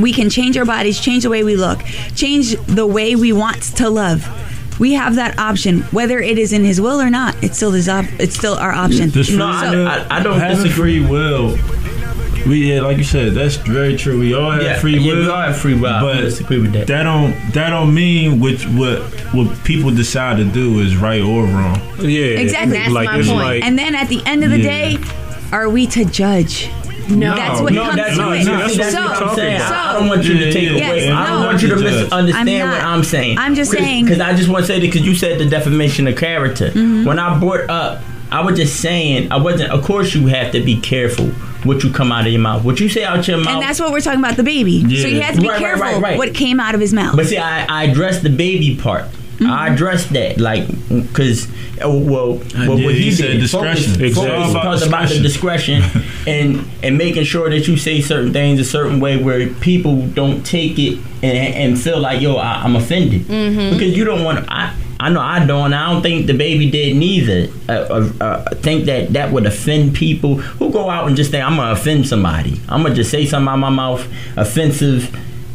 we 0.01 0.12
can 0.12 0.30
change 0.30 0.57
our 0.57 0.64
bodies, 0.64 1.01
change 1.01 1.22
the 1.22 1.30
way 1.30 1.43
we 1.45 1.57
look, 1.57 1.80
change 2.14 2.57
the 2.66 2.86
way 2.86 3.16
we 3.16 3.32
want 3.32 3.62
to 3.76 3.88
love. 3.88 4.26
We 4.78 4.95
have 4.95 5.16
that 5.16 5.38
option, 5.38 5.82
whether 5.93 6.18
it 6.20 6.38
is 6.38 6.53
in 6.55 6.64
His 6.64 6.80
will 6.80 7.01
or 7.01 7.11
not. 7.11 7.34
It's 7.45 7.57
still 7.57 7.72
His 7.72 7.88
op- 7.88 8.07
It's 8.18 8.34
still 8.34 8.55
our 8.55 8.72
option. 8.72 9.11
This 9.11 9.28
free 9.28 9.36
So- 9.36 9.70
will, 9.70 9.86
having 10.34 10.70
free 10.70 11.05
will. 11.05 11.57
We 12.47 12.72
yeah, 12.72 12.80
like 12.80 12.97
you 12.99 13.05
said, 13.05 13.34
that's 13.34 13.57
very 13.57 13.97
true. 13.97 14.18
We 14.18 14.34
all 14.34 14.51
have 14.51 14.62
Yeah, 14.62 14.78
free 14.78 14.99
yeah, 14.99 15.12
will. 15.12 15.20
we 15.20 15.28
all 15.28 15.41
have 15.43 15.57
free 15.57 15.74
will. 15.74 15.82
But 16.01 16.14
don't 16.14 16.22
disagree 16.22 16.61
with 16.61 16.72
that. 16.72 16.86
That 16.86 17.03
don't 17.05 17.32
that 17.53 17.70
don't 17.70 17.95
mean 17.95 18.41
which 18.41 18.66
what 18.68 19.01
what 19.34 19.62
people 19.64 19.91
decide 19.91 20.38
to 20.38 20.45
do 20.45 20.80
is 20.80 20.97
right 20.97 21.20
or 21.20 21.45
wrong. 21.45 21.80
Yeah, 21.99 22.38
Exactly. 22.41 22.78
That's 22.78 22.91
my 22.93 23.22
point. 23.22 23.64
and 23.64 23.78
then 23.78 23.95
at 23.95 24.09
the 24.09 24.22
end 24.26 24.45
of 24.45 24.51
the 24.51 24.59
Yeah. 24.61 24.97
day, 24.97 24.99
are 25.53 25.68
we 25.68 25.86
to 25.88 26.05
judge? 26.05 26.68
No. 27.09 27.34
that's 27.34 27.61
what 27.61 27.72
No, 27.72 27.82
comes 27.84 27.97
that's 27.97 28.16
to 28.16 28.22
what- 28.24 28.36
it. 28.38 28.45
no, 28.45 28.59
that's 28.59 28.93
so, 28.93 29.03
what 29.03 29.22
I'm 29.22 29.34
saying. 29.36 29.61
so- 29.61 29.64
I 29.74 29.93
don't 29.99 30.09
want 30.09 30.22
you 30.24 30.34
to 30.38 30.53
take 30.53 30.70
Yes, 30.70 30.88
away. 30.88 31.11
I 31.11 31.26
don't 31.26 31.41
no. 31.41 31.47
want 31.47 31.61
you 31.62 31.68
to 31.68 31.74
I'm 31.74 31.82
misunderstand 31.82 32.70
what. 32.70 32.80
I'm 32.84 33.03
saying. 33.05 33.38
I'm 33.38 33.55
just 33.57 33.72
saying- 33.72 34.05
because 34.05 34.20
I 34.20 34.32
just 34.34 34.49
want 34.49 34.62
to 34.64 34.66
say 34.72 34.78
that 34.78 34.86
because 34.86 35.03
you 35.03 35.16
said 35.16 35.41
the 35.41 35.47
defamation 35.47 36.07
of 36.07 36.14
character. 36.16 36.70
Mhm. 36.70 37.05
When 37.05 37.18
I 37.18 37.36
brought 37.38 37.68
up, 37.68 38.01
I 38.30 38.43
was 38.45 38.57
just 38.57 38.76
saying 38.76 39.26
I 39.32 39.38
wasn't. 39.38 39.72
Of 39.72 39.82
course, 39.82 40.14
you 40.14 40.28
have 40.28 40.53
to 40.53 40.61
be 40.61 40.76
careful 40.76 41.32
what 41.64 41.82
you 41.84 41.92
come 41.92 42.11
out 42.12 42.26
of 42.26 42.32
your 42.32 42.40
mouth. 42.40 42.64
What 42.64 42.80
you 42.80 42.88
say 42.88 43.04
out 43.04 43.26
your 43.28 43.38
mouth. 43.38 43.48
And 43.48 43.62
that's 43.62 43.78
what 43.80 43.92
we're 43.92 44.00
talking 44.00 44.20
about 44.20 44.34
DaBaby. 44.36 44.82
So 45.00 45.08
he 45.08 45.18
Yeah. 45.18 45.24
had 45.24 45.34
to 45.34 45.40
be 45.40 45.48
Right, 45.48 45.54
right, 45.54 45.61
careful 45.61 45.82
right, 45.84 46.02
right. 46.02 46.18
what 46.18 46.34
came 46.34 46.58
out 46.61 46.74
of 46.74 46.80
his 46.80 46.92
mouth. 46.92 47.16
But 47.16 47.26
see, 47.26 47.38
I, 47.38 47.64
I 47.68 47.84
addressed 47.84 48.22
DaBaby 48.24 48.80
part. 48.80 49.04
Mm-hmm. 49.04 49.50
I 49.50 49.68
addressed 49.72 50.11
that, 50.11 50.38
like, 50.38 50.66
because 50.90 51.48
well, 51.78 52.40
I 52.54 52.68
well, 52.68 52.82
what 52.82 52.94
He 52.94 53.04
he, 53.04 53.11
said 53.11 53.28
did, 53.28 53.40
discretion. 53.40 53.92
Focus, 53.94 54.00
Exactly. 54.08 54.11
focus 54.12 54.50
About 54.50 54.62
talked 54.62 54.86
about 54.86 55.08
the 55.08 55.18
discretion 55.20 55.82
and 56.26 56.68
and 56.82 56.98
making 56.98 57.24
sure 57.24 57.48
that 57.48 57.66
you 57.66 57.78
say 57.78 58.02
certain 58.02 58.34
things 58.34 58.61
a 58.61 58.64
certain 58.64 59.00
way 59.00 59.16
where 59.16 59.48
people 59.48 60.06
don't 60.08 60.44
take 60.44 60.78
it 60.78 60.98
and, 61.22 61.54
and 61.54 61.80
feel 61.80 61.98
like 62.00 62.20
yo, 62.20 62.36
I, 62.36 62.62
I'm 62.64 62.76
offended 62.76 63.22
Mhm. 63.22 63.72
because 63.72 63.96
you 63.96 64.04
don't 64.04 64.24
want. 64.24 64.44
I 64.50 64.74
I 65.01 65.09
know 65.09 65.20
I 65.20 65.46
don't. 65.46 65.72
I 65.72 65.90
don't 65.90 66.03
think 66.03 66.26
DaBaby 66.26 66.70
did 66.70 66.94
neither. 66.94 67.51
Uh, 67.66 67.72
uh, 67.72 68.12
uh, 68.20 68.55
think 68.57 68.84
that 68.84 69.14
that 69.14 69.32
would 69.32 69.46
offend 69.46 69.94
people 69.94 70.34
who 70.34 70.70
go 70.70 70.90
out 70.90 71.07
and 71.07 71.16
just 71.16 71.30
think 71.30 71.42
I'm 71.42 71.57
gonna 71.57 71.72
offend 71.72 72.07
somebody. 72.07 72.61
I'm 72.68 72.82
gonna 72.82 72.94
just 72.94 73.11
say 73.11 73.24
something 73.24 73.48
out 73.48 73.57
my 73.57 73.70
mouth, 73.70 74.07
offensive, 74.36 75.05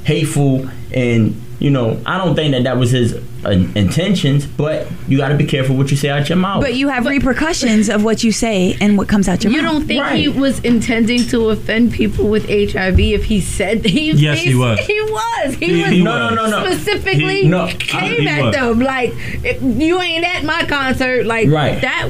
hateful, 0.03 0.67
and 0.91 1.39
you 1.59 1.69
know 1.69 1.99
I 2.05 2.17
don't 2.17 2.35
think 2.35 2.51
that 2.53 2.63
that 2.63 2.77
was 2.77 2.91
his 2.91 3.13
uh, 3.45 3.49
intentions. 3.75 4.45
But 4.45 4.87
you 5.07 5.17
got 5.17 5.29
to 5.29 5.35
be 5.35 5.45
careful 5.45 5.75
what 5.75 5.91
you 5.91 5.97
say 5.97 6.09
out 6.09 6.27
your 6.29 6.37
mouth. 6.37 6.61
But 6.61 6.73
you 6.75 6.89
have 6.89 7.05
repercussions 7.05 7.89
of 7.89 8.03
what 8.03 8.23
you 8.23 8.31
say 8.31 8.77
and 8.81 8.97
what 8.97 9.07
comes 9.07 9.27
out 9.29 9.43
your 9.43 9.53
You 9.53 9.61
mouth. 9.61 9.73
You 9.73 9.79
don't 9.79 9.87
think 9.87 10.05
he 10.15 10.27
was 10.27 10.59
intending 10.61 11.23
to 11.27 11.49
offend 11.49 11.93
people 11.93 12.27
with 12.29 12.45
HIV 12.49 12.99
if 12.99 13.23
he 13.25 13.39
said 13.41 13.85
he 13.85 14.11
Yes, 14.11 14.39
he 14.41 14.55
was. 14.55 14.79
He 14.85 15.01
was. 15.01 15.55
He, 15.55 15.65
He- 15.67 15.81
was 15.81 15.91
he 15.91 16.03
No, 16.03 16.11
was. 16.27 16.35
no, 16.35 16.45
no, 16.49 16.59
no. 16.63 16.71
specifically 16.71 17.41
He- 17.43 17.47
no, 17.47 17.67
came 17.79 18.21
he 18.21 18.27
at 18.27 18.43
was. 18.45 18.55
them 18.55 18.79
like 18.79 19.13
you 19.61 20.01
ain't 20.01 20.25
at 20.25 20.43
my 20.43 20.65
concert. 20.65 21.25
Like 21.25 21.49
Right. 21.49 21.81
that 21.81 22.09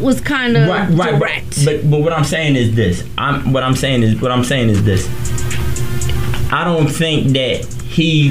was 0.00 0.20
kind 0.20 0.56
of 0.56 0.68
right, 0.68 0.88
right, 0.90 1.18
direct. 1.18 1.64
But, 1.64 1.82
but 1.82 1.90
but 1.90 2.00
what 2.00 2.12
I'm 2.12 2.24
saying 2.24 2.56
is 2.56 2.74
this. 2.74 3.04
I'm 3.16 3.52
what 3.52 3.62
I'm 3.62 3.76
saying 3.76 4.02
is 4.02 4.20
what 4.20 4.30
I'm 4.32 4.44
saying 4.44 4.68
is 4.70 4.84
this. 4.84 5.06
I 6.52 6.62
don't 6.64 6.88
think 6.88 7.28
that 7.32 7.64
he 7.84 8.30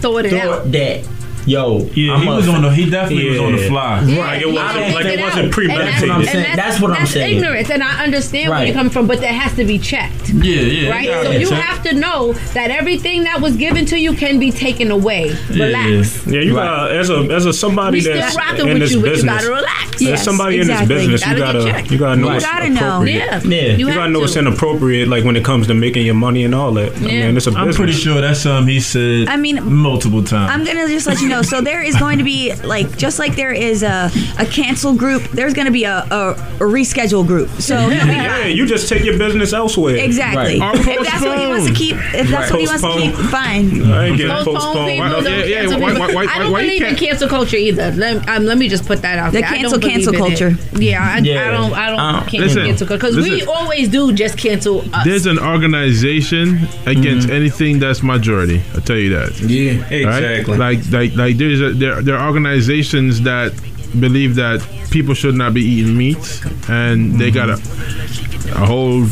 Thought 0.00 0.26
it 0.26 0.32
thought 0.32 0.72
that. 0.72 1.13
Yo, 1.46 1.88
Yeah, 1.94 2.14
I'm 2.14 2.22
he 2.22 2.28
a- 2.28 2.30
was 2.30 2.48
on 2.48 2.62
the- 2.62 2.70
he 2.74 2.88
definitely 2.88 3.30
was 3.30 3.38
on 3.40 3.52
the 3.52 3.58
fly. 3.68 4.02
Yeah, 4.06 4.20
Right, 4.20 4.36
it 4.42 4.46
he 4.48 4.52
wasn't- 4.52 4.94
like, 4.94 5.04
it 5.06 5.18
out. 5.18 5.24
wasn't 5.24 5.44
And 5.44 5.52
premeditated. 5.52 5.92
That's 5.92 6.00
what 6.02 6.10
I'm 6.10 6.20
and 6.20 6.28
saying. 6.28 6.56
That's 6.56 6.80
what 6.80 6.90
I'm 6.92 6.98
that's 7.00 7.10
saying. 7.10 7.36
ignorance, 7.36 7.70
and 7.70 7.82
I 7.82 8.04
understand 8.04 8.50
where 8.50 8.64
you're 8.64 8.74
coming 8.74 8.90
from, 8.90 9.06
but 9.06 9.20
that 9.20 9.28
has 9.32 9.52
to 9.56 9.64
be 9.64 9.78
checked. 9.78 10.30
Yeah, 10.30 10.60
yeah, 10.60 10.90
Right. 10.90 11.04
yeah, 11.08 11.22
so 11.22 11.30
yeah, 11.32 11.38
you 11.38 11.48
check. 11.48 11.60
have 11.62 11.82
to 11.84 11.94
know 11.94 12.34
that 12.54 12.70
everything 12.70 13.24
that 13.24 13.40
was 13.40 13.56
given 13.56 13.84
to 13.86 13.98
you 13.98 14.12
can 14.14 14.38
be 14.38 14.50
taken 14.50 14.90
away. 14.90 15.34
Relax. 15.50 16.26
Yeah, 16.26 16.40
you 16.40 16.54
got 16.54 16.90
as 16.92 17.10
a 17.10 17.18
as 17.30 17.46
a 17.46 17.52
somebody 17.52 17.98
We 17.98 18.04
that's 18.04 18.36
rocking 18.36 18.66
in 18.68 18.72
with 18.74 18.82
this 18.82 18.92
you, 18.92 19.00
but 19.00 19.06
you 19.08 19.12
business. 19.16 19.34
gotta 19.42 19.48
relax. 19.54 19.94
As 19.96 20.02
Yes, 20.02 20.24
somebody 20.24 20.56
in 20.56 20.62
exactly. 20.62 20.86
this 20.86 20.98
business, 21.02 21.20
Gotta 21.24 21.34
you 21.34 21.40
gotta 21.40 21.92
you 21.94 21.98
gotta 21.98 22.20
know 22.20 22.32
You 22.34 22.40
gotta 22.40 22.70
know. 22.70 22.76
appropriate. 22.80 23.16
Yeah. 23.16 23.40
Yeah. 23.44 23.72
You, 23.76 23.88
You 23.88 23.94
gotta 23.94 24.10
know 24.10 24.20
what's 24.20 24.36
inappropriate, 24.36 25.08
like 25.08 25.24
when 25.24 25.36
it 25.36 25.44
comes 25.44 25.66
to 25.68 25.74
making 25.74 26.04
your 26.06 26.14
money 26.14 26.44
and 26.44 26.54
all 26.54 26.72
that. 26.72 26.96
I 26.96 27.00
mean, 27.00 27.36
it's 27.36 27.46
a 27.46 27.52
I'm 27.52 27.72
pretty 27.72 27.92
sure 27.92 28.20
that's 28.20 28.40
something 28.40 28.72
he 28.72 28.80
said. 28.80 29.28
I 29.28 29.36
mean, 29.36 29.60
multiple 29.72 30.22
times. 30.22 30.50
I'm 30.52 30.64
gonna 30.64 30.88
just 30.88 31.06
let 31.06 31.20
you 31.20 31.28
know. 31.28 31.33
So 31.42 31.60
there 31.60 31.82
is 31.82 31.96
going 31.96 32.18
to 32.18 32.24
be 32.24 32.54
like 32.62 32.96
just 32.96 33.18
like 33.18 33.36
there 33.36 33.52
is 33.52 33.82
a, 33.82 34.10
a 34.38 34.46
cancel 34.46 34.94
group. 34.94 35.22
There's 35.30 35.54
going 35.54 35.66
to 35.66 35.72
be 35.72 35.84
a, 35.84 35.98
a, 36.10 36.30
a 36.30 36.66
reschedule 36.66 37.26
group. 37.26 37.48
So 37.60 37.76
he'll 37.76 38.06
yeah, 38.06 38.46
you 38.46 38.66
just 38.66 38.88
take 38.88 39.04
your 39.04 39.18
business 39.18 39.52
elsewhere. 39.52 39.96
Exactly. 39.96 40.58
If 40.60 41.06
that's 41.06 41.24
what 41.24 41.38
he 41.38 41.46
wants 41.46 41.66
to 41.66 41.74
keep, 41.74 41.96
if 42.14 42.28
that's 42.28 42.50
what 42.50 42.60
he 42.60 42.66
wants 42.66 42.82
to 42.82 42.92
keep, 43.00 43.14
fine. 43.30 43.82
I 43.90 44.06
ain't 44.06 44.16
getting 44.16 44.32
Postpone 44.34 44.54
postponed. 44.56 44.90
people, 44.90 45.08
don't 45.10 45.24
yeah, 45.24 45.44
yeah, 45.44 45.60
cancel 45.62 45.80
why- 45.80 45.92
people. 45.92 46.06
why- 46.06 46.14
why- 46.14 46.32
I 46.32 46.38
don't 46.38 46.52
why 46.52 46.60
you 46.62 46.66
believe 46.80 46.82
in 46.92 46.96
cancel 46.96 47.28
culture 47.28 47.56
either. 47.56 47.92
Let, 47.92 48.28
um, 48.28 48.44
let 48.44 48.58
me 48.58 48.68
just 48.68 48.86
put 48.86 49.02
that 49.02 49.18
out 49.18 49.32
The 49.32 49.40
there. 49.40 49.50
I 49.50 49.56
cancel 49.58 49.78
cancel 49.78 50.12
culture. 50.14 50.56
Yeah, 50.74 51.02
I, 51.02 51.18
Yeah. 51.18 51.48
I 51.48 51.50
don't. 51.50 51.72
I 51.74 51.90
don't 51.90 52.26
cancel 52.26 52.40
listen, 52.40 52.66
cancel 52.66 52.86
because 52.86 53.16
we 53.16 53.22
listen. 53.30 53.48
always 53.48 53.88
do 53.88 54.12
just 54.12 54.36
cancel 54.38 54.82
us. 54.94 55.04
There's 55.04 55.26
an 55.26 55.38
organization 55.38 56.66
against 56.86 57.28
anything 57.28 57.78
that's 57.78 58.02
majority. 58.02 58.62
I 58.76 58.80
tell 58.80 58.96
you 58.96 59.10
that. 59.10 59.38
Yeah, 59.40 59.86
exactly. 59.88 60.56
Like, 60.56 60.78
like, 60.90 61.14
like. 61.16 61.23
There's 61.32 61.60
a, 61.60 61.72
there, 61.72 62.02
there 62.02 62.16
are 62.16 62.26
organizations 62.28 63.22
that 63.22 63.52
believe 63.98 64.34
that 64.36 64.66
people 64.90 65.14
should 65.14 65.34
not 65.34 65.54
be 65.54 65.62
eating 65.62 65.96
meat, 65.96 66.42
and 66.68 67.14
they 67.18 67.30
got 67.30 67.48
a, 67.48 67.54
a 67.54 68.66
whole 68.66 69.06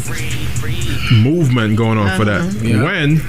movement 1.13 1.77
going 1.77 1.99
on 1.99 2.17
for 2.19 2.25
that. 2.25 2.41
Uh-huh. 2.41 2.59
Yeah. 2.63 2.83
When 2.83 3.21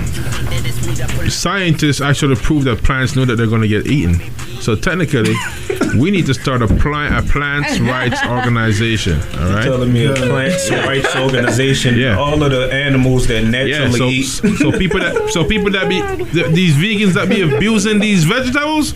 scientists 1.29 2.01
actually 2.01 2.35
prove 2.35 2.63
that 2.65 2.83
plants 2.83 3.15
know 3.15 3.25
that 3.25 3.35
they're 3.35 3.47
going 3.47 3.61
to 3.61 3.67
get 3.67 3.87
eaten, 3.87 4.19
so 4.61 4.75
technically, 4.75 5.33
we 5.97 6.11
need 6.11 6.25
to 6.25 6.33
start 6.33 6.61
a 6.61 6.67
plant 6.67 7.13
a 7.15 7.29
plants 7.31 7.79
rights 7.93 8.19
organization. 8.25 9.19
All 9.39 9.49
right, 9.53 9.63
telling 9.63 9.91
me 9.93 10.05
a 10.05 10.13
plants 10.13 10.69
rights 10.71 11.15
organization. 11.15 11.95
Yeah. 11.97 12.17
All 12.17 12.41
of 12.41 12.51
the 12.51 12.71
animals 12.71 13.27
that 13.27 13.43
Yeah, 13.43 13.49
naturally 13.49 13.99
so, 13.99 14.07
eat. 14.09 14.57
so 14.57 14.71
people 14.77 14.99
that 14.99 15.29
so 15.31 15.43
people 15.45 15.71
that 15.71 15.87
be 15.89 16.01
th- 16.31 16.47
these 16.53 16.75
vegans 16.75 17.13
that 17.13 17.29
be 17.29 17.41
abusing 17.41 17.99
these 17.99 18.23
vegetables, 18.23 18.93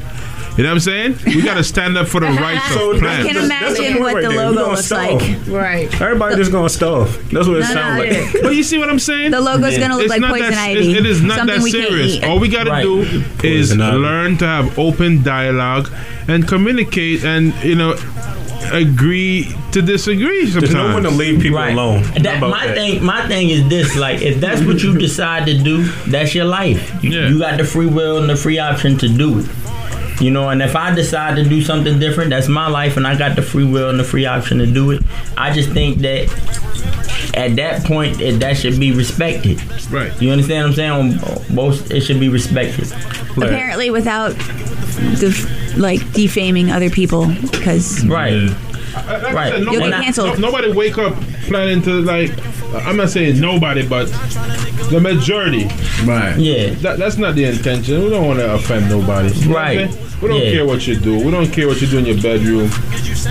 you 0.57 0.63
know 0.63 0.69
what 0.69 0.73
I'm 0.73 0.79
saying? 0.79 1.17
We 1.25 1.41
got 1.41 1.53
to 1.55 1.63
stand 1.63 1.97
up 1.97 2.07
for 2.07 2.19
the 2.19 2.27
rights 2.41 2.65
So 2.73 2.91
of 2.93 2.99
plants. 2.99 3.23
I 3.29 3.31
can 3.33 3.47
that's- 3.47 3.49
that's 3.67 3.77
the 3.77 3.85
imagine 3.85 4.01
what 4.03 4.15
right 4.15 4.23
the 4.23 4.29
there. 4.29 4.49
Logo 4.51 4.69
looks 4.71 4.85
starve. 4.85 5.21
like. 5.21 5.47
Right. 5.47 6.01
Everybody 6.01 6.35
just 6.35 6.51
gonna 6.51 6.69
starve. 6.69 7.13
That's 7.31 7.47
what 7.47 7.57
it 7.57 7.59
No, 7.61 7.65
sounds 7.73 8.03
no, 8.03 8.19
like. 8.21 8.41
But 8.41 8.55
you 8.55 8.63
see 8.63 8.77
what 8.77 8.89
I'm 8.89 8.99
saying? 8.99 9.31
The 9.31 9.39
logo's 9.41 9.77
gonna 9.77 9.93
look 9.95 10.03
It's 10.05 10.09
like 10.11 10.21
not 10.21 10.31
poison 10.31 10.51
that, 10.51 10.69
ivy. 10.69 10.91
It, 10.91 10.97
it 10.97 11.05
is 11.05 11.21
not 11.21 11.37
Something 11.37 11.61
that 11.61 11.69
serious. 11.69 12.15
eat. 12.15 12.23
All 12.23 12.39
we 12.39 12.47
got 12.49 12.63
to 12.65 12.71
Right. 12.71 12.83
do 12.83 13.01
is 13.01 13.23
Poison 13.69 13.81
ivy. 13.81 13.97
learn 13.97 14.37
to 14.37 14.45
have 14.47 14.77
open 14.79 15.23
dialogue 15.23 15.89
and 16.27 16.47
communicate, 16.47 17.23
and 17.23 17.53
you 17.63 17.75
know, 17.75 17.95
agree 18.71 19.47
to 19.71 19.81
disagree. 19.81 20.45
Sometimes. 20.49 20.73
There's 20.73 20.73
no 20.73 20.93
one 20.93 21.03
to 21.03 21.09
leave 21.09 21.41
people 21.41 21.57
Right. 21.59 21.73
alone. 21.73 22.03
That, 22.21 22.39
my 22.41 22.67
that? 22.67 22.75
thing, 22.75 23.03
my 23.03 23.27
thing 23.27 23.49
is 23.49 23.67
this: 23.69 23.95
like, 23.95 24.21
if 24.21 24.39
that's 24.39 24.61
what 24.61 24.81
you 24.83 24.97
decide 25.07 25.45
to 25.45 25.57
do, 25.57 25.83
that's 26.07 26.33
your 26.35 26.45
life. 26.45 26.91
You, 27.03 27.11
Yeah. 27.11 27.29
you 27.29 27.39
got 27.39 27.57
the 27.57 27.63
free 27.63 27.85
will 27.85 28.17
and 28.17 28.29
the 28.29 28.35
free 28.35 28.59
option 28.59 28.97
to 28.99 29.07
do 29.07 29.39
it. 29.39 29.45
You 30.19 30.31
know, 30.31 30.49
and 30.49 30.61
if 30.63 30.75
I 30.75 30.93
decide 30.95 31.35
to 31.35 31.43
do 31.43 31.61
something 31.61 31.99
different, 31.99 32.31
that's 32.31 32.47
my 32.47 32.67
life, 32.67 32.97
and 32.97 33.05
I 33.05 33.15
got 33.15 33.35
the 33.35 33.41
free 33.43 33.65
will 33.65 33.89
and 33.89 33.99
the 33.99 34.03
free 34.03 34.25
option 34.25 34.57
to 34.57 34.65
do 34.65 34.91
it. 34.91 35.03
I 35.37 35.53
just 35.53 35.69
think 35.69 35.99
that 35.99 36.23
at 37.35 37.55
that 37.57 37.83
point, 37.83 38.19
it, 38.19 38.39
that 38.39 38.57
should 38.57 38.79
be 38.79 38.91
respected. 38.93 39.61
Right. 39.91 40.11
You 40.21 40.31
understand 40.31 40.63
what 40.63 40.69
I'm 40.69 40.75
saying? 41.19 41.21
On 41.21 41.55
both, 41.55 41.91
it 41.91 42.01
should 42.01 42.19
be 42.19 42.29
respected. 42.29 42.91
Apparently, 43.37 43.91
without 43.91 44.29
def- 45.19 45.77
like 45.77 45.99
defaming 46.13 46.71
other 46.71 46.89
people 46.89 47.27
because 47.51 48.03
right. 48.05 48.33
Like 48.95 49.33
Right. 49.33 49.51
said, 49.53 49.59
You'll 49.65 49.73
nobody, 49.73 49.91
get 49.91 50.03
canceled. 50.05 50.39
no- 50.39 50.47
nobody 50.47 50.71
wake 50.71 50.97
up 50.97 51.13
planning 51.43 51.83
to 51.83 52.01
like. 52.01 52.31
I'm 52.85 52.97
not 52.97 53.11
saying 53.11 53.39
nobody, 53.39 53.87
but 53.87 54.05
the 54.89 54.99
majority. 54.99 55.65
Right. 56.05 56.35
Yeah. 56.37 56.71
That, 56.81 56.97
that's 56.97 57.17
not 57.17 57.35
the 57.35 57.43
intention. 57.45 58.03
We 58.03 58.09
don't 58.09 58.25
want 58.27 58.39
to 58.39 58.55
offend 58.55 58.89
nobody. 58.89 59.29
You 59.35 59.49
know 59.49 59.55
Right. 59.55 59.97
We 60.21 60.29
don't 60.29 60.41
Yeah. 60.43 60.51
care 60.51 60.65
what 60.65 60.87
you 60.87 60.95
do. 60.95 61.19
We 61.19 61.29
don't 61.31 61.51
care 61.51 61.67
what 61.67 61.79
you 61.79 61.87
do 61.87 61.97
in 61.99 62.05
your 62.05 62.17
bedroom. 62.21 62.71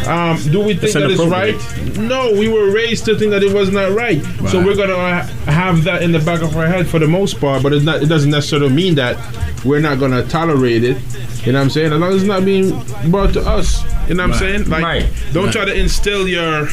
Um, 0.07 0.39
do 0.53 0.61
we 0.61 0.75
think 0.75 0.85
It's 0.85 0.95
that 0.95 1.11
it's 1.11 1.21
right? 1.25 1.57
No, 1.99 2.31
we 2.33 2.49
were 2.49 2.71
raised 2.71 3.05
to 3.07 3.19
think 3.19 3.31
that 3.33 3.43
it 3.43 3.53
was 3.53 3.71
not 3.73 3.93
right. 3.95 4.23
So 4.51 4.63
we're 4.65 4.77
gonna 4.77 4.95
uh, 4.95 5.23
have 5.51 5.83
that 5.85 6.03
in 6.03 6.13
the 6.13 6.21
back 6.21 6.43
of 6.43 6.57
our 6.57 6.67
head 6.67 6.87
for 6.87 6.99
the 7.01 7.09
most 7.09 7.41
part. 7.41 7.63
But 7.63 7.73
it's 7.73 7.85
not. 7.85 8.03
It 8.03 8.07
doesn't 8.07 8.31
necessarily 8.31 8.69
mean 8.69 8.95
that 8.97 9.17
we're 9.65 9.81
not 9.81 9.99
gonna 9.99 10.23
tolerate 10.25 10.85
it. 10.85 10.97
You 11.45 11.53
know 11.53 11.59
what 11.59 11.65
I'm 11.65 11.71
saying? 11.71 11.93
As 11.93 11.99
long 12.01 12.11
as 12.11 12.17
it's 12.17 12.25
not 12.25 12.45
being 12.45 12.71
brought 13.11 13.33
to 13.35 13.41
us. 13.41 13.83
You 14.09 14.15
know 14.15 14.25
what 14.25 14.33
I'm 14.35 14.39
saying? 14.39 14.69
Like, 14.71 14.83
Right. 14.85 15.07
don't 15.33 15.51
try 15.53 15.65
to 15.65 15.75
instill 15.75 16.29
your 16.29 16.69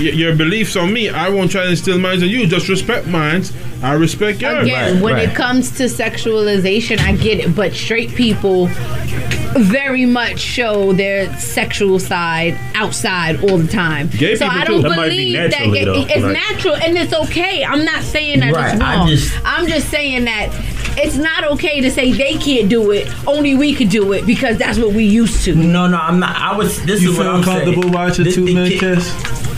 your, 0.00 0.12
your 0.14 0.36
beliefs 0.36 0.76
on 0.76 0.92
me. 0.92 1.08
I 1.08 1.28
won't 1.28 1.50
try 1.50 1.64
to 1.64 1.70
instill 1.70 1.98
mine 1.98 2.22
on 2.22 2.28
you. 2.28 2.46
Just 2.46 2.68
respect 2.68 3.06
mine. 3.06 3.44
I 3.82 3.92
respect 3.94 4.40
yours. 4.40 4.64
Again, 4.66 5.00
when 5.00 5.14
right. 5.14 5.28
it 5.28 5.34
comes 5.34 5.70
to 5.78 5.84
sexualization, 5.84 6.98
I 7.00 7.16
get 7.16 7.38
it, 7.40 7.54
but 7.54 7.72
straight 7.72 8.10
people 8.14 8.68
very 9.56 10.06
much 10.06 10.38
show 10.38 10.92
their 10.92 11.36
sexual 11.38 11.98
side 11.98 12.56
outside 12.74 13.42
all 13.42 13.58
the 13.58 13.66
time. 13.66 14.08
Gay 14.08 14.36
so 14.36 14.44
people 14.46 14.60
I 14.60 14.64
don't 14.64 14.82
too. 14.82 14.88
That 14.88 14.96
might 14.96 15.08
be 15.08 15.16
believe 15.34 15.36
that 15.36 15.50
naturally, 15.50 15.78
gay- 15.78 15.84
though, 15.84 16.06
it's 16.14 16.22
right. 16.22 16.32
natural 16.32 16.76
and 16.76 16.98
it's 16.98 17.12
okay. 17.12 17.64
I'm 17.64 17.84
not 17.84 18.02
saying 18.02 18.40
that 18.40 18.52
Right, 18.54 18.72
it's 18.74 18.80
wrong. 18.82 19.08
just- 19.08 19.34
I'm 19.44 19.66
just 19.66 19.88
saying 19.88 20.24
that 20.26 20.48
it's 20.98 21.16
not 21.16 21.44
okay 21.52 21.80
to 21.80 21.90
say 21.90 22.12
they 22.12 22.34
can't 22.34 22.68
do 22.68 22.90
it, 22.92 23.08
only 23.26 23.54
we 23.54 23.74
could 23.74 23.88
do 23.88 24.12
it 24.12 24.26
because 24.26 24.58
that's 24.58 24.78
what 24.78 24.92
we 24.92 25.04
used 25.04 25.44
to. 25.44 25.54
No, 25.54 25.86
no, 25.88 25.96
I'm 25.96 26.18
not. 26.20 26.36
I 26.36 26.56
was. 26.56 26.80
This 26.84 27.02
You 27.02 27.12
is 27.12 27.18
what 27.18 27.24
feel 27.24 27.36
I'm 27.36 27.64
saying. 27.64 27.92
watching 27.92 28.24
This- 28.26 28.34
two 28.34 28.52
men 28.54 28.70
kiss? 28.70 29.49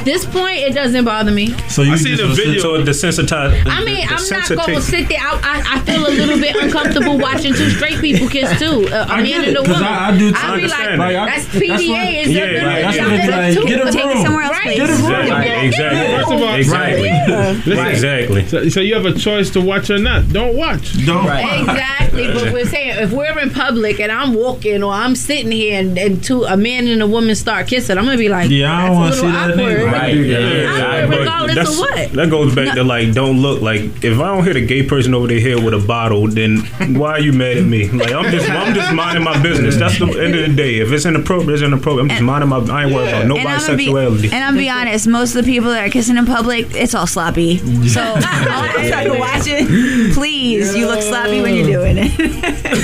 At 0.00 0.06
this 0.06 0.24
point, 0.24 0.56
it 0.56 0.72
doesn't 0.72 1.04
bother 1.04 1.30
me. 1.30 1.48
So 1.68 1.82
you 1.82 1.92
I 1.92 1.96
seen 1.96 2.16
the 2.16 2.28
video. 2.28 2.58
So 2.62 2.82
desensitized. 2.82 3.66
I 3.66 3.84
mean, 3.84 4.06
I'm 4.08 4.16
not 4.30 4.48
gonna 4.66 4.80
sit 4.80 5.08
there. 5.10 5.18
I, 5.20 5.38
I, 5.42 5.76
I 5.76 5.80
feel 5.80 6.06
a 6.06 6.08
little 6.08 6.38
bit 6.38 6.56
uncomfortable 6.56 7.18
watching 7.18 7.52
two 7.52 7.68
straight 7.68 8.00
people 8.00 8.26
kiss 8.28 8.58
too. 8.58 8.88
Uh, 8.88 9.04
a 9.08 9.12
I 9.12 9.16
man 9.18 9.26
get 9.26 9.36
and 9.40 9.46
it, 9.48 9.52
a 9.52 9.56
'cause 9.58 9.68
woman. 9.68 9.82
I- 9.84 10.08
I 10.08 10.18
do 10.18 10.30
too. 10.30 10.36
I'll 10.38 10.56
be 10.56 10.66
like, 10.68 10.98
Like, 10.98 11.16
I- 11.16 11.26
that's 11.26 11.44
that's 11.52 11.58
PDA. 11.58 11.88
why- 11.90 12.04
is 12.06 12.28
Yeah, 12.30 12.40
that- 12.46 12.52
yeah, 12.52 12.80
that's 12.80 12.96
yeah. 12.96 13.02
not- 13.04 13.10
That's 13.10 13.26
that's 13.28 13.56
like, 13.56 13.62
too- 13.62 13.68
get 13.76 13.86
a 13.88 13.92
take 13.92 14.04
it 14.04 14.06
room. 14.14 14.24
somewhere 14.24 14.42
else, 14.44 14.52
Right. 14.56 14.62
please. 14.62 14.76
Get 14.78 14.88
a 14.90 14.92
room. 14.94 15.12
Exactly. 15.20 15.66
Exactly. 15.68 16.16
First 16.16 16.32
of 16.32 16.42
all, 16.42 16.54
Exactly. 16.54 17.70
Listen, 17.70 17.86
Exactly. 17.86 18.46
So, 18.48 18.68
so 18.70 18.80
you 18.80 18.94
have 18.94 19.04
a 19.04 19.12
choice 19.12 19.50
to 19.50 19.60
watch 19.60 19.90
or 19.90 19.98
not. 19.98 20.32
Don't 20.32 20.54
watch. 20.54 20.92
Don't. 21.04 21.26
Exactly, 21.26 21.74
but 22.10 22.52
we're 22.52 22.66
saying 22.66 22.98
if 22.98 23.12
we're 23.12 23.38
in 23.38 23.50
public 23.50 24.00
and 24.00 24.10
I'm 24.12 24.34
walking 24.34 24.82
or 24.82 24.92
I'm 24.92 25.14
sitting 25.16 25.52
here 25.52 25.78
and, 25.80 25.96
and 25.98 26.22
two 26.22 26.44
a 26.44 26.56
man 26.56 26.86
and 26.88 27.02
a 27.02 27.06
woman 27.06 27.34
start 27.34 27.66
kissing, 27.68 27.96
I'm 27.98 28.04
gonna 28.04 28.16
be 28.18 28.28
like, 28.28 28.50
Yeah, 28.50 28.76
I 28.76 28.86
don't 28.86 28.96
want 28.96 29.14
to 29.14 29.20
that's 29.20 29.32
a 29.36 29.52
see 29.52 29.56
little 29.56 29.56
that 29.56 29.76
awkward. 29.82 29.92
Right. 29.92 30.16
Yeah. 30.16 30.70
Awkward 31.04 31.10
but 31.10 31.18
regardless 31.20 31.54
that's- 31.56 31.74
of 31.74 31.78
what. 31.80 32.12
That 32.12 32.30
goes 32.30 32.54
back 32.54 32.74
to 32.74 32.84
like, 32.84 33.12
don't 33.12 33.40
look 33.40 33.62
like. 33.62 33.82
If 34.04 34.18
I 34.20 34.34
don't 34.34 34.44
hit 34.44 34.56
a 34.56 34.60
gay 34.60 34.82
person 34.82 35.14
over 35.14 35.26
their 35.28 35.40
head 35.40 35.62
with 35.64 35.74
a 35.74 35.78
bottle, 35.86 36.26
then 36.28 36.58
why 36.98 37.12
are 37.12 37.20
you 37.20 37.32
mad 37.32 37.58
at 37.58 37.64
me? 37.64 37.88
Like 37.88 38.12
I'm 38.12 38.30
just, 38.30 38.48
I'm 38.50 38.74
just 38.74 38.92
minding 38.92 39.22
my 39.24 39.40
business. 39.42 39.76
That's 39.76 39.98
the 39.98 40.06
end 40.06 40.34
of 40.34 40.48
the 40.48 40.54
day. 40.56 40.80
If 40.80 40.90
it's 40.92 41.06
inappropriate, 41.06 41.54
it's 41.54 41.62
inappropriate. 41.62 42.04
I'm 42.04 42.08
just 42.10 42.22
minding 42.22 42.48
my. 42.48 42.58
I 42.58 42.84
ain't 42.84 42.94
worried 42.94 43.08
about 43.08 43.22
And 43.22 43.32
I'm 43.32 43.38
nobody's 43.38 43.66
gonna 43.66 43.76
be, 43.78 43.84
sexuality. 43.86 44.26
and 44.32 44.44
I'm 44.44 44.56
be 44.56 44.68
honest, 44.68 45.06
most 45.06 45.34
of 45.36 45.44
the 45.44 45.50
people 45.52 45.70
that 45.70 45.86
are 45.86 45.90
kissing 45.90 46.16
in 46.16 46.26
public, 46.26 46.74
it's 46.74 46.94
all 46.94 47.06
sloppy. 47.06 47.58
So 47.88 48.00
I'll 48.02 48.88
try 48.88 49.04
to 49.04 49.18
watch 49.18 49.42
it. 49.46 50.14
Please, 50.14 50.74
you 50.74 50.86
look 50.86 51.02
sloppy 51.02 51.40
when 51.42 51.54
you're 51.54 51.66
doing 51.66 51.96
it. 51.98 51.99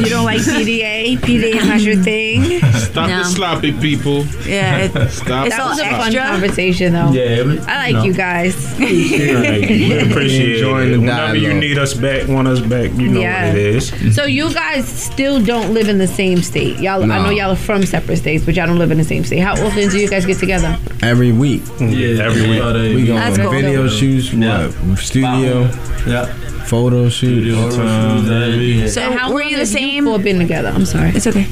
You 0.00 0.06
don't 0.08 0.24
like 0.24 0.40
PDA? 0.40 1.18
PDA 1.18 1.56
is 1.56 1.66
not 1.66 1.80
your 1.80 1.96
thing. 1.96 2.60
Stop 2.74 3.08
No. 3.08 3.18
the 3.18 3.24
sloppy 3.24 3.72
people. 3.72 4.24
Yeah, 4.46 4.78
it, 4.84 5.10
Stop. 5.10 5.46
It's 5.46 5.56
That 5.56 5.60
all 5.60 5.68
was 5.70 5.78
a 5.80 5.90
fun 5.90 6.14
conversation 6.14 6.92
though. 6.92 7.10
Yeah. 7.12 7.42
was- 7.42 7.66
I 7.66 7.76
like 7.76 7.94
no. 7.94 8.04
you 8.04 8.12
guys. 8.14 8.54
Right. 8.78 8.80
We 9.70 9.98
appreciate 9.98 10.54
Enjoying 10.56 10.88
it. 10.88 10.92
the 10.92 11.00
Whenever 11.00 11.36
you 11.36 11.52
need 11.54 11.78
us 11.78 11.94
back, 11.94 12.28
want 12.28 12.48
us 12.48 12.60
back, 12.60 12.90
you 12.98 13.08
know 13.08 13.20
Yeah. 13.20 13.48
what 13.48 13.56
it 13.58 13.66
is. 13.76 14.14
So 14.14 14.24
you 14.24 14.52
guys 14.52 14.86
still 14.88 15.40
don't 15.42 15.72
live 15.74 15.88
in 15.88 15.98
the 15.98 16.06
same 16.08 16.42
state. 16.42 16.78
Y'all, 16.80 17.02
I 17.02 17.06
know 17.22 17.30
y'all 17.30 17.52
are 17.52 17.56
from 17.56 17.84
separate 17.84 18.16
states, 18.18 18.44
but 18.44 18.54
y'all 18.56 18.66
don't 18.66 18.78
live 18.78 18.90
in 18.90 18.98
the 18.98 19.04
same 19.04 19.24
state. 19.24 19.40
How 19.40 19.52
often 19.52 19.88
do 19.88 19.98
you 19.98 20.08
guys 20.08 20.24
get 20.26 20.38
together? 20.38 20.78
Every 21.02 21.32
week. 21.32 21.62
Yeah, 21.78 22.24
Every 22.24 22.42
week. 22.42 22.62
We 22.96 23.06
go 23.06 23.14
That's 23.14 23.38
on 23.38 23.44
cool. 23.44 23.52
video 23.52 23.88
shoots, 23.88 24.32
Yeah. 24.32 24.70
studio, 24.96 25.68
Yeah. 26.06 26.32
Photo 26.70 27.08
shoot. 27.08 27.42
Video 27.42 27.68
times, 27.70 28.30
every- 28.30 28.88
So 28.88 29.00
And 29.02 29.18
how 29.18 29.32
were 29.32 29.42
you 29.42 29.56
the 29.56 29.66
same? 29.66 29.90
You 29.94 30.04
four 30.04 30.18
been 30.20 30.38
together. 30.38 30.68
I'm 30.68 30.86
sorry. 30.86 31.10
It's 31.10 31.26
okay. 31.26 31.46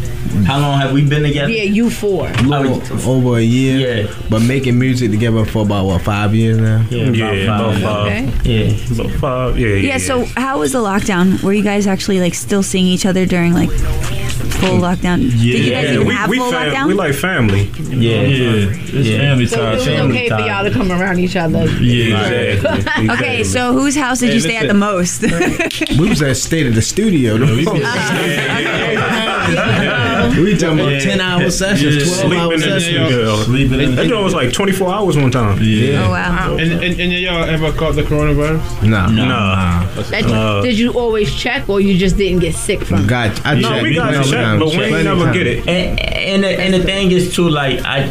How 0.46 0.58
long 0.60 0.78
have 0.80 0.92
we 0.92 1.02
been 1.04 1.24
together? 1.24 1.50
Yeah, 1.50 1.64
you 1.64 1.90
four. 1.90 2.28
Little 2.44 2.80
over 3.08 3.38
a 3.38 3.42
year. 3.42 3.76
Yeah. 4.04 4.14
But 4.30 4.42
making 4.42 4.78
music 4.78 5.10
together 5.10 5.44
for 5.44 5.62
about 5.66 5.86
what 5.86 6.02
five 6.02 6.34
years 6.34 6.58
now. 6.58 6.84
Yeah, 6.90 7.04
about 7.04 7.16
Yeah, 7.16 7.44
about 7.44 7.74
five. 7.74 7.82
five. 7.82 8.06
Okay. 8.06 8.66
Yeah. 8.68 8.94
About 8.94 9.10
five. 9.20 9.58
Yeah, 9.58 9.66
yeah. 9.68 9.88
Yeah. 9.88 9.98
So 9.98 10.24
how 10.36 10.60
was 10.60 10.72
the 10.72 10.78
lockdown? 10.78 11.42
Were 11.42 11.52
you 11.52 11.64
guys 11.64 11.86
actually 11.86 12.20
like 12.20 12.34
still 12.34 12.62
seeing 12.62 12.86
each 12.86 13.04
other 13.06 13.26
during 13.26 13.52
like 13.54 13.70
full 14.60 14.78
lockdown? 14.78 15.18
Did 15.20 15.32
you 15.40 15.72
guys 15.72 15.84
Yeah, 15.88 15.94
even 15.94 16.06
we, 16.06 16.14
have 16.14 16.30
we, 16.30 16.38
full 16.38 16.50
fam- 16.52 16.72
lockdown? 16.72 16.86
we 16.88 16.94
like 16.94 17.14
family. 17.14 17.70
Yeah. 17.90 18.22
Yeah, 18.22 18.70
it's 18.70 19.08
Yeah. 19.08 19.18
family 19.18 19.46
So 19.46 19.56
it 19.70 19.74
was 19.74 19.84
family 19.86 20.16
okay 20.18 20.28
for 20.28 20.38
y'all 20.40 20.64
to 20.64 20.70
come 20.70 20.90
around 20.92 21.18
each 21.18 21.36
other. 21.36 21.64
Yeah. 21.80 22.18
Exactly. 22.58 23.10
Okay, 23.10 23.44
so 23.44 23.72
whose 23.72 23.96
house 23.96 24.20
did 24.20 24.28
Hey, 24.30 24.34
you 24.34 24.40
stay 24.40 24.56
at 24.56 24.62
the 24.62 24.66
listen. 24.68 24.78
Most? 25.08 25.98
We 25.98 26.08
was 26.08 26.22
at 26.22 26.36
state 26.36 26.66
of 26.66 26.74
the 26.74 26.82
studio. 26.82 27.36
though. 27.38 27.54
we 27.56 27.64
talking 30.56 30.80
about 30.80 31.00
ten 31.00 31.20
hour 31.20 31.50
sessions, 31.50 31.96
Yeah. 31.96 32.26
twelve 32.26 32.32
hour 32.32 32.52
in 32.54 32.60
sessions. 32.60 32.84
studio. 32.84 33.36
Sleeping 33.42 33.80
in 33.80 33.94
That 33.94 34.02
the 34.02 34.08
joint 34.08 34.24
was 34.24 34.34
like 34.34 34.52
24 34.52 34.92
hours 34.94 35.16
one 35.16 35.30
time. 35.30 35.58
Yeah. 35.62 36.04
oh 36.06 36.10
wow. 36.10 36.56
And, 36.58 36.72
and, 36.72 37.00
and 37.00 37.12
y'all 37.12 37.44
ever 37.44 37.72
caught 37.72 37.94
the 37.94 38.02
coronavirus? 38.02 38.60
Nah, 38.86 39.08
Nah. 39.08 39.84
That- 40.10 40.24
Uh, 40.28 40.60
did 40.62 40.78
you 40.78 40.92
always 40.92 41.34
check, 41.34 41.68
or 41.68 41.80
you 41.80 41.96
just 41.96 42.16
didn't 42.16 42.40
get 42.40 42.54
sick 42.54 42.84
from? 42.84 43.04
it? 43.04 43.08
got 43.08 43.46
I 43.46 43.54
No, 43.54 43.68
checked 43.70 43.82
we 43.82 43.94
got 43.94 44.12
checked, 44.26 44.58
but 44.60 44.68
we 44.70 44.84
ain't 44.84 45.04
never 45.04 45.32
get 45.32 45.46
it. 45.46 45.66
And 45.68 45.98
and 46.00 46.44
the, 46.44 46.48
and 46.60 46.74
the 46.74 46.82
thing 46.84 47.10
is 47.12 47.34
too, 47.34 47.48
like 47.48 47.80
I, 47.84 48.08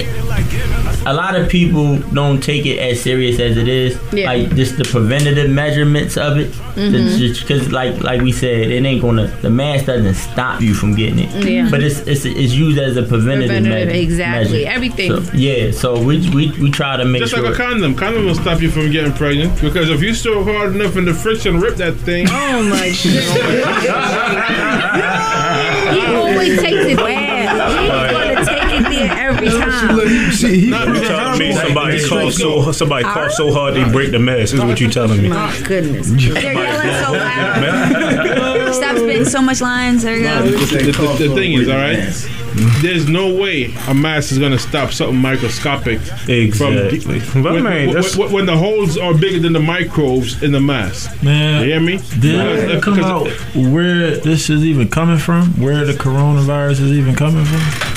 a 1.07 1.13
lot 1.13 1.35
of 1.35 1.49
people 1.49 1.97
don't 2.13 2.43
take 2.43 2.65
it 2.65 2.79
as 2.79 3.01
serious 3.01 3.39
as 3.39 3.55
it 3.55 3.69
is. 3.69 3.97
Yeah. 4.11 4.25
Like 4.27 4.53
just 4.55 4.77
the 4.77 4.83
preventative 4.83 5.49
measurements 5.49 6.17
of 6.17 6.37
it. 6.37 6.51
Mm-hmm. 6.75 7.41
Because 7.41 7.71
like 7.71 8.03
like 8.03 8.21
we 8.21 8.33
said, 8.33 8.69
it 8.69 8.83
ain't 8.85 9.01
gonna. 9.01 9.27
The 9.41 9.49
mask 9.49 9.85
doesn't 9.85 10.15
stop 10.15 10.61
you 10.61 10.73
from 10.73 10.95
getting 10.95 11.19
it. 11.19 11.45
Yeah. 11.45 11.69
But 11.71 11.81
it's 11.81 12.01
it's, 12.01 12.25
it's 12.25 12.53
used 12.53 12.77
as 12.77 12.97
a 12.97 13.03
preventative, 13.03 13.49
Preventative, 13.63 13.87
measure. 13.87 14.01
exactly. 14.03 14.63
measure. 14.65 14.75
Everything. 14.75 15.23
So, 15.23 15.33
yeah. 15.33 15.71
So 15.71 16.03
we 16.03 16.29
we 16.31 16.51
we 16.59 16.69
try 16.71 16.97
to 16.97 17.05
make 17.05 17.21
Just 17.21 17.33
sure. 17.33 17.43
like 17.43 17.53
a 17.53 17.57
condom. 17.57 17.95
Condom 17.95 18.25
will 18.25 18.35
stop 18.35 18.61
you 18.61 18.69
from 18.69 18.91
getting 18.91 19.13
pregnant 19.13 19.59
because 19.61 19.89
if 19.89 20.01
you 20.01 20.13
still 20.13 20.43
hard 20.43 20.75
enough 20.75 20.97
in 20.97 21.05
the 21.05 21.13
friction, 21.13 21.57
rip 21.59 21.77
that 21.77 21.95
thing. 21.95 22.27
Oh 22.29 22.63
my 22.69 22.89
god! 23.87 25.87
he 25.93 26.15
always 26.15 26.59
takes 26.59 26.85
it 26.85 26.97
there. 26.97 27.26
Every 29.37 29.49
time. 29.49 30.31
See, 30.31 30.59
he- 30.61 30.69
Not 30.69 30.87
You 30.87 30.93
because 30.93 31.07
telling 31.09 31.39
me 31.39 31.49
I'm 31.51 31.65
somebody 31.65 31.99
straight 31.99 32.23
cough 32.23 32.33
so 32.33 32.71
somebody 32.71 33.03
cough 33.03 33.31
so 33.31 33.51
hard 33.53 33.73
they 33.75 33.83
break 33.91 34.11
the 34.11 34.19
mask 34.19 34.53
is 34.53 34.61
what 34.61 34.79
you 34.79 34.89
telling 34.89 35.21
me? 35.21 35.29
My 35.29 35.55
goodness. 35.65 36.09
They're 36.09 36.53
yelling 36.53 37.05
so 37.05 37.11
loud. 37.13 38.73
Stop 38.73 38.97
spitting 38.97 39.25
so 39.25 39.41
much 39.41 39.61
lines. 39.61 40.03
There 40.03 40.17
you 40.17 40.23
go. 40.23 40.41
the- 40.43 41.27
the 41.27 41.35
thing 41.35 41.53
is, 41.53 41.69
all 41.69 41.77
right. 41.77 42.33
There's 42.81 43.07
no 43.07 43.35
way 43.35 43.71
a 43.87 43.93
mask 43.93 44.31
is 44.31 44.39
gonna 44.39 44.57
stop 44.57 44.91
something 44.91 45.15
microscopic 45.17 45.99
Exactly. 46.27 47.19
from 47.19 47.43
But 47.43 47.53
when, 47.53 47.63
man, 47.63 47.73
when- 47.87 47.95
that's- 47.95 48.15
when- 48.17 48.31
when 48.31 48.45
the 48.47 48.57
holes 48.57 48.97
are 48.97 49.13
bigger 49.13 49.39
than 49.39 49.53
the 49.53 49.59
microbes 49.59 50.41
in 50.41 50.51
the 50.53 50.59
mask. 50.59 51.21
Man, 51.21 51.61
You 51.61 51.67
hear 51.73 51.79
me? 51.79 51.97
Did 52.19 52.21
Because- 52.21 52.63
it 52.63 52.71
uh, 52.77 52.79
come 52.81 52.99
out 53.03 53.27
where 53.55 54.17
this 54.17 54.49
is 54.49 54.65
even 54.65 54.87
coming 54.87 55.17
from? 55.19 55.49
Where 55.61 55.85
the 55.85 55.93
coronavirus 55.93 56.79
is 56.81 56.91
even 56.93 57.15
coming 57.15 57.45
from? 57.45 57.96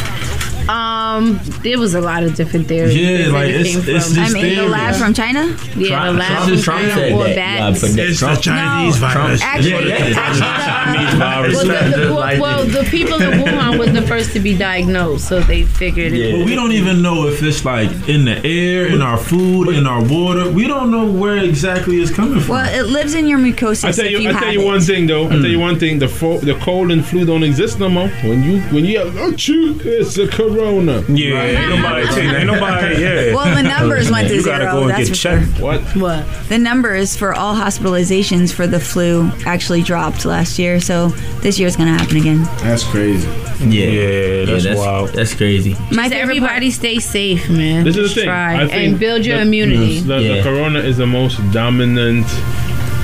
Um, 0.70 1.40
there 1.62 1.78
was 1.78 1.94
a 1.94 2.00
lot 2.00 2.22
of 2.22 2.34
different 2.36 2.68
theories. 2.68 2.96
Yeah, 2.96 3.16
They 3.18 3.26
like, 3.28 3.48
it 3.48 3.54
it's- 3.60 3.74
came 3.86 3.96
it's 3.96 4.06
from- 4.06 4.14
just 4.14 4.36
I 4.36 4.40
mean, 4.42 4.56
the 4.56 4.68
lab 4.68 4.94
from 4.94 5.12
China. 5.14 5.42
Yeah, 5.76 6.06
the 6.06 6.18
lab 6.18 6.28
Trump- 6.30 6.48
from 6.52 6.62
Trump 6.62 6.80
China 6.82 6.94
said 6.94 7.12
or 7.12 7.24
that. 7.24 7.36
bats. 7.36 7.82
Yeah, 7.82 7.88
but 7.90 7.98
It's 8.08 8.20
the 8.20 8.26
Chinese 8.36 8.98
Trump- 8.98 9.14
virus. 9.14 9.42
Actually, 9.42 9.70
Yeah, 9.88 10.08
yeah. 10.08 10.18
actually, 10.26 10.94
Chinese 10.94 11.14
virus. 11.14 11.54
well, 11.56 11.66
the, 11.66 11.96
the, 12.06 12.14
well, 12.14 12.40
well, 12.40 12.64
the 12.64 12.84
people 12.90 13.20
in 13.20 13.30
Wuhan 13.40 13.78
was 13.78 13.92
the 13.92 14.02
first 14.02 14.32
to 14.34 14.40
be 14.40 14.56
diagnosed, 14.56 15.26
so 15.28 15.40
they 15.40 15.64
figured 15.64 16.12
it. 16.12 16.36
But 16.38 16.44
we 16.46 16.54
don't 16.54 16.72
even 16.72 17.02
know 17.02 17.26
if 17.26 17.42
it's 17.42 17.64
like 17.64 17.90
in 18.08 18.24
the 18.24 18.38
air, 18.46 18.86
in 18.86 19.02
our 19.02 19.16
food, 19.18 19.68
in 19.70 19.86
our 19.86 20.02
water. 20.04 20.48
We 20.50 20.66
don't 20.68 20.90
know 20.90 21.04
where 21.10 21.38
exactly 21.38 22.00
it's 22.00 22.12
coming 22.12 22.38
from. 22.40 22.54
Well, 22.56 22.68
it 22.80 22.86
lives 22.88 23.14
in 23.14 23.26
your 23.26 23.38
mucosa. 23.38 23.86
I 23.88 23.92
tell 23.92 24.06
you, 24.06 24.18
if 24.18 24.22
you 24.22 24.28
I 24.30 24.32
have 24.34 24.42
tell 24.42 24.52
you 24.52 24.60
it. 24.62 24.66
one 24.66 24.80
thing 24.80 25.06
though. 25.06 25.26
I 25.26 25.30
tell 25.30 25.46
you 25.46 25.58
one 25.58 25.78
thing: 25.78 25.98
the 25.98 26.08
fo- 26.08 26.38
the 26.38 26.54
cold 26.56 26.90
and 26.92 27.04
flu 27.04 27.24
don't 27.24 27.42
exist 27.42 27.78
no 27.80 27.88
more. 27.88 28.08
When 28.22 28.42
you 28.44 28.60
when 28.74 28.84
you 28.84 28.98
have 29.00 29.12
achoo, 29.14 29.84
it's 29.84 30.14
the 30.14 30.28
corona. 30.28 30.59
Yeah, 30.60 31.42
ain't 31.42 31.70
nobody 31.70 32.06
take, 32.14 32.24
ain't 32.32 32.46
nobody. 32.46 33.00
Yeah. 33.02 33.34
Well, 33.34 33.54
the 33.56 33.62
numbers 33.62 34.10
went 34.10 34.28
to 34.28 34.34
You 34.34 34.40
zero. 34.42 34.58
gotta 34.58 34.70
go 34.72 34.80
and 34.82 34.90
that's 34.90 35.08
get 35.08 35.08
for 35.08 35.14
checked. 35.14 35.56
sure. 35.56 35.64
What? 35.66 35.80
What? 35.96 36.26
The 36.48 36.58
numbers 36.58 37.16
for 37.16 37.34
all 37.34 37.54
hospitalizations 37.54 38.52
for 38.52 38.66
the 38.66 38.78
flu 38.80 39.30
actually 39.46 39.82
dropped 39.82 40.24
last 40.24 40.58
year, 40.58 40.80
so 40.80 41.08
this 41.42 41.58
year's 41.58 41.76
gonna 41.76 41.96
happen 41.96 42.16
again. 42.18 42.42
That's 42.62 42.84
crazy. 42.84 43.26
Yeah, 43.60 43.86
Yeah, 43.88 44.44
that's 44.46 44.64
that's 44.64 44.78
wild. 44.78 45.10
That's 45.10 45.34
crazy. 45.34 45.72
My 45.72 45.78
Just 45.78 45.94
favorite 46.14 46.20
everybody 46.22 46.70
stay 46.70 46.98
safe, 46.98 47.48
man. 47.50 47.84
This 47.84 47.96
is 47.96 48.02
Just 48.04 48.14
the 48.14 48.20
thing. 48.22 48.28
Try 48.28 48.54
I 48.62 48.68
think 48.68 48.72
and 48.72 48.98
build 49.00 49.24
your 49.26 49.36
the- 49.36 49.42
immunity. 49.42 50.00
The, 50.00 50.14
the 50.14 50.22
Yeah. 50.22 50.42
corona 50.42 50.78
is 50.80 50.96
the 50.96 51.06
most 51.06 51.36
dominant 51.52 52.26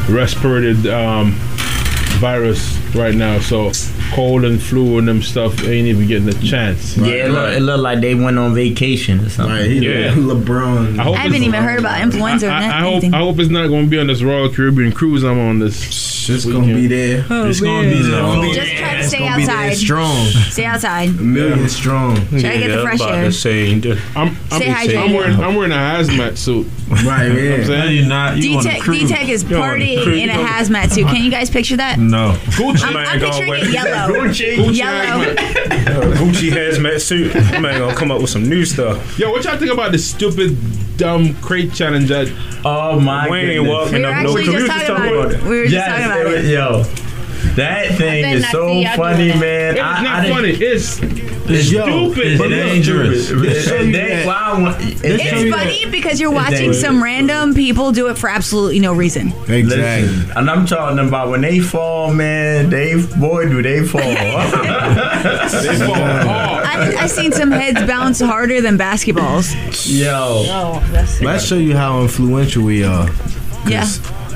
respirated 0.08 0.86
um, 0.86 1.32
virus 2.20 2.75
right 2.96 3.14
now. 3.14 3.38
So 3.40 3.70
cold 4.14 4.44
and 4.44 4.60
flu 4.62 4.98
and 4.98 5.06
them 5.08 5.22
stuff 5.22 5.62
ain't 5.64 5.86
even 5.88 6.06
getting 6.06 6.28
a 6.28 6.32
chance. 6.32 6.96
Yeah, 6.96 7.06
it 7.26 7.30
looked 7.30 7.54
it 7.56 7.60
look 7.60 7.80
like 7.80 8.00
they 8.00 8.14
went 8.14 8.38
on 8.38 8.54
vacation 8.54 9.20
or 9.20 9.28
something. 9.28 9.54
Right, 9.54 9.70
Yeah. 9.70 10.14
LeBron. 10.14 10.98
I, 10.98 11.10
I 11.10 11.16
haven't 11.16 11.36
it's- 11.36 11.42
even 11.48 11.62
heard 11.62 11.78
about 11.80 12.00
influenza 12.00 12.48
or 12.48 12.50
I, 12.50 12.64
I, 12.64 12.68
I 12.78 12.80
hope 12.80 12.92
anything. 12.92 13.14
I 13.14 13.18
hope 13.18 13.38
it's 13.38 13.50
not 13.50 13.68
going 13.68 13.84
to 13.84 13.90
be 13.90 13.98
on 13.98 14.06
this 14.06 14.22
Royal 14.22 14.48
Caribbean 14.48 14.92
cruise 14.92 15.24
I'm 15.24 15.38
on 15.38 15.58
this. 15.58 16.06
Oh, 16.28 16.34
it's 16.34 16.44
gonna 16.44 16.66
be 16.66 16.88
there. 16.88 17.24
it's 17.30 17.60
gonna 17.60 17.88
be 17.88 18.02
there. 18.02 18.20
gonna 18.20 18.40
be 18.40 18.52
Just 18.52 18.72
try 18.72 18.94
to 18.94 18.98
It's 18.98 19.08
stay 19.08 19.18
gonna 19.20 19.36
be 19.36 19.46
there 19.46 19.54
outside. 19.56 19.76
strong. 19.76 20.26
Stay 20.50 20.64
outside. 20.64 21.08
A 21.10 21.12
million 21.12 21.68
strong. 21.68 22.16
Try 22.16 22.40
to 22.40 22.58
get 22.58 22.68
the 22.74 22.82
fresh 22.82 23.00
I'm 23.00 23.06
about 23.08 23.18
air. 23.18 23.30
to 23.30 23.98
I'm, 24.16 24.28
I'm, 24.50 24.60
Stay 24.60 24.96
I'm, 24.96 25.12
wearing, 25.12 25.36
I'm 25.38 25.54
wearing 25.54 25.70
a 25.70 25.76
hazmat 25.76 26.36
suit. 26.36 26.66
Right, 26.88 27.26
You 27.32 27.48
know 27.50 27.54
I'm 27.56 27.64
saying? 27.64 27.96
you're 27.96 28.06
not. 28.06 28.36
You 28.36 28.58
on 28.58 28.66
a 28.66 28.70
D-Tech. 28.70 28.84
D-Tech 28.84 29.28
is 29.28 29.42
You're 29.44 29.60
on 29.60 29.80
a 29.80 29.84
partying 29.84 30.02
cruise. 30.04 30.18
in 30.22 30.30
a 30.30 30.34
hazmat 30.34 30.90
suit. 30.90 31.06
Can 31.08 31.24
you 31.24 31.30
guys 31.30 31.50
picture 31.50 31.76
that? 31.78 31.98
No. 31.98 32.32
Gucci. 32.56 32.84
I'm, 32.84 32.94
Man, 32.94 33.06
I'm 33.06 33.18
picturing 33.20 33.52
it 33.54 33.72
yellow. 33.72 34.14
Gucci 34.28 34.76
Yellow. 34.76 35.34
hazmat. 35.34 36.14
Gucci 36.14 36.50
hazmat 36.50 37.00
suit. 37.00 37.34
Man, 37.60 37.78
gonna 37.80 37.94
come 37.94 38.10
up 38.10 38.20
with 38.20 38.30
some 38.30 38.48
new 38.48 38.64
stuff. 38.64 39.18
Yo, 39.18 39.30
what 39.30 39.44
y'all 39.44 39.56
think 39.56 39.72
about 39.72 39.90
this 39.92 40.08
stupid, 40.08 40.56
dumb 40.96 41.34
crate 41.36 41.72
challenge 41.72 42.08
that 42.08 42.28
Oh 42.64 43.00
my 43.00 43.28
we 43.28 43.40
goodness. 43.46 43.68
walking 43.68 43.94
We 43.94 44.00
were 44.02 44.06
up 44.08 44.14
actually 44.14 44.34
we 44.34 44.44
just 44.44 44.56
was 44.62 44.68
talking 44.68 44.86
talking 44.86 45.12
about 45.14 45.32
it. 45.32 45.42
We 45.42 45.48
were 45.58 45.62
just 45.64 45.74
Yes, 45.74 45.88
talking 45.88 46.04
about 46.22 46.34
it. 46.34 46.44
Yo, 46.46 46.82
that 47.56 47.94
thing 47.98 48.24
is 48.26 48.48
so 48.50 48.82
funny, 48.96 49.28
man. 49.38 49.74
it's 49.74 49.80
I- 49.80 49.92
I 49.98 50.02
not 50.04 50.22
didn't- 50.22 50.36
funny. 50.36 50.50
It's 50.50 51.00
It's 51.48 51.68
stupid. 51.68 52.18
It's 52.26 52.38
but 52.40 52.48
look, 52.50 52.58
dangerous. 52.66 53.30
It's 53.30 53.64
show 53.68 53.76
you 53.76 53.92
that- 53.92 54.08
that- 54.08 54.26
why 54.26 54.34
I 54.34 54.60
want- 54.60 54.80
it's 54.82 55.00
It's 55.02 55.22
dangerous. 55.22 55.54
funny 55.54 55.86
because 55.90 56.20
you're 56.20 56.30
watching 56.30 56.72
some 56.72 57.02
random 57.02 57.54
people 57.54 57.92
do 57.92 58.08
it 58.08 58.18
for 58.18 58.28
absolutely 58.28 58.80
no 58.80 58.92
reason. 58.92 59.32
Exactly. 59.48 60.08
Listen, 60.08 60.30
and 60.36 60.50
I'm 60.50 60.66
talking 60.66 60.98
about 60.98 61.30
when 61.30 61.40
they 61.42 61.58
fall, 61.60 62.12
man. 62.12 62.70
They 62.70 62.94
boy, 63.18 63.48
do 63.48 63.62
they 63.62 63.84
fall. 63.84 64.00
They 65.56 65.76
fall 65.78 65.94
hard. 65.94 66.64
I, 66.66 66.94
I've 67.02 67.10
seen 67.10 67.32
some 67.32 67.50
heads 67.50 67.82
bounce 67.86 68.20
harder 68.20 68.60
than 68.60 68.76
basketballs. 68.78 69.54
Yo, 69.98 70.80
that's 70.92 71.20
Let's 71.20 71.44
show 71.46 71.56
you 71.56 71.76
how 71.76 72.02
influential 72.02 72.62
we 72.64 72.84
are. 72.84 73.08
Yeah. 73.66 73.86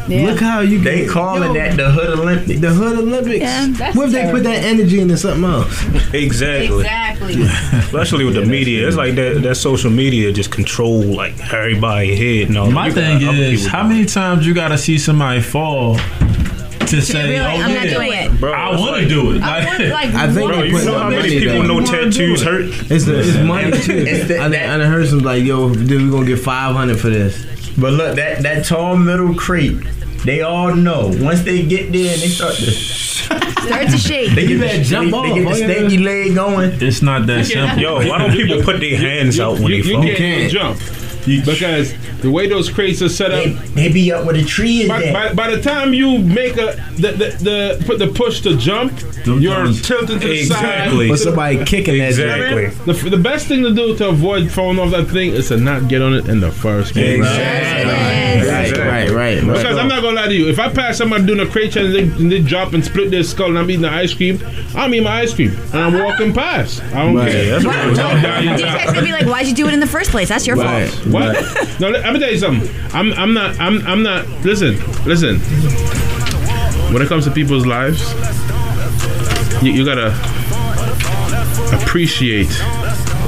Look 0.09 0.41
how 0.41 0.61
you 0.61 0.81
they 0.81 1.01
get- 1.03 1.09
calling 1.11 1.53
that 1.53 1.77
the 1.77 1.91
Hood 1.91 2.19
Olympics. 2.19 2.61
the 2.61 2.71
Hood 2.71 2.99
Olympics. 2.99 3.41
Yeah, 3.41 3.67
that's 3.71 3.97
what 3.97 4.07
if 4.09 4.13
they 4.13 4.31
put 4.31 4.43
that 4.45 4.65
energy 4.65 5.01
into 5.01 5.17
something 5.17 5.45
else? 5.45 5.85
Exactly. 6.15 6.79
Exactly. 6.81 7.43
Especially 7.79 8.25
with 8.25 8.35
the 8.35 8.45
media. 8.45 8.87
It's 8.89 8.97
like 8.97 9.15
that 9.17 9.43
that 9.43 9.55
social 9.57 9.91
media 9.91 10.33
just 10.33 10.51
control 10.51 11.03
like 11.03 11.39
everybody 11.53 12.17
head 12.17 12.51
No, 12.51 12.65
all 12.65 12.71
My 12.71 12.87
You 12.89 12.93
thing 12.93 13.21
got 13.21 13.35
is, 13.35 13.67
how 13.67 13.83
doing 13.83 13.93
many 13.95 14.07
times 14.07 14.47
you 14.47 14.55
gotta 14.55 14.79
see 14.79 14.99
somebody 14.99 15.41
fall 15.41 15.97
to 15.97 17.01
say, 17.01 17.23
Really, 17.35 17.37
"Oh 17.39 17.43
I'm 17.47 17.73
not 17.75 17.87
doing 17.87 18.13
it. 18.13 18.33
it. 18.33 18.41
Bro, 18.41 18.53
I 18.53 18.71
want 18.71 18.81
to 18.81 18.91
like- 19.03 19.09
do 19.09 19.31
it"? 19.33 19.43
I 19.43 19.59
Like, 19.61 19.67
want, 19.69 19.89
like, 19.91 20.15
I 20.15 20.27
think 20.33 20.51
Bro, 20.51 20.63
you 20.65 20.85
know 20.85 20.99
how 20.99 21.09
many 21.11 21.23
money 21.23 21.39
people 21.41 21.63
know 21.63 21.81
tattoos 21.87 22.43
hurt? 22.43 22.65
It's 22.91 23.05
the 23.05 23.21
it's 23.21 23.37
money 23.39 23.71
too. 23.79 24.05
It's 24.09 24.27
the- 24.27 24.39
I, 24.39 24.47
I 24.47 24.85
heard 24.87 25.07
some 25.09 25.21
like, 25.21 25.45
yo, 25.45 25.73
dude, 25.73 26.03
we 26.03 26.11
gonna 26.11 26.27
get 26.27 26.41
five 26.41 26.75
hundred 26.75 26.99
for 26.99 27.09
this. 27.11 27.47
But 27.79 27.93
look, 27.95 28.17
that 28.17 28.43
that 28.43 28.65
tall 28.65 28.97
middle 28.97 29.35
crate, 29.35 29.79
they 30.25 30.43
all 30.43 30.75
know. 30.75 31.11
Once 31.21 31.43
they 31.43 31.65
get 31.67 31.93
there 31.93 32.13
and 32.13 32.23
they 32.23 32.29
start 32.29 32.55
to, 32.57 32.71
Start 32.71 33.89
to 33.91 33.99
shake. 33.99 34.31
they 34.35 34.47
get 34.47 34.59
that 34.61 34.85
jump 34.85 35.11
they, 35.11 35.17
off, 35.17 35.25
they 35.27 35.35
get 35.35 35.45
the 35.45 35.51
oh, 35.51 35.57
yeah. 35.57 35.75
stanky 35.75 36.05
leg 36.05 36.35
going. 36.35 36.73
it's 36.83 37.03
not 37.03 37.27
that 37.27 37.47
simple. 37.47 37.79
Yo, 37.79 37.97
why 38.09 38.19
don't 38.19 38.33
people 38.33 38.63
put 38.63 38.81
their 38.81 38.97
hands 38.97 39.39
out 39.39 39.59
when 39.61 39.71
you, 39.73 39.83
they 39.83 39.89
you 39.89 39.95
fall? 39.95 40.03
can't 40.03 40.21
even 40.21 40.51
jump 40.51 40.81
because 41.27 41.93
the 42.23 42.31
way 42.31 42.49
those 42.49 42.71
crates 42.71 43.03
are 43.03 43.09
set 43.09 43.31
up. 43.31 43.45
they 43.75 43.93
be 43.93 44.11
up 44.11 44.25
where 44.25 44.35
the 44.35 44.43
tree 44.43 44.83
is 44.83 44.89
By, 44.89 45.13
by, 45.13 45.35
by 45.35 45.55
the 45.55 45.61
time 45.61 45.93
you 45.93 46.19
make 46.19 46.55
a 46.55 46.77
the, 46.97 47.13
the, 47.13 47.77
the 47.79 47.85
put 47.87 47.99
the 47.99 48.09
push 48.09 48.41
to 48.41 48.57
jump, 48.57 48.97
Them 49.25 49.39
you're 49.41 49.55
times- 49.55 49.87
tilted 49.87 50.21
to 50.23 50.27
the 50.27 50.41
Exactly. 50.41 51.09
But 51.09 51.19
side. 51.19 51.25
somebody 51.25 51.65
kicking 51.67 51.99
that 51.99 52.15
joint. 52.15 52.69
Exactly. 52.71 52.93
The, 53.11 53.11
the 53.17 53.23
best 53.23 53.49
thing 53.49 53.63
to 53.65 53.75
do 53.75 53.95
to 53.99 54.09
avoid 54.09 54.51
falling 54.51 54.79
off 54.79 54.91
that 54.93 55.09
thing 55.09 55.33
is 55.33 55.49
to 55.49 55.59
not 55.59 55.89
get 55.89 56.01
on 56.01 56.15
it 56.15 56.27
in 56.29 56.41
the 56.41 56.51
first 56.51 56.95
place. 56.95 57.21
Right, 57.21 57.85
right, 58.77 59.11
right. 59.11 59.11
Because 59.41 59.77
I'm 59.79 59.89
not 59.89 60.03
gonna 60.03 60.17
lie 60.17 60.27
to 60.29 60.35
you, 60.35 60.49
if 60.49 60.59
I 60.59 60.69
pass 60.73 60.99
somebody 60.99 61.27
doing 61.27 61.41
a 61.41 61.47
crate 61.47 61.73
challenge 61.73 61.95
and 61.95 62.11
they, 62.13 62.23
and 62.23 62.33
they 62.33 62.41
drop 62.41 62.73
and 62.73 62.85
split 62.85 63.11
their 63.11 63.23
skull 63.23 63.49
and 63.49 63.59
I'm 63.59 63.69
eating 63.71 63.83
the 63.83 63.91
ice 63.91 64.13
cream, 64.15 64.39
I'm 64.75 64.93
eating 64.95 65.05
my 65.05 65.21
ice 65.21 65.35
cream 65.35 65.51
and 65.73 65.75
I'm 65.77 65.95
walking 66.05 66.33
past. 66.33 66.83
I 66.95 67.05
don't 67.05 67.15
Right. 67.15 67.31
care. 67.33 67.51
That's 67.61 67.65
What? 67.65 67.85
real 67.87 67.95
talk. 67.95 68.23
D-Tech's 68.43 68.93
gonna 68.93 69.03
be 69.03 69.13
like, 69.13 69.27
why'd 69.27 69.47
you 69.47 69.55
do 69.55 69.67
it 69.69 69.75
in 69.75 69.81
the 69.81 69.87
first 69.87 70.11
place? 70.11 70.29
That's 70.29 70.47
your 70.47 70.57
Right. 70.57 70.89
fault. 70.91 71.07
What? 71.09 71.81
No, 71.81 71.89
let, 71.91 72.03
let 72.05 72.13
me 72.13 72.19
tell 72.21 72.31
you 72.31 72.39
something. 72.39 72.69
I'm 72.93 73.13
I'm 73.15 73.33
not 73.35 73.59
I'm 73.61 73.87
I'm 73.87 74.03
not 74.03 74.27
listen, 74.45 74.77
listen. 75.07 75.39
When 76.93 77.03
it 77.03 77.09
comes 77.09 77.25
to 77.25 77.31
people's 77.31 77.67
lives, 77.67 78.01
you, 79.63 79.73
you 79.73 79.85
gotta 79.85 80.09
appreciate 81.83 82.49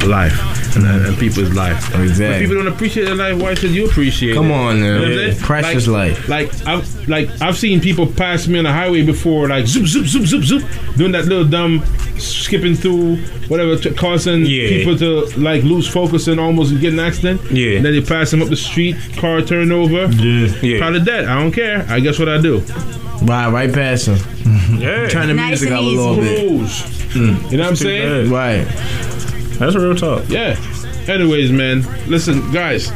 life. 0.07 0.52
And, 0.75 0.87
uh, 0.87 1.09
and 1.09 1.19
people's 1.19 1.53
life. 1.53 1.95
Exactly. 1.95 2.27
If 2.27 2.41
people 2.41 2.55
don't 2.57 2.73
appreciate 2.73 3.05
their 3.05 3.15
life, 3.15 3.37
why 3.41 3.53
should 3.55 3.73
you 3.73 3.87
appreciate 3.87 4.35
Come 4.35 4.51
it? 4.51 4.55
on, 4.55 4.77
You 4.79 4.83
know 4.85 4.93
man. 4.93 5.01
what 5.03 5.11
I'm 5.11 5.33
saying? 5.33 5.41
Precious 5.43 5.87
like, 5.87 6.13
life. 6.13 6.29
Like 6.29 6.67
I've 6.67 7.09
like 7.09 7.43
I've 7.43 7.59
seen 7.59 7.81
people 7.81 8.07
pass 8.07 8.47
me 8.49 8.59
on 8.59 8.65
the 8.65 8.73
highway 8.73 9.03
before, 9.05 9.49
like 9.49 9.67
zoop 9.67 9.87
zoop 9.87 10.07
zoop 10.07 10.25
zoop 10.25 10.45
zoop, 10.45 10.63
doing 10.97 11.13
that 11.13 11.27
little 11.27 11.45
dumb 11.45 11.85
skipping 12.19 12.75
through 12.75 13.17
whatever, 13.49 13.77
t- 13.77 13.93
causing 13.95 14.47
Yeah. 14.47 14.69
people 14.69 14.97
to 14.99 15.27
like 15.39 15.63
lose 15.65 15.87
focus 15.89 16.27
and 16.29 16.41
almost 16.41 16.79
get 16.81 16.93
an 16.95 17.01
accident. 17.01 17.41
Yeah. 17.51 17.77
And 17.77 17.85
then 17.85 17.93
they 17.93 18.01
pass 18.01 18.31
them 18.31 18.41
up 18.41 18.49
the 18.49 18.57
street, 18.57 18.97
car 19.17 19.43
turn 19.43 19.73
over. 19.73 20.07
Yeah. 20.15 20.47
Yeah. 20.63 20.79
Probably 20.79 21.01
dead. 21.01 21.27
I 21.27 21.39
don't 21.41 21.53
care. 21.53 21.85
I 21.91 22.01
guess 22.01 22.19
what 22.19 22.29
I 22.31 22.41
do. 22.41 22.61
Right, 23.23 23.49
right 23.51 23.73
past 23.73 24.07
him. 24.07 24.17
Yeah. 24.81 25.09
Turn 25.09 25.29
the 25.29 25.35
Nice 25.35 25.61
music 25.61 25.69
and 25.69 25.77
up 25.77 25.83
a 25.83 25.87
little 25.87 26.17
bit. 26.17 26.51
Rules. 26.51 26.81
Hmm. 27.13 27.19
You 27.21 27.59
know 27.59 27.65
what 27.65 27.67
I'm 27.69 27.77
too 27.77 27.85
saying? 27.85 28.31
Right. 28.31 28.67
That's 29.59 29.75
real 29.77 29.95
talk. 29.95 30.29
Yeah. 30.29 30.57
Anyways, 31.09 31.51
man, 31.51 31.83
listen, 32.09 32.51
guys, 32.53 32.91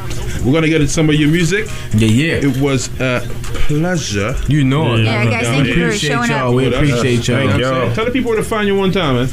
we're 0.44 0.52
gonna 0.52 0.68
get 0.68 0.80
into 0.80 0.92
some 0.92 1.08
of 1.08 1.16
your 1.16 1.28
music. 1.30 1.66
Yeah, 1.94 2.08
yeah. 2.08 2.34
It 2.34 2.56
was 2.60 2.88
a 3.00 3.20
pleasure. 3.66 4.34
You 4.48 4.62
know 4.64 4.94
it. 4.94 5.04
Yeah, 5.04 5.24
guys, 5.24 5.46
thank 5.46 5.66
you 5.66 5.74
for 5.74 5.80
appreciate 5.86 6.08
showing 6.10 6.30
y'all. 6.30 6.48
up. 6.50 6.54
We 6.54 6.66
appreciate 6.72 7.26
y'all. 7.26 7.40
You 7.40 7.48
know 7.48 7.52
what 7.52 7.54
I'm 7.54 7.60
Yo. 7.60 7.80
saying? 7.82 7.94
Tell 7.94 8.04
the 8.04 8.10
people 8.12 8.30
where 8.30 8.38
to 8.40 8.44
find 8.48 8.68
you 8.68 8.76
one 8.76 8.92
time, 8.92 9.16
man. 9.16 9.26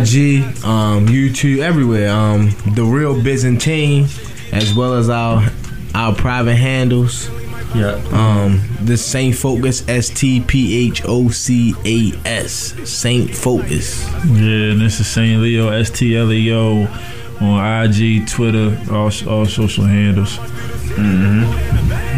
IG, 0.00 0.44
um, 0.64 1.06
YouTube, 1.08 1.58
everywhere. 1.58 2.10
Um, 2.10 2.50
the 2.74 2.84
real 2.84 3.20
Byzantine, 3.20 4.06
as 4.52 4.72
well 4.74 4.94
as 4.94 5.08
our 5.10 5.44
our 5.94 6.14
private 6.14 6.54
handles. 6.56 7.28
Yeah. 7.74 8.00
Um, 8.12 8.62
the 8.82 8.96
Saint 8.96 9.34
Phocas, 9.34 9.88
S 9.88 10.08
T 10.08 10.40
P 10.40 10.88
H 10.88 11.02
O 11.04 11.28
C 11.28 11.74
A 11.84 12.12
S, 12.26 12.74
Saint 12.88 13.30
Phocas. 13.30 14.06
Yeah, 14.26 14.72
and 14.72 14.80
this 14.80 15.00
is 15.00 15.08
Saint 15.08 15.42
Leo, 15.42 15.68
S 15.68 15.90
T 15.90 16.16
L 16.16 16.32
E 16.32 16.52
O, 16.52 16.86
on 17.40 17.84
IG, 17.84 18.28
Twitter, 18.28 18.78
all 18.90 19.10
all 19.28 19.46
social 19.46 19.84
handles. 19.84 20.38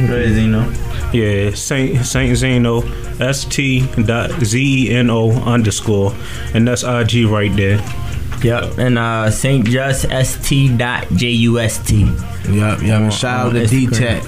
Crazy, 0.07 0.43
you 0.43 0.49
know. 0.49 0.73
Yeah, 1.13 1.51
Saint 1.55 2.05
Saint 2.05 2.37
Zeno, 2.37 2.83
S 3.19 3.45
T 3.45 3.87
dot 4.03 4.31
Z 4.45 4.91
E 4.91 4.95
N 4.95 5.11
O 5.11 5.31
underscore, 5.31 6.15
and 6.55 6.69
that's 6.69 6.85
IG 6.85 7.27
right 7.27 7.55
there. 7.57 7.83
Yep. 8.43 8.79
And 8.79 8.99
uh, 8.99 9.31
Saint 9.31 9.67
Just 9.67 10.05
S 10.05 10.37
T 10.47 10.69
dot 10.77 11.09
J 11.15 11.31
U 11.31 11.59
S 11.59 11.85
T. 11.85 12.05
Yep, 12.05 12.83
yep. 12.83 12.83
And 12.83 13.13
shout 13.13 13.47
out 13.47 13.53
to 13.55 13.67
D 13.67 13.87
Tech. 13.89 14.23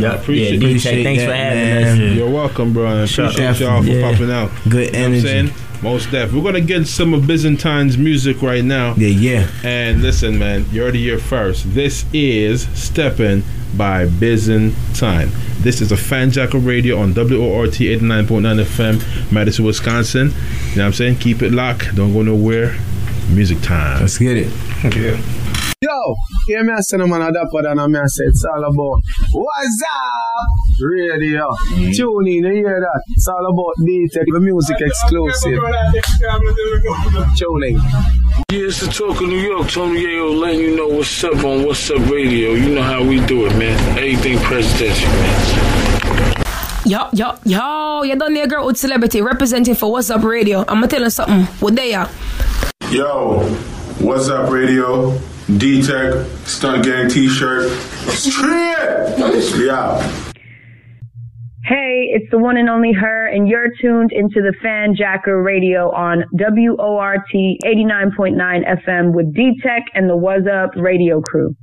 Yep. 0.00 0.14
Appreciate- 0.20 0.50
yeah, 0.50 0.56
appreciate 0.68 1.04
Thanks 1.04 1.22
that, 1.22 1.28
for 1.28 1.34
having 1.36 1.58
man. 1.98 2.10
us. 2.10 2.16
You're 2.16 2.30
welcome, 2.30 2.72
bro. 2.72 2.86
and 2.86 3.00
I 3.00 3.02
appreciate 3.04 3.40
out. 3.40 3.60
y'all 3.60 3.82
for 3.82 3.88
Yeah. 3.88 4.10
popping 4.10 4.30
out. 4.30 4.50
Good 4.68 4.72
You 4.72 4.78
know 4.78 4.86
what 4.86 4.94
I'm 4.98 5.04
energy. 5.12 5.20
saying? 5.26 5.50
Most 5.82 6.10
def. 6.10 6.32
We're 6.32 6.42
gonna 6.42 6.60
get 6.62 6.86
some 6.86 7.12
of 7.12 7.26
Byzantine's 7.26 7.98
music 7.98 8.40
right 8.42 8.64
now. 8.64 8.94
Yeah, 8.96 9.08
yeah. 9.08 9.46
And 9.62 10.02
listen, 10.02 10.38
man, 10.38 10.64
you're 10.72 10.84
already 10.84 11.02
here 11.02 11.18
first. 11.18 11.74
This 11.74 12.04
is 12.14 12.66
Steppin' 12.74 13.42
by 13.76 14.06
Byzantine. 14.06 15.28
This 15.60 15.80
is 15.82 15.92
a 15.92 15.96
Fan 15.96 16.30
Jacker 16.30 16.58
Radio 16.58 16.98
on 16.98 17.12
WORT 17.12 17.78
89.9 17.80 18.58
FM, 18.60 19.02
Madison, 19.30 19.64
Wisconsin. 19.66 20.28
You 20.70 20.76
know 20.76 20.82
what 20.82 20.86
I'm 20.86 20.92
saying? 20.94 21.16
Keep 21.16 21.42
it 21.42 21.52
locked. 21.52 21.94
Don't 21.94 22.12
go 22.14 22.22
nowhere. 22.22 22.74
Music 23.30 23.60
time. 23.60 24.00
Let's 24.00 24.16
get 24.18 24.36
it. 24.36 24.48
Yeah. 24.84 25.16
Yo, 25.82 26.14
hear 26.46 26.64
me 26.64 26.72
a 26.72 26.82
say 26.82 26.96
no 26.96 27.06
man 27.06 27.20
a 27.20 27.30
dapper 27.30 27.60
than 27.62 27.78
a 27.78 27.86
me 27.86 27.98
a 27.98 28.08
say 28.08 28.24
it's 28.24 28.42
all 28.46 28.64
about 28.64 29.02
What's 29.30 29.82
up? 29.82 30.80
Radio. 30.80 31.50
Mm. 31.50 31.94
Tune 31.94 32.26
in, 32.28 32.44
you 32.44 32.52
hear 32.64 32.80
that? 32.80 33.02
It's 33.10 33.28
all 33.28 33.44
about 33.44 33.74
D-Tech, 33.84 34.24
the 34.26 34.40
music 34.40 34.78
exclusive. 34.80 35.60
Tuning. 37.36 37.76
Yeah, 38.50 38.68
it's 38.68 38.80
the 38.80 38.86
talk 38.86 39.20
of 39.20 39.28
New 39.28 39.36
York. 39.36 39.68
Tony 39.68 40.00
Yayo 40.00 40.40
letting 40.40 40.60
you 40.60 40.76
know 40.76 40.88
what's 40.88 41.22
up 41.22 41.44
on 41.44 41.66
What's 41.66 41.90
Up 41.90 41.98
Radio. 42.08 42.52
You 42.52 42.74
know 42.74 42.82
how 42.82 43.04
we 43.04 43.20
do 43.26 43.44
it, 43.44 43.54
man. 43.58 43.98
Anything 43.98 44.38
presidential, 44.38 45.10
man. 45.10 46.42
Yo, 46.86 47.10
yo, 47.12 47.38
yo, 47.44 48.02
you 48.02 48.16
done 48.16 48.32
there, 48.32 48.46
girl 48.46 48.64
with 48.64 48.78
celebrity 48.78 49.20
representing 49.20 49.74
for 49.74 49.92
What's 49.92 50.08
Up 50.08 50.24
Radio. 50.24 50.64
I'ma 50.68 50.86
tell 50.86 51.02
you 51.02 51.10
something. 51.10 51.44
What 51.60 51.76
they 51.76 51.92
are? 51.92 52.08
Yo, 52.90 53.40
what's 54.00 54.30
up, 54.30 54.50
radio? 54.50 55.20
D 55.46 55.80
Tech, 55.80 56.26
Stunt 56.44 56.84
Gang 56.84 57.08
t 57.08 57.28
shirt. 57.28 57.70
Straight! 58.10 59.64
Yeah. 59.64 60.02
Hey, 61.64 62.10
it's 62.12 62.28
the 62.32 62.38
one 62.38 62.56
and 62.56 62.68
only 62.68 62.92
her, 62.92 63.26
and 63.26 63.46
you're 63.46 63.68
tuned 63.80 64.10
into 64.10 64.42
the 64.42 64.52
Fan 64.60 64.96
Jacker 64.96 65.40
Radio 65.40 65.92
on 65.92 66.24
WORT 66.32 67.28
89.9 67.32 68.84
FM 68.86 69.12
with 69.12 69.32
D 69.34 69.52
Tech 69.62 69.84
and 69.94 70.10
the 70.10 70.16
Was 70.16 70.48
Up 70.52 70.70
radio 70.74 71.20
crew. 71.20 71.54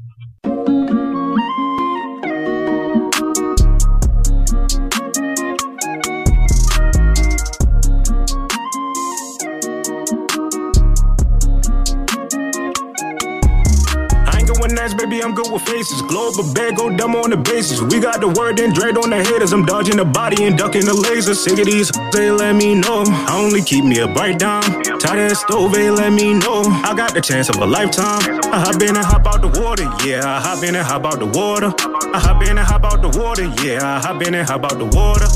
I 14.64 14.86
ain't 14.86 14.97
baby, 14.97 15.22
I'm 15.22 15.36
good 15.36 15.51
with 15.51 15.64
faces. 15.64 16.01
Global 16.03 16.53
bag, 16.53 16.78
go 16.78 16.89
dumb 16.89 17.16
on 17.16 17.32
the 17.32 17.38
basis. 17.38 17.82
We 17.82 17.99
got 17.99 18.22
the 18.22 18.30
word 18.30 18.59
and 18.61 18.74
dread 18.74 18.97
on 18.97 19.09
the 19.09 19.22
haters. 19.22 19.51
I'm 19.51 19.66
dodging 19.66 19.97
the 19.97 20.05
body 20.05 20.45
and 20.45 20.57
ducking 20.57 20.86
the 20.86 20.93
laser. 20.93 21.36
Sick 21.36 21.59
of 21.59 21.66
these, 21.66 21.91
they 22.14 22.32
let 22.32 22.55
me 22.55 22.76
know. 22.76 23.03
I 23.05 23.38
only 23.43 23.61
keep 23.61 23.84
me 23.84 23.99
a 23.99 24.07
bright 24.07 24.39
down. 24.39 24.64
Tie 24.64 25.16
that 25.16 25.36
stove, 25.36 25.74
they 25.74 25.89
let 25.89 26.14
me 26.14 26.36
know. 26.36 26.64
I 26.64 26.93
got 26.95 27.14
the 27.14 27.20
chance 27.20 27.49
of 27.49 27.57
a 27.57 27.66
lifetime. 27.66 28.39
I 28.53 28.59
hop 28.64 28.82
in 28.82 28.95
and 28.95 29.05
hop 29.05 29.28
out 29.28 29.41
the 29.41 29.51
water, 29.59 29.84
yeah. 30.07 30.24
I 30.24 30.39
hop 30.39 30.64
in 30.64 30.76
and 30.76 30.88
hop 30.88 31.03
out 31.03 31.20
the 31.20 31.28
water. 31.28 31.74
I 32.16 32.20
hop 32.20 32.41
in 32.43 32.57
and 32.57 32.59
hop 32.59 32.86
out 32.86 33.01
the 33.01 33.11
water, 33.20 33.51
yeah. 33.66 33.84
I 33.84 33.99
hop 33.99 34.22
in 34.24 34.34
and 34.34 34.47
hop 34.47 34.64
out 34.64 34.78
the 34.80 34.88
water. 34.95 35.28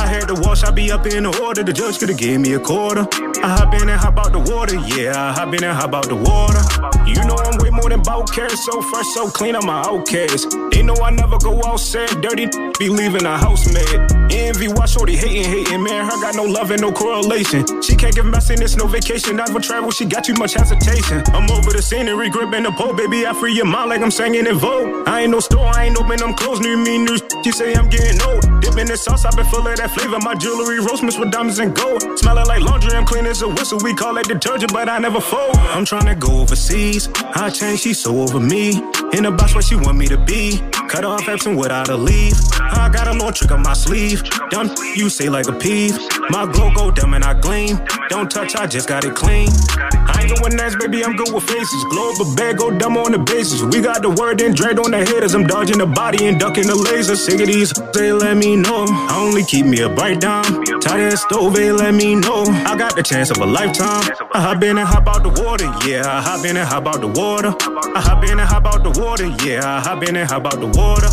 I 0.00 0.06
had 0.06 0.28
to 0.28 0.34
wash, 0.40 0.64
I 0.64 0.70
be 0.70 0.90
up 0.90 1.04
in 1.04 1.24
the 1.24 1.38
order. 1.42 1.62
The 1.62 1.74
judge 1.74 1.98
could've 1.98 2.16
gave 2.16 2.40
me 2.40 2.54
a 2.54 2.60
quarter. 2.60 3.06
I 3.44 3.48
hop 3.60 3.74
in 3.74 3.90
and 3.90 4.00
hop 4.00 4.16
out 4.16 4.32
the 4.32 4.40
water, 4.40 4.76
yeah. 4.96 5.12
I 5.16 5.32
hop 5.32 5.52
in 5.52 5.64
and 5.64 5.76
hop 5.76 5.92
out 5.92 6.08
the 6.08 6.16
water. 6.16 6.64
You 7.04 7.20
know 7.28 7.36
I'm 7.36 7.58
way 7.58 7.68
more 7.68 7.90
than 7.90 8.02
bout 8.02 8.32
cares. 8.32 8.69
So 8.70 8.80
fresh, 8.82 9.06
so 9.14 9.28
clean, 9.28 9.56
I'm 9.56 9.66
my 9.66 9.80
outcast. 9.80 10.56
They 10.70 10.82
know 10.82 10.94
I 10.94 11.10
never 11.10 11.38
go 11.38 11.60
outside 11.66 12.20
dirty. 12.20 12.46
Be 12.78 12.88
leaving 12.88 13.24
the 13.24 13.36
house 13.36 13.66
mad. 13.72 14.12
Envy, 14.30 14.68
why 14.68 14.86
shorty 14.86 15.16
hating, 15.16 15.42
hating, 15.42 15.82
man. 15.82 16.04
Her 16.04 16.20
got 16.22 16.36
no 16.36 16.44
love 16.44 16.70
and 16.70 16.80
no 16.80 16.92
correlation. 16.92 17.66
She 17.82 17.96
can't 17.96 18.14
give 18.14 18.26
messiness, 18.26 18.78
no 18.78 18.86
vacation. 18.86 19.36
Never 19.36 19.58
travel, 19.58 19.90
she 19.90 20.04
got 20.04 20.22
too 20.22 20.34
much 20.34 20.54
hesitation. 20.54 21.24
I'm 21.34 21.50
over 21.50 21.72
the 21.72 21.82
scenery, 21.82 22.30
gripping 22.30 22.62
the 22.62 22.70
pole, 22.70 22.92
baby. 22.92 23.26
I 23.26 23.32
free 23.34 23.54
your 23.54 23.66
mind 23.66 23.90
like 23.90 24.02
I'm 24.02 24.10
singing 24.12 24.46
in 24.46 24.56
Vogue. 24.56 25.08
I 25.08 25.22
ain't 25.22 25.32
no 25.32 25.40
store, 25.40 25.66
I 25.66 25.86
ain't 25.86 25.98
open, 25.98 26.22
I'm 26.22 26.34
closed. 26.34 26.62
New 26.62 26.76
me, 26.76 26.98
new. 26.98 27.18
She 27.42 27.50
say 27.50 27.74
I'm 27.74 27.88
getting 27.88 28.22
old. 28.22 28.42
Dipping 28.60 28.86
the 28.86 28.96
sauce, 28.96 29.24
I've 29.24 29.34
been 29.34 29.46
full 29.46 29.66
of 29.66 29.76
that 29.78 29.90
flavor. 29.90 30.20
My 30.20 30.36
jewelry 30.36 30.78
roast 30.78 31.02
mixed 31.02 31.18
with 31.18 31.32
diamonds 31.32 31.58
and 31.58 31.74
gold. 31.74 32.02
Smelling 32.20 32.46
like 32.46 32.62
laundry, 32.62 32.92
I'm 32.92 33.04
clean 33.04 33.26
as 33.26 33.42
a 33.42 33.48
whistle. 33.48 33.80
We 33.82 33.94
call 33.94 34.16
it 34.18 34.28
detergent, 34.28 34.72
but 34.72 34.88
I 34.88 34.98
never 35.00 35.20
fold. 35.20 35.56
I'm 35.56 35.84
trying 35.84 36.06
to 36.06 36.14
go 36.14 36.42
overseas. 36.42 37.08
I 37.34 37.50
change, 37.50 37.80
she's 37.80 37.98
so 37.98 38.20
over 38.20 38.38
me. 38.38 38.59
In 38.68 39.24
the 39.24 39.30
box 39.30 39.54
where 39.54 39.62
she 39.62 39.74
want 39.74 39.96
me 39.96 40.06
to 40.08 40.18
be. 40.18 40.60
Cut 40.88 41.04
off 41.04 41.26
absent 41.28 41.56
without 41.56 41.88
a 41.88 41.96
leave. 41.96 42.34
I 42.60 42.90
got 42.92 43.08
a 43.08 43.12
little 43.12 43.32
trick 43.32 43.52
on 43.52 43.62
my 43.62 43.72
sleeve. 43.72 44.22
Dumb, 44.50 44.74
you 44.94 45.08
say 45.08 45.28
like 45.28 45.48
a 45.48 45.52
peeve. 45.52 45.96
My 46.28 46.44
glow 46.44 46.70
go 46.74 46.90
dumb 46.90 47.14
and 47.14 47.24
I 47.24 47.32
gleam. 47.34 47.80
Don't 48.08 48.30
touch, 48.30 48.56
I 48.56 48.66
just 48.66 48.88
got 48.88 49.04
it 49.04 49.14
clean. 49.14 49.48
I 49.78 50.26
ain't 50.26 50.38
going 50.38 50.56
next, 50.56 50.78
baby, 50.78 51.04
I'm 51.04 51.16
good 51.16 51.32
with 51.32 51.44
faces. 51.44 51.84
Global 51.90 52.34
bag 52.34 52.58
go 52.58 52.76
dumb 52.76 52.96
on 52.96 53.12
the 53.12 53.18
basis. 53.18 53.62
We 53.62 53.80
got 53.80 54.02
the 54.02 54.10
word 54.10 54.40
and 54.42 54.54
dread 54.54 54.78
on 54.78 54.90
the 54.90 54.98
haters. 54.98 55.34
I'm 55.34 55.46
dodging 55.46 55.78
the 55.78 55.86
body 55.86 56.26
and 56.26 56.38
ducking 56.38 56.66
the 56.66 56.74
laser. 56.74 57.16
Sick 57.16 57.40
of 57.40 57.46
these, 57.46 57.72
they 57.94 58.12
let 58.12 58.36
me 58.36 58.56
know. 58.56 58.84
I 58.88 59.16
only 59.18 59.44
keep 59.44 59.64
me 59.64 59.80
a 59.80 59.88
bright. 59.88 60.20
Tie 60.20 60.42
that 60.42 61.18
stove, 61.18 61.54
they 61.54 61.72
let 61.72 61.94
me 61.94 62.16
know. 62.16 62.44
I 62.66 62.76
got 62.76 62.94
the 62.96 63.02
chance 63.02 63.30
of 63.30 63.38
a 63.38 63.46
lifetime. 63.46 64.02
I 64.32 64.40
hop 64.40 64.62
in 64.62 64.76
and 64.76 64.88
hop 64.88 65.06
out 65.06 65.22
the 65.22 65.30
water, 65.42 65.66
yeah. 65.86 66.02
I 66.06 66.20
hop 66.20 66.44
in 66.44 66.56
and 66.56 66.68
hop 66.68 66.86
out 66.86 67.00
the 67.00 67.08
water. 67.08 67.54
I 67.94 68.00
hop 68.00 68.24
in 68.24 68.38
and 68.38 68.48
hop 68.50 68.66
out 68.66 68.82
the 68.82 69.00
water, 69.00 69.26
yeah. 69.46 69.62
I 69.64 69.80
hop 69.80 70.02
in 70.02 70.16
and 70.16 70.28
hop 70.28 70.44
out 70.46 70.58
the 70.58 70.66
water. 70.66 71.08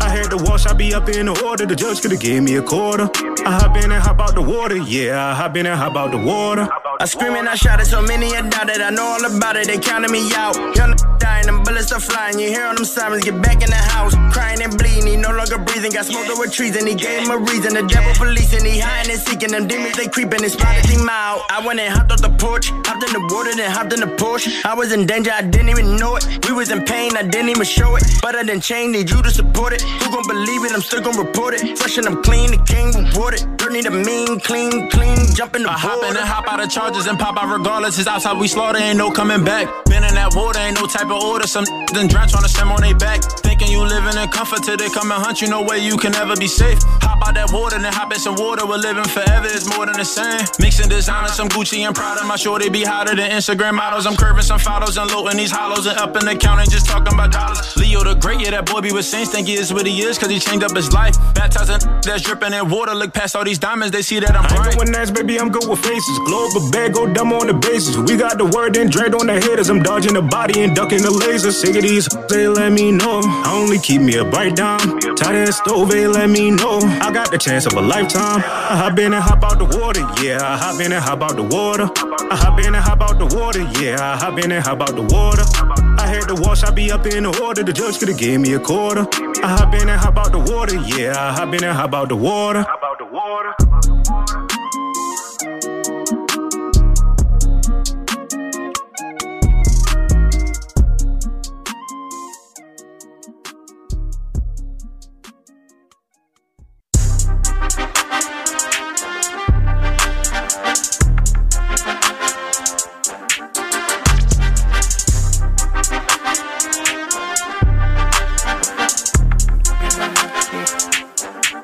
I 0.00 0.08
had 0.08 0.30
to 0.30 0.38
wash, 0.38 0.66
I 0.66 0.72
be 0.72 0.94
up 0.94 1.08
in 1.08 1.26
the 1.26 1.36
order. 1.44 1.66
The 1.66 1.76
judge 1.76 2.00
could've 2.00 2.18
gave 2.18 2.42
me 2.42 2.56
a 2.56 2.62
quarter. 2.62 3.10
I 3.44 3.52
hop 3.60 3.76
in 3.76 3.92
and 3.92 4.02
hop 4.02 4.20
out 4.20 4.34
the 4.34 4.42
water, 4.42 4.76
yeah. 4.76 5.30
I 5.30 5.34
hop 5.34 5.56
in 5.56 5.66
and 5.66 5.78
hop 5.78 5.96
out 5.96 6.10
the 6.10 6.18
water. 6.18 6.66
I 7.00 7.04
scream 7.04 7.34
and 7.34 7.48
I 7.48 7.54
shout 7.54 7.80
it, 7.80 7.86
so 7.86 8.00
many 8.02 8.34
a 8.34 8.42
doubt 8.42 8.70
it. 8.70 8.80
I 8.80 8.90
know 8.90 9.04
all 9.04 9.24
about 9.24 9.56
it, 9.56 9.66
they 9.66 9.78
counting 9.78 10.10
me 10.10 10.32
out. 10.34 10.56
Young 10.74 10.96
dying, 11.18 11.46
them 11.46 11.62
bullets 11.62 11.92
are 11.92 12.00
flying. 12.00 12.38
You 12.40 12.48
hear 12.48 12.74
them 12.74 12.84
sirens, 12.84 13.24
get 13.24 13.40
back 13.42 13.62
in 13.62 13.70
the 13.70 13.82
house. 13.94 14.14
Crying 14.32 14.62
and 14.62 14.76
bleeding, 14.76 15.06
he 15.06 15.16
no 15.16 15.30
longer 15.30 15.58
breathing. 15.58 15.92
Got 15.92 16.06
smoked 16.06 16.30
over 16.30 16.46
trees 16.46 16.76
and 16.76 16.88
he 16.88 16.94
gave 16.94 17.22
him 17.22 17.30
a 17.30 17.38
reason. 17.38 17.74
The 17.74 17.84
devil 17.86 18.12
policing, 18.14 18.64
he 18.64 18.78
hiding 18.80 19.12
and 19.12 19.20
seeking. 19.20 19.50
Them 19.50 19.68
demons, 19.68 19.96
they 19.96 20.08
creeping 20.08 20.42
and 20.42 20.50
spotted 20.50 20.86
him 20.86 21.08
out. 21.08 21.42
I 21.50 21.64
went 21.64 21.80
and 21.80 21.92
hopped 21.92 22.12
off 22.12 22.22
the 22.22 22.30
porch, 22.30 22.70
hopped 22.86 23.04
in 23.04 23.12
the 23.12 23.22
water, 23.34 23.54
then 23.54 23.70
hopped 23.70 23.92
in 23.92 24.00
the 24.00 24.06
Porsche. 24.18 24.64
I 24.64 24.74
was 24.74 24.92
in 24.92 25.06
danger, 25.06 25.30
I 25.32 25.42
didn't 25.42 25.68
even 25.68 25.96
know 25.96 26.16
it. 26.16 26.24
We 26.46 26.52
was 26.52 26.70
in 26.70 26.77
pain, 26.84 27.16
I 27.16 27.22
didn't 27.22 27.48
even 27.48 27.64
show 27.64 27.96
it. 27.96 28.04
But 28.20 28.34
I 28.34 28.42
didn't 28.42 28.62
change, 28.62 28.92
need 28.92 29.10
you 29.10 29.22
to 29.22 29.30
support 29.30 29.72
it. 29.72 29.82
Who 29.82 30.10
gon' 30.10 30.26
believe 30.26 30.64
it? 30.64 30.72
I'm 30.72 30.82
still 30.82 31.00
gon' 31.00 31.16
report 31.16 31.54
it. 31.54 31.78
Fresh 31.78 31.98
and 31.98 32.06
I'm 32.06 32.22
clean, 32.22 32.50
the 32.50 32.58
king 32.64 32.92
rewarded. 32.92 33.46
Dirt 33.56 33.72
need 33.72 33.86
a 33.86 33.90
mean, 33.90 34.40
clean, 34.40 34.90
clean, 34.90 35.18
jump 35.34 35.54
in 35.56 35.62
the 35.62 35.70
I 35.70 35.76
hop 35.76 36.02
in 36.04 36.16
and 36.16 36.26
hop 36.26 36.48
out 36.50 36.62
of 36.62 36.70
charges 36.70 37.06
and 37.06 37.18
pop 37.18 37.36
out 37.36 37.52
regardless. 37.52 37.98
It's 37.98 38.08
outside 38.08 38.38
we 38.38 38.48
slaughter, 38.48 38.78
ain't 38.78 38.98
no 38.98 39.10
coming 39.10 39.44
back. 39.44 39.68
Been 39.84 40.02
in 40.02 40.14
that 40.14 40.34
water, 40.34 40.58
ain't 40.58 40.80
no 40.80 40.86
type 40.86 41.10
of 41.10 41.22
order. 41.22 41.46
Some 41.46 41.64
then 41.92 42.08
drown 42.08 42.28
trying 42.28 42.42
to 42.42 42.48
swim 42.48 42.72
on 42.72 42.80
their 42.80 42.96
back. 42.96 43.22
Thinking 43.44 43.68
you 43.68 43.84
living 43.84 44.16
in 44.16 44.28
comfort 44.30 44.64
till 44.64 44.76
they 44.76 44.88
come 44.88 45.12
and 45.12 45.22
hunt 45.22 45.42
you. 45.42 45.48
No 45.48 45.62
way 45.62 45.78
you 45.78 45.96
can 45.96 46.14
ever 46.14 46.36
be 46.36 46.48
safe. 46.48 46.78
Hop 47.04 47.20
out 47.26 47.34
that 47.34 47.52
water, 47.52 47.78
then 47.78 47.92
hop 47.92 48.12
in 48.12 48.18
some 48.18 48.36
water. 48.36 48.66
We're 48.66 48.80
living 48.80 49.04
forever, 49.04 49.46
it's 49.46 49.68
more 49.68 49.84
than 49.86 49.96
the 49.96 50.04
same. 50.04 50.40
Mixing 50.58 50.88
designer, 50.88 51.28
some 51.28 51.48
Gucci 51.48 51.84
and 51.86 51.94
Prada. 51.94 52.24
My 52.24 52.36
sure 52.36 52.58
they 52.58 52.68
be 52.68 52.84
hotter 52.84 53.14
than 53.14 53.30
Instagram 53.30 53.74
models. 53.74 54.06
I'm 54.06 54.16
curving 54.16 54.42
some 54.42 54.58
photos 54.58 54.96
and 54.96 55.10
loading 55.10 55.36
these 55.36 55.52
hollows 55.52 55.86
and 55.86 55.98
up 55.98 56.16
in 56.16 56.24
the 56.24 56.36
counter 56.68 56.76
just 56.76 56.86
talking 56.86 57.14
about 57.14 57.32
dollars. 57.32 57.76
Leo 57.76 58.04
the 58.04 58.14
Great, 58.14 58.40
yeah, 58.40 58.50
that 58.50 58.66
boy 58.66 58.80
be 58.80 58.92
with 58.92 59.04
saints. 59.04 59.30
Think 59.30 59.46
he 59.48 59.54
is 59.54 59.72
what 59.72 59.86
he 59.86 60.02
is, 60.02 60.18
cause 60.18 60.30
he 60.30 60.38
changed 60.38 60.64
up 60.64 60.74
his 60.74 60.92
life. 60.92 61.14
Baptizing 61.34 61.78
that's 62.02 62.22
dripping 62.22 62.52
in 62.52 62.68
water. 62.68 62.94
Look 62.94 63.12
past 63.12 63.36
all 63.36 63.44
these 63.44 63.58
diamonds, 63.58 63.92
they 63.92 64.02
see 64.02 64.20
that 64.20 64.36
I'm 64.36 64.46
bright. 64.48 64.66
ain't 64.66 64.76
going 64.76 64.92
next, 64.92 65.12
baby, 65.12 65.38
I'm 65.38 65.50
good 65.50 65.68
with 65.68 65.80
faces. 65.80 66.18
Global 66.26 66.70
bag, 66.70 66.94
go 66.94 67.12
dumb 67.12 67.32
on 67.32 67.46
the 67.46 67.54
bases. 67.54 67.96
We 67.96 68.16
got 68.16 68.38
the 68.38 68.46
word 68.46 68.76
and 68.76 68.90
dread 68.90 69.14
on 69.14 69.26
the 69.26 69.40
haters. 69.40 69.70
I'm 69.70 69.82
dodging 69.82 70.14
the 70.14 70.22
body 70.22 70.62
and 70.62 70.74
ducking 70.74 71.02
the 71.02 71.10
laser. 71.10 71.52
Sick 71.52 71.76
of 71.76 71.82
these, 71.82 72.08
they 72.28 72.48
let 72.48 72.72
me 72.72 72.92
know. 72.92 73.20
I 73.22 73.52
only 73.54 73.78
keep 73.78 74.02
me 74.02 74.16
a 74.16 74.24
bright 74.24 74.56
down. 74.56 74.78
Tie 75.16 75.32
that 75.32 75.54
stove, 75.54 75.90
they 75.90 76.06
let 76.06 76.28
me 76.28 76.50
know. 76.50 76.78
I 77.00 77.12
got 77.12 77.30
the 77.30 77.38
chance 77.38 77.66
of 77.66 77.74
a 77.74 77.80
lifetime. 77.82 78.42
I 78.44 78.76
hop 78.76 78.98
in 78.98 79.12
and 79.12 79.22
hop 79.22 79.44
out 79.44 79.58
the 79.58 79.78
water, 79.78 80.00
yeah. 80.22 80.38
I 80.42 80.56
hop 80.56 80.80
in 80.80 80.92
and 80.92 81.02
hop 81.02 81.22
out 81.22 81.36
the 81.36 81.44
water. 81.44 81.88
I 82.30 82.36
hop 82.36 82.58
in 82.58 82.74
and 82.74 82.76
hop 82.76 83.00
out 83.00 83.18
the 83.18 83.26
water, 83.36 83.62
yeah. 83.80 83.96
I 84.00 84.16
hop 84.16 84.38
in 84.38 84.52
and 84.52 84.64
hop 84.64 84.82
out 84.82 84.94
the 84.94 85.02
water. 85.02 85.87
Had 86.08 86.28
to 86.28 86.34
wash, 86.36 86.62
I 86.64 86.70
be 86.70 86.90
up 86.90 87.04
in 87.06 87.24
the 87.24 87.40
order. 87.42 87.62
The 87.62 87.72
judge 87.72 87.98
could've 87.98 88.16
gave 88.16 88.40
me 88.40 88.54
a 88.54 88.58
quarter. 88.58 89.06
I 89.44 89.48
hop 89.48 89.74
in 89.74 89.88
and 89.88 90.00
hop 90.00 90.16
out 90.16 90.32
the 90.32 90.38
water, 90.38 90.76
yeah. 90.76 91.14
I 91.16 91.32
hop 91.32 91.52
in 91.54 91.62
and 91.62 91.76
hop 91.76 91.92
out 91.92 92.08
the 92.08 92.16
water. 92.16 92.64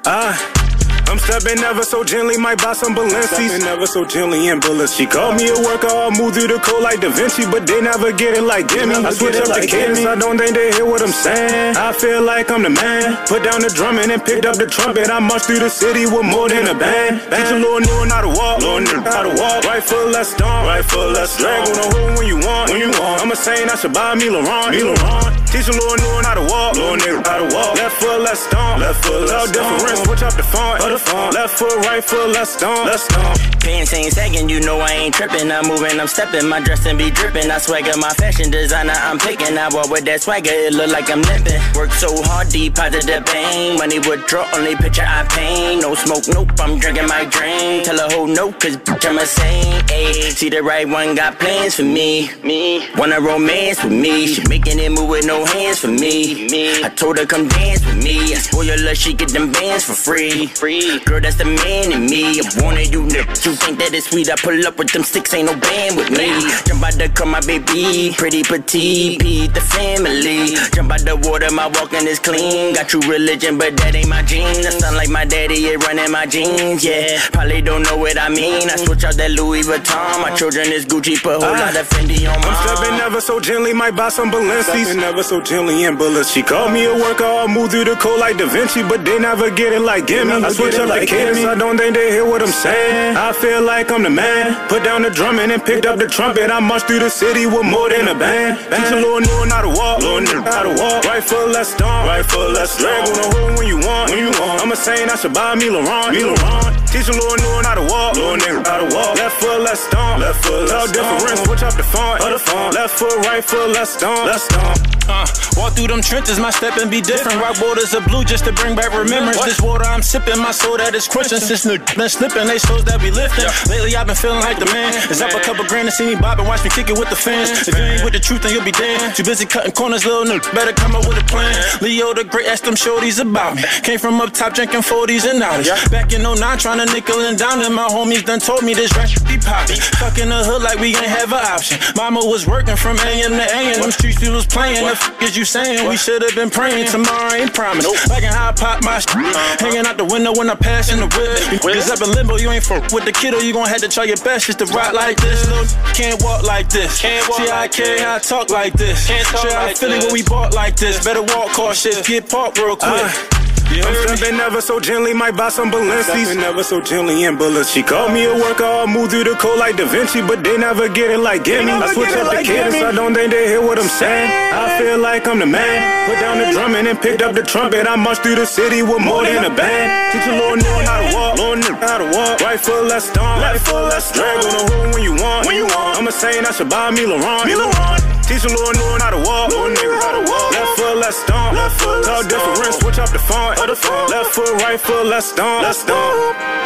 Ah. 0.06 0.36
Uh. 0.36 0.64
I'm 1.06 1.18
stepping 1.18 1.62
ever 1.62 1.84
so 1.84 2.02
gently, 2.02 2.36
might 2.36 2.58
buy 2.58 2.72
some 2.72 2.94
Balenci's. 2.94 3.52
Stepping 3.52 3.68
ever 3.68 3.86
so 3.86 4.04
gently 4.04 4.48
in 4.48 4.58
bullets. 4.58 4.96
She 4.96 5.06
called 5.06 5.36
me 5.36 5.48
a 5.48 5.54
worker, 5.54 5.86
I'll 5.86 6.10
move 6.10 6.34
through 6.34 6.48
the 6.48 6.58
cold 6.58 6.82
like 6.82 7.00
Da 7.00 7.10
Vinci, 7.10 7.44
but 7.44 7.66
they 7.66 7.80
never 7.80 8.10
get 8.10 8.36
it 8.36 8.42
like 8.42 8.68
Gimme. 8.68 8.94
I 8.94 9.12
switch 9.12 9.36
up 9.36 9.48
like 9.48 9.62
the 9.62 9.68
cadence, 9.68 10.00
I 10.00 10.16
don't 10.16 10.38
think 10.38 10.56
they 10.56 10.72
hear 10.72 10.86
what 10.86 11.02
I'm 11.02 11.12
saying. 11.12 11.76
I 11.76 11.92
feel 11.92 12.22
like 12.22 12.50
I'm 12.50 12.62
the 12.62 12.70
man. 12.70 13.16
Put 13.28 13.44
down 13.44 13.60
the 13.60 13.68
drumming 13.68 14.10
and 14.10 14.24
picked 14.24 14.46
up 14.46 14.56
the 14.56 14.66
trumpet. 14.66 15.10
I 15.10 15.20
march 15.20 15.42
through 15.42 15.60
the 15.60 15.70
city 15.70 16.06
with 16.06 16.24
more 16.24 16.48
than 16.48 16.66
a 16.68 16.74
band. 16.74 17.20
Teach 17.30 17.52
a 17.52 17.58
little 17.60 17.80
new 17.80 17.98
and 18.02 18.10
how 18.10 18.22
to 18.22 18.32
walk, 18.32 18.58
little 18.60 18.80
new 18.80 19.00
how 19.04 19.22
to 19.22 19.32
walk. 19.38 19.64
Right 19.64 19.84
foot 19.84 20.10
less 20.10 20.32
stomp, 20.32 20.66
right 20.66 20.84
foot 20.84 21.12
let's 21.12 21.36
Drag 21.38 21.68
on 21.68 21.74
the 21.74 21.86
hood 21.94 22.18
when 22.18 22.26
you 22.26 22.38
want, 22.38 22.70
when 22.70 22.80
you 22.80 22.90
want. 22.90 23.22
I'm 23.22 23.30
a 23.30 23.36
saying 23.36 23.68
I 23.68 23.76
should 23.76 23.92
buy 23.92 24.14
me 24.14 24.30
Laurent, 24.30 24.70
me 24.72 24.82
Laurent. 24.82 25.43
Teach 25.54 25.68
a 25.68 25.72
little 25.72 25.94
new 25.94 26.14
how 26.34 26.34
to 26.34 26.40
walk, 26.50 26.74
little 26.74 26.96
nigga 26.96 27.24
how 27.26 27.38
to 27.38 27.54
walk. 27.54 27.76
Left 27.76 27.94
foot, 28.02 28.20
let's 28.22 28.40
stomp, 28.40 28.80
left 28.80 29.04
foot, 29.04 29.28
let's 29.28 29.52
different. 29.52 29.98
Switch 30.02 30.22
up 30.22 30.34
the 30.34 30.42
font, 30.42 30.82
of 30.82 30.90
the 30.90 30.98
font. 30.98 31.34
Left 31.34 31.54
foot, 31.54 31.76
right 31.86 32.02
foot, 32.02 32.30
let's 32.30 32.50
stomp, 32.50 32.84
let's 32.86 33.04
stomp. 33.04 33.38
Pants 33.60 33.94
ain't 33.94 34.12
sagging, 34.12 34.48
you 34.48 34.58
know 34.60 34.80
I 34.80 34.90
ain't 34.90 35.14
tripping. 35.14 35.52
I'm 35.52 35.68
moving, 35.68 36.00
I'm 36.00 36.08
stepping, 36.08 36.48
my 36.48 36.58
dressing 36.60 36.98
be 36.98 37.10
dripping. 37.10 37.52
I 37.52 37.58
swagger 37.58 37.96
my 37.96 38.10
fashion 38.14 38.50
designer, 38.50 38.98
I'm 38.98 39.18
picking. 39.18 39.56
I 39.56 39.68
walk 39.70 39.90
with 39.90 40.04
that 40.06 40.22
swagger, 40.22 40.50
it 40.50 40.74
look 40.74 40.90
like 40.90 41.08
I'm 41.08 41.22
limping. 41.22 41.62
Work 41.76 41.92
so 41.92 42.10
hard, 42.24 42.48
deposit 42.48 43.06
the 43.06 43.22
pain. 43.24 43.78
Money 43.78 44.00
withdraw, 44.00 44.50
only 44.54 44.74
picture 44.74 45.06
I 45.06 45.22
paint. 45.30 45.82
No 45.82 45.94
smoke, 45.94 46.24
nope, 46.34 46.50
I'm 46.58 46.80
drinking 46.80 47.06
my 47.06 47.26
drink. 47.26 47.84
Tell 47.84 48.00
a 48.00 48.12
whole 48.12 48.26
no, 48.26 48.50
cause 48.52 48.76
bitch, 48.76 49.06
I'm 49.06 49.18
a 49.18 49.24
saint. 49.24 49.86
Ayy, 49.86 50.34
see 50.34 50.50
the 50.50 50.64
right 50.64 50.88
one 50.88 51.14
got 51.14 51.38
plans 51.38 51.76
for 51.76 51.84
me. 51.84 52.34
Me, 52.42 52.90
wanna 52.98 53.20
romance 53.20 53.84
with 53.84 53.92
me. 53.92 54.26
She 54.26 54.42
making 54.48 54.80
it 54.80 54.90
move 54.90 55.08
with 55.08 55.24
no 55.24 55.43
hands 55.46 55.78
for 55.78 55.88
me. 55.88 56.48
Me, 56.48 56.82
I 56.82 56.88
told 56.88 57.18
her 57.18 57.26
come 57.26 57.48
dance 57.48 57.84
with 57.84 58.02
me. 58.02 58.34
I 58.34 58.38
spoil 58.38 58.78
her, 58.78 58.94
she 58.94 59.12
get 59.12 59.30
them 59.30 59.52
bands 59.52 59.84
for 59.84 59.92
free. 59.94 60.46
Free, 60.46 61.00
girl, 61.00 61.20
that's 61.20 61.36
the 61.36 61.44
man 61.44 61.92
in 61.92 62.06
me. 62.06 62.40
I 62.40 62.62
wanted 62.62 62.92
you 62.92 63.08
to, 63.08 63.18
you 63.18 63.52
think 63.56 63.78
that 63.78 63.94
it's 63.94 64.10
sweet. 64.10 64.30
I 64.30 64.36
pull 64.36 64.66
up 64.66 64.78
with 64.78 64.92
them 64.92 65.02
sticks, 65.02 65.32
ain't 65.34 65.46
no 65.46 65.56
band 65.56 65.96
with 65.96 66.10
me. 66.10 66.28
Jump 66.66 66.82
out 66.82 66.94
the 66.94 67.08
car, 67.08 67.26
my 67.26 67.40
baby, 67.40 68.14
pretty 68.16 68.42
petite, 68.42 69.20
beat 69.20 69.54
the 69.54 69.60
family. 69.60 70.56
Jump 70.72 70.92
out 70.92 71.00
the 71.00 71.16
water, 71.16 71.50
my 71.50 71.66
walking 71.66 72.06
is 72.06 72.18
clean. 72.18 72.74
Got 72.74 72.88
true 72.88 73.00
religion, 73.02 73.58
but 73.58 73.76
that 73.78 73.94
ain't 73.94 74.08
my 74.08 74.22
genes. 74.22 74.66
I 74.66 74.70
sound 74.70 74.96
like 74.96 75.10
my 75.10 75.24
daddy, 75.24 75.66
it 75.66 75.82
running 75.84 76.10
my 76.10 76.26
jeans, 76.26 76.84
yeah. 76.84 77.20
Probably 77.32 77.62
don't 77.62 77.82
know 77.82 77.96
what 77.96 78.18
I 78.18 78.28
mean. 78.28 78.70
I 78.70 78.76
switch 78.76 79.04
out 79.04 79.14
that 79.14 79.30
Louis 79.30 79.62
Vuitton. 79.62 80.22
My 80.22 80.34
children 80.34 80.72
is 80.72 80.84
Gucci, 80.86 81.22
put 81.22 81.36
a 81.36 81.40
whole 81.40 81.54
ah. 81.54 81.70
lot 81.70 81.76
of 81.76 81.88
Fendi 81.88 82.28
on 82.28 82.40
my 82.40 82.48
I'm 82.48 82.78
stepping 82.78 83.00
ever 83.00 83.20
so 83.20 83.40
gently, 83.40 83.72
might 83.72 83.96
buy 83.96 84.08
some 84.08 84.30
Balenci's. 84.30 84.88
Stepping 84.88 85.02
ever 85.24 85.40
so 85.40 85.40
gently 85.40 85.84
bullets. 85.96 86.32
She 86.32 86.42
called 86.42 86.72
me 86.72 86.84
a 86.84 86.94
worker, 86.94 87.24
I'll 87.24 87.48
move 87.48 87.70
through 87.70 87.84
the 87.84 87.96
code 87.96 88.20
like 88.20 88.36
Da 88.36 88.46
Vinci, 88.46 88.82
but 88.82 89.04
they 89.04 89.18
never 89.18 89.50
get 89.50 89.72
it 89.72 89.80
like 89.80 90.06
Gimme. 90.06 90.32
I 90.32 90.52
switch 90.52 90.74
up 90.74 90.88
the 90.88 91.06
cadence, 91.06 91.44
I 91.44 91.54
don't 91.54 91.76
think 91.76 91.94
they 91.94 92.10
hear 92.10 92.24
what 92.24 92.42
I'm 92.42 92.48
saying. 92.48 93.16
I 93.16 93.32
feel 93.32 93.62
like 93.62 93.90
I'm 93.90 94.02
the 94.02 94.10
man. 94.10 94.54
Put 94.68 94.84
down 94.84 95.02
the 95.02 95.10
drumming 95.10 95.50
and 95.50 95.62
picked 95.62 95.86
up 95.86 95.98
the 95.98 96.08
trumpet. 96.08 96.50
I 96.50 96.60
marched 96.60 96.86
through 96.86 97.00
the 97.00 97.10
city 97.10 97.46
with 97.46 97.64
more 97.64 97.88
than 97.88 98.08
a 98.08 98.14
band. 98.14 98.58
Teach 98.58 98.92
a 98.92 98.96
little 98.96 99.20
new 99.20 99.40
how 99.48 99.62
to 99.62 99.68
walk, 99.68 100.00
little 100.00 100.20
new 100.20 100.42
how 100.42 100.62
to 100.62 100.72
walk. 100.80 101.04
Right 101.04 101.22
foot, 101.22 101.48
let's 101.52 101.70
stomp, 101.70 102.08
right 102.08 102.24
foot, 102.24 102.52
let's 102.52 102.76
drag 102.78 103.08
on 103.08 103.14
the 103.14 103.26
hood 103.34 103.58
when 103.58 103.66
you 103.68 103.78
want, 103.78 104.10
when 104.10 104.18
you 104.18 104.32
want. 104.40 104.62
I'm 104.62 104.72
a 104.72 104.76
saying 104.76 105.08
I 105.08 105.16
should 105.16 105.32
buy 105.32 105.54
me 105.54 105.70
Laurent, 105.70 106.12
me 106.12 106.24
Laurent. 106.24 106.74
Teach 106.88 107.08
a 107.08 107.12
little 107.12 107.38
new 107.38 107.54
how 107.64 107.74
to 107.74 107.84
walk, 107.86 108.16
little 108.16 108.36
nigga 108.36 108.66
how 108.66 108.78
to 108.82 108.88
walk. 108.94 109.16
Left 109.16 109.36
foot, 109.40 109.60
let's 109.62 109.80
stomp, 109.80 110.20
left 110.20 110.44
foot, 110.44 110.68
let's 110.68 110.92
different. 110.92 111.38
Switch 111.46 111.62
up 111.62 111.74
the 111.74 111.82
font, 111.82 112.20
of 112.22 112.30
the 112.32 112.38
font. 112.38 112.74
Left 112.74 112.94
foot, 112.98 113.16
right 113.26 113.44
foot, 113.44 113.70
let's 113.70 113.90
stomp, 113.90 114.26
let's 114.26 114.44
stomp. 114.44 114.93
Uh, 115.06 115.26
walk 115.56 115.74
through 115.74 115.88
them 115.88 116.00
trenches, 116.00 116.38
my 116.40 116.50
step 116.50 116.76
and 116.78 116.90
be 116.90 117.00
different. 117.00 117.36
Rock 117.40 117.60
waters 117.60 117.92
of 117.92 118.04
blue 118.06 118.24
just 118.24 118.44
to 118.44 118.52
bring 118.52 118.74
back 118.74 118.96
remembrance. 118.96 119.42
This 119.44 119.60
water 119.60 119.84
I'm 119.84 120.02
sipping, 120.02 120.38
my 120.38 120.50
soul 120.50 120.78
that 120.78 120.94
is 120.94 121.06
quenching. 121.06 121.38
Since 121.38 121.66
new 121.66 121.78
been 121.96 122.08
slipping, 122.08 122.46
they 122.46 122.58
souls 122.58 122.84
that 122.84 123.00
be 123.00 123.10
lifting. 123.10 123.44
Lately 123.68 123.96
I've 123.96 124.06
been 124.06 124.16
feeling 124.16 124.40
like 124.40 124.58
the 124.58 124.66
man. 124.72 124.94
Is 125.10 125.20
up 125.20 125.34
a 125.34 125.40
couple 125.40 125.64
grand 125.66 125.88
to 125.88 125.92
see 125.92 126.06
me 126.06 126.16
bob 126.16 126.38
and 126.40 126.48
watch 126.48 126.64
me 126.64 126.70
kick 126.70 126.88
it 126.88 126.96
with 126.96 127.10
the 127.10 127.16
fans. 127.16 127.50
If 127.68 127.76
you 127.76 127.84
ain't 127.84 128.04
with 128.04 128.14
the 128.14 128.20
truth, 128.20 128.42
then 128.42 128.52
you'll 128.56 128.64
be 128.64 128.72
dead. 128.72 129.14
Too 129.14 129.24
busy 129.24 129.44
cutting 129.44 129.72
corners, 129.72 130.04
little 130.04 130.24
nigga. 130.24 130.48
Better 130.54 130.72
come 130.72 130.96
up 130.96 131.04
with 131.04 131.20
a 131.20 131.26
plan. 131.28 131.52
Leo 131.82 132.14
the 132.14 132.24
great, 132.24 132.48
asked 132.48 132.64
them 132.64 132.74
shorties 132.74 133.20
about 133.20 133.56
me. 133.56 133.62
Came 133.84 133.98
from 133.98 134.20
up 134.20 134.32
top 134.32 134.54
drinking 134.54 134.80
40s 134.80 135.28
and 135.28 135.40
90s. 135.42 135.68
Back 135.90 136.12
in 136.12 136.22
09, 136.24 136.40
trying 136.58 136.80
to 136.80 136.88
nickel 136.92 137.20
and 137.20 137.36
dime. 137.36 137.60
And 137.60 137.74
my 137.74 137.88
homies 137.88 138.24
done 138.24 138.40
told 138.40 138.64
me 138.64 138.72
this 138.72 138.96
rap 138.96 139.08
shit 139.08 139.26
be 139.28 139.36
poppin'. 139.36 139.76
Fucking 140.00 140.28
the 140.28 140.40
hood 140.44 140.62
like 140.62 140.78
we 140.80 140.96
ain't 140.96 141.12
have 141.12 141.32
an 141.32 141.44
option. 141.44 141.76
Mama 141.96 142.24
was 142.24 142.46
working 142.46 142.76
from 142.76 142.96
AM 143.04 143.36
to 143.36 143.46
AM. 143.52 143.80
Them 143.80 143.90
streets 143.92 144.20
we 144.22 144.30
was 144.30 144.46
playing. 144.46 144.93
The 144.94 145.00
fuck 145.00 145.22
is 145.22 145.36
you 145.36 145.44
saying? 145.44 145.88
We 145.88 145.96
should 145.96 146.22
have 146.22 146.36
been 146.36 146.50
praying. 146.50 146.86
Tomorrow 146.86 147.34
ain't 147.34 147.52
promised. 147.52 147.88
Nope. 147.88 147.98
Like 148.08 148.22
how 148.22 148.50
I 148.50 148.52
pop 148.52 148.84
my 148.84 149.00
shit. 149.00 149.10
Uh-huh. 149.16 149.56
Hanging 149.58 149.86
out 149.86 149.96
the 149.96 150.04
window 150.04 150.32
when 150.32 150.48
I 150.48 150.54
pass 150.54 150.92
in 150.92 151.00
the 151.00 151.10
whip. 151.10 151.60
Cause 151.62 151.90
up 151.90 152.00
in 152.00 152.14
limbo, 152.14 152.36
you 152.36 152.48
ain't 152.50 152.62
for 152.62 152.78
with 152.94 153.04
the 153.04 153.10
kiddo. 153.10 153.38
You 153.38 153.52
gon' 153.52 153.66
have 153.66 153.80
to 153.80 153.88
try 153.88 154.04
your 154.04 154.18
best 154.18 154.46
just 154.46 154.60
to 154.60 154.66
rock 154.66 154.92
like 154.92 155.16
this. 155.16 155.48
Little 155.50 155.66
can't 155.94 156.22
walk 156.22 156.44
like 156.44 156.68
this. 156.68 157.00
Can't 157.00 157.28
walk 157.28 157.38
See 157.40 157.48
how 157.48 157.60
I 157.62 157.66
carry, 157.68 157.98
how 157.98 158.14
I 158.14 158.18
talk 158.20 158.50
like 158.50 158.74
this. 158.74 159.08
Can't 159.08 159.26
talk 159.26 159.42
Shit, 159.42 159.52
I 159.52 159.66
like 159.66 159.76
feel 159.78 159.90
it 159.90 159.96
this. 159.96 160.04
when 160.04 160.12
we 160.12 160.22
bought 160.22 160.54
like 160.54 160.76
this. 160.76 161.04
Better 161.04 161.22
walk 161.22 161.50
cautious. 161.54 162.06
Get 162.06 162.30
parked 162.30 162.58
real 162.58 162.76
quick. 162.76 163.02
Uh. 163.02 163.43
I'm 163.82 163.94
stepping 164.06 164.38
ever 164.40 164.60
so 164.60 164.78
gently, 164.78 165.12
might 165.14 165.36
buy 165.36 165.48
some 165.48 165.70
Balenci's. 165.70 166.28
Stepping 166.28 166.42
ever 166.42 166.62
so 166.62 166.80
gently 166.80 167.24
in 167.24 167.36
bullets. 167.36 167.70
She 167.70 167.82
called 167.82 168.12
me 168.12 168.24
a 168.24 168.34
worker, 168.34 168.64
I'll 168.64 168.86
move 168.86 169.10
through 169.10 169.24
the 169.24 169.34
code 169.34 169.58
like 169.58 169.76
Da 169.76 169.86
Vinci, 169.86 170.20
but 170.22 170.44
they 170.44 170.56
never 170.56 170.88
get 170.88 171.10
it 171.10 171.18
like 171.18 171.44
Gimme. 171.44 171.70
I 171.70 171.92
switch 171.92 172.10
up 172.10 172.30
the 172.30 172.42
cadence, 172.42 172.76
I 172.76 172.92
don't 172.92 173.14
think 173.14 173.32
they 173.32 173.48
hear 173.48 173.60
what 173.60 173.78
I'm 173.78 173.88
saying. 173.88 174.30
I 174.52 174.78
feel 174.78 174.98
like 174.98 175.26
I'm 175.26 175.38
the 175.38 175.46
man. 175.46 176.08
Put 176.08 176.20
down 176.20 176.38
the 176.38 176.52
drumming 176.52 176.86
and 176.86 176.94
then 176.94 176.98
picked 176.98 177.22
up 177.22 177.34
the 177.34 177.42
trumpet. 177.42 177.86
I 177.86 177.96
marched 177.96 178.22
through 178.22 178.36
the 178.36 178.46
city 178.46 178.82
with 178.82 179.00
more 179.00 179.24
than 179.24 179.44
a 179.44 179.54
band. 179.54 180.12
Teach 180.12 180.26
a 180.26 180.32
little 180.32 180.56
new 180.56 180.76
how 180.86 181.00
to 181.00 181.14
walk, 181.14 181.38
little 181.38 181.56
new 181.56 181.74
how 181.80 181.98
to 181.98 182.04
walk. 182.16 182.40
Right 182.40 182.60
foot, 182.60 182.84
let's 182.86 183.06
stomp. 183.06 183.42
Left 183.42 183.66
foot, 183.66 183.84
let's 183.90 184.12
drag 184.12 184.44
on 184.44 184.50
the 184.52 184.72
hood 184.72 184.94
when 184.94 185.02
you 185.02 185.14
want, 185.14 185.46
when 185.46 185.56
you 185.56 185.66
want. 185.66 185.98
I'm 185.98 186.06
a 186.06 186.12
saying 186.12 186.46
I 186.46 186.52
should 186.52 186.70
buy 186.70 186.90
me 186.90 187.06
Laurent, 187.06 187.46
me 187.46 187.56
Laurent. 187.56 188.13
Teach 188.26 188.42
a 188.42 188.48
little 188.48 188.72
new 188.72 188.98
how 189.04 189.10
to 189.10 189.18
walk, 189.18 189.50
little 189.50 189.68
nigga 189.68 190.00
how 190.00 190.12
to 190.12 190.30
walk. 190.30 190.52
Left 190.52 190.78
foot, 190.78 190.96
let's 190.96 191.16
stomp. 191.18 191.56
Left 191.56 191.78
foot, 191.78 192.04
talk 192.04 192.26
different. 192.26 192.74
Switch 192.74 192.98
up 192.98 193.10
the 193.10 193.18
font, 193.18 193.60
of 193.60 193.66
the 193.66 193.76
font. 193.76 194.10
Left 194.10 194.30
foot, 194.30 194.62
right 194.62 194.80
foot, 194.80 195.06
let's 195.06 195.26
stomp. 195.26 195.62
Let's 195.62 195.80
stomp. 195.80 196.64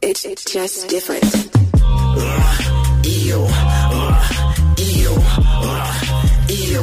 It's, 0.00 0.24
it's 0.24 0.44
just 0.50 0.88
different. 0.88 1.48
Ew, 3.08 3.40
ew, 4.76 5.14
ew, 6.48 6.82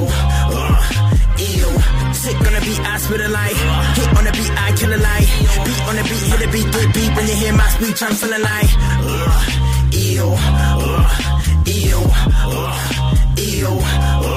ew. 1.38 1.70
Sick 2.14 2.40
on 2.42 2.54
the 2.54 2.62
beat, 2.66 2.80
I 2.80 2.98
spit 2.98 3.22
a 3.22 3.28
light. 3.30 3.56
Hit 3.94 4.18
on 4.18 4.24
the 4.26 4.32
beat, 4.32 4.52
I 4.58 4.74
kill 4.76 4.92
a 4.92 4.98
light. 4.98 5.28
Beat 5.66 5.82
on 5.88 5.96
the 5.96 6.04
beat, 6.10 6.26
hit 6.30 6.40
the 6.40 6.48
beat, 6.52 6.74
get 6.74 6.94
beat. 6.96 7.16
When 7.16 7.28
you 7.28 7.36
hear 7.36 7.54
my 7.54 7.68
speech, 7.70 8.02
I'm 8.02 8.14
feeling 8.16 8.42
like. 8.42 8.72
Uh, 8.74 9.46
ew, 9.92 10.26
uh, 10.26 11.14
ew, 11.68 12.02
uh, 12.10 12.76
ew, 13.38 13.70
uh, 13.70 14.30
ew. 14.30 14.35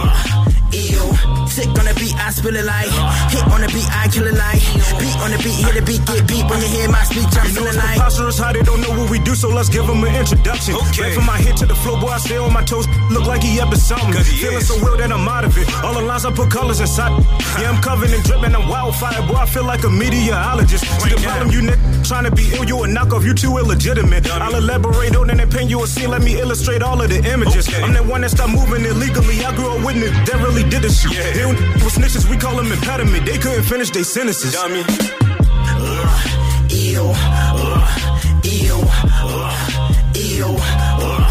Sick 1.58 1.74
on 1.74 1.90
the 1.90 1.94
beat, 1.98 2.14
I 2.14 2.30
spill 2.30 2.54
a 2.54 2.62
light. 2.62 2.86
Hit 3.34 3.42
on 3.50 3.58
the 3.58 3.66
beat, 3.74 3.90
I 3.90 4.06
kill 4.06 4.22
a 4.22 4.30
light. 4.30 4.62
Beat 5.02 5.16
on 5.18 5.34
the 5.34 5.42
beat, 5.42 5.58
hit 5.58 5.74
the 5.74 5.82
beat, 5.82 6.06
get 6.06 6.22
beat. 6.30 6.46
When 6.46 6.62
you 6.62 6.70
hear 6.70 6.86
my 6.86 7.02
speech, 7.02 7.34
I'm 7.34 7.50
feeling 7.50 7.74
like. 7.74 7.98
preposterous 7.98 8.38
how 8.38 8.52
they 8.54 8.62
don't 8.62 8.78
know 8.78 8.94
what 8.94 9.10
we 9.10 9.18
do, 9.18 9.34
so 9.34 9.48
let's 9.50 9.68
give 9.68 9.82
them 9.90 9.98
an 10.06 10.14
introduction. 10.14 10.78
Okay. 10.78 11.02
Right 11.02 11.14
from 11.18 11.26
my 11.26 11.34
head 11.34 11.56
to 11.58 11.66
the 11.66 11.74
floor, 11.74 11.98
boy, 11.98 12.14
I 12.14 12.18
stay 12.18 12.38
on 12.38 12.52
my 12.52 12.62
toes. 12.62 12.86
Look 13.10 13.26
like 13.26 13.42
he 13.42 13.58
up 13.58 13.70
to 13.70 13.76
something. 13.76 14.22
Feeling 14.22 14.62
so 14.62 14.78
real 14.78 14.98
that 15.02 15.10
I'm 15.10 15.26
out 15.26 15.42
of 15.42 15.58
it. 15.58 15.66
All 15.82 15.94
the 15.98 16.06
lines 16.06 16.24
I 16.24 16.30
put 16.30 16.48
colors 16.48 16.78
inside. 16.78 17.10
Yeah, 17.58 17.74
I'm 17.74 17.82
covered 17.82 18.14
in 18.14 18.22
dripping, 18.22 18.54
I'm 18.54 18.68
wildfire, 18.70 19.18
boy. 19.26 19.42
I 19.42 19.46
feel 19.46 19.64
like 19.64 19.82
a 19.82 19.90
meteorologist. 19.90 20.86
See 21.02 21.10
the 21.10 21.18
problem, 21.18 21.50
you 21.50 21.66
nigga 21.66 22.06
trying 22.06 22.24
to 22.24 22.30
be 22.30 22.54
ill, 22.54 22.64
you 22.70 22.84
a 22.84 22.86
knockoff, 22.86 23.24
you 23.24 23.34
too 23.34 23.58
illegitimate. 23.58 24.30
I'll 24.30 24.54
elaborate 24.54 25.16
on 25.16 25.28
it 25.28 25.40
and 25.40 25.50
paint 25.50 25.70
you 25.70 25.82
a 25.82 25.88
scene. 25.88 26.10
Let 26.10 26.22
me 26.22 26.38
illustrate 26.38 26.82
all 26.82 27.02
of 27.02 27.10
the 27.10 27.18
images. 27.26 27.66
I'm 27.82 27.92
that 27.94 28.06
one 28.06 28.20
that 28.20 28.30
stopped 28.30 28.54
moving 28.54 28.84
illegally. 28.84 29.44
I 29.44 29.50
grew 29.56 29.74
up 29.74 29.84
with 29.84 29.96
it, 29.96 30.14
that 30.30 30.38
really 30.38 30.62
did 30.62 30.82
the 30.82 30.90
shit. 30.90 31.12
Yeah. 31.12 31.47
They 31.56 31.90
snitches, 31.90 32.28
we 32.28 32.36
call 32.36 32.56
them 32.56 32.70
impediment. 32.70 33.26
They 33.26 33.38
couldn't 33.38 33.64
finish 33.64 33.90
their 33.90 34.04
sentences. 34.04 34.52
Dummy. 34.52 34.84
Uh, 34.86 36.66
ew, 36.70 37.12
uh, 37.14 38.40
ew, 38.42 38.80
uh, 38.84 40.10
ew, 40.14 40.56
uh. 40.58 41.27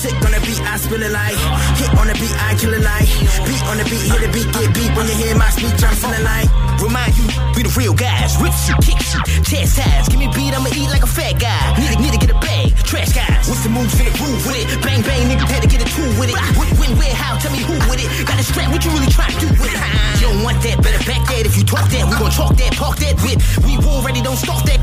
Sick 0.00 0.16
on 0.24 0.32
the 0.32 0.40
beat, 0.48 0.56
I 0.64 0.80
spill 0.80 0.96
a 0.96 1.12
light. 1.12 1.36
Hit 1.76 1.92
on 2.00 2.08
the 2.08 2.16
beat, 2.16 2.32
I 2.40 2.56
kill 2.56 2.72
a 2.72 2.80
light. 2.80 3.04
Beat 3.44 3.60
on 3.68 3.76
the 3.76 3.84
beat, 3.84 4.08
hit 4.08 4.24
the 4.24 4.32
beat, 4.32 4.48
get 4.48 4.72
beat. 4.72 4.88
When 4.96 5.04
you 5.04 5.12
hear 5.12 5.36
my 5.36 5.52
speech, 5.52 5.76
I'm 5.84 5.92
feeling 5.92 6.24
like. 6.24 6.48
Remind 6.80 7.12
you, 7.20 7.28
we 7.52 7.68
the 7.68 7.72
real 7.76 7.92
guys. 7.92 8.32
Rip 8.40 8.56
you, 8.64 8.80
kick 8.80 8.96
you, 8.96 9.20
chastise. 9.44 10.08
Give 10.08 10.16
me 10.16 10.32
beat, 10.32 10.56
I'ma 10.56 10.72
eat 10.72 10.88
like 10.88 11.04
a 11.04 11.10
fat 11.12 11.36
guy. 11.36 11.52
Need 11.76 11.92
to, 11.92 11.96
need 12.00 12.12
to 12.16 12.20
get 12.24 12.32
a 12.32 12.40
bag, 12.40 12.72
trash 12.80 13.12
guys. 13.12 13.44
What's 13.44 13.60
the 13.60 13.68
moves 13.68 13.92
in 14.00 14.08
the 14.08 14.16
groove 14.16 14.40
with 14.48 14.56
it? 14.56 14.72
Bang, 14.80 15.04
bang, 15.04 15.28
nigga, 15.28 15.44
had 15.44 15.60
to 15.60 15.68
get 15.68 15.84
a 15.84 15.88
tool 15.92 16.08
with 16.16 16.32
it. 16.32 16.36
What, 16.56 16.72
when, 16.80 16.96
where, 16.96 17.12
how? 17.12 17.36
Tell 17.36 17.52
me 17.52 17.60
who 17.60 17.76
with 17.92 18.00
it. 18.00 18.08
Got 18.24 18.40
a 18.40 18.44
strap, 18.48 18.72
what 18.72 18.80
you 18.80 18.96
really 18.96 19.12
trying 19.12 19.36
to 19.36 19.40
do 19.44 19.52
with 19.52 19.68
it? 19.68 19.76
You 20.16 20.32
don't 20.32 20.40
want 20.40 20.64
that, 20.64 20.80
better 20.80 21.04
back 21.04 21.28
that. 21.28 21.44
If 21.44 21.60
you 21.60 21.64
talk 21.68 21.84
that, 21.92 22.08
we 22.08 22.16
gon' 22.16 22.32
talk 22.32 22.56
that, 22.56 22.72
park 22.72 22.96
that 23.04 23.20
whip. 23.20 23.36
We 23.68 23.76
already 23.84 24.24
don't 24.24 24.40
stop 24.40 24.64
that. 24.64 24.80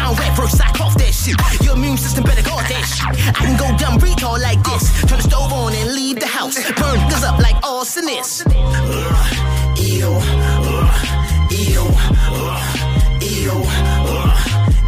I, 0.00 0.04
I 0.04 0.06
don't 0.06 0.18
rap 0.18 0.36
first, 0.36 0.60
I 0.60 0.70
cough 0.72 0.94
that 0.98 1.12
shit. 1.12 1.36
Your 1.64 1.76
immune 1.76 1.96
system 1.96 2.24
better 2.24 2.42
guard 2.42 2.66
that 2.66 2.84
shit. 2.84 3.06
I 3.28 3.44
can 3.44 3.56
go 3.56 3.66
dumb 3.76 3.98
retard 3.98 4.40
like 4.42 4.62
this. 4.64 4.90
Turn 5.06 5.18
the 5.18 5.24
stove 5.24 5.52
on 5.52 5.72
and 5.74 5.94
leave 5.94 6.20
the 6.20 6.26
house. 6.26 6.56
Burn 6.72 6.98
this 7.08 7.24
up 7.24 7.38
like 7.38 7.56
arsonist. 7.62 8.46
Uh, 8.46 8.54
ew, 9.76 10.08
uh, 10.08 10.90
ew, 11.50 11.86
uh, 12.32 13.18
ew, 13.20 13.52
uh, 14.06 14.34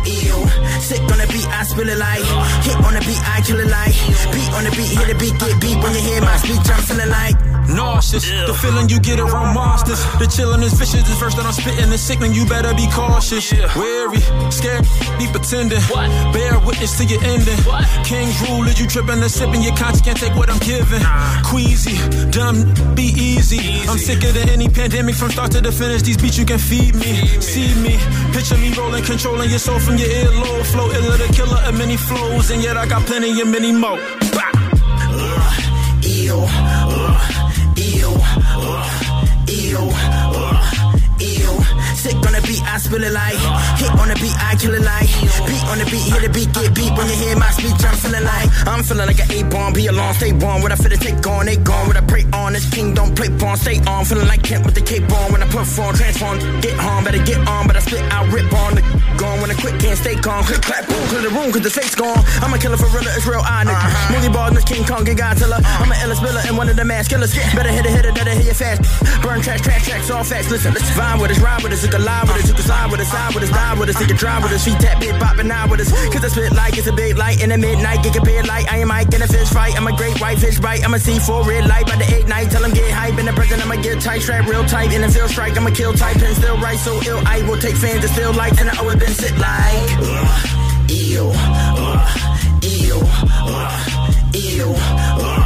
ew. 0.06 0.61
Sick 0.92 1.00
on 1.08 1.16
the 1.16 1.26
beat, 1.32 1.48
I 1.48 1.64
spill 1.64 1.88
it 1.88 1.96
like. 1.96 2.20
Hit 2.68 2.76
on 2.84 2.92
the 2.92 3.00
beat, 3.00 3.16
I 3.24 3.40
kill 3.40 3.56
it 3.56 3.70
like. 3.72 3.96
Beat 4.28 4.52
on 4.52 4.64
the 4.64 4.70
beat, 4.76 4.92
hit 4.92 5.08
the 5.08 5.16
beat, 5.16 5.32
get 5.40 5.56
beat. 5.56 5.80
When 5.80 5.94
you 5.96 6.04
hear 6.04 6.20
my 6.20 6.36
speech, 6.36 6.68
I'm 6.68 6.84
feeling 6.84 7.08
like. 7.08 7.32
Nauseous, 7.62 8.28
the 8.28 8.52
feeling 8.52 8.90
you 8.90 8.98
get 9.00 9.20
around 9.20 9.54
monsters. 9.54 10.02
The 10.18 10.26
chillin' 10.26 10.62
is 10.66 10.74
vicious. 10.74 11.08
The 11.08 11.14
first 11.14 11.38
that 11.38 11.46
I'm 11.46 11.54
spitting 11.54 11.88
is 11.94 12.02
sickening. 12.02 12.34
You 12.34 12.44
better 12.44 12.74
be 12.74 12.90
cautious. 12.90 13.54
Wary, 13.72 14.20
scared, 14.50 14.84
be 15.16 15.30
pretending. 15.30 15.80
Bear 16.34 16.58
witness 16.60 16.98
to 16.98 17.04
your 17.06 17.22
ending. 17.24 17.56
King's 18.04 18.36
rule 18.44 18.66
is 18.66 18.76
you 18.76 18.86
tripping 18.86 19.22
and 19.22 19.30
sipping. 19.30 19.62
Your 19.62 19.72
conscience 19.78 20.02
can't 20.02 20.18
take 20.18 20.34
what 20.34 20.50
I'm 20.50 20.58
giving. 20.58 21.00
Queasy, 21.46 21.96
dumb, 22.28 22.68
be 22.92 23.14
easy. 23.16 23.88
I'm 23.88 23.96
sicker 23.96 24.28
than 24.34 24.50
any 24.50 24.68
pandemic 24.68 25.14
from 25.14 25.30
start 25.30 25.52
to 25.52 25.62
the 25.62 25.72
finish. 25.72 26.02
These 26.02 26.18
beats 26.18 26.36
you 26.36 26.44
can 26.44 26.58
feed 26.58 26.96
me, 26.98 27.24
see 27.40 27.72
me. 27.80 27.96
Picture 28.34 28.58
me 28.58 28.74
rolling, 28.74 29.04
controlling 29.06 29.48
your 29.48 29.62
soul 29.62 29.78
from 29.78 29.96
your 29.96 30.10
earlobe. 30.10 30.66
Flow 30.66 30.81
iller, 30.90 31.16
the 31.18 31.32
killer 31.32 31.60
of 31.68 31.74
many 31.78 31.96
flows, 31.96 32.50
and 32.50 32.62
yet 32.62 32.76
I 32.76 32.86
got 32.86 33.06
plenty 33.06 33.40
of 33.40 33.48
many 33.48 33.72
more. 33.72 33.98
Bah! 34.32 34.50
Uh, 34.54 36.02
ew, 36.02 36.38
uh, 36.38 36.88
uh. 36.90 37.32
Sick 42.02 42.18
on 42.26 42.34
the 42.34 42.42
beat, 42.42 42.62
I 42.66 42.78
spill 42.78 43.04
it 43.04 43.12
like. 43.14 43.38
Hit 43.78 43.94
on 43.94 44.08
the 44.10 44.18
beat, 44.18 44.34
I 44.34 44.58
kill 44.58 44.74
it 44.74 44.82
like. 44.82 45.06
Beat 45.46 45.62
on 45.70 45.78
the 45.78 45.86
beat, 45.86 46.02
hit 46.02 46.22
the 46.26 46.30
beat, 46.34 46.50
get 46.50 46.74
beat. 46.74 46.90
When 46.98 47.06
you 47.06 47.14
hear 47.14 47.38
my 47.38 47.46
speech, 47.54 47.78
I'm 47.78 47.94
feeling 47.94 48.24
like. 48.26 48.50
I'm 48.66 48.82
feeling 48.82 49.06
like 49.06 49.22
an 49.22 49.30
A-bomb, 49.30 49.72
be 49.72 49.86
alone, 49.86 50.12
stay 50.14 50.32
born. 50.32 50.62
What 50.62 50.72
I 50.72 50.74
feel 50.74 50.90
to 50.90 50.96
take 50.98 51.24
on, 51.24 51.46
they 51.46 51.54
gone. 51.54 51.86
What 51.86 51.96
I 51.96 52.00
pray 52.00 52.26
on, 52.34 52.54
this 52.54 52.66
king 52.74 52.92
don't 52.92 53.14
play 53.14 53.30
pawn, 53.38 53.56
stay 53.56 53.78
on. 53.86 54.04
Feeling 54.04 54.26
like 54.26 54.42
Kent 54.42 54.66
with 54.66 54.74
the 54.74 54.82
cape 54.82 55.06
on. 55.14 55.30
When 55.30 55.44
I 55.44 55.46
perform, 55.46 55.94
transform, 55.94 56.42
get 56.60 56.74
home, 56.74 57.04
better 57.04 57.22
get 57.22 57.38
on. 57.46 57.68
But 57.68 57.76
I 57.76 57.80
spit, 57.86 58.02
I 58.02 58.26
rip 58.34 58.52
on 58.52 58.74
the 58.74 58.82
gone. 59.22 59.38
When 59.40 59.50
I 59.50 59.54
quit, 59.54 59.78
can't 59.78 59.96
stay 59.96 60.16
calm. 60.18 60.42
Quick 60.42 60.62
clap, 60.66 60.82
boom, 60.90 61.02
clear 61.06 61.22
the 61.22 61.30
room, 61.30 61.54
cause 61.54 61.62
the 61.62 61.70
fake's 61.70 61.94
gone. 61.94 62.18
I'm 62.42 62.52
a 62.52 62.58
killer 62.58 62.76
for 62.76 62.90
real, 62.90 63.06
it's 63.06 63.26
real, 63.26 63.40
I 63.46 63.62
nigga. 63.62 63.86
Millie 64.10 64.34
ball, 64.34 64.50
this 64.50 64.66
King 64.66 64.82
Kong, 64.82 65.06
and 65.06 65.16
Godzilla. 65.16 65.62
Uh-huh. 65.62 65.82
I'm 65.82 65.90
an 65.94 65.98
illest 66.02 66.18
spiller 66.18 66.42
and 66.42 66.58
one 66.58 66.68
of 66.68 66.74
the 66.74 66.84
mass 66.84 67.06
killers. 67.06 67.30
Better 67.54 67.70
hit 67.70 67.86
it, 67.86 67.94
hit 67.94 68.04
it, 68.04 68.14
better 68.14 68.34
hit 68.34 68.50
it 68.50 68.58
fast. 68.58 68.82
Burn 69.22 69.40
trash, 69.40 69.62
trash, 69.62 69.86
tracks, 69.86 70.10
all 70.10 70.24
fast. 70.24 70.50
Listen, 70.50 70.74
let's 70.74 70.90
vibe 70.98 71.22
with 71.22 71.30
us, 71.30 71.38
ride 71.38 71.62
with 71.62 71.72
us, 71.72 71.82
you 71.86 71.90
can 71.94 72.04
lie 72.04 72.26
with 72.26 72.42
us, 72.42 72.48
you 72.50 72.54
can 72.54 72.66
slide 72.66 72.90
with 72.90 73.00
us, 73.00 73.10
side 73.14 73.34
with 73.34 73.44
us, 73.46 73.50
die 73.50 73.74
with 73.78 73.88
us, 73.88 74.00
you 74.00 74.06
can 74.10 74.16
drive 74.16 74.42
with 74.42 74.52
us, 74.52 74.64
feet 74.64 74.78
tap, 74.82 74.98
bit 74.98 75.14
poppin' 75.22 75.50
out 75.50 75.70
with 75.70 75.80
us. 75.80 75.90
Cause 76.10 76.24
I 76.24 76.28
spit 76.28 76.52
like 76.52 76.76
it's 76.76 76.88
a 76.88 76.92
big 76.92 77.16
light 77.16 77.42
in 77.42 77.50
the 77.50 77.58
midnight, 77.58 78.02
get 78.02 78.14
compared 78.14 78.48
like 78.48 78.66
I 78.72 78.78
am 78.78 78.88
Mike 78.88 79.14
in 79.14 79.22
a 79.22 79.28
fish 79.28 79.48
fight. 79.48 79.76
I'm 79.78 79.86
a 79.86 79.96
great 79.96 80.18
white 80.20 80.38
fish 80.38 80.58
bite, 80.58 80.82
I'm 80.84 80.94
a 80.94 80.98
C4 80.98 81.46
red 81.46 81.68
light 81.68 81.86
by 81.86 81.96
the 81.96 82.08
eight 82.14 82.26
night. 82.26 82.50
Tell 82.50 82.62
them 82.62 82.72
get 82.72 82.90
hype 82.90 83.18
in 83.18 83.26
the 83.26 83.32
present, 83.32 83.62
I'ma 83.62 83.76
get 83.82 84.00
tight, 84.00 84.22
strap 84.22 84.48
real 84.48 84.64
tight. 84.64 84.92
In 84.92 85.02
the 85.02 85.08
field 85.08 85.30
strike, 85.30 85.56
I'ma 85.56 85.70
kill 85.70 85.92
tight, 85.92 86.16
pen 86.18 86.34
still 86.34 86.58
right, 86.58 86.78
so 86.78 86.98
ill. 87.06 87.22
I 87.26 87.42
will 87.46 87.58
take 87.58 87.76
fans 87.76 88.02
that 88.02 88.10
still 88.10 88.32
like, 88.34 88.58
and 88.60 88.68
I 88.68 88.76
always 88.78 88.96
been 88.96 89.11
sit 89.12 89.36
like. 89.38 89.90
Uh, 90.00 90.88
ew, 90.88 91.30
uh, 91.34 92.06
ew, 92.62 93.00
uh, 93.02 93.70
ew, 94.32 94.72
uh, 94.72 95.44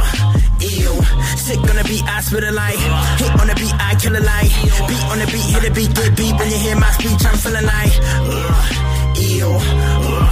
ew. 0.59 0.93
Sick 1.37 1.59
on 1.59 1.75
the 1.75 1.83
beat, 1.87 2.03
I 2.03 2.21
spit 2.21 2.43
it 2.43 2.53
like. 2.53 2.79
Hit 3.19 3.31
on 3.39 3.47
the 3.47 3.55
beat, 3.55 3.73
I 3.79 3.95
kill 3.99 4.15
it 4.15 4.23
like. 4.23 4.51
Beat 4.87 5.03
on 5.11 5.19
the 5.19 5.25
beat, 5.27 5.47
hit 5.51 5.63
the 5.63 5.71
beat, 5.71 5.93
get 5.95 6.15
beat. 6.15 6.33
When 6.39 6.49
you 6.49 6.57
hear 6.57 6.75
my 6.75 6.91
speech, 6.91 7.25
I'm 7.25 7.37
feeling 7.37 7.65
like. 7.65 7.93
Uh, 8.27 9.15
ew, 9.15 9.51
uh, 9.51 10.31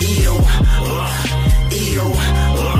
ew, 0.00 0.34
uh, 0.86 1.08
ew, 1.72 2.06
uh, 2.06 2.78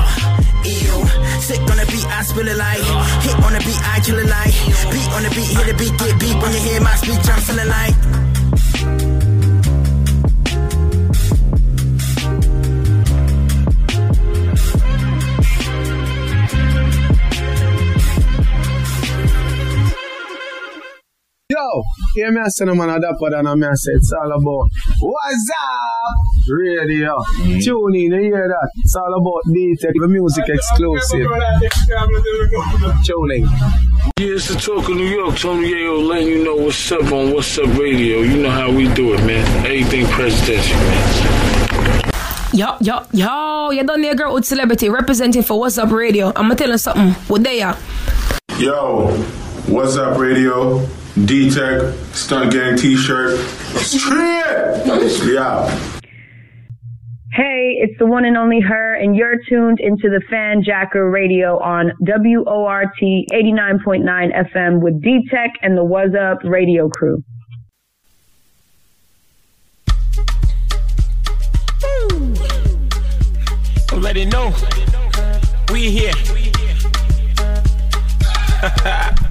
ew. 0.63 0.95
Sick 1.41 1.61
on 1.71 1.77
the 1.77 1.85
beat, 1.91 2.07
I 2.07 2.23
spill 2.23 2.47
it 2.47 2.57
like. 2.57 2.83
Hit 3.25 3.35
on 3.35 3.53
the 3.53 3.59
beat, 3.67 3.81
I 3.83 3.99
kill 4.05 4.19
it 4.19 4.29
like. 4.29 4.53
Beat 4.91 5.09
on 5.11 5.23
the 5.23 5.29
beat, 5.35 5.49
hit 5.57 5.65
the 5.67 5.73
beat, 5.75 5.93
get 5.99 6.19
beat. 6.19 6.35
When 6.41 6.51
you 6.53 6.59
hear 6.59 6.81
my 6.81 6.95
speech, 6.95 7.27
I'm 7.27 7.41
feeling 7.41 7.67
like. 7.67 8.38
Yo, 21.71 21.83
hear 22.15 22.31
me 22.31 22.41
I 22.41 22.47
say 22.47 22.65
no 22.65 22.73
man 22.73 22.89
a 22.89 22.99
dapper 22.99 23.29
than 23.29 23.45
a 23.45 23.55
me 23.55 23.67
I 23.67 23.73
say 23.75 23.91
it's 23.93 24.11
all 24.13 24.31
about 24.31 24.69
What's 24.99 25.49
up? 25.49 26.47
Radio. 26.47 27.15
Tune 27.61 27.95
in, 27.95 28.11
you 28.11 28.19
hear 28.19 28.47
that? 28.47 28.71
It's 28.77 28.95
all 28.95 29.13
about 29.13 29.41
D-Tech, 29.53 29.93
the 29.93 30.07
music 30.07 30.45
exclusive. 30.47 31.27
Tune 33.03 33.31
in. 33.31 33.43
Yeah, 34.17 34.35
it's 34.35 34.47
the 34.47 34.55
talk 34.55 34.89
of 34.89 34.95
New 34.95 35.05
York. 35.05 35.37
Tony 35.37 35.71
Yayo 35.71 36.07
letting 36.07 36.27
you 36.29 36.43
know 36.43 36.55
what's 36.55 36.91
up 36.91 37.11
on 37.11 37.33
What's 37.33 37.57
Up 37.59 37.77
Radio. 37.77 38.21
You 38.21 38.41
know 38.41 38.49
how 38.49 38.71
we 38.71 38.91
do 38.93 39.13
it, 39.13 39.23
man. 39.25 39.45
Everything 39.65 40.05
presidential, 40.07 40.77
man. 40.77 42.11
Yo, 42.53 42.77
yo, 42.81 43.05
yo, 43.11 43.69
you 43.71 43.83
done 43.83 44.01
there, 44.01 44.15
girl 44.15 44.33
with 44.33 44.45
celebrity 44.45 44.89
representing 44.89 45.43
for 45.43 45.59
What's 45.59 45.77
Up 45.77 45.91
Radio. 45.91 46.31
I'ma 46.35 46.55
tell 46.55 46.69
you 46.69 46.79
something. 46.79 47.11
What 47.27 47.43
they 47.43 47.61
are? 47.61 47.77
Yo, 48.57 49.11
what's 49.67 49.97
up, 49.97 50.17
radio? 50.17 50.87
D 51.25 51.49
Tech, 51.49 51.93
Stunt 52.13 52.51
Gang 52.53 52.77
t 52.77 52.95
shirt. 52.95 53.39
Straight! 53.79 54.85
We 55.25 55.37
out. 55.37 55.69
Hey, 57.31 57.77
it's 57.79 57.97
the 57.99 58.05
one 58.05 58.25
and 58.25 58.37
only 58.37 58.59
her, 58.59 58.95
and 58.95 59.15
you're 59.15 59.37
tuned 59.47 59.79
into 59.79 60.09
the 60.09 60.21
Fan 60.29 60.63
Jacker 60.63 61.09
Radio 61.09 61.59
on 61.59 61.91
WORT 61.99 62.89
89.9 63.01 64.53
FM 64.53 64.81
with 64.81 65.01
D 65.01 65.27
Tech 65.29 65.51
and 65.61 65.77
the 65.77 65.83
Was 65.83 66.11
Up 66.15 66.39
radio 66.43 66.89
crew. 66.89 67.23
Let 73.93 74.17
it 74.17 74.27
know. 74.31 74.53
We 75.71 75.91
here. 75.91 76.13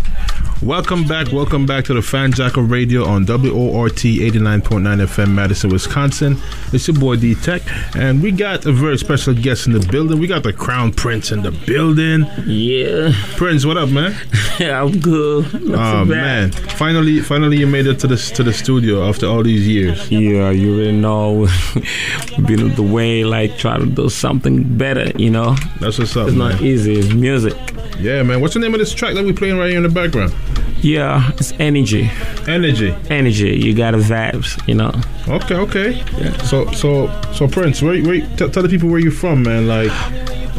Welcome 0.62 1.04
back, 1.04 1.30
welcome 1.30 1.66
back 1.66 1.84
to 1.84 1.94
the 1.94 2.02
Fan 2.02 2.32
Jacker 2.32 2.62
Radio 2.62 3.04
on 3.04 3.24
WORT 3.24 3.94
89.9 3.94 4.60
FM, 4.82 5.32
Madison, 5.32 5.70
Wisconsin. 5.70 6.36
It's 6.72 6.88
your 6.88 6.98
boy 6.98 7.14
D 7.14 7.36
Tech, 7.36 7.62
and 7.94 8.20
we 8.20 8.32
got 8.32 8.66
a 8.66 8.72
very 8.72 8.98
special 8.98 9.34
guest 9.34 9.68
in 9.68 9.72
the 9.72 9.86
building. 9.86 10.18
We 10.18 10.26
got 10.26 10.42
the 10.42 10.52
Crown 10.52 10.92
Prince 10.92 11.30
in 11.30 11.42
the 11.42 11.52
building. 11.52 12.26
Yeah. 12.44 13.12
Prince, 13.36 13.64
what 13.64 13.76
up, 13.76 13.90
man? 13.90 14.16
yeah, 14.58 14.82
I'm 14.82 14.98
good. 14.98 15.46
oh 15.54 16.04
man, 16.04 16.50
finally, 16.50 17.20
finally, 17.20 17.58
you 17.58 17.68
made 17.68 17.86
it 17.86 18.00
to 18.00 18.08
the 18.08 18.16
to 18.16 18.42
the 18.42 18.52
studio 18.52 19.08
after 19.08 19.26
all 19.26 19.44
these 19.44 19.66
years. 19.66 20.10
Yeah, 20.10 20.50
you 20.50 20.76
really 20.76 20.92
know, 20.92 21.46
been 22.46 22.74
the 22.74 22.82
way 22.82 23.22
like 23.22 23.56
try 23.58 23.78
to 23.78 23.86
do 23.86 24.08
something 24.08 24.76
better. 24.76 25.12
You 25.16 25.30
know, 25.30 25.54
that's 25.78 26.00
what's 26.00 26.16
up. 26.16 26.26
Man. 26.26 26.28
It's 26.28 26.36
man. 26.36 26.50
not 26.50 26.62
easy. 26.62 26.94
It's 26.94 27.14
music. 27.14 27.54
Yeah, 28.00 28.22
man. 28.22 28.40
What's 28.40 28.54
the 28.54 28.60
name 28.60 28.74
of 28.74 28.80
this 28.80 28.92
track 28.92 29.14
that 29.14 29.24
we're 29.24 29.34
playing 29.34 29.58
right 29.58 29.68
here 29.68 29.76
in 29.76 29.82
the 29.82 29.88
background? 29.88 30.32
Yeah, 30.80 31.30
it's 31.36 31.52
energy. 31.58 32.10
Energy. 32.46 32.94
Energy. 33.10 33.58
You 33.58 33.74
got 33.74 33.94
a 33.94 33.98
vibes. 33.98 34.56
You 34.68 34.74
know. 34.74 34.92
Okay, 35.28 35.54
okay. 35.56 35.90
Yeah. 36.18 36.36
So, 36.44 36.70
so, 36.72 37.08
so, 37.32 37.48
Prince, 37.48 37.82
where, 37.82 38.02
where, 38.02 38.20
t- 38.20 38.48
tell 38.48 38.62
the 38.62 38.68
people 38.68 38.88
where 38.88 39.00
you're 39.00 39.12
from, 39.12 39.42
man. 39.42 39.66
Like, 39.66 39.90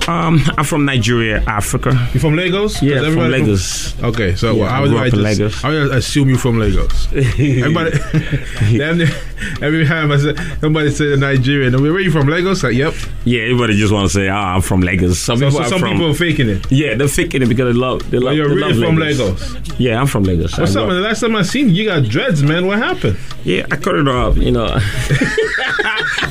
um, 0.08 0.40
I'm 0.58 0.64
from 0.64 0.86
Nigeria, 0.86 1.44
Africa. 1.48 1.92
You 2.14 2.20
from 2.20 2.36
Lagos? 2.36 2.82
Yeah, 2.82 3.02
from 3.12 3.30
Lagos. 3.32 3.92
From, 3.92 4.06
okay, 4.10 4.36
so 4.36 4.54
Yeah, 4.54 4.62
well, 4.62 4.70
I 4.70 4.80
was 4.80 4.92
I 4.94 5.10
just, 5.10 5.22
Lagos. 5.22 5.64
I 5.64 5.70
would 5.70 5.92
assume 5.92 6.30
you're 6.30 6.38
from 6.38 6.60
Lagos. 6.60 7.08
everybody, 7.14 7.92
every 9.62 9.86
time 9.86 10.12
I 10.12 10.18
say 10.18 10.36
somebody 10.62 10.92
say 10.92 11.16
Nigerian, 11.16 11.82
where 11.82 11.92
are 11.92 12.00
you 12.00 12.12
from? 12.12 12.28
Lagos? 12.28 12.64
Like, 12.64 12.76
yep. 12.76 12.94
Yeah, 13.26 13.42
everybody 13.44 13.76
just 13.78 13.94
want 13.94 14.10
to 14.10 14.14
say, 14.14 14.30
"Ah, 14.30 14.56
I'm 14.56 14.62
from 14.62 14.82
Lagos." 14.82 15.20
Some 15.20 15.38
So- 15.38 15.46
people 15.48 15.60
so 15.60 15.66
are 15.66 15.70
some 15.70 15.80
from, 15.80 15.92
people 15.94 16.10
are 16.12 16.14
faking 16.14 16.50
it. 16.50 16.72
Yeah, 16.72 16.96
they're 16.96 17.08
faking 17.08 17.42
it 17.42 17.48
because 17.48 17.74
they 17.74 17.80
love. 17.80 18.10
They 18.10 18.18
love. 18.20 18.36
you're 18.36 18.50
they 18.50 18.56
really 18.56 18.74
love 18.74 18.84
from 18.90 18.98
Lagos. 18.98 19.54
Lagos. 19.54 19.80
Yeah, 19.80 20.00
I'm 20.00 20.08
from 20.08 20.24
Lagos. 20.24 20.58
What's 20.58 20.76
up? 20.76 20.88
The 20.90 20.96
last 20.96 21.20
time 21.22 21.36
I 21.36 21.44
seen 21.44 21.70
you, 21.70 21.76
you 21.84 21.86
got 21.90 22.04
dreads, 22.10 22.44
man. 22.44 22.66
What 22.68 22.80
happened? 22.80 23.18
Yeah, 23.44 23.66
I 23.72 23.76
cut 23.78 23.96
it 23.96 24.08
off. 24.08 24.38
You 24.38 24.52
know, 24.52 24.66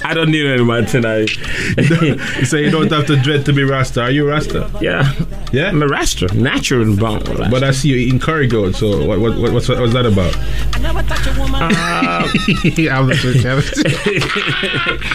I 0.05 0.13
don't 0.15 0.31
need 0.31 0.47
anymore 0.47 0.83
tonight. 0.83 1.31
you 1.77 2.19
say 2.45 2.65
you 2.65 2.71
don't 2.71 2.91
have 2.93 3.07
to 3.07 3.17
dread 3.17 3.45
to 3.47 3.53
be 3.59 3.65
Rasta. 3.65 4.03
Are 4.03 4.11
you 4.11 4.27
a 4.27 4.31
Rasta? 4.31 4.71
Yeah. 4.81 5.13
Yeah? 5.53 5.69
I'm 5.69 5.83
a 5.83 5.89
Rasta. 5.89 6.33
Natural 6.35 6.85
born. 6.97 7.21
Rasta. 7.21 7.49
But 7.51 7.65
I 7.65 7.73
see 7.73 7.89
you 7.89 7.97
eating 7.97 8.21
curry 8.21 8.47
goat. 8.47 8.77
So 8.77 9.05
what, 9.07 9.19
what, 9.19 9.37
what 9.39 9.53
what's 9.53 9.69
what's 9.69 9.93
that 9.93 10.07
about? 10.07 10.35
Uh, 11.61 12.29
I'm 12.93 13.09
messing 13.09 13.31
with 13.35 13.45
you. 13.45 14.23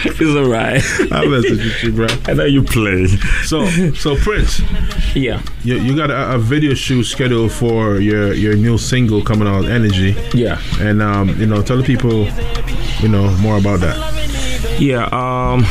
it's 0.04 0.20
alright. 0.20 0.82
I'm 1.12 1.30
messing 1.30 1.58
with 1.58 1.82
you, 1.82 1.92
bro. 1.92 2.06
I 2.26 2.34
know 2.34 2.44
you 2.44 2.62
play. 2.62 3.06
So 3.44 3.66
so 3.94 4.16
Prince. 4.16 4.60
Yeah. 5.14 5.42
You, 5.62 5.76
you 5.76 5.96
got 5.96 6.10
a, 6.10 6.34
a 6.34 6.38
video 6.38 6.74
shoot 6.74 7.04
scheduled 7.04 7.52
for 7.52 7.98
your 7.98 8.34
your 8.34 8.56
new 8.56 8.76
single 8.76 9.22
coming 9.22 9.48
out, 9.48 9.64
Energy. 9.64 10.14
Yeah. 10.34 10.60
And 10.80 11.00
um, 11.00 11.30
you 11.40 11.46
know, 11.46 11.62
tell 11.62 11.78
the 11.78 11.84
people, 11.84 12.26
you 13.00 13.08
know, 13.08 13.30
more 13.38 13.56
about 13.56 13.80
that. 13.80 14.24
Yeah, 14.80 15.04
um, 15.12 15.64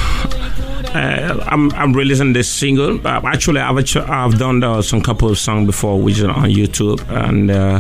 uh, 0.94 1.44
I'm 1.48 1.72
I'm 1.74 1.94
releasing 1.94 2.34
this 2.34 2.52
single. 2.52 3.06
Uh, 3.06 3.22
actually, 3.26 3.61
I've 3.61 3.98
I've 3.98 4.38
done 4.38 4.64
uh, 4.64 4.82
some 4.82 5.02
couple 5.02 5.30
of 5.30 5.38
songs 5.38 5.65
before, 5.65 5.99
which 5.99 6.22
are 6.22 6.30
on 6.32 6.49
YouTube, 6.49 7.02
and 7.10 7.49
uh, 7.49 7.80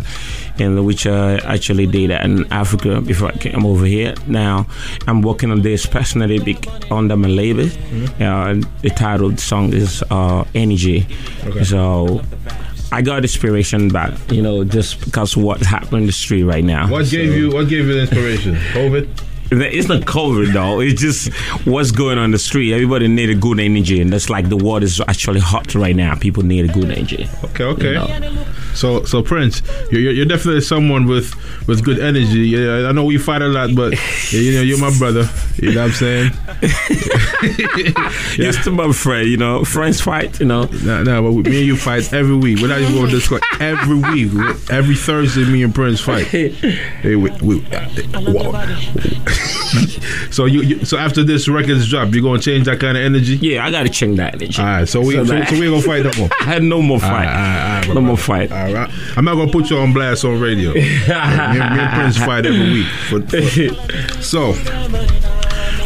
in 0.57 0.83
which 0.85 1.05
I 1.07 1.37
actually 1.37 1.87
did 1.87 2.11
in 2.11 2.51
Africa 2.51 3.01
before 3.01 3.29
I 3.29 3.37
came 3.37 3.65
over 3.65 3.85
here. 3.85 4.15
Now 4.27 4.67
I'm 5.07 5.21
working 5.21 5.51
on 5.51 5.61
this 5.61 5.85
personally 5.85 6.57
under 6.91 7.15
my 7.15 7.27
label. 7.27 7.67
Uh, 8.19 8.55
the 8.81 8.91
title 8.95 9.27
of 9.27 9.35
the 9.35 9.41
song 9.41 9.73
is 9.73 10.03
uh, 10.09 10.43
Energy. 10.55 11.07
Okay. 11.45 11.63
So. 11.63 12.21
I 12.91 13.01
got 13.01 13.23
inspiration 13.23 13.89
back, 13.89 14.13
you 14.31 14.43
know, 14.43 14.63
just 14.63 15.03
because 15.03 15.35
what 15.35 15.59
happened 15.63 16.01
in 16.01 16.05
the 16.05 16.11
street 16.11 16.43
right 16.43 16.63
now. 16.63 16.87
What 16.87 17.09
gave 17.09 17.33
you 17.33 17.51
what 17.51 17.67
gave 17.67 17.87
you 17.87 17.93
the 17.93 18.01
inspiration? 18.01 18.53
COVID? 18.73 19.09
It's 19.61 19.87
not 19.87 20.01
COVID 20.01 20.53
though. 20.53 20.79
It's 20.79 21.01
just 21.01 21.33
what's 21.65 21.91
going 21.91 22.17
on 22.17 22.31
the 22.31 22.39
street. 22.39 22.73
Everybody 22.73 23.07
need 23.07 23.29
a 23.29 23.35
good 23.35 23.59
energy, 23.59 24.01
and 24.01 24.11
that's 24.11 24.29
like 24.29 24.49
the 24.49 24.57
world 24.57 24.83
is 24.83 25.01
actually 25.01 25.39
hot 25.39 25.75
right 25.75 25.95
now. 25.95 26.15
People 26.15 26.43
need 26.43 26.69
a 26.69 26.73
good 26.73 26.91
energy. 26.91 27.29
Okay, 27.43 27.63
okay. 27.63 27.93
You 27.93 28.19
know? 28.19 28.45
So, 28.73 29.03
so 29.05 29.21
Prince, 29.21 29.61
you're, 29.91 30.01
you're 30.01 30.13
you're 30.13 30.25
definitely 30.25 30.61
someone 30.61 31.05
with 31.05 31.33
with 31.67 31.83
good 31.83 31.99
energy. 31.99 32.49
Yeah, 32.49 32.87
I 32.87 32.91
know 32.91 33.05
we 33.05 33.17
fight 33.17 33.41
a 33.41 33.47
lot, 33.47 33.75
but 33.75 33.93
you 34.31 34.53
know 34.53 34.61
you're 34.61 34.79
my 34.79 34.95
brother. 34.97 35.29
You 35.57 35.73
know 35.73 35.81
what 35.81 35.87
I'm 35.87 35.93
saying? 35.93 36.31
You're 38.37 38.53
still 38.53 38.73
my 38.73 38.91
friend. 38.91 39.29
You 39.29 39.37
know, 39.37 39.63
friends 39.63 40.01
fight. 40.01 40.39
You 40.39 40.45
know. 40.45 40.63
No, 40.83 41.03
no, 41.03 41.21
but 41.21 41.49
me 41.49 41.59
and 41.59 41.67
you 41.67 41.77
fight 41.77 42.11
every 42.13 42.35
week. 42.35 42.59
We're 42.59 42.67
not 42.67 42.81
even 42.81 42.93
going 42.93 43.09
to 43.09 43.11
discuss 43.11 43.41
every 43.59 43.95
week. 43.95 44.31
Every 44.69 44.95
Thursday, 44.95 45.45
me 45.45 45.63
and 45.63 45.73
Prince 45.73 46.01
fight. 46.01 46.27
Hey, 47.03 47.15
we, 47.15 47.31
we, 47.41 47.63
so 50.31 50.45
you, 50.45 50.61
you, 50.61 50.85
so 50.85 50.97
after 50.97 51.23
this 51.23 51.47
record's 51.47 51.89
drop, 51.89 52.13
you're 52.13 52.23
gonna 52.23 52.39
change 52.39 52.65
that 52.65 52.79
kind 52.79 52.97
of 52.97 53.03
energy? 53.03 53.35
Yeah, 53.37 53.65
I 53.65 53.71
gotta 53.71 53.89
change 53.89 54.17
that 54.17 54.35
energy. 54.35 54.61
All 54.61 54.67
right, 54.67 54.87
so 54.87 55.01
we 55.01 55.15
so, 55.15 55.25
So 55.25 55.43
so, 55.43 55.59
we 55.59 55.67
ain't 55.67 55.73
gonna 55.73 55.81
fight 55.81 56.03
no 56.03 56.11
more. 56.17 56.29
I 56.39 56.43
had 56.43 56.63
no 56.63 56.81
more 56.81 56.99
fight. 56.99 57.11
All 57.11 57.17
right, 57.19 57.27
all 57.27 57.81
right, 57.81 57.93
no 57.95 58.01
more 58.01 58.17
fight. 58.17 58.51
All 58.63 58.73
right, 58.73 58.89
I'm 59.17 59.25
not 59.25 59.35
gonna 59.35 59.51
put 59.51 59.69
you 59.69 59.77
on 59.77 59.91
blast 59.91 60.23
on 60.23 60.39
radio. 60.39 60.73
me, 60.73 60.79
me 60.79 60.87
and 60.87 61.93
Prince 61.93 62.17
fight 62.17 62.45
every 62.45 62.71
week. 62.71 62.87
For, 63.09 63.19
for- 63.21 64.21
so, 64.21 64.53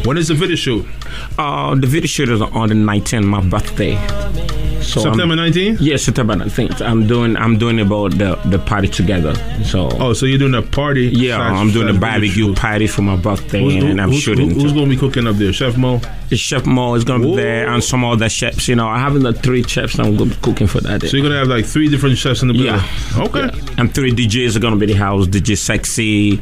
when 0.08 0.18
is 0.18 0.28
the 0.28 0.36
video 0.36 0.56
shoot? 0.56 0.86
Uh, 1.40 1.74
the 1.74 1.88
video 1.88 2.06
shoot 2.06 2.30
is 2.30 2.40
on 2.40 2.70
the 2.70 2.76
19th, 2.76 3.26
my 3.26 3.42
birthday. 3.42 3.96
So 4.88 5.02
September 5.02 5.36
19th? 5.36 5.78
Yeah, 5.82 5.98
September 5.98 6.34
19th. 6.36 6.82
I'm 6.82 7.08
doing 7.08 7.36
I'm 7.36 7.58
doing 7.58 7.80
about 7.82 8.12
the 8.18 8.36
the 8.46 8.58
party 8.58 8.88
together. 8.88 9.36
So 9.66 9.90
Oh, 10.00 10.14
so 10.14 10.26
you're 10.26 10.40
doing 10.40 10.56
a 10.56 10.62
party? 10.62 11.08
yeah, 11.08 11.36
slash- 11.38 11.60
I'm 11.60 11.72
doing 11.72 11.90
a 11.96 12.00
barbecue 12.00 12.54
party 12.56 12.88
for 12.88 13.02
my 13.02 13.18
birthday, 13.18 13.62
Who's, 13.64 13.84
and 13.84 14.00
I'm 14.00 14.10
who's, 14.12 14.22
shooting. 14.22 14.52
who's 14.52 14.72
gonna 14.72 14.88
be 14.88 14.96
cooking 14.96 15.28
up 15.28 15.36
there? 15.36 15.52
Chef 15.52 15.76
Mo. 15.78 16.00
It's 16.32 16.40
Chef 16.42 16.66
Mo 16.66 16.96
is 16.96 17.04
gonna 17.04 17.26
be 17.26 17.36
there, 17.36 17.68
and 17.70 17.84
some 17.84 18.04
other 18.06 18.30
chefs. 18.30 18.68
You 18.70 18.76
know, 18.76 18.88
I 18.88 19.00
have 19.00 19.14
the 19.20 19.34
three 19.34 19.64
chefs. 19.64 20.00
I'm 20.00 20.16
gonna 20.16 20.30
be 20.32 20.36
cooking 20.42 20.68
for 20.68 20.80
that. 20.82 21.02
Day. 21.02 21.08
So 21.08 21.18
you're 21.18 21.26
gonna 21.26 21.40
have 21.40 21.48
like 21.50 21.66
three 21.66 21.90
different 21.90 22.18
chefs 22.18 22.42
in 22.42 22.48
the 22.48 22.54
building. 22.54 22.76
Yeah. 22.76 23.24
Okay. 23.24 23.50
And 23.78 23.94
three 23.94 24.12
DJs 24.14 24.56
are 24.56 24.60
gonna 24.60 24.76
be 24.78 24.86
the 24.88 24.94
house. 24.94 25.28
DJ 25.28 25.58
Sexy, 25.58 26.38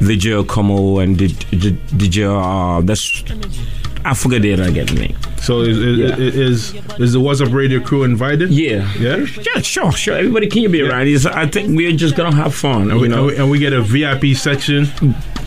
DJ 0.00 0.46
Como, 0.46 0.98
and 0.98 1.16
DJ, 1.16 1.72
DJ 1.96 2.26
uh, 2.28 2.80
that's 2.82 3.24
I 4.04 4.14
forget 4.14 4.42
the 4.42 4.52
other 4.52 4.70
name. 4.70 5.16
So 5.46 5.60
is 5.60 5.78
is, 5.78 5.98
Yeah. 5.98 6.16
is 6.18 6.74
is 6.98 7.12
the 7.12 7.20
What's 7.20 7.40
Up 7.40 7.52
Radio 7.52 7.78
crew 7.78 8.02
invited? 8.02 8.50
Yeah. 8.50 8.92
Yeah. 8.98 9.24
Yeah, 9.54 9.60
sure, 9.62 9.92
sure. 9.92 10.16
Everybody 10.16 10.48
can 10.48 10.62
you 10.62 10.68
be 10.68 10.82
around. 10.82 11.06
It's, 11.06 11.24
I 11.24 11.46
think 11.46 11.76
we're 11.76 11.92
just 11.92 12.16
gonna 12.16 12.34
have 12.34 12.52
fun. 12.52 12.90
And 12.90 13.00
we, 13.00 13.06
know, 13.06 13.28
and 13.28 13.48
we, 13.48 13.60
get 13.60 13.72
a 13.72 13.80
VIP 13.80 14.36
section. 14.36 14.86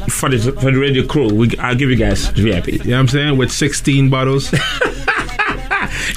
for 0.08 0.30
the 0.30 0.54
for 0.54 0.72
the 0.72 0.80
radio 0.80 1.06
crew. 1.06 1.28
We, 1.28 1.50
I'll 1.58 1.76
give 1.76 1.90
you 1.90 1.98
guys 1.98 2.30
VIP. 2.30 2.68
You 2.68 2.78
know 2.78 2.92
what 2.92 3.00
I'm 3.00 3.08
saying? 3.10 3.38
With 3.38 3.52
16 3.52 4.10
bottles. 4.10 4.54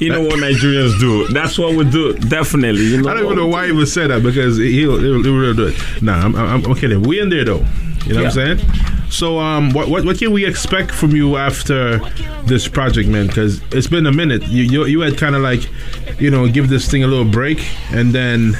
You 0.00 0.10
know 0.10 0.22
what 0.22 0.38
Nigerians 0.38 0.98
do. 0.98 1.28
That's 1.28 1.58
what 1.58 1.74
we 1.76 1.84
do. 1.88 2.12
Definitely. 2.14 2.84
You 2.86 3.02
know. 3.02 3.10
I 3.10 3.14
don't 3.14 3.24
even 3.24 3.36
know 3.36 3.46
why 3.46 3.66
he 3.66 3.72
would 3.72 3.88
say 3.88 4.06
that 4.06 4.22
because 4.22 4.56
he'll, 4.56 4.98
he'll, 4.98 5.22
he'll 5.22 5.54
do 5.54 5.66
it. 5.68 6.02
Nah, 6.02 6.24
I'm, 6.24 6.34
I'm, 6.34 6.64
I'm 6.64 6.74
kidding. 6.74 7.02
We 7.02 7.20
in 7.20 7.28
there 7.28 7.44
though. 7.44 7.64
You 8.06 8.14
know 8.14 8.24
what 8.24 8.36
I'm 8.36 8.56
saying? 8.58 8.58
So, 9.12 9.38
um, 9.38 9.70
what, 9.72 9.88
what 9.88 10.06
what 10.06 10.16
can 10.18 10.32
we 10.32 10.46
expect 10.46 10.90
from 10.90 11.14
you 11.14 11.36
after 11.36 11.98
this 12.44 12.66
project, 12.66 13.08
man? 13.10 13.26
Because 13.26 13.60
it's 13.70 13.86
been 13.86 14.06
a 14.06 14.12
minute. 14.12 14.42
You 14.48 14.62
you, 14.62 14.86
you 14.86 15.00
had 15.00 15.18
kind 15.18 15.36
of 15.36 15.42
like, 15.42 15.68
you 16.18 16.30
know, 16.30 16.48
give 16.48 16.70
this 16.70 16.90
thing 16.90 17.04
a 17.04 17.06
little 17.06 17.26
break, 17.30 17.60
and 17.90 18.12
then, 18.12 18.54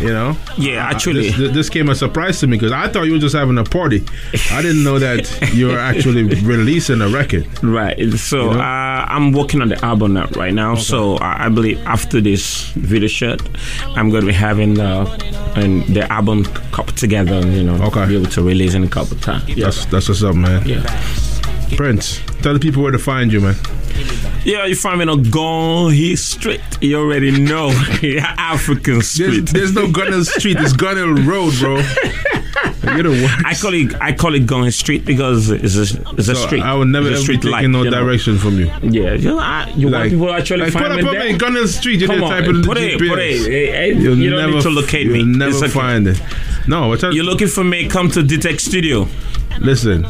you 0.00 0.08
know, 0.12 0.36
Yeah, 0.56 0.86
uh, 0.86 0.90
actually. 0.90 1.30
this, 1.30 1.52
this 1.52 1.68
came 1.70 1.88
a 1.88 1.94
surprise 1.94 2.40
to 2.40 2.46
me 2.46 2.56
because 2.56 2.72
I 2.72 2.88
thought 2.88 3.04
you 3.04 3.12
were 3.12 3.18
just 3.18 3.34
having 3.34 3.58
a 3.58 3.64
party. 3.64 4.04
I 4.50 4.62
didn't 4.62 4.82
know 4.84 4.98
that 4.98 5.50
you 5.54 5.68
were 5.68 5.78
actually 5.78 6.22
releasing 6.42 7.00
a 7.02 7.08
record. 7.08 7.46
Right. 7.62 7.98
So 8.14 8.50
You 8.50 8.56
know? 8.56 8.60
uh, 8.60 9.06
I'm 9.08 9.32
working 9.32 9.60
on 9.62 9.68
the 9.68 9.84
album 9.84 10.16
right 10.36 10.54
now. 10.54 10.74
So 10.74 11.16
I, 11.16 11.46
I 11.46 11.48
believe 11.48 11.78
after 11.86 12.20
this 12.20 12.70
video 12.70 13.08
shoot, 13.08 13.40
I'm 13.96 14.10
going 14.10 14.22
to 14.22 14.26
be 14.26 14.32
having 14.32 14.78
uh, 14.80 15.04
and 15.56 15.82
the 15.94 16.10
album 16.12 16.44
coupled 16.72 16.96
together. 16.96 17.40
You 17.50 17.64
know, 17.64 17.82
okay. 17.86 18.06
be 18.06 18.16
able 18.16 18.30
to 18.30 18.42
release 18.42 18.74
in 18.74 18.84
a 18.84 18.88
couple 18.88 19.16
times. 19.18 19.48
Yeah. 19.48 19.66
That's 19.66 19.84
that's 19.86 20.08
what's 20.08 20.22
up, 20.22 20.34
man. 20.36 20.66
Yeah. 20.66 20.82
Prince, 21.76 22.20
tell 22.42 22.52
the 22.54 22.60
people 22.60 22.82
where 22.82 22.92
to 22.92 22.98
find 22.98 23.32
you, 23.32 23.40
man. 23.40 23.54
Yeah, 24.44 24.64
you 24.66 24.74
find 24.74 24.98
me 24.98 25.06
on 25.06 25.22
Gone 25.24 25.92
Street. 26.16 26.60
You 26.80 26.98
already 26.98 27.30
know. 27.40 27.68
African 28.38 29.02
Street. 29.02 29.46
There's, 29.46 29.52
there's 29.52 29.74
no 29.74 29.86
Gunnell 29.86 30.24
Street. 30.24 30.56
It's 30.58 30.72
Gunnell 30.72 31.26
Road, 31.26 31.54
bro. 31.58 31.76
You're 32.94 33.02
the 33.04 33.10
worst. 33.10 33.44
I 33.44 33.54
call 33.54 33.74
it 33.74 33.94
I 34.00 34.12
call 34.14 34.34
it 34.34 34.46
Gone 34.46 34.70
Street 34.70 35.04
because 35.04 35.50
it's 35.50 35.76
a 35.76 36.00
it's 36.12 36.28
a 36.28 36.34
So 36.34 36.46
street. 36.46 36.62
I 36.62 36.74
would 36.74 36.88
never 36.88 37.08
ever 37.08 37.16
street 37.18 37.44
light, 37.44 37.68
no 37.68 37.82
you 37.82 37.90
know. 37.90 38.00
direction 38.02 38.38
from 38.38 38.58
you. 38.58 38.66
Yeah, 38.82 39.12
you, 39.14 39.28
know, 39.28 39.38
I, 39.38 39.70
you 39.76 39.86
want 39.88 39.92
Like- 40.04 40.10
people 40.12 40.26
to 40.28 40.32
actually 40.32 40.60
like, 40.62 40.72
find 40.72 40.86
put 40.86 40.96
me 40.96 41.02
put 41.02 41.12
there? 41.12 41.50
me 41.52 41.60
in 41.60 41.68
Street, 41.68 42.00
you 42.00 42.06
Come 42.06 42.22
on, 42.24 42.30
type 42.30 42.44
it 42.48 42.64
put 42.64 42.78
it, 42.78 42.98
put 42.98 43.18
it. 43.18 43.50
Hey, 43.50 43.66
hey, 43.66 43.92
You'll 43.92 44.16
you 44.16 44.30
don't 44.30 44.40
never 44.40 44.52
need 44.54 44.62
to 44.62 44.70
locate 44.70 45.06
you'll 45.06 45.24
me. 45.24 45.24
never 45.24 45.50
It's 45.50 45.62
okay. 45.62 45.72
find 45.72 46.08
it. 46.08 46.20
No, 46.66 46.88
what 46.88 47.02
You're 47.02 47.24
looking 47.24 47.48
for 47.48 47.62
me? 47.64 47.86
Come 47.88 48.10
to 48.12 48.22
D 48.22 48.38
Tech 48.38 48.58
Studio. 48.60 49.06
listen. 49.60 50.06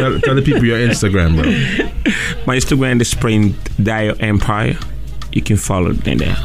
Tell, 0.00 0.20
tell 0.20 0.34
the 0.34 0.42
people 0.42 0.64
your 0.64 0.78
Instagram, 0.78 1.34
bro. 1.36 1.44
My 2.46 2.56
Instagram 2.56 3.00
is 3.00 3.08
Spring 3.10 3.54
Dial 3.82 4.14
Empire. 4.20 4.76
You 5.32 5.42
can 5.42 5.56
follow 5.56 5.90
me 5.92 6.14
there. 6.16 6.36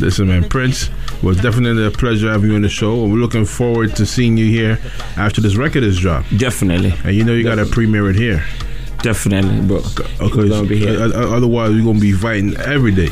Listen, 0.00 0.28
man, 0.28 0.48
Prince 0.48 0.90
it 1.18 1.24
was 1.24 1.36
definitely 1.40 1.84
a 1.84 1.90
pleasure 1.90 2.30
having 2.30 2.50
you 2.50 2.54
on 2.56 2.62
the 2.62 2.68
show. 2.68 3.02
We're 3.04 3.16
looking 3.16 3.44
forward 3.44 3.96
to 3.96 4.06
seeing 4.06 4.36
you 4.36 4.46
here 4.46 4.78
after 5.16 5.40
this 5.40 5.56
record 5.56 5.82
is 5.82 5.98
dropped. 5.98 6.36
Definitely. 6.38 6.94
And 7.04 7.12
you 7.16 7.24
know 7.24 7.32
you 7.32 7.42
got 7.42 7.56
to 7.56 7.66
premiere 7.66 8.08
it 8.10 8.14
here. 8.16 8.44
Definitely, 9.02 9.66
bro. 9.66 9.78
Okay, 10.20 10.48
gonna 10.48 10.68
be 10.68 10.78
here. 10.78 10.96
o- 11.00 11.12
o- 11.12 11.36
otherwise 11.36 11.70
we're 11.72 11.84
gonna 11.84 11.98
be 12.00 12.12
fighting 12.12 12.56
every 12.58 12.92
day. 12.92 13.10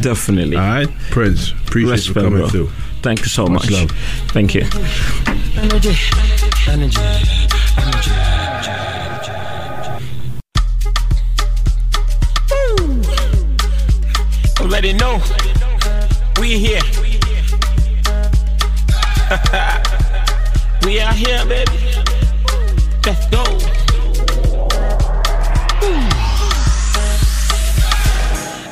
Definitely. 0.00 0.56
All 0.56 0.62
right, 0.62 0.88
Prince. 1.10 1.52
Appreciate 1.52 2.06
you 2.08 2.14
coming 2.14 2.38
bro. 2.40 2.48
through. 2.48 2.68
Thank 3.02 3.20
you 3.20 3.26
so 3.26 3.46
Much 3.46 3.70
much. 3.70 3.70
love. 3.72 3.90
Thank 4.32 4.54
you. 4.54 4.62
Energy, 5.56 5.96
energy, 6.68 7.00
energy. 7.80 8.37
Already 14.78 14.92
know 14.92 15.20
we 16.38 16.56
here. 16.56 16.80
we 20.84 21.00
are 21.00 21.12
here, 21.12 21.44
baby. 21.46 21.78
Let's 23.04 23.26
go. 23.26 23.42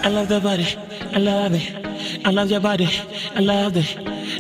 I 0.05 0.09
love 0.09 0.29
the 0.29 0.39
body. 0.41 0.79
I 1.13 1.19
love 1.19 1.55
it. 1.55 1.75
I 2.25 2.31
love 2.31 2.53
your 2.53 2.61
body. 2.61 2.89
I 3.35 3.41
love 3.41 3.77
it. 3.77 3.99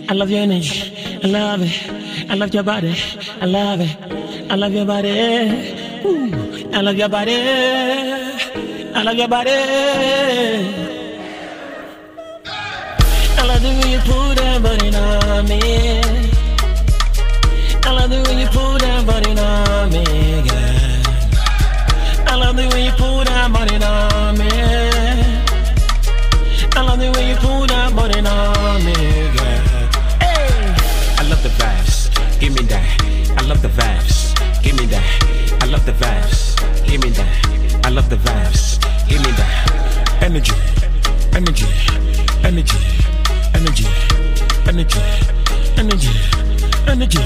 I 0.08 0.14
love 0.14 0.30
your 0.30 0.42
energy. 0.42 1.18
I 1.24 1.26
love 1.26 1.62
it. 1.62 2.30
I 2.30 2.34
love 2.36 2.54
your 2.54 2.62
body. 2.62 2.94
I 3.40 3.46
love 3.46 3.80
it. 3.80 4.52
I 4.52 4.54
love 4.54 4.72
your 4.72 4.86
body. 4.86 5.10
Ooh. 6.04 6.70
I 6.72 6.80
love 6.80 6.96
your 6.96 7.08
body. 7.08 7.34
I 8.94 9.02
love 9.02 9.16
your 9.16 9.26
body. 9.26 10.85
that 14.58 14.78
body 14.78 14.88
on 14.96 15.44
me. 15.48 15.60
I 17.84 17.90
love 17.92 18.10
the 18.10 18.22
way 18.26 18.40
you 18.40 18.48
pull 18.48 18.78
that 18.78 19.06
body 19.06 19.30
on 19.30 19.90
me, 19.90 20.04
girl. 20.48 21.02
I 22.26 22.36
love 22.36 22.56
the 22.56 22.68
way 22.72 22.86
you 22.86 22.92
pull 22.92 23.24
that 23.24 23.52
body 23.52 23.76
on 23.76 24.38
me. 24.38 24.48
I 26.74 26.80
love 26.82 26.98
the 26.98 27.12
way 27.12 27.28
you 27.30 27.36
pull 27.36 27.66
that 27.66 27.94
body 27.94 28.20
on 28.20 28.84
me, 28.84 28.94
girl. 29.36 29.60
Hey, 30.20 30.74
I 31.18 31.28
love 31.28 31.42
the 31.42 31.50
vibes. 31.60 32.10
Give 32.40 32.54
me 32.54 32.62
that. 32.72 32.86
I 33.38 33.42
love 33.46 33.60
the 33.62 33.68
vibes. 33.68 34.34
Give 34.62 34.76
me 34.76 34.86
that. 34.86 35.62
I 35.62 35.66
love 35.66 35.84
the 35.84 35.92
vibes. 35.92 36.56
Give 36.86 37.02
me 37.02 37.10
that. 37.10 37.86
I 37.86 37.90
love 37.90 38.08
the 38.08 38.16
vibes. 38.16 38.78
Give 39.08 39.20
me 39.20 39.30
that. 39.32 40.22
Energy. 40.22 40.54
Energy. 41.34 41.66
Energy 42.44 43.06
energy, 43.56 43.86
energy, 44.68 45.00
energy, 45.76 46.10
energy. 46.88 47.18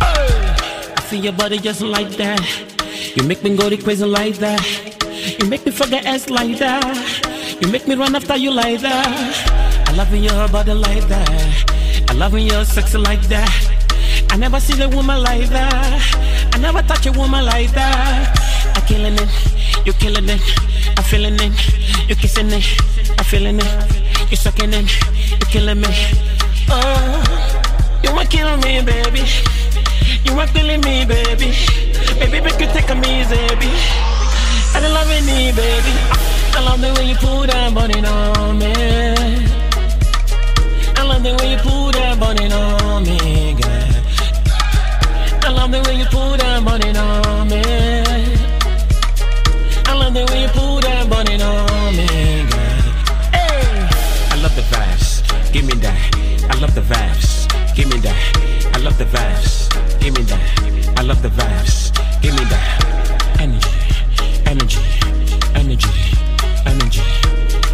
I 0.00 1.00
feel 1.08 1.24
your 1.24 1.32
body 1.32 1.58
just 1.58 1.80
like 1.80 2.10
that. 2.16 2.40
You 3.16 3.22
make 3.22 3.42
me 3.42 3.56
go 3.56 3.74
crazy 3.76 4.04
like 4.04 4.36
that. 4.36 4.60
You 5.40 5.48
make 5.48 5.64
me 5.64 5.72
forget 5.72 6.04
ass 6.04 6.28
like 6.30 6.58
that. 6.58 7.58
You 7.60 7.68
make 7.68 7.88
me 7.88 7.94
run 7.94 8.14
after 8.14 8.36
you 8.36 8.50
like 8.50 8.80
that. 8.80 9.88
I 9.88 9.92
love 9.92 10.14
your 10.14 10.48
body 10.48 10.74
like 10.74 11.08
that. 11.08 12.10
I 12.10 12.14
love 12.14 12.38
you're 12.38 12.64
sexy 12.64 12.98
like 12.98 13.22
that. 13.28 13.50
I 14.30 14.36
never 14.36 14.60
see 14.60 14.80
a 14.82 14.88
woman 14.88 15.22
like 15.22 15.48
that. 15.48 16.50
I 16.52 16.58
never 16.58 16.82
touch 16.82 17.06
a 17.06 17.12
woman 17.12 17.44
like 17.44 17.72
that. 17.72 18.74
I 18.76 18.80
killing 18.86 19.14
it, 19.14 19.86
you 19.86 19.92
killing 19.94 20.28
it. 20.28 20.42
I 20.98 21.02
feeling 21.02 21.36
it, 21.40 22.08
you 22.08 22.14
kissing 22.14 22.50
it. 22.50 22.64
I 23.18 23.22
feeling 23.22 23.58
it, 23.58 24.30
you 24.30 24.36
sucking 24.36 24.72
it. 24.74 24.90
You 25.30 25.46
killing 25.46 25.80
me. 25.80 26.37
Oh, 26.70 28.00
you 28.02 28.12
want 28.14 28.30
killing 28.30 28.60
me, 28.60 28.82
baby. 28.82 29.24
You 30.24 30.36
want 30.36 30.50
killing 30.52 30.80
me, 30.82 31.04
baby. 31.04 31.52
Baby, 32.20 32.40
make 32.40 32.60
you 32.60 32.66
take 32.66 32.90
me 32.96 33.20
easy, 33.20 33.36
baby. 33.48 33.70
I 34.74 34.80
don't 34.80 34.92
love 34.92 35.08
me, 35.08 35.52
baby. 35.52 35.94
I 36.56 36.60
love 36.64 36.80
the 36.80 36.92
way 36.94 37.08
you 37.08 37.14
put 37.16 37.46
that 37.50 37.72
body 37.74 38.00
on 38.04 38.58
me. 38.58 38.72
I 40.96 41.02
love 41.04 41.22
the 41.22 41.34
way 41.38 41.52
you 41.52 41.58
put 41.58 41.92
that 41.94 42.18
body 42.20 42.46
on 42.52 43.02
me, 43.04 43.54
girl. 43.54 43.88
I 45.44 45.50
love 45.50 45.70
the 45.70 45.80
way 45.88 45.96
you 45.96 46.04
put 46.04 46.38
that 46.40 46.64
body 46.64 46.90
on 46.90 47.48
me. 47.48 47.62
I 49.86 49.92
love 49.94 50.12
the 50.12 50.26
way 50.30 50.42
you 50.42 50.48
put 50.48 50.82
that 50.82 51.08
body 51.08 51.40
on 51.40 51.96
me, 51.96 52.06
girl. 52.50 52.82
Hey, 53.32 53.88
I 54.30 54.36
love 54.42 54.54
the 54.54 54.62
vibes. 54.62 55.52
Give 55.52 55.64
me 55.64 55.74
that. 55.80 56.37
I 56.50 56.58
love 56.60 56.74
the 56.74 56.80
vibes. 56.80 57.48
Give 57.74 57.88
me 57.88 57.98
that. 58.00 58.16
I 58.74 58.78
love 58.78 58.98
the 58.98 59.04
vibes. 59.04 59.68
Give 60.00 60.16
me 60.16 60.22
that. 60.24 60.98
I 60.98 61.02
love 61.02 61.22
the 61.22 61.28
vibes. 61.28 61.92
Give 62.22 62.34
me 62.34 62.44
that. 62.44 63.38
Energy, 63.40 63.70
energy, 64.46 64.80
energy, 65.54 65.88
energy, 66.66 67.02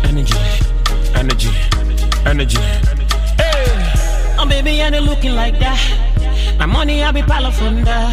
energy, 0.05 0.39
energy, 1.15 1.51
energy. 2.27 2.59
Hey, 3.39 4.37
oh 4.39 4.47
baby, 4.49 4.83
I 4.83 4.89
ain't 4.89 5.05
looking 5.05 5.35
like 5.35 5.59
that. 5.61 5.81
My 6.59 6.67
money, 6.67 7.03
I 7.03 7.13
be 7.13 7.23
pile 7.23 7.47
of 7.47 7.57
funda. 7.57 8.11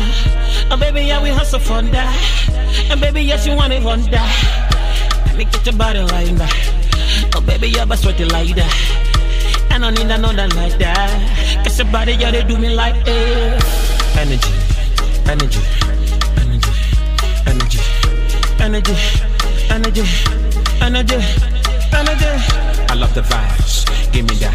Oh 0.71 0.77
baby, 0.79 1.11
I 1.11 1.21
we 1.21 1.29
hustle 1.29 1.59
for 1.59 1.81
that. 1.81 2.89
And 2.89 3.01
baby, 3.01 3.21
yes, 3.21 3.45
you 3.45 3.55
want 3.55 3.73
it 3.73 3.85
on. 3.85 4.03
Let 4.09 5.35
me 5.38 5.45
get 5.45 5.65
your 5.65 5.75
body 5.75 5.99
like 5.99 6.35
that. 6.38 6.81
Oh 7.35 7.41
baby, 7.41 7.69
you're 7.69 7.97
sweaty 7.97 8.25
like 8.25 8.55
that. 8.55 8.90
I 9.72 9.80
don't 9.80 9.98
need 9.98 10.11
another 10.11 10.48
like 10.56 10.77
that. 10.80 11.64
Cause 11.64 11.80
your 11.80 11.88
body, 11.91 12.14
yeah, 12.14 12.31
they 12.31 12.43
do 12.43 12.57
me 12.57 12.76
like 12.76 12.95
eh. 13.07 13.60
Energy, 14.19 14.52
energy, 15.31 15.61
energy, 16.38 16.72
energy, 17.48 17.80
energy, 18.60 18.93
energy, 19.72 20.03
energy, 20.81 21.15
energy. 21.93 22.31
I 22.89 22.95
love 22.95 23.14
the 23.15 23.22
vibes, 23.22 24.11
give 24.11 24.27
me 24.30 24.35
that. 24.43 24.53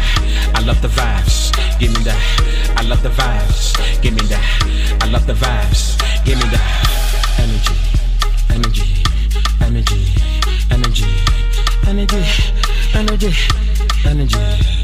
I 0.53 0.61
love 0.61 0.81
the 0.83 0.87
vibes, 0.87 1.51
give 1.79 1.91
me 1.93 2.03
that. 2.03 2.77
I 2.77 2.83
love 2.83 3.01
the 3.01 3.09
vibes, 3.09 4.01
give 4.01 4.13
me 4.13 4.21
that. 4.29 4.99
I 5.01 5.07
love 5.09 5.25
the 5.25 5.33
vibes, 5.33 5.97
give 6.25 6.37
me 6.37 6.47
that. 6.53 6.87
Energy, 7.41 7.73
energy, 8.53 9.03
energy, 9.61 10.13
energy, 10.69 11.05
energy, 11.87 12.21
energy, 12.93 13.33
energy. 14.05 14.76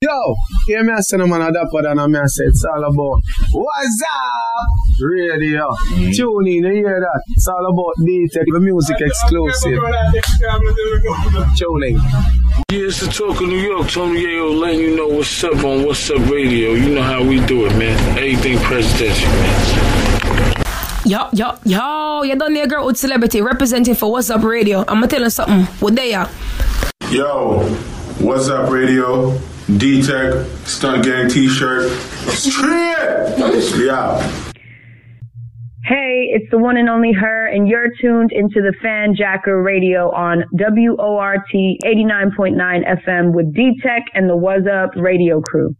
Yo, 0.00 0.34
hear 0.66 0.84
me 0.84 0.92
I 0.92 1.00
say 1.00 1.16
no 1.16 1.26
man 1.26 1.40
a 1.40 1.50
dapper 1.50 1.80
than 1.82 1.98
a 1.98 2.06
me 2.06 2.18
I 2.18 2.26
say 2.26 2.44
it's 2.44 2.62
all 2.64 2.84
about 2.84 3.22
What's 3.52 4.02
up? 4.02 5.00
Radio. 5.00 5.74
Tune 6.12 6.46
in, 6.46 6.64
you 6.64 6.72
hear 6.74 7.00
that? 7.00 7.22
It's 7.30 7.48
all 7.48 7.66
about 7.66 7.94
D-Tech, 8.04 8.44
the 8.46 8.60
music 8.60 9.00
exclusive. 9.00 9.80
Tune 11.56 11.82
in. 11.84 11.96
Yeah, 12.70 12.86
it's 12.86 13.00
the 13.00 13.06
talk 13.06 13.40
of 13.40 13.48
New 13.48 13.56
York. 13.58 13.88
Tony 13.88 14.24
Yayo 14.24 14.60
letting 14.60 14.80
you 14.80 14.96
know 14.96 15.08
what's 15.08 15.42
up 15.42 15.64
on 15.64 15.84
What's 15.86 16.10
Up 16.10 16.18
Radio. 16.30 16.74
You 16.74 16.94
know 16.94 17.02
how 17.02 17.24
we 17.24 17.40
do 17.46 17.64
it, 17.66 17.76
man. 17.78 17.98
Everything 18.18 18.58
presidential, 18.58 19.30
man. 19.30 20.54
Yo, 21.06 21.28
yo, 21.32 21.58
yo, 21.64 22.22
you 22.22 22.36
done 22.36 22.54
there, 22.54 22.66
girl 22.66 22.86
with 22.86 22.96
celebrity 22.96 23.40
representing 23.40 23.94
for 23.94 24.12
What's 24.12 24.30
Up 24.30 24.42
Radio. 24.42 24.80
I'm 24.80 25.00
gonna 25.00 25.08
tell 25.08 25.22
you 25.22 25.30
something. 25.30 25.64
What 25.80 25.96
they 25.96 26.14
are? 26.14 26.28
Yo, 27.14 27.60
what's 28.18 28.48
up, 28.48 28.68
radio? 28.68 29.38
D 29.76 30.02
Tech, 30.02 30.34
Stunt 30.64 31.04
Gang 31.04 31.28
t 31.28 31.48
shirt. 31.48 31.88
Yeah. 33.78 34.32
Hey, 35.84 36.26
it's 36.32 36.50
the 36.50 36.58
one 36.58 36.76
and 36.76 36.88
only 36.88 37.12
her, 37.12 37.46
and 37.46 37.68
you're 37.68 37.90
tuned 38.00 38.32
into 38.32 38.60
the 38.60 38.74
Fan 38.82 39.14
Jacker 39.14 39.62
Radio 39.62 40.10
on 40.10 40.42
WORT 40.54 41.46
89.9 41.54 43.04
FM 43.06 43.32
with 43.32 43.54
D 43.54 43.78
Tech 43.80 44.02
and 44.14 44.28
the 44.28 44.36
Was 44.36 44.66
Up 44.66 44.90
Radio 44.96 45.40
crew. 45.40 45.72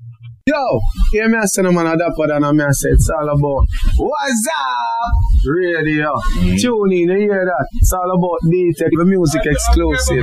Yo, 0.46 0.78
hear 1.10 1.26
me 1.26 1.38
I 1.38 1.46
say 1.46 1.62
no 1.62 1.72
man 1.72 1.86
a 1.86 1.96
dapper 1.96 2.26
than 2.26 2.44
a 2.44 2.52
me 2.52 2.62
I 2.64 2.70
say 2.72 2.90
it's 2.90 3.08
all 3.08 3.30
about 3.30 3.66
What's 3.96 4.46
up? 4.46 5.46
Radio. 5.46 6.12
Mm. 6.36 6.60
Tune 6.60 6.92
in, 6.92 7.08
you 7.08 7.16
hear 7.16 7.46
that? 7.46 7.66
It's 7.72 7.90
all 7.94 8.10
about 8.10 8.40
D-Tech, 8.50 8.90
the 8.92 9.06
music 9.06 9.40
exclusive. 9.46 10.22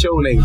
Tune 0.00 0.26
in. 0.26 0.38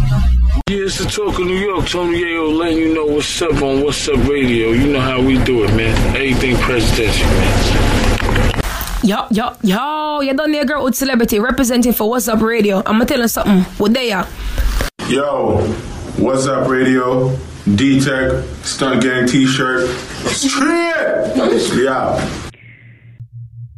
Yeah, 0.70 0.86
it's 0.86 1.00
the 1.00 1.06
talk 1.06 1.40
of 1.40 1.48
New 1.48 1.56
York. 1.58 1.88
Tony 1.88 2.22
Yayo 2.22 2.56
letting 2.56 2.78
you 2.78 2.94
know 2.94 3.08
what's 3.08 3.42
up 3.42 3.64
on 3.64 3.82
What's 3.82 4.08
Up 4.08 4.28
Radio. 4.28 4.74
You 4.74 4.94
know 4.94 5.02
how 5.02 5.20
we 5.20 5.44
do 5.44 5.64
it, 5.64 5.74
man. 5.76 5.98
Everything 6.16 6.56
presidential, 6.58 7.26
man. 7.26 8.62
Yo, 9.04 9.26
yo, 9.32 9.56
yo, 9.64 10.22
you 10.22 10.36
done 10.36 10.52
there, 10.52 10.66
girl 10.66 10.84
with 10.84 10.94
celebrity 10.94 11.40
representing 11.40 11.94
for 11.94 12.08
What's 12.08 12.28
Up 12.28 12.42
Radio. 12.42 12.78
I'm 12.78 13.00
gonna 13.00 13.06
tell 13.06 13.22
you 13.22 13.28
something. 13.28 13.62
What 13.80 13.96
they 13.96 14.12
are? 14.12 14.28
Yo, 15.10 15.62
what's 16.18 16.46
up, 16.46 16.68
radio? 16.68 17.36
D 17.76 18.00
Tech, 18.00 18.32
Stunt 18.64 19.02
Gang 19.04 19.28
t 19.28 19.46
shirt. 19.46 19.90
Yeah. 21.76 22.30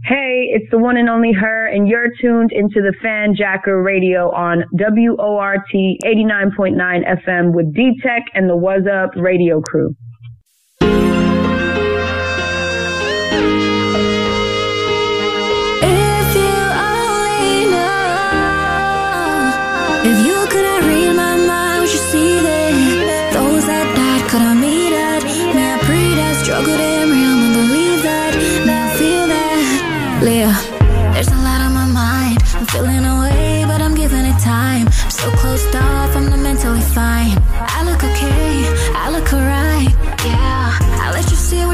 Hey, 0.05 0.49
it's 0.53 0.69
the 0.69 0.77
one 0.77 0.97
and 0.97 1.09
only 1.09 1.31
her, 1.33 1.65
and 1.67 1.87
you're 1.87 2.09
tuned 2.21 2.51
into 2.51 2.81
the 2.81 2.93
Fan 3.01 3.35
Jacker 3.35 3.81
Radio 3.81 4.31
on 4.31 4.63
WORT 4.73 5.61
89.9 5.73 6.77
FM 7.25 7.53
with 7.53 7.73
D 7.73 7.99
Tech 8.03 8.23
and 8.35 8.47
the 8.47 8.55
Was 8.55 8.83
Up 8.85 9.11
Radio 9.15 9.59
crew. 9.59 9.95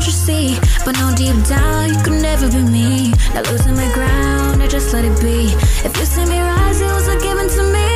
You 0.06 0.12
see, 0.12 0.60
but 0.84 0.98
no 1.00 1.14
deep 1.16 1.36
down, 1.46 1.90
you 1.90 2.00
could 2.04 2.22
never 2.22 2.48
be 2.50 2.62
me. 2.62 3.12
Not 3.34 3.50
losing 3.50 3.76
my 3.76 3.92
ground, 3.94 4.62
I 4.62 4.68
just 4.68 4.94
let 4.94 5.06
it 5.06 5.20
be. 5.20 5.54
If 5.84 5.98
you 5.98 6.06
see 6.06 6.26
me 6.26 6.40
rise, 6.40 6.82
it 6.82 6.92
was 6.92 7.08
a 7.08 7.20
given 7.20 7.48
to 7.50 7.64
me. 7.72 7.95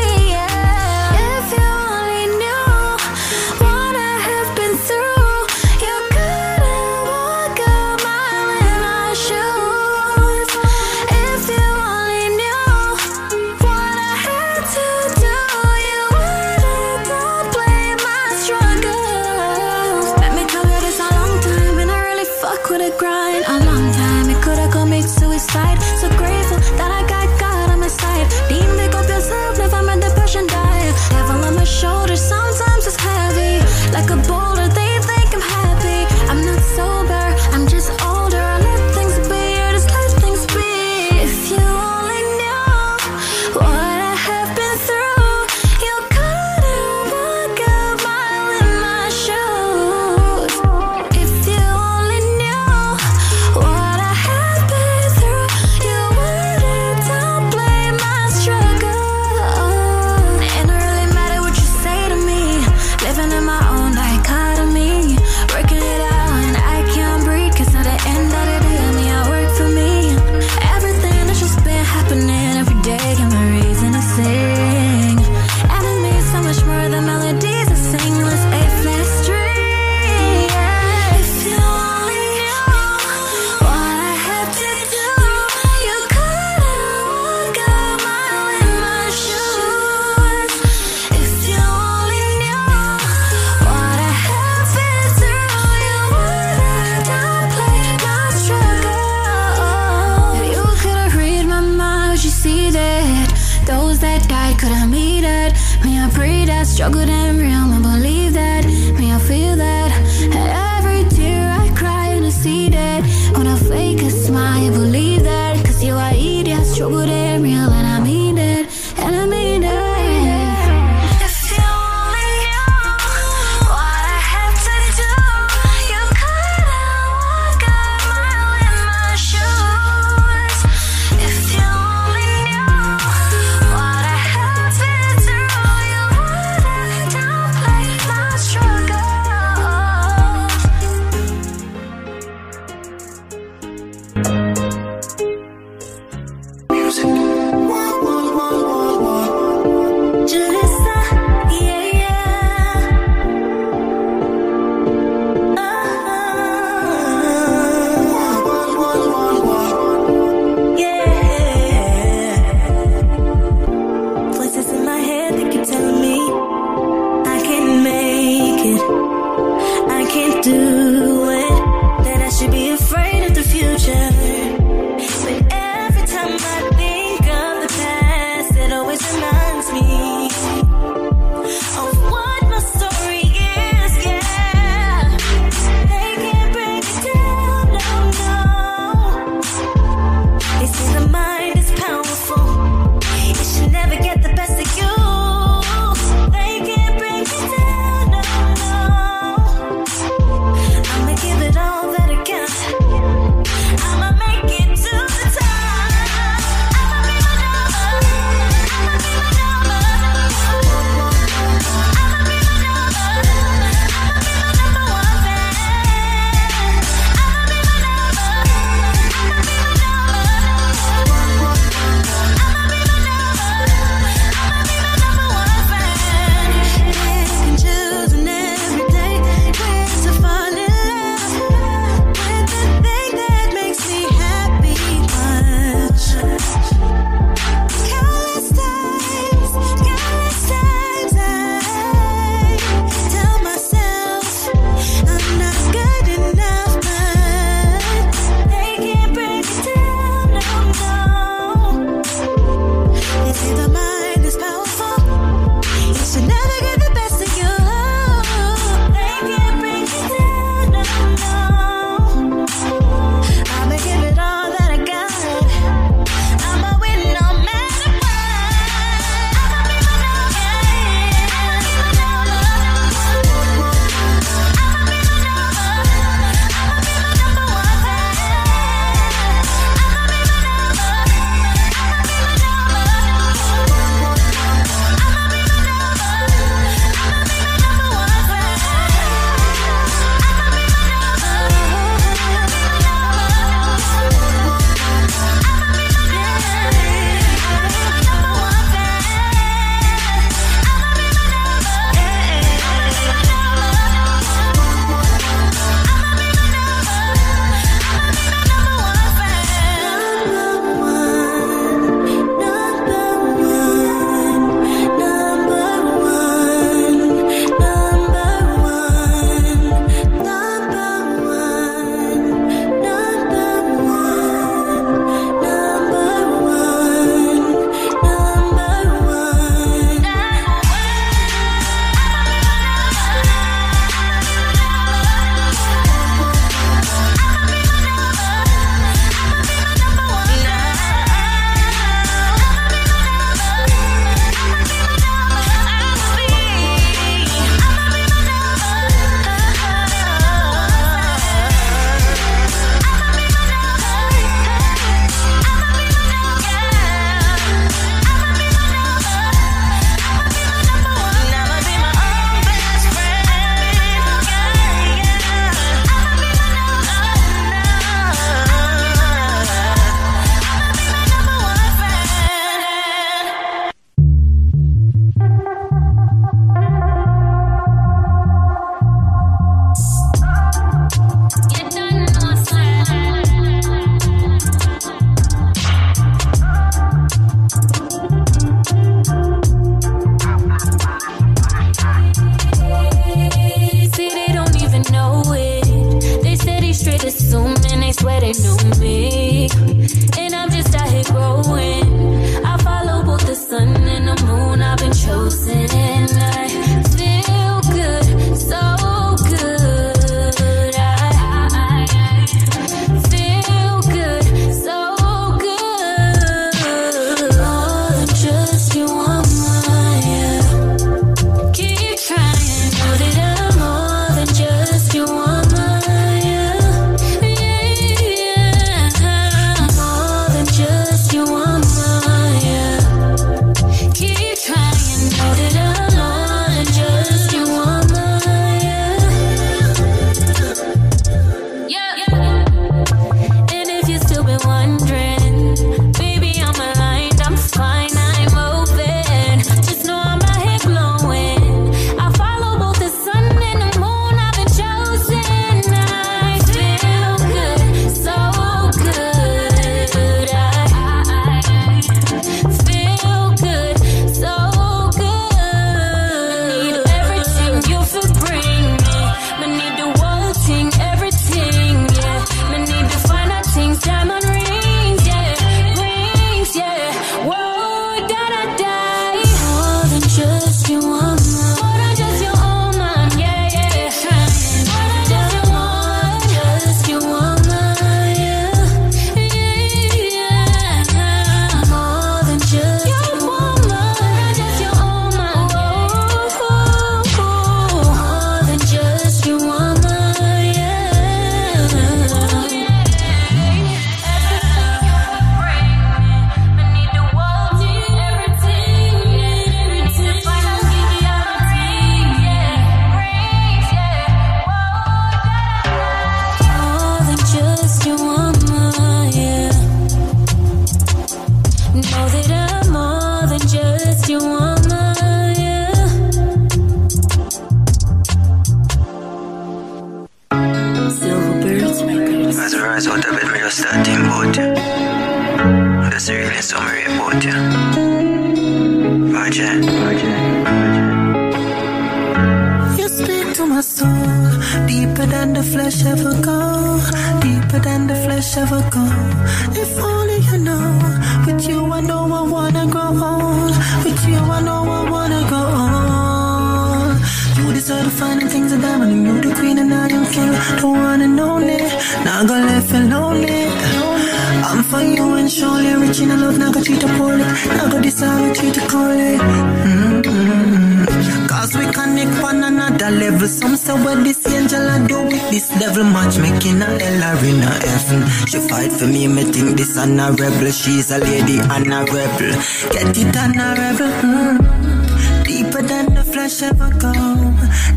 Say 573.69 573.83
what 573.83 574.03
this 574.03 574.25
angel 574.27 574.67
I 574.75 574.87
do 574.87 574.99
this 575.31 575.47
devil 575.59 575.83
matchmaking 575.83 576.61
a 576.61 576.69
hell 576.83 577.03
or 577.09 577.25
in 577.29 577.41
a 577.41 577.53
heaven. 577.67 578.01
She 578.29 578.39
fight 578.49 578.71
for 578.71 578.87
me, 578.87 579.07
me 579.07 579.23
think 579.23 579.57
this 579.57 579.77
and 579.77 579.99
a 579.99 580.11
rebel. 580.11 580.51
She's 580.51 580.91
a 580.91 580.97
lady 580.97 581.37
and 581.39 581.67
a 581.77 581.79
rebel. 581.93 582.31
Get 582.73 582.97
it 582.97 583.15
and 583.23 583.35
a 583.45 583.49
rebel. 583.61 583.91
Mm. 584.03 585.23
Deeper 585.25 585.61
than 585.61 585.93
the 585.93 586.03
flesh 586.03 586.41
ever 586.41 586.69
go. 586.83 586.93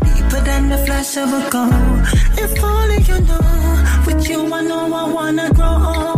Deeper 0.05 0.41
than 0.47 0.69
the 0.69 0.79
flesh 0.85 1.17
ever 1.17 1.43
go. 1.49 1.63
If 2.43 2.63
only 2.63 2.99
you 3.09 3.19
know, 3.27 4.03
with 4.05 4.29
you 4.29 4.41
I 4.53 4.61
know 4.61 4.93
I 5.01 5.03
wanna 5.15 5.47
grow 5.53 6.12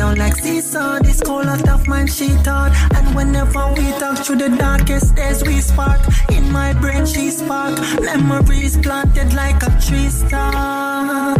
down 0.00 0.16
like 0.16 0.36
seesaw. 0.36 0.98
This 1.00 1.20
cold 1.20 1.46
out 1.46 1.68
of 1.68 1.86
mine 1.86 2.06
she 2.06 2.28
thought. 2.46 2.72
And 2.96 3.14
whenever 3.14 3.64
we 3.76 3.86
talk 4.02 4.16
through 4.24 4.40
the 4.44 4.48
darkest 4.56 5.14
days, 5.14 5.42
we 5.42 5.60
spark. 5.60 6.00
In 6.36 6.50
my 6.50 6.72
brain 6.72 7.04
she 7.04 7.30
spark. 7.30 7.74
Memories 8.00 8.76
planted 8.78 9.34
like 9.34 9.62
a 9.62 9.70
tree 9.84 10.08
star. 10.08 11.36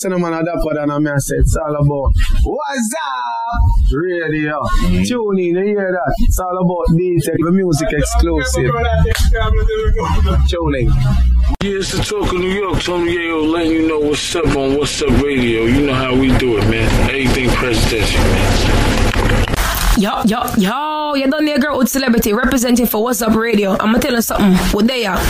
Hear 0.00 0.10
me 0.10 0.18
I 0.18 0.18
say 0.18 0.18
no 0.18 0.18
man 0.18 0.32
a 0.34 0.44
dapper 0.44 0.74
than 0.74 0.90
a 0.90 1.00
me 1.00 1.10
I 1.10 1.18
say 1.18 1.36
it's 1.36 1.56
all 1.56 1.74
about 1.74 2.12
What's 2.44 2.94
up 2.94 3.92
radio. 3.92 4.60
Mm. 4.84 5.06
Tune 5.06 5.38
in, 5.38 5.56
you 5.56 5.64
hear 5.64 5.92
that? 5.92 6.14
It's 6.20 6.38
all 6.38 6.58
about 6.58 6.96
D-Tech, 6.96 7.36
the 7.38 7.52
music 7.52 7.88
exclusive. 7.92 8.72
Tune 10.48 10.74
in. 10.74 10.86
Yeah, 11.60 11.78
it's 11.78 11.92
the 11.92 12.02
talk 12.02 12.32
of 12.32 12.38
New 12.38 12.48
York. 12.48 12.80
Tony 12.82 13.16
Yayo 13.16 13.52
letting 13.52 13.72
you 13.72 13.88
know 13.88 14.00
what's 14.00 14.34
up 14.34 14.46
on 14.56 14.76
What's 14.76 15.02
Up 15.02 15.10
Radio. 15.22 15.64
You 15.64 15.86
know 15.86 15.94
how 15.94 16.14
we 16.14 16.36
do 16.38 16.56
it, 16.58 16.68
man. 16.70 17.10
Everything 17.10 17.50
presidential, 17.50 18.20
man. 18.20 19.44
Yo, 19.98 20.22
yo, 20.24 20.42
yo, 20.56 21.14
you 21.14 21.30
done 21.30 21.44
there, 21.44 21.58
girl 21.58 21.76
with 21.78 21.88
celebrity 21.88 22.32
representing 22.32 22.86
for 22.86 23.02
What's 23.02 23.20
Up 23.20 23.34
Radio. 23.34 23.76
I'ma 23.78 23.98
tell 23.98 24.14
you 24.14 24.22
something. 24.22 24.54
What 24.72 24.86
they 24.86 25.04
are? 25.04 25.20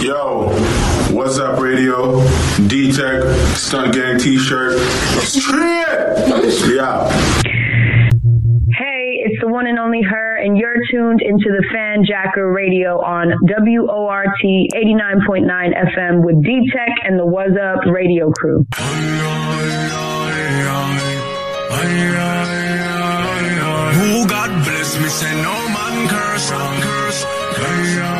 Yo, 0.00 0.50
what's 1.20 1.38
up, 1.38 1.60
radio? 1.60 2.18
D 2.66 2.90
Tech, 2.90 3.22
Stunt 3.54 3.92
Gang 3.92 4.18
t 4.18 4.38
shirt. 4.38 4.78
Straight! 5.20 5.60
Yeah. 6.74 7.10
Hey, 8.72 9.20
it's 9.26 9.38
the 9.42 9.48
one 9.48 9.66
and 9.66 9.78
only 9.78 10.00
her, 10.00 10.36
and 10.36 10.56
you're 10.56 10.76
tuned 10.90 11.20
into 11.20 11.50
the 11.50 11.62
Fan 11.74 12.06
Jacker 12.06 12.50
Radio 12.50 13.02
on 13.02 13.34
WORT 13.42 14.28
89.9 14.42 15.44
FM 15.44 16.24
with 16.24 16.42
D 16.42 16.70
Tech 16.72 16.88
and 17.04 17.18
the 17.18 17.26
What's 17.26 17.52
Up 17.52 17.84
Radio 17.84 18.30
crew. 18.32 18.64
Who 23.92 24.26
God 24.26 24.64
bless 24.64 24.98
me, 24.98 25.08
say 25.08 25.42
no 25.42 25.68
man 25.68 26.08
curse. 26.08 26.50
curse. 26.50 27.24
Who 27.24 28.19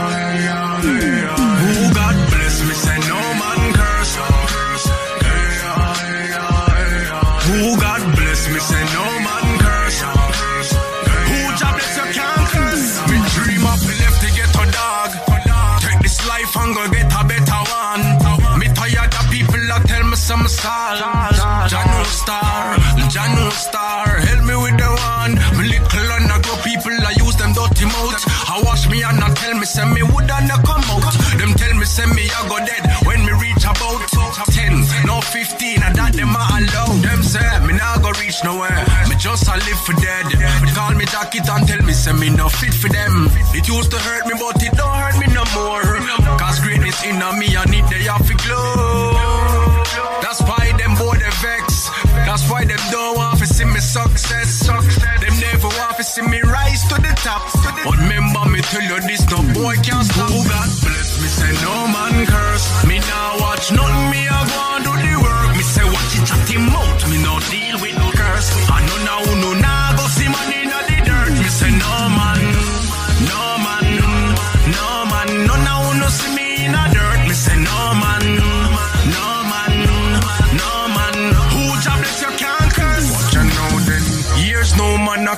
star. 20.51 21.31
Janu 21.71 22.05
star, 22.05 22.75
Janu 23.15 23.51
star. 23.53 24.07
Help 24.19 24.43
me 24.45 24.57
with 24.59 24.77
the 24.77 24.91
one. 25.15 25.35
Me 25.57 25.63
little 25.71 26.11
and 26.19 26.27
I 26.27 26.37
grow 26.43 26.59
people. 26.67 26.91
I 26.91 27.15
use 27.23 27.37
them 27.39 27.55
dirty 27.55 27.87
mouth. 27.87 28.19
I 28.51 28.59
wash 28.67 28.91
me 28.91 29.03
and 29.03 29.23
I 29.23 29.31
tell 29.35 29.55
me 29.55 29.67
send 29.67 29.95
me 29.95 30.03
would 30.03 30.27
and 30.27 30.51
I 30.51 30.59
come 30.67 30.83
out. 30.91 31.15
Them 31.39 31.55
tell 31.55 31.75
me 31.79 31.87
send 31.87 32.11
me 32.13 32.27
I 32.27 32.41
go 32.51 32.59
dead 32.59 32.83
when 33.07 33.23
me 33.23 33.33
reach 33.39 33.63
about 33.63 34.03
10, 34.51 35.07
no 35.07 35.21
15. 35.23 35.83
I 35.83 35.93
that 35.95 36.13
them 36.19 36.35
are 36.35 36.51
allow. 36.59 36.91
Them 36.99 37.23
say 37.23 37.47
me 37.63 37.79
nah 37.79 38.03
go 38.03 38.11
reach 38.19 38.43
nowhere. 38.43 38.83
Me 39.07 39.15
just 39.17 39.47
a 39.47 39.55
live 39.55 39.81
for 39.87 39.95
dead. 40.03 40.27
Me 40.67 40.71
call 40.75 40.95
me 40.99 41.07
jacket 41.07 41.47
and 41.47 41.63
tell 41.69 41.83
me 41.87 41.95
say 41.95 42.13
me 42.13 42.29
no 42.31 42.51
fit 42.51 42.75
for 42.75 42.91
them. 42.91 43.31
It 43.55 43.69
used 43.71 43.91
to 43.95 43.99
hurt 43.99 44.27
me 44.27 44.35
but 44.35 44.59
it 44.59 44.75
don't 44.75 44.99
hurt 44.99 45.17
me 45.23 45.31
no 45.31 45.47
more. 45.55 45.87
Cause 46.43 46.59
greatness 46.59 46.99
in 47.07 47.23
me 47.39 47.55
I 47.55 47.65
need 47.71 47.87
the 47.87 48.09
off 48.11 48.27
glow. 48.43 49.30
That's 50.23 50.41
why 50.43 50.73
them 50.79 50.95
boy 50.95 51.17
they 51.19 51.33
vex. 51.43 51.91
That's 52.27 52.49
why 52.51 52.65
them 52.65 52.81
don't 52.91 53.17
want 53.17 53.39
to 53.41 53.47
see 53.47 53.65
me 53.65 53.81
success. 53.81 54.67
Them 54.67 55.35
never 55.41 55.69
want 55.79 55.97
to 55.97 56.05
see 56.05 56.23
me 56.23 56.41
rise 56.43 56.83
to 56.89 56.97
the 57.01 57.13
top. 57.23 57.43
But 57.85 57.99
remember 57.99 58.45
me 58.49 58.61
tell 58.71 58.83
you 58.83 59.01
this, 59.01 59.25
no 59.31 59.43
boy 59.55 59.75
can't 59.83 60.07
stop. 60.07 60.31
Who 60.31 60.41
God 60.49 60.71
bless 60.85 61.21
me 61.23 61.29
say 61.29 61.53
no 61.65 61.75
man 61.89 62.27
curse. 62.27 62.67
Me 62.87 62.99
now 63.01 63.41
watch 63.41 63.73
none 63.73 64.11
me 64.11 64.29
I 64.29 64.41
go 64.49 64.61
and 64.77 64.85
do 64.85 64.93
the 64.95 65.15
work. 65.23 65.57
Me 65.57 65.63
say 65.63 65.85
watch 65.85 66.13
it 66.17 66.25
chat 66.29 66.49
him 66.49 66.69
out. 66.71 67.01
Me 67.11 67.17
no 67.23 67.41
deal 67.51 67.77
with 67.81 67.97
no 67.99 68.09
curse. 68.13 68.49
I 68.71 68.79
know 68.87 68.99
now 69.05 69.21
no 69.43 69.53
now. 69.61 69.80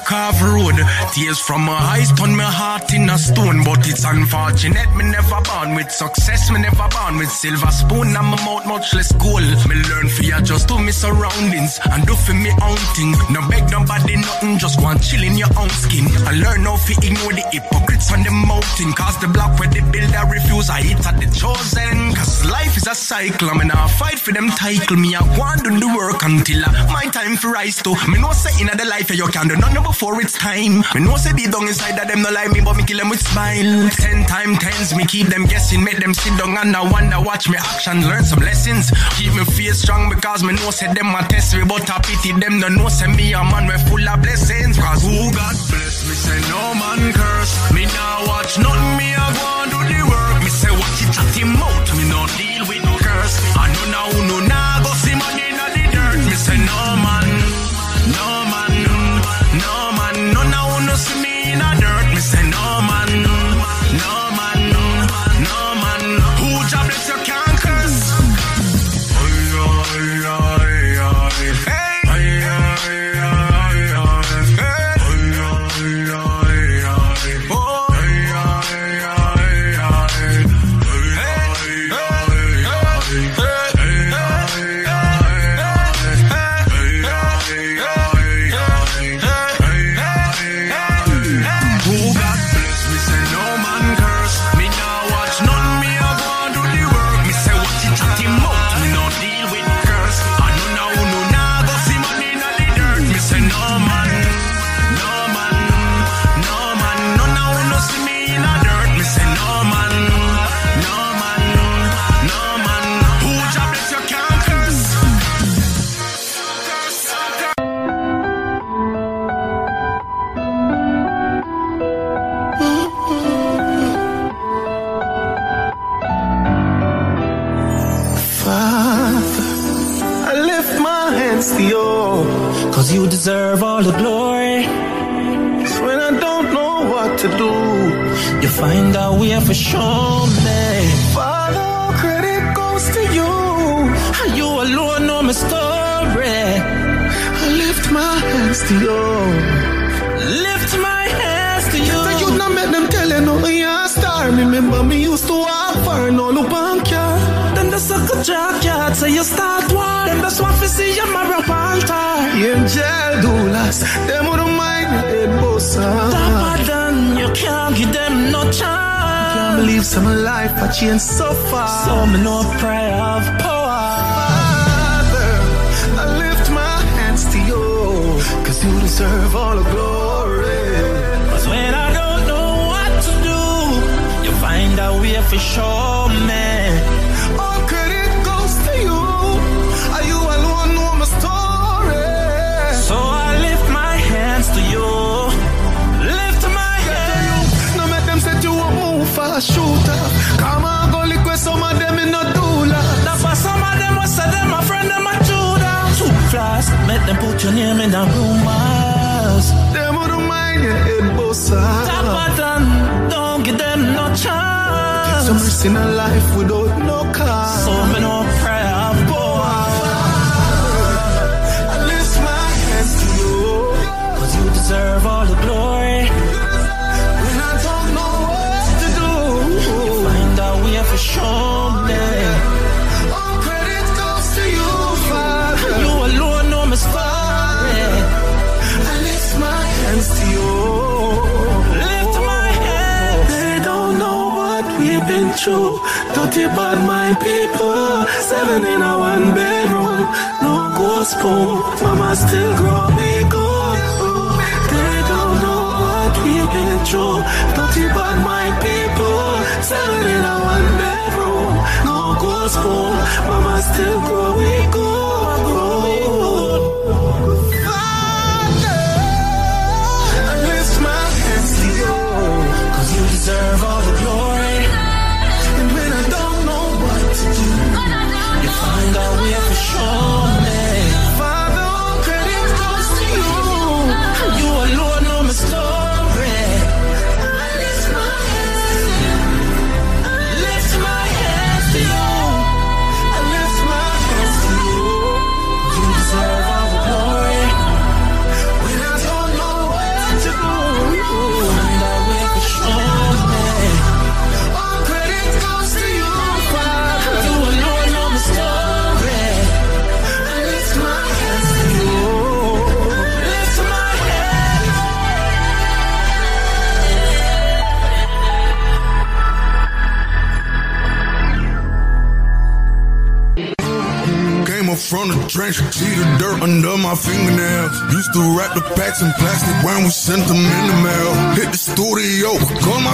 carved 0.06 0.42
road. 0.42 0.78
Tears 1.12 1.38
from 1.38 1.62
my 1.62 1.78
eyes 1.94 2.12
turn 2.12 2.36
my 2.36 2.44
heart 2.44 2.92
in 2.94 3.08
a 3.10 3.18
stone, 3.18 3.64
but 3.64 3.86
it's 3.88 4.04
unfortunate. 4.04 4.90
Me 4.96 5.04
never 5.04 5.40
born 5.42 5.74
with 5.74 5.90
success, 5.90 6.50
me 6.50 6.60
never 6.60 6.88
born 6.88 7.18
with 7.18 7.30
silver 7.30 7.70
spoon, 7.70 8.08
and 8.16 8.26
my 8.26 8.38
mouth 8.44 8.66
much 8.66 8.94
less 8.94 9.12
gold. 9.12 9.44
Me 9.68 9.76
learn 9.90 10.08
fear 10.08 10.40
just 10.40 10.68
to 10.68 10.78
me 10.78 10.92
surroundings 10.92 11.78
and 11.90 12.06
do 12.06 12.14
for 12.14 12.34
me 12.34 12.50
own 12.62 12.80
thing. 12.94 13.12
No 13.30 13.40
beg 13.48 13.70
nobody 13.70 14.16
nothing, 14.16 14.58
just 14.58 14.78
go 14.78 14.88
and 14.88 15.02
chill 15.02 15.22
in 15.22 15.36
your 15.36 15.52
own 15.58 15.70
skin. 15.70 16.06
I 16.26 16.32
learn 16.32 16.64
how 16.64 16.76
to 16.76 16.92
ignore 17.06 17.32
the 17.32 17.44
hypocrites 17.52 18.12
on 18.12 18.22
the 18.22 18.30
mountain, 18.30 18.92
cause 18.92 19.18
the 19.20 19.28
block 19.28 19.58
where 19.58 19.68
they 19.68 19.82
build 19.92 20.14
I 20.14 20.28
refuse, 20.28 20.70
I 20.70 20.82
hate 20.82 21.06
at 21.06 21.18
the 21.20 21.28
chosen. 21.30 22.14
Cause 22.14 22.44
life 22.46 22.76
is 22.76 22.86
a 22.86 22.94
cycle, 22.94 23.50
I'm 23.50 23.60
in 23.60 23.70
a 23.70 23.88
fight 23.88 24.18
for 24.18 24.32
them 24.32 24.48
title. 24.50 24.96
Me 24.96 25.14
I 25.14 25.22
want 25.38 25.64
to 25.64 25.70
do 25.70 25.80
the 25.80 25.94
work 25.96 26.22
until 26.22 26.60
my 26.92 27.06
time 27.12 27.36
for 27.36 27.50
rise 27.52 27.82
to. 27.82 27.90
Me 28.08 28.18
no 28.20 28.32
say 28.32 28.52
in 28.60 28.70
the 28.76 28.84
life 28.84 29.10
you 29.10 29.26
can 29.28 29.48
do 29.48 29.56
nothing 29.56 29.91
for 29.92 30.20
it's 30.20 30.32
time. 30.32 30.82
Me 30.94 31.00
know 31.04 31.16
say 31.16 31.32
the 31.32 31.46
dung 31.46 31.68
inside 31.68 31.94
that 31.94 32.08
them 32.08 32.22
no 32.22 32.30
like 32.30 32.50
me, 32.50 32.60
but 32.60 32.74
me 32.76 32.82
kill 32.82 32.98
them 32.98 33.10
with 33.10 33.20
smile. 33.20 33.88
Ten 34.02 34.26
time 34.26 34.56
tens, 34.56 34.94
me 34.96 35.04
keep 35.06 35.28
them 35.28 35.44
guessing, 35.46 35.84
make 35.84 36.00
them 36.00 36.14
sit 36.14 36.34
down 36.38 36.56
and 36.58 36.74
I 36.74 36.82
wonder, 36.82 37.20
watch 37.20 37.48
me 37.48 37.56
action, 37.56 38.02
learn 38.08 38.24
some 38.24 38.40
lessons. 38.40 38.90
Keep 39.14 39.34
me 39.34 39.44
feel 39.44 39.74
strong 39.74 40.08
because 40.08 40.42
me 40.42 40.54
know 40.54 40.70
say 40.70 40.92
them 40.92 41.14
a 41.14 41.22
test 41.28 41.54
me, 41.54 41.62
but 41.64 41.88
I 41.90 42.00
pity 42.00 42.32
them 42.34 42.58
no 42.58 42.68
know 42.68 42.88
say 42.88 43.06
me 43.06 43.32
a 43.32 43.44
man 43.44 43.68
we 43.70 43.78
full 43.86 44.02
of 44.02 44.18
blessings. 44.22 44.78
Cause 44.78 45.02
who 45.02 45.30
God 45.30 45.56
bless 45.70 46.02
me 46.08 46.14
say 46.18 46.40
no 46.50 46.74
man 46.74 47.12
curse. 47.12 47.52
Me 47.70 47.86
now 47.86 48.26
watch 48.26 48.58
nothing, 48.58 48.96
me 48.98 49.14
a 49.14 49.26
go 49.38 49.46
and 49.62 49.70
do 49.70 49.80
the 49.86 50.00
work. 50.08 50.42
Me 50.42 50.50
say 50.50 50.72
watch 50.72 50.98
it 51.04 51.14
at 51.14 51.30
him 51.36 51.54
out, 51.54 51.86
me 51.94 52.04
no 52.10 52.26
deal 52.40 52.66
with 52.66 52.82
no 52.82 52.96
curse. 52.98 53.38
I 53.54 53.70
know 53.70 53.86
now, 53.92 54.08
no. 54.26 54.46
now. 54.46 54.51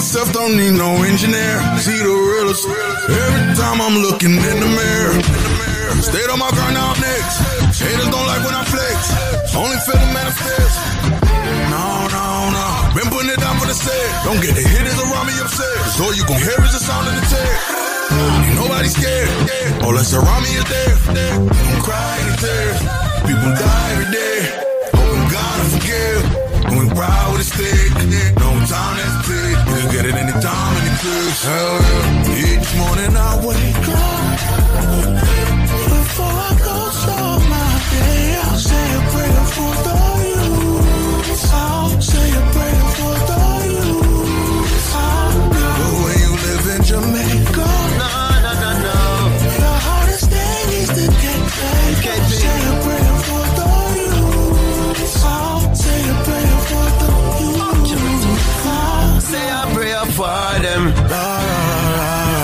Myself, 0.09 0.33
don't 0.33 0.57
need 0.57 0.68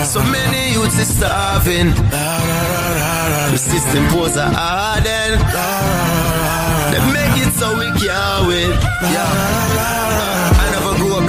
So 0.05 0.21
many 0.23 0.73
youths 0.73 0.99
is 0.99 1.17
starving. 1.17 1.93
The 3.51 3.57
system 3.57 4.07
pose 4.09 4.37
a 4.37 4.45
harden. 4.49 5.39
They 6.91 7.01
make 7.11 7.35
it 7.45 7.53
so 7.53 7.77
we 7.77 7.87
can't 7.99 8.47
win. 8.47 8.71
Yeah. 9.13 10.54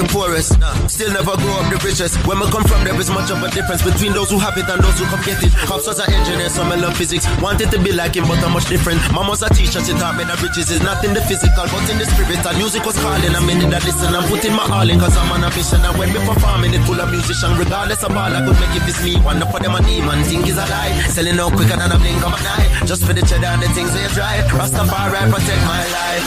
Poorest. 0.09 0.57
Still 0.89 1.13
never 1.13 1.37
grow 1.37 1.55
up 1.61 1.67
the 1.71 1.79
richest. 1.85 2.17
When 2.27 2.39
we 2.39 2.47
come 2.51 2.65
from, 2.65 2.85
there 2.85 2.97
is 2.99 3.11
much 3.11 3.31
of 3.31 3.43
a 3.43 3.49
difference 3.51 3.83
between 3.83 4.13
those 4.13 4.31
who 4.31 4.39
have 4.39 4.57
it 4.57 4.69
and 4.69 4.83
those 4.83 4.99
who 4.99 5.07
come 5.07 5.23
get 5.25 5.43
it. 5.43 5.53
Cops 5.67 5.87
was 5.87 5.99
an 5.99 6.13
engineer, 6.13 6.49
some 6.49 6.71
I 6.71 6.77
love 6.77 6.97
physics. 6.97 7.25
Wanted 7.41 7.71
to 7.71 7.79
be 7.79 7.93
like 7.93 8.17
him, 8.17 8.27
but 8.29 8.43
I'm 8.43 8.53
much 8.53 8.67
different. 8.67 9.01
Mom 9.13 9.29
was 9.29 9.43
a 9.43 9.51
teacher, 9.51 9.81
she 9.83 9.93
taught 9.97 10.17
me 10.17 10.25
that 10.25 10.41
riches 10.43 10.71
is 10.71 10.83
not 10.83 11.05
in 11.05 11.15
the 11.15 11.23
physical, 11.25 11.67
but 11.69 11.85
in 11.91 11.99
the 11.99 12.07
spirit. 12.07 12.41
And 12.45 12.57
music 12.59 12.85
was 12.85 12.97
calling, 12.99 13.27
in 13.27 13.59
it 13.63 13.71
that 13.71 13.85
listen. 13.85 14.15
I'm 14.15 14.27
putting 14.29 14.55
my 14.55 14.67
all 14.69 14.89
in, 14.89 14.99
cause 14.99 15.17
I'm 15.17 15.31
on 15.33 15.45
a 15.45 15.51
mission. 15.55 15.81
And 15.83 15.95
when 15.99 16.13
me 16.13 16.21
performing 16.25 16.75
it 16.75 16.83
full 16.87 17.01
of 17.01 17.11
musician, 17.11 17.57
regardless 17.59 18.03
of 18.03 18.13
all 18.13 18.33
I 18.33 18.41
could 18.45 18.59
make 18.61 18.75
if 18.77 18.89
it's 18.89 19.01
me. 19.05 19.17
One 19.23 19.43
up 19.43 19.51
for 19.51 19.61
them 19.61 19.75
a 19.75 19.81
demon, 19.83 20.23
think 20.25 20.47
is 20.47 20.59
a 20.59 20.67
lie. 20.67 20.93
Selling 21.11 21.39
out 21.39 21.53
quicker 21.53 21.77
than 21.77 21.91
a 21.91 21.99
blink 21.99 22.23
of 22.23 22.35
an 22.35 22.47
eye. 22.47 22.69
Just 22.85 23.05
for 23.05 23.13
the 23.13 23.23
cheddar 23.23 23.53
and 23.53 23.63
the 23.63 23.69
things 23.75 23.93
they 23.95 24.07
try. 24.15 24.43
Rastafari 24.53 25.23
protect 25.33 25.63
my 25.67 25.83
life. 25.97 26.25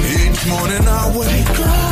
Each 0.00 0.42
morning 0.48 0.86
I 0.86 1.02
wake 1.16 1.58
up. 1.60 1.91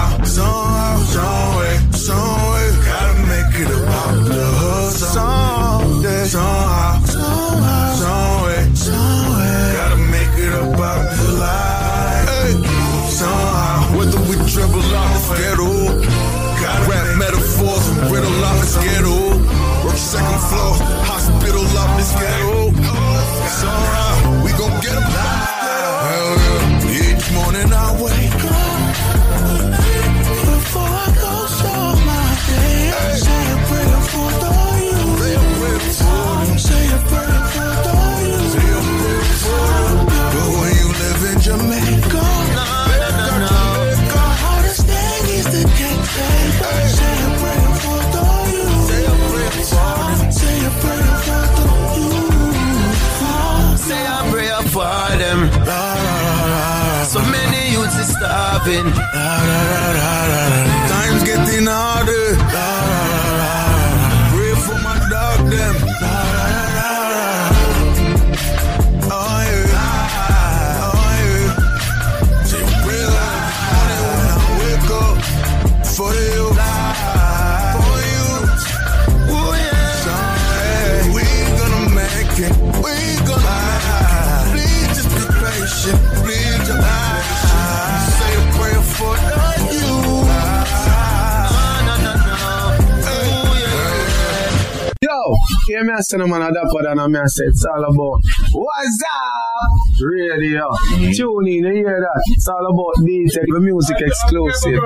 me 95.91 95.97
I 95.97 96.01
say 96.01 96.17
no 96.17 96.27
man 96.27 96.41
a 96.41 96.51
than 96.51 97.11
me 97.11 97.19
I 97.19 97.25
say 97.27 97.45
it's 97.45 97.65
all 97.65 97.83
about 97.83 98.21
What's 98.53 99.03
up? 99.03 100.01
Radio. 100.01 100.69
Mm. 100.93 101.15
Tune 101.15 101.47
in, 101.47 101.63
you 101.65 101.71
hear 101.71 101.99
that? 102.01 102.23
It's 102.27 102.47
all 102.47 102.65
about 102.65 103.05
D-Tech, 103.05 103.45
the 103.47 103.59
music 103.59 103.97
exclusive. 103.99 104.81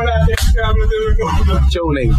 Tune 1.71 1.97
in. 1.97 2.09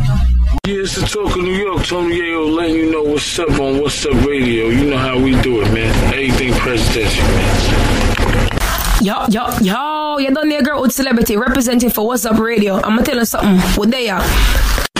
Yeah, 0.64 0.82
it's 0.82 0.96
the 0.96 1.06
talk 1.06 1.36
of 1.36 1.42
New 1.42 1.52
York. 1.52 1.84
Tony 1.84 2.20
Yayo 2.20 2.54
letting 2.54 2.76
you 2.76 2.90
know 2.92 3.02
what's 3.02 3.38
up 3.38 3.50
on 3.60 3.80
What's 3.80 4.06
Up 4.06 4.14
Radio. 4.24 4.68
You 4.68 4.90
know 4.90 4.98
how 4.98 5.18
we 5.18 5.40
do 5.42 5.60
it, 5.62 5.72
man. 5.72 5.92
Everything 6.14 6.52
presidential, 6.54 7.24
man. 7.24 8.48
Yo, 9.02 9.26
yo, 9.28 9.48
yo, 9.60 10.18
you 10.18 10.30
done 10.32 10.48
there, 10.48 10.62
girl 10.62 10.80
with 10.80 10.92
celebrity 10.92 11.36
representing 11.36 11.90
for 11.90 12.06
What's 12.06 12.24
Up 12.24 12.38
Radio. 12.38 12.80
I'ma 12.82 13.02
tell 13.02 13.16
you 13.16 13.24
something. 13.24 13.58
What 13.76 13.90
they 13.90 14.08
are? 14.08 14.24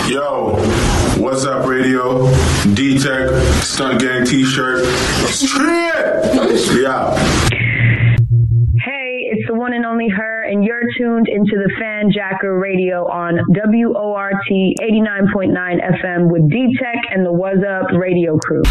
Yo, 0.07 0.55
what's 1.27 1.43
up, 1.43 1.67
radio? 1.67 2.25
D 2.73 2.97
Tech, 2.97 3.27
Stunt 3.61 3.99
Gang 3.99 4.23
t 4.23 4.45
shirt. 4.45 4.85
Straight! 5.27 6.23
Yeah. 6.79 7.13
Hey, 8.79 9.27
it's 9.27 9.45
the 9.45 9.53
one 9.53 9.73
and 9.73 9.85
only 9.85 10.07
her, 10.07 10.43
and 10.43 10.63
you're 10.63 10.87
tuned 10.97 11.27
into 11.27 11.57
the 11.57 11.69
Fan 11.81 12.11
Jacker 12.13 12.57
Radio 12.57 13.05
on 13.11 13.39
WORT 13.49 14.35
89.9 14.49 15.51
FM 15.51 16.31
with 16.31 16.49
D 16.49 16.73
Tech 16.79 16.95
and 17.13 17.25
the 17.25 17.33
What's 17.33 17.59
Up 17.59 17.91
Radio 17.91 18.37
crew. 18.37 18.63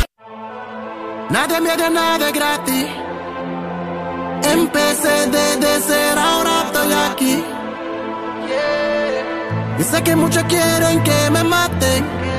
Nada 1.29 1.61
me 1.61 1.77
da 1.77 1.91
nada 1.91 2.33
gratis. 2.33 2.89
Empecé 4.51 5.31
desde 5.31 5.81
cero, 5.81 6.21
ahora 6.21 6.63
estoy 6.65 6.93
aquí. 7.11 7.45
Y 9.79 9.83
sé 9.83 10.03
que 10.03 10.17
muchos 10.17 10.43
quieren 10.45 11.03
que 11.03 11.31
me 11.31 11.45
maten. 11.45 12.36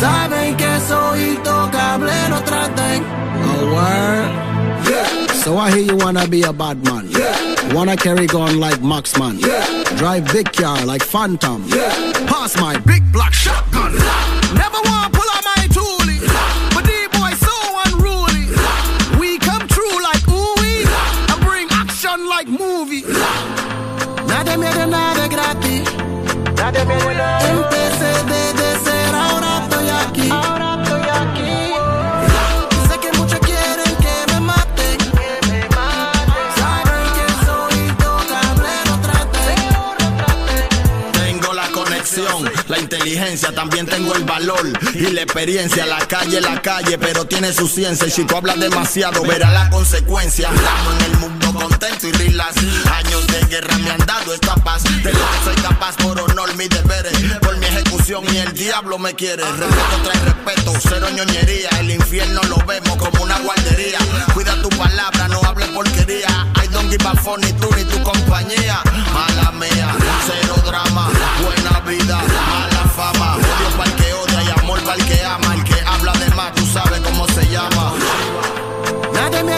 Saben 0.00 0.56
que 0.58 0.80
soy 0.86 1.36
intocable, 1.36 2.12
no 2.28 2.42
traten. 2.44 3.02
Oh, 3.44 3.74
word? 3.74 4.28
Yeah. 4.90 5.32
So 5.32 5.56
I 5.56 5.70
hear 5.70 5.84
you 5.84 5.96
wanna 5.96 6.28
be 6.28 6.42
a 6.42 6.52
bad 6.52 6.84
man. 6.84 7.08
Yeah. 7.08 7.72
Wanna 7.72 7.96
carry 7.96 8.26
gun 8.26 8.60
like 8.60 8.82
Marksman. 8.82 9.38
Drive 9.96 10.30
big 10.32 10.52
car 10.52 10.84
like 10.84 11.02
Phantom. 11.02 11.66
Pass 12.26 12.60
my 12.60 12.76
big 12.80 13.10
black 13.10 13.32
shotgun. 13.32 13.92
Never 14.54 14.80
wanna 14.84 15.10
pull 15.16 15.30
out 15.34 15.44
my 15.44 15.66
toolie. 15.76 16.20
But 16.74 16.84
the 16.84 17.08
boy 17.16 17.32
so 17.46 17.56
unruly. 17.86 18.44
We 19.18 19.38
come 19.38 19.66
true 19.66 19.96
like 20.08 20.24
ooey. 20.28 20.84
And 21.32 21.40
bring 21.46 21.68
action 21.70 22.28
like 22.28 22.48
movie. 22.48 23.04
Nada 24.28 24.58
me 24.58 24.68
de 24.76 24.86
nada 24.86 25.26
gratis. 25.26 25.88
Nada 26.60 26.84
me 26.84 26.98
de 26.98 28.55
también 43.54 43.86
tengo 43.86 44.14
el 44.14 44.24
valor 44.24 44.60
y 44.94 45.10
la 45.10 45.22
experiencia. 45.22 45.86
La 45.86 45.98
calle, 46.06 46.40
la 46.40 46.60
calle, 46.60 46.98
pero 46.98 47.24
tiene 47.24 47.52
su 47.52 47.66
ciencia. 47.66 48.10
Si 48.10 48.24
tú 48.24 48.36
hablas 48.36 48.60
demasiado, 48.60 49.22
verá 49.22 49.50
la 49.50 49.70
consecuencia. 49.70 50.48
Andamos 50.50 50.94
en 50.98 51.12
el 51.12 51.18
mundo 51.18 51.54
contento 51.54 52.08
y 52.08 52.12
relax. 52.12 52.56
Años 52.92 53.26
de 53.28 53.40
guerra 53.46 53.78
me 53.78 53.90
han 53.90 54.04
dado 54.06 54.34
esta 54.34 54.54
paz. 54.56 54.84
De 54.84 55.12
lo 55.12 55.18
que 55.18 55.44
soy 55.44 55.54
capaz 55.62 55.96
por 55.96 56.20
honor, 56.20 56.54
mis 56.56 56.68
deberes. 56.68 57.12
Por 57.40 57.56
mi 57.56 57.66
ejecución 57.66 58.24
y 58.32 58.36
el 58.36 58.52
diablo 58.52 58.98
me 58.98 59.14
quiere. 59.14 59.42
Respeto 59.44 60.02
trae 60.04 60.20
respeto, 60.20 60.72
cero 60.88 61.06
ñoñería. 61.14 61.70
El 61.80 61.90
infierno 61.92 62.40
lo 62.48 62.56
vemos 62.66 62.96
como 62.96 63.22
una 63.22 63.38
guardería. 63.38 63.98
Cuida 64.34 64.60
tu 64.60 64.68
palabra, 64.70 65.28
no 65.28 65.40
hables 65.42 65.68
porquería. 65.68 66.52
I 66.62 66.68
don't 66.68 66.90
give 66.90 67.06
a 67.06 67.14
fuck 67.16 67.38
ni 67.38 67.52
tú 67.54 67.68
ni 67.76 67.84
tu 67.84 68.02
compañía. 68.02 68.82
Mala 69.14 69.52
mía, 69.52 69.94
cero 70.26 70.54
drama, 70.64 71.08
buena 71.42 71.80
vida, 71.80 72.18
mala 72.50 72.84
fama. 72.96 73.36
Odio 73.36 73.76
para 73.76 73.90
el 73.90 73.96
que 73.96 74.12
odia 74.12 74.42
y 74.42 74.60
amor 74.60 74.80
para 74.80 74.96
el 74.96 75.04
que 75.06 75.24
ama. 75.24 75.54
El 75.54 75.64
que 75.64 75.80
habla 75.86 76.12
de 76.12 76.28
más, 76.34 76.52
tú 76.54 76.66
sabes 76.66 77.00
cómo 77.00 77.26
se 77.28 77.46
llama. 77.48 77.92
Nada 79.12 79.42
me 79.42 79.56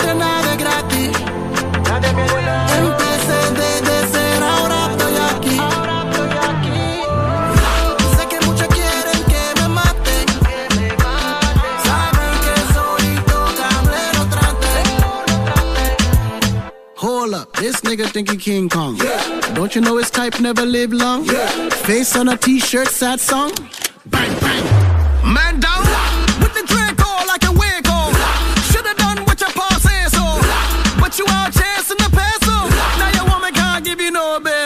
this 17.61 17.81
nigga 17.83 18.07
think 18.07 18.31
he 18.31 18.37
King 18.37 18.69
Kong. 18.69 18.97
Don't 19.55 19.75
you 19.75 19.81
know 19.81 19.97
his 19.97 20.11
type 20.11 20.41
never 20.41 20.65
live 20.65 20.93
long? 20.93 21.25
Face 21.89 22.17
on 22.17 22.29
a 22.29 22.37
t-shirt, 22.37 22.89
sad 22.89 23.21
song. 23.21 23.53
Bang, 24.07 24.33
bang. 24.41 24.65
Man 25.33 25.61
down. 25.61 25.83
With 26.41 26.55
the 26.55 26.65
Draco 26.67 27.11
like 27.27 27.45
a 27.45 27.53
Waco. 27.53 27.99
Should've 28.71 28.97
done 28.97 29.19
what 29.27 29.41
your 29.41 29.51
pa 29.51 29.69
say 29.81 30.07
so. 30.17 30.25
But 31.01 31.19
you 31.19 31.27
out 31.29 31.53
chasing 31.53 31.99
the 31.99 32.11
peso. 32.11 32.57
Now 33.01 33.11
your 33.15 33.27
woman 33.33 33.53
can't 33.53 33.85
give 33.85 34.01
you 34.01 34.11
no 34.11 34.41
beso. 34.41 34.58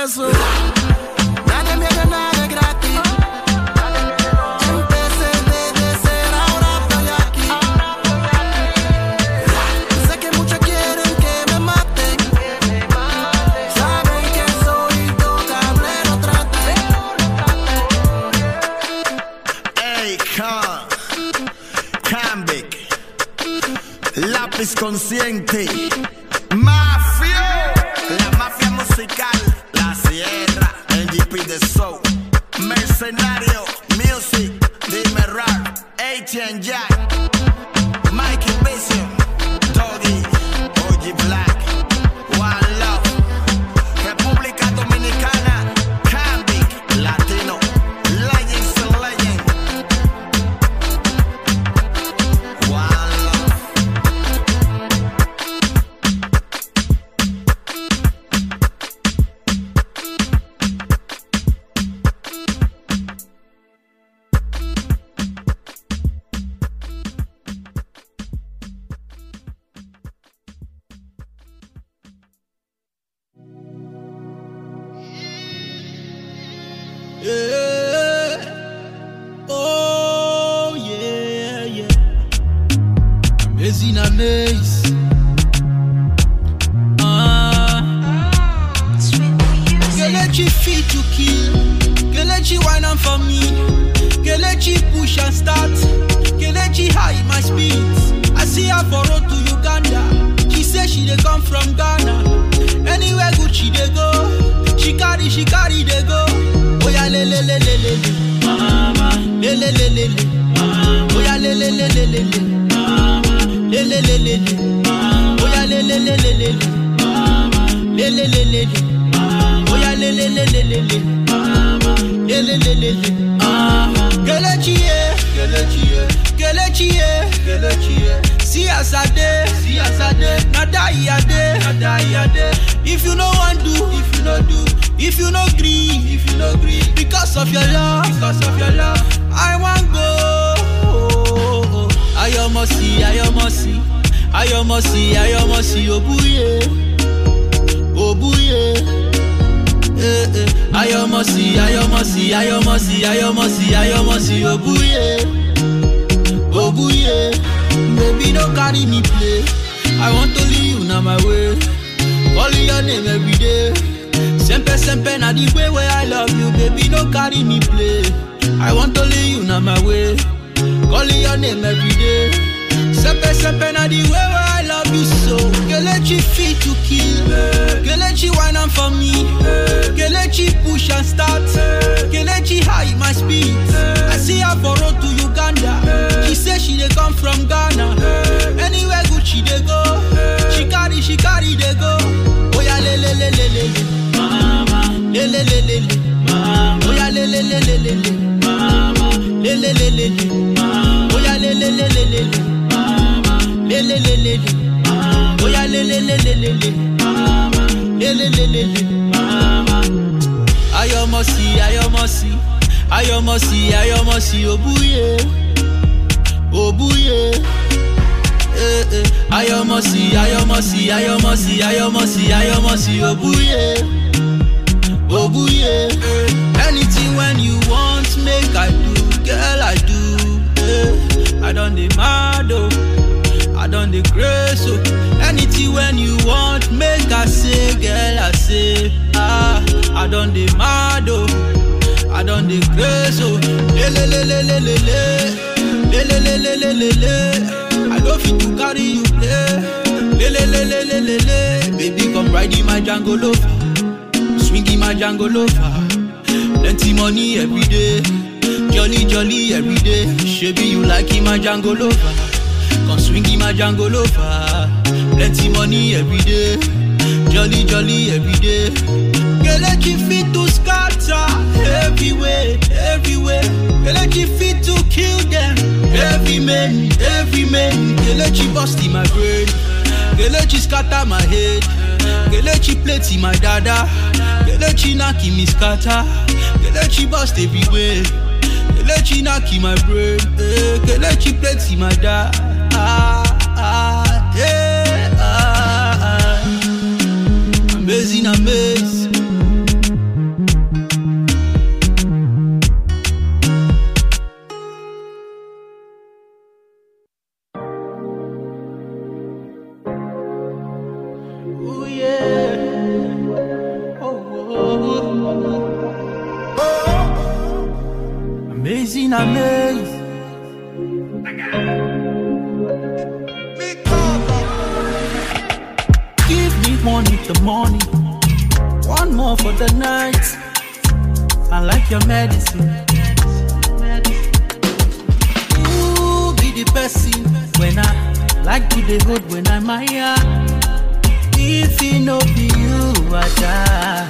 No 342.01 342.19
be 342.35 342.51
you, 342.59 342.93
I 343.15 343.29
die. 343.37 344.09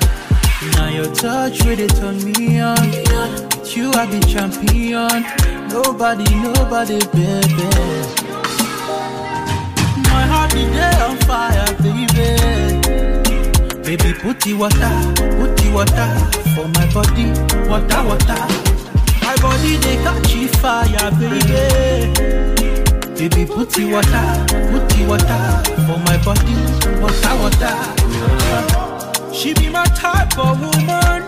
Now 0.77 0.89
your 0.89 1.13
touch 1.15 1.65
really 1.65 1.87
turn 1.89 2.23
me 2.25 2.61
on. 2.61 2.91
With 2.91 3.77
you, 3.77 3.91
I 3.93 4.07
be 4.07 4.21
champion. 4.21 5.25
Nobody, 5.69 6.35
nobody, 6.35 6.99
baby. 7.13 7.69
My 10.11 10.25
heart 10.27 10.55
is 10.55 10.71
there 10.71 11.03
on 11.09 11.17
fire, 11.29 11.67
baby. 11.83 12.29
Baby, 13.83 14.13
put 14.21 14.41
the 14.41 14.55
water, 14.55 14.93
put 15.39 15.57
the 15.57 15.71
water 15.75 16.09
for 16.55 16.69
my 16.69 16.87
body. 16.93 17.27
Water, 17.69 18.03
water. 18.07 18.47
My 19.23 19.37
body, 19.41 19.77
they 19.77 19.97
catch 20.05 20.33
fire, 20.61 21.11
baby. 21.19 22.72
Baby, 23.17 23.45
put 23.47 23.71
the 23.71 23.85
water, 23.93 24.27
put 24.73 24.89
the 24.89 25.05
water 25.07 25.63
for 25.87 25.99
my 26.07 26.17
body. 26.25 26.57
Water, 27.01 27.35
water. 27.41 27.77
She 29.33 29.55
be 29.55 29.69
my 29.69 29.85
type 29.85 30.39
of 30.39 30.61
woman. 30.61 31.23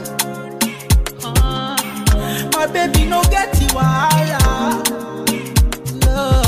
My 2.53 2.67
baby 2.67 3.05
no 3.05 3.23
get 3.25 3.53
the 3.53 3.67
wahala. 3.77 4.41
No, 6.05 6.43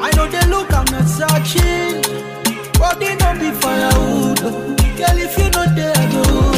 I 0.00 0.10
know 0.14 0.26
they 0.28 0.46
look, 0.48 0.72
I'm 0.72 0.84
not 0.92 1.08
searching. 1.08 2.02
But 2.78 3.00
they 3.00 3.16
don't 3.16 3.38
be 3.40 3.50
firewood. 3.50 4.40
Girl, 4.96 5.18
if 5.18 5.36
you 5.38 5.50
know 5.50 5.66
they 5.74 5.92
know. 6.12 6.52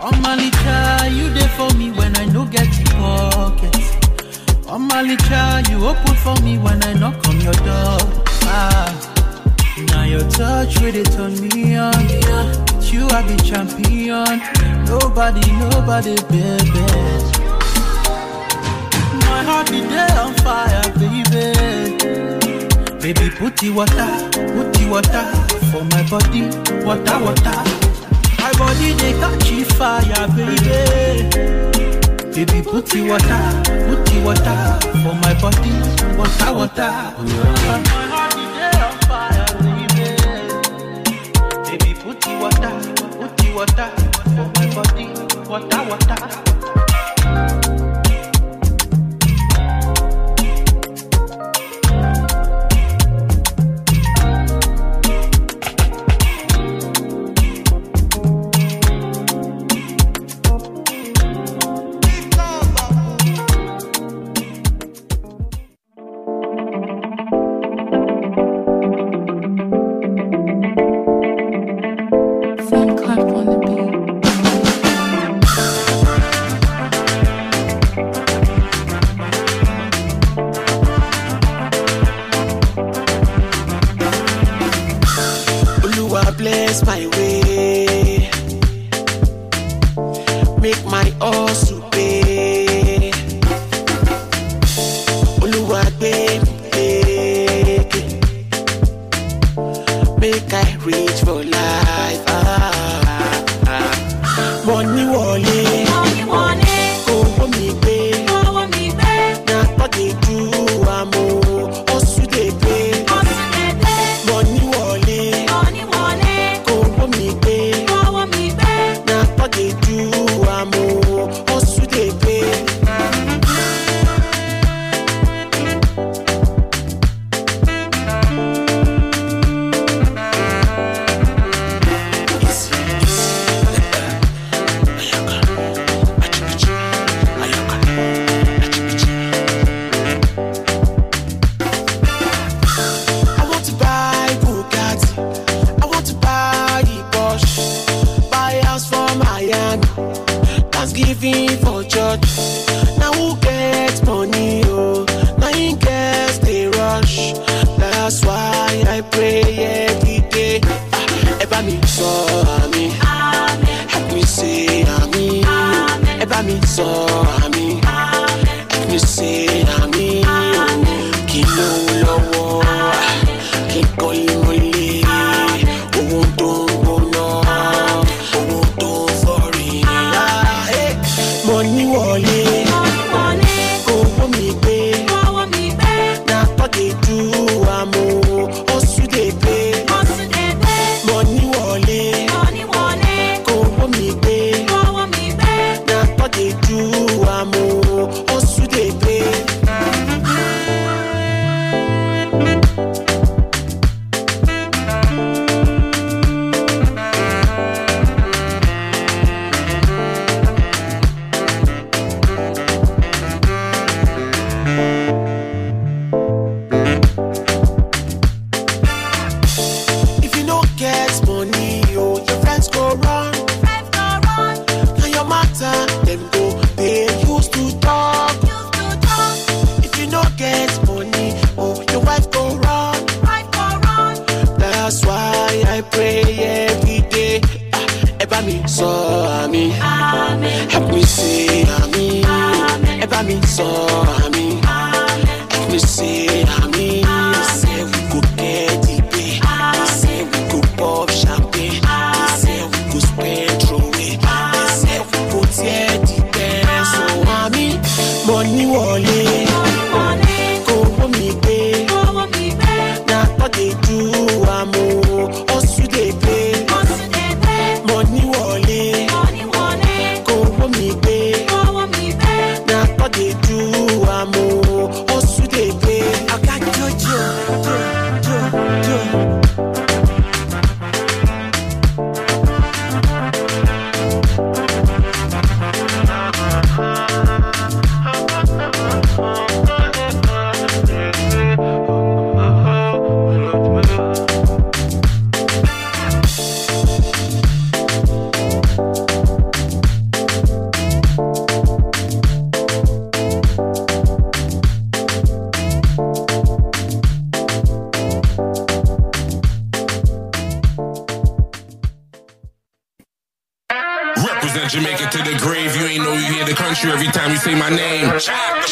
On 0.00 0.20
my 0.22 0.34
little, 0.34 1.06
you 1.12 1.30
there 1.34 1.48
for 1.50 1.70
me 1.76 1.91
On 4.72 4.88
little, 4.88 5.60
you 5.70 5.86
open 5.86 6.14
for 6.16 6.34
me 6.42 6.56
when 6.56 6.82
I 6.82 6.94
knock 6.94 7.28
on 7.28 7.38
your 7.42 7.52
door. 7.52 7.98
Ah. 8.48 8.88
Now 9.88 10.04
your 10.04 10.26
touch 10.30 10.80
really 10.80 11.02
turn 11.02 11.38
me 11.42 11.76
on. 11.76 11.92
With 11.92 12.90
you, 12.90 13.06
I 13.08 13.20
be 13.28 13.36
champion. 13.44 14.40
Nobody, 14.86 15.44
nobody, 15.60 16.14
baby. 16.32 16.86
My 19.28 19.42
heart 19.44 19.70
be 19.70 19.82
there 19.82 20.18
on 20.18 20.32
fire, 20.40 20.88
baby. 20.96 21.52
Baby, 22.98 23.28
put 23.36 23.54
the 23.58 23.68
water, 23.76 24.08
put 24.32 24.72
the 24.72 24.88
water 24.88 25.24
for 25.68 25.84
my 25.84 26.02
body. 26.08 26.48
Water, 26.82 27.18
water. 27.22 27.60
My 28.40 28.50
body, 28.56 28.94
they 28.94 29.12
catch 29.20 29.52
fire, 29.76 30.28
baby. 30.34 32.01
Baby, 32.34 32.62
put 32.62 32.86
the 32.86 33.02
water, 33.02 33.40
put 33.88 34.06
the 34.06 34.18
water 34.24 34.56
for 35.02 35.14
my 35.20 35.34
body. 35.38 35.70
Water, 36.16 36.52
water. 36.54 36.90
My 37.92 38.06
heart 38.08 38.34
there 38.56 38.84
on 38.88 38.96
fire, 39.06 39.46
baby. 39.60 40.06
Baby, 41.68 41.92
put 42.00 42.24
water, 42.40 42.72
put 43.20 43.36
the 43.36 43.48
water 43.54 43.88
for 44.34 44.48
my 44.56 44.66
body. 44.74 45.06
Water, 45.46 45.82
water. 45.90 46.91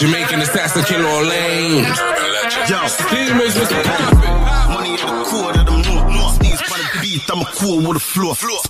Jamaican 0.01 0.41
assassin, 0.41 0.83
kill 0.85 1.05
all 1.05 1.23
lanes. 1.23 1.99
Yo, 2.71 2.81
these 3.13 3.35
makes 3.35 3.55
me 3.55 3.67
Money 4.73 4.93
in 4.93 4.97
the 4.97 5.25
core 5.29 5.51
of 5.51 5.67
them 5.67 5.83
north, 5.83 6.09
north. 6.09 6.39
These 6.39 6.63
by 6.71 6.79
the 6.79 6.99
beat, 7.03 7.31
I'm 7.31 7.43
a 7.43 7.45
cool 7.53 7.87
with 7.87 7.99
a 7.99 8.01
floor. 8.01 8.35
floor. 8.35 8.70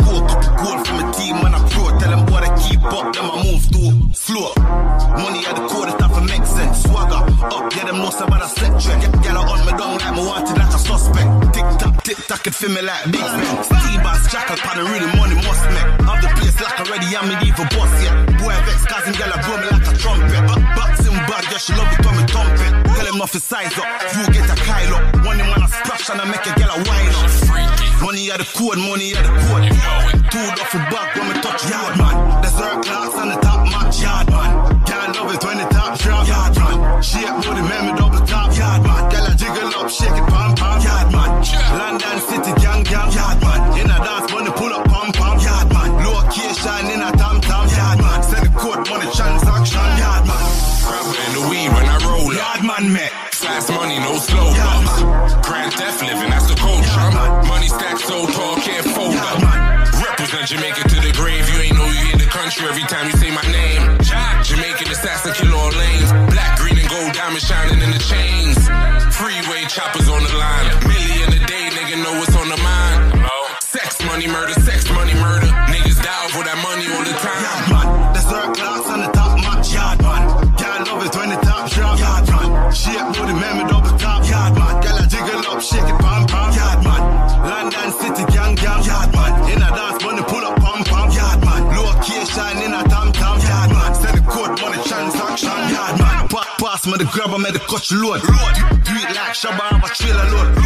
load. 97.93 98.23
Load. 98.23 98.55
Do 98.85 98.93
it 98.95 99.17
like 99.17 99.35
Shabba, 99.35 99.73
I'm 99.73 99.83
a 99.83 99.89
chill 99.89 100.17
alone. 100.17 100.60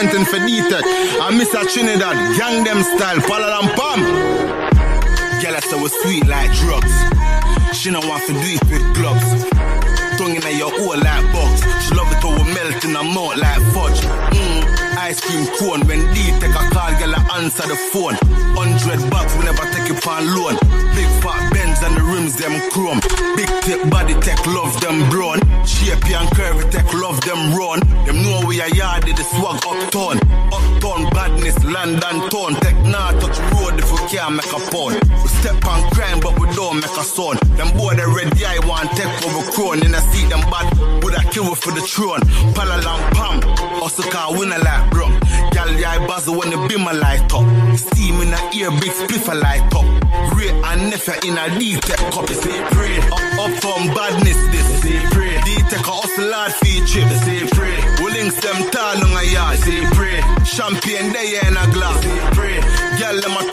Representing 0.00 0.32
for 0.32 0.46
D-Tech. 0.46 0.84
And 1.20 1.38
Mr. 1.38 1.60
Trinidad, 1.68 2.16
Gang 2.38 2.64
Them 2.64 2.82
Style, 2.82 3.20
Palalam 3.20 3.68
Pam. 3.76 4.00
Girl, 5.42 5.54
I 5.54 5.60
said 5.60 5.82
was 5.82 5.92
sweet 6.00 6.26
like 6.26 6.48
drugs. 6.56 6.94
She 7.76 7.90
don't 7.90 8.08
want 8.08 8.24
to 8.24 8.32
do 8.32 8.48
it 8.48 8.64
with 8.72 8.80
gloves. 8.96 9.44
Tongue 10.16 10.36
in 10.36 10.56
your 10.56 10.72
ear 10.72 10.96
like 11.04 11.24
box. 11.36 11.60
She 11.84 11.92
love 11.92 12.08
it 12.16 12.24
over 12.24 12.44
melt 12.48 12.80
in 12.80 12.96
her 12.96 13.04
mouth 13.04 13.36
like 13.36 13.60
fudge. 13.76 14.00
Mm, 14.32 14.64
ice 14.96 15.20
cream 15.20 15.44
cone. 15.60 15.84
When 15.84 16.00
D 16.16 16.32
take 16.40 16.56
a 16.56 16.64
call, 16.72 16.96
girl, 16.96 17.12
I 17.16 17.20
answer 17.36 17.68
the 17.68 17.76
phone. 17.92 18.16
Hundred 18.56 19.04
bucks, 19.10 19.36
we 19.36 19.44
never 19.44 19.64
take 19.68 19.88
it 19.92 20.00
for 20.00 20.16
loan. 20.32 20.56
Big 20.96 21.08
fat 21.20 21.52
bends 21.52 21.80
and 21.84 21.96
the 21.96 22.04
rims 22.08 22.36
them 22.36 22.56
chrome. 22.72 23.00
Big 23.36 23.48
tip 23.68 23.84
body 23.90 24.14
tech 24.24 24.40
love 24.48 24.80
them 24.80 25.08
brown. 25.10 25.40
Shapey 25.68 26.16
and 26.16 26.28
curvy 26.32 26.70
tech 26.70 26.88
love 26.94 27.20
them 27.20 27.52
run. 27.52 27.79
Them 28.10 28.24
know 28.24 28.42
we 28.44 28.60
are 28.60 28.68
yard 28.74 29.04
the 29.04 29.22
swag 29.22 29.62
uptown. 29.62 30.18
Uptown 30.50 31.10
badness, 31.14 31.62
London 31.62 32.26
town. 32.26 32.58
Tech 32.58 32.74
nah 32.82 33.14
touch 33.22 33.38
road 33.54 33.78
if 33.78 33.86
we 33.86 33.98
can't 34.10 34.34
make 34.34 34.50
a 34.50 34.58
pound. 34.74 34.98
We 35.22 35.28
step 35.38 35.62
on 35.62 35.88
crime 35.94 36.18
but 36.18 36.34
we 36.40 36.50
don't 36.58 36.82
make 36.82 36.90
a 36.90 37.04
sound. 37.06 37.38
Them 37.54 37.70
boy 37.78 37.94
the 37.94 38.10
red 38.10 38.34
eye 38.42 38.58
want 38.66 38.90
take 38.98 39.14
over 39.22 39.46
crown. 39.54 39.86
In 39.86 39.94
a 39.94 40.00
seat 40.10 40.26
them 40.26 40.42
bad, 40.50 40.66
would 41.04 41.14
I 41.14 41.22
kill 41.30 41.54
for 41.54 41.70
the 41.70 41.82
throne? 41.86 42.18
Palalam 42.50 42.98
pam, 43.14 43.46
also 43.78 44.02
can't 44.02 44.36
win 44.36 44.50
a 44.50 44.58
like 44.58 44.90
bro. 44.90 45.06
Gal 45.54 45.70
yeah 45.78 46.04
buzzle 46.08 46.34
when 46.34 46.50
the 46.50 46.58
beam 46.66 46.88
a 46.90 46.92
light 46.92 47.30
up. 47.30 47.46
Steam 47.78 48.18
in 48.26 48.34
the 48.34 48.40
ear, 48.58 48.74
big 48.82 48.90
spliff 48.90 49.30
a 49.30 49.36
light 49.38 49.70
up. 49.70 49.86
Wray 50.34 50.50
and 50.50 50.90
Nephew 50.90 51.30
in 51.30 51.38
a 51.38 51.46
D-Tech 51.58 52.02
cup. 52.10 52.26
Say 52.26 52.58
pray, 52.74 52.98
up, 53.14 53.22
up 53.38 53.52
from 53.62 53.86
badness 53.94 54.40
this. 54.50 54.66
Say 54.82 54.98
pray, 55.14 55.38
D-Tech 55.46 55.86
a 55.86 55.94
hustle 55.94 56.32
hard 56.34 56.52
feature. 56.58 57.06
Say 57.22 57.46
links 58.20 58.40
them 58.40 58.70
tall 58.70 59.04
on 59.04 59.12
a 59.16 59.24
yard. 59.32 59.58
Champagne 60.44 61.12
there 61.12 61.48
in 61.48 61.56
a 61.56 61.66
glass. 61.72 62.04
Gal 62.98 63.20
them 63.20 63.36
a 63.36 63.44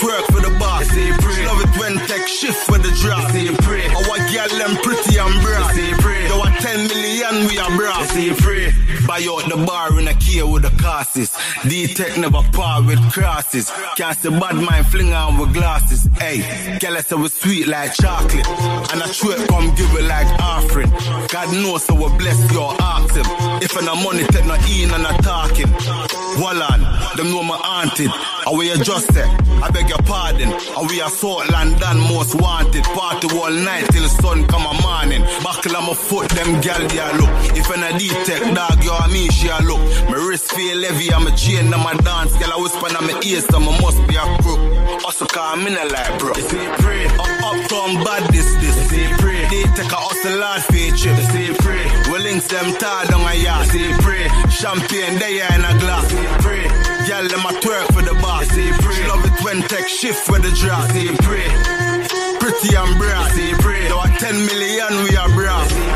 buy 9.17 9.31
out 9.31 9.49
the 9.49 9.65
bar 9.65 9.99
in 9.99 10.07
a 10.07 10.13
key 10.15 10.41
with 10.43 10.63
the 10.63 10.69
casses. 10.81 11.35
D-Tech 11.67 12.17
never 12.17 12.41
part 12.53 12.85
with 12.85 12.99
crosses. 13.11 13.71
Can't 13.95 14.17
see 14.17 14.29
bad 14.29 14.55
mind 14.55 14.85
fling 14.87 15.13
on 15.13 15.37
with 15.37 15.53
glasses. 15.53 16.07
Hey, 16.19 16.77
gal 16.79 16.97
I 16.97 17.01
sweet 17.01 17.67
like 17.67 17.93
chocolate. 17.93 18.47
And 18.91 19.01
I 19.01 19.07
swear 19.07 19.37
come 19.47 19.73
give 19.75 19.91
it 19.93 20.03
like 20.03 20.27
offering. 20.41 20.89
God 21.29 21.51
knows 21.53 21.85
so 21.85 21.95
we 21.95 22.17
bless 22.17 22.51
your 22.51 22.75
ask. 22.81 23.15
If 23.63 23.77
I 23.77 23.81
no 23.85 23.95
money 23.95 24.23
take 24.25 24.45
no 24.45 24.55
in 24.55 24.91
and 24.91 25.07
I 25.07 25.17
talking. 25.17 26.26
Wallan, 26.37 26.81
them 27.17 27.29
know 27.31 27.43
my 27.43 27.57
auntie. 27.81 28.07
And 28.45 28.57
we 28.57 28.69
just 28.83 29.11
say, 29.13 29.25
I 29.61 29.69
beg 29.71 29.89
your 29.89 30.01
pardon. 30.05 30.53
And 30.53 30.89
we 30.89 31.01
are 31.01 31.09
salt 31.09 31.49
London 31.51 31.99
most 32.07 32.35
wanted. 32.39 32.83
Party 32.95 33.27
all 33.35 33.51
night 33.51 33.89
till 33.91 34.03
the 34.03 34.09
sun 34.21 34.47
come 34.47 34.63
a 34.63 34.73
morning. 34.81 35.21
Buckle 35.43 35.75
on 35.75 35.87
my 35.87 35.93
foot, 35.93 36.29
them 36.31 36.61
gal 36.61 36.79
they 36.87 37.01
a 37.01 37.09
look. 37.19 37.33
If 37.57 37.67
I 37.67 37.75
no 37.75 37.89
detect 37.97 38.55
dog, 38.55 38.79
you 38.83 38.93
and 38.93 39.11
me 39.11 39.27
she 39.29 39.49
a 39.49 39.59
look. 39.67 39.81
My 40.07 40.15
wrist 40.15 40.53
feel 40.53 40.79
heavy, 40.79 41.11
I'm 41.11 41.27
a 41.27 41.35
chain, 41.35 41.73
I'm 41.73 41.83
a 41.83 41.91
dance. 42.01 42.31
Girl 42.37 42.53
I 42.53 42.57
whisper 42.61 42.87
in 42.87 43.03
my 43.03 43.19
ear, 43.27 43.41
so 43.41 43.57
I 43.59 43.81
must 43.81 43.99
be 44.07 44.15
a 44.15 44.23
crook. 44.39 44.61
Also 45.03 45.25
call 45.25 45.57
me 45.57 45.75
a 45.75 45.83
like 45.91 46.13
bro. 46.19 46.33
Say 46.37 46.63
pray, 46.79 47.03
up 47.19 47.27
uptown 47.43 47.99
bad 48.07 48.23
this 48.31 48.47
this. 48.63 48.77
Say 48.87 49.11
pray, 49.19 49.43
they 49.51 49.67
take 49.75 49.91
a 49.91 49.99
hustle 49.99 50.39
hard 50.39 50.63
feature. 50.71 51.11
Say 51.35 51.51
pray, 51.59 51.83
we 52.06 52.06
links 52.27 52.47
them 52.47 52.75
tall 52.75 53.05
down 53.07 53.23
a 53.23 53.33
yard. 53.35 53.67
Say 53.67 53.91
pray, 54.03 54.27
champagne 54.59 55.15
there 55.19 55.51
in 55.55 55.63
a 55.63 55.73
glass. 55.79 56.05
Say 56.11 56.27
pray, 56.43 56.63
girl 57.07 57.25
them 57.31 57.45
a 57.49 57.53
twerk 57.63 57.87
for 57.95 58.03
the 58.03 58.15
bar. 58.21 58.43
Say 58.45 58.69
pray, 58.83 58.99
love 59.07 59.23
it 59.29 59.37
when 59.43 59.61
tech 59.71 59.87
shift 59.87 60.29
with 60.29 60.43
the 60.43 60.51
drop. 60.59 60.83
Say 60.91 61.07
pray, 61.27 61.47
pretty 62.41 62.75
and 62.75 62.93
broad. 62.99 63.31
Say 63.31 63.51
pray, 63.63 63.87
though 63.87 64.03
a 64.03 64.09
10 64.09 64.45
million 64.51 64.91
we 65.05 65.11
are 65.15 65.31
broad. 65.37 65.67
Say 65.71 65.87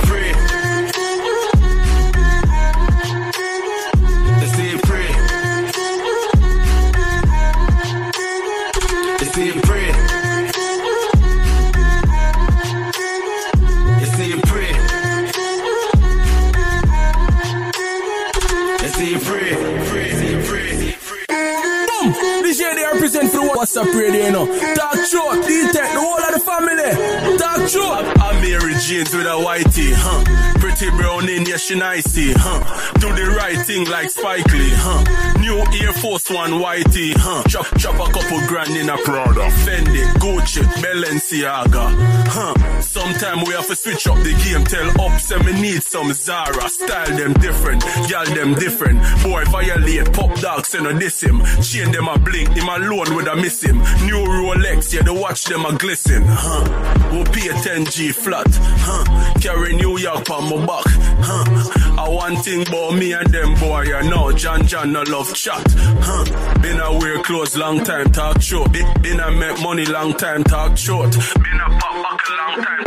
represent 23.71 23.71
for 23.71 23.71
the 23.71 23.71
What's 23.71 23.77
Up 23.77 23.95
Radio, 23.95 24.25
you 24.25 24.31
know. 24.31 24.75
Talk 24.75 25.05
short, 25.05 25.47
D-Tech, 25.47 25.93
the 25.93 25.99
whole 25.99 26.19
of 26.19 26.33
the 26.33 26.39
family. 26.39 27.37
Talk 27.37 27.67
short. 27.69 28.05
I'm 28.19 28.41
Mary 28.41 28.73
Jeans 28.79 29.13
with 29.13 29.25
a 29.25 29.37
whitey, 29.39 29.93
huh? 29.95 30.59
Pretty 30.59 30.89
brown 30.91 31.29
in, 31.29 31.45
yes, 31.45 31.65
she 31.65 31.75
nicey, 31.75 32.33
huh? 32.35 32.91
Do 32.99 33.13
the 33.15 33.31
right 33.31 33.57
thing 33.65 33.87
like 33.87 34.09
Spike 34.09 34.51
Lee, 34.51 34.71
huh? 34.73 35.39
New 35.39 35.59
Air 35.81 35.93
Force 35.93 36.29
One 36.29 36.59
whitey, 36.59 37.13
huh? 37.15 37.43
Chop, 37.47 37.65
chop 37.77 37.95
a 37.95 38.11
couple 38.11 38.39
grand 38.47 38.75
in 38.75 38.89
a 38.89 38.97
Prada. 38.97 39.49
Fendi, 39.63 40.03
Gucci, 40.19 40.63
Balenciaga, 40.81 41.95
huh? 42.27 42.53
Sometime 42.91 43.39
we 43.47 43.53
have 43.53 43.67
to 43.67 43.75
switch 43.75 44.05
up 44.05 44.17
the 44.17 44.33
game. 44.43 44.65
Tell 44.65 44.89
up, 45.01 45.17
say 45.21 45.37
me 45.43 45.53
need 45.61 45.81
some 45.81 46.11
Zara. 46.11 46.67
Style 46.67 47.17
them 47.17 47.31
different, 47.35 47.81
y'all 48.09 48.25
them 48.25 48.53
different. 48.55 48.99
Boy 49.23 49.45
violate, 49.45 50.11
pop 50.11 50.37
dog, 50.41 50.65
say 50.65 50.81
no 50.81 50.91
diss 50.99 51.23
him. 51.23 51.41
Chain 51.63 51.93
them 51.93 52.09
a 52.09 52.19
blink, 52.19 52.49
him 52.49 52.67
alone 52.67 53.15
with 53.15 53.27
a 53.27 53.35
miss 53.37 53.63
him. 53.63 53.77
New 53.77 54.19
Rolex, 54.27 54.93
yeah, 54.93 55.03
the 55.03 55.13
watch 55.13 55.45
them 55.45 55.63
a 55.63 55.77
glisten, 55.77 56.23
huh? 56.27 57.09
We'll 57.13 57.23
pay 57.23 57.47
10G 57.63 58.13
flat, 58.13 58.47
huh? 58.51 59.39
Carry 59.39 59.73
New 59.73 59.97
York 59.97 60.29
on 60.29 60.49
my 60.49 60.65
back, 60.65 60.85
huh? 61.23 61.81
I 61.97 62.09
want 62.09 62.43
thing 62.43 62.67
about 62.67 62.95
me 62.95 63.13
and 63.13 63.27
them 63.27 63.55
boy, 63.55 63.83
you 63.83 64.03
know, 64.09 64.33
John 64.33 64.67
John 64.67 64.91
no 64.91 65.03
love 65.03 65.33
chat, 65.33 65.63
huh? 66.01 66.59
Been 66.59 66.77
a 66.81 66.91
wear 66.99 67.23
clothes 67.23 67.55
long 67.55 67.85
time, 67.85 68.11
talk 68.11 68.41
short. 68.41 68.73
Been, 68.73 69.19
a 69.21 69.31
make 69.31 69.61
money 69.61 69.85
long 69.85 70.13
time, 70.13 70.43
talk 70.43 70.77
short. 70.77 71.11
Been 71.11 71.61
a 71.61 71.79
pop 71.79 72.03
back 72.03 72.21
a 72.27 72.33
long 72.35 72.65
time. 72.65 72.80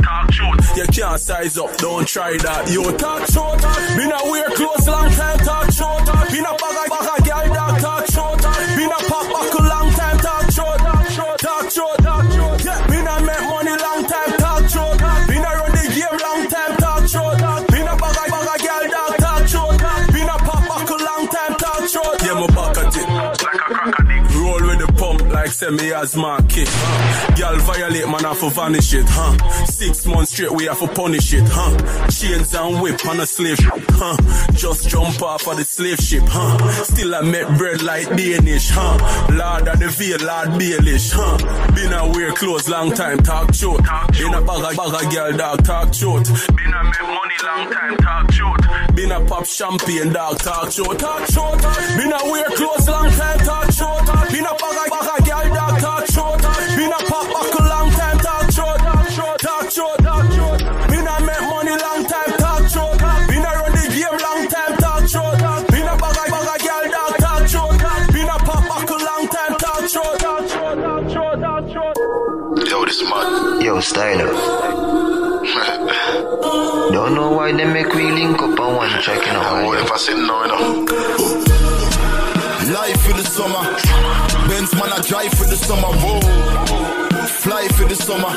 You 0.76 0.86
can't 0.86 1.20
size 1.20 1.58
up, 1.58 1.76
don't 1.76 2.06
try 2.06 2.36
that. 2.38 2.70
Yo, 2.70 2.82
talk 2.96 3.26
short. 3.30 3.60
Been 3.96 4.12
a 4.12 4.30
wear 4.30 4.48
clothes 4.50 4.88
long 4.88 5.10
time, 5.10 5.38
talk 5.38 5.70
short. 5.72 6.04
Been 6.30 6.44
a 6.44 6.54
bag 6.56 6.90
a 6.90 7.23
pump 25.60 25.80
me 25.80 25.92
as 25.92 26.14
asthma 26.14 26.44
kick. 26.48 26.68
Huh? 26.68 27.34
Girl 27.36 27.58
violate, 27.60 28.08
man, 28.08 28.24
have 28.24 28.40
to 28.40 28.50
vanish 28.50 28.94
it, 28.94 29.06
huh? 29.08 29.66
Six 29.66 30.06
months 30.06 30.32
straight, 30.32 30.52
we 30.52 30.64
have 30.66 30.78
to 30.78 30.88
punish 30.88 31.32
it, 31.34 31.44
huh? 31.46 31.76
Chains 32.08 32.54
and 32.54 32.80
whip 32.80 33.04
on 33.06 33.20
a 33.20 33.26
slave 33.26 33.56
ship, 33.56 33.84
huh? 33.90 34.16
Just 34.52 34.88
jump 34.88 35.20
off 35.22 35.46
of 35.46 35.56
the 35.56 35.64
slave 35.64 35.98
ship, 35.98 36.22
huh? 36.26 36.58
Still 36.84 37.14
I 37.14 37.22
make 37.22 37.48
bread 37.58 37.82
like 37.82 38.08
Danish, 38.16 38.70
huh? 38.70 38.98
Lord 39.32 39.68
of 39.68 39.78
the 39.78 39.88
veil, 39.88 40.18
Lord 40.20 40.60
Baelish, 40.60 41.12
huh? 41.12 41.36
Been 41.74 41.92
a 41.92 42.08
wear 42.08 42.32
clothes 42.32 42.68
long 42.68 42.92
time, 42.92 43.18
talk 43.18 43.52
short. 43.54 43.82
Been 44.12 44.34
a 44.34 44.40
bag 44.40 44.64
of, 44.64 44.76
bag 44.76 45.04
of 45.04 45.12
girl, 45.12 45.32
dog, 45.36 45.64
talk 45.64 45.94
short. 45.94 46.24
Been 46.24 46.74
a 46.74 46.84
make 46.84 47.02
money 47.02 47.38
long 47.44 47.70
time, 47.70 47.96
talk 47.98 48.32
short. 48.32 48.60
Been 48.94 49.12
a 49.12 49.24
pop 49.26 49.46
champagne, 49.46 50.12
dog, 50.12 50.38
talk 50.38 50.70
short, 50.70 50.98
talk 50.98 51.26
short. 51.26 51.60
Been 51.96 52.12
a 52.12 52.20
wear 52.30 52.48
clothes 52.50 52.88
long 52.88 53.10
time, 53.10 53.38
talk 53.38 53.72
short. 53.72 54.06
Been 54.30 54.46
a 54.46 54.54
bag 54.54 54.73
man. 73.10 73.60
Yo, 73.60 73.80
style 73.80 74.18
Don't 76.92 77.14
know 77.14 77.30
why 77.32 77.52
they 77.52 77.64
make 77.64 77.92
we 77.94 78.10
link 78.10 78.40
up 78.40 78.58
on 78.60 78.76
one 78.76 78.90
track, 79.02 79.26
you 79.26 79.32
know. 79.32 79.66
What 79.66 79.80
if 79.80 79.92
I 79.92 79.96
said 79.96 80.16
no, 80.16 80.42
you 80.42 80.48
know? 80.48 81.64
Life 82.72 83.00
for 83.02 83.12
the 83.12 83.24
summer. 83.24 83.64
Benz 84.48 84.74
man, 84.74 84.92
I 84.92 85.00
drive 85.02 85.32
for 85.32 85.44
the 85.44 85.56
summer. 85.56 85.92
Whoa. 86.02 86.20
Fly 87.26 87.68
for 87.68 87.84
the 87.84 87.94
summer. 87.94 88.32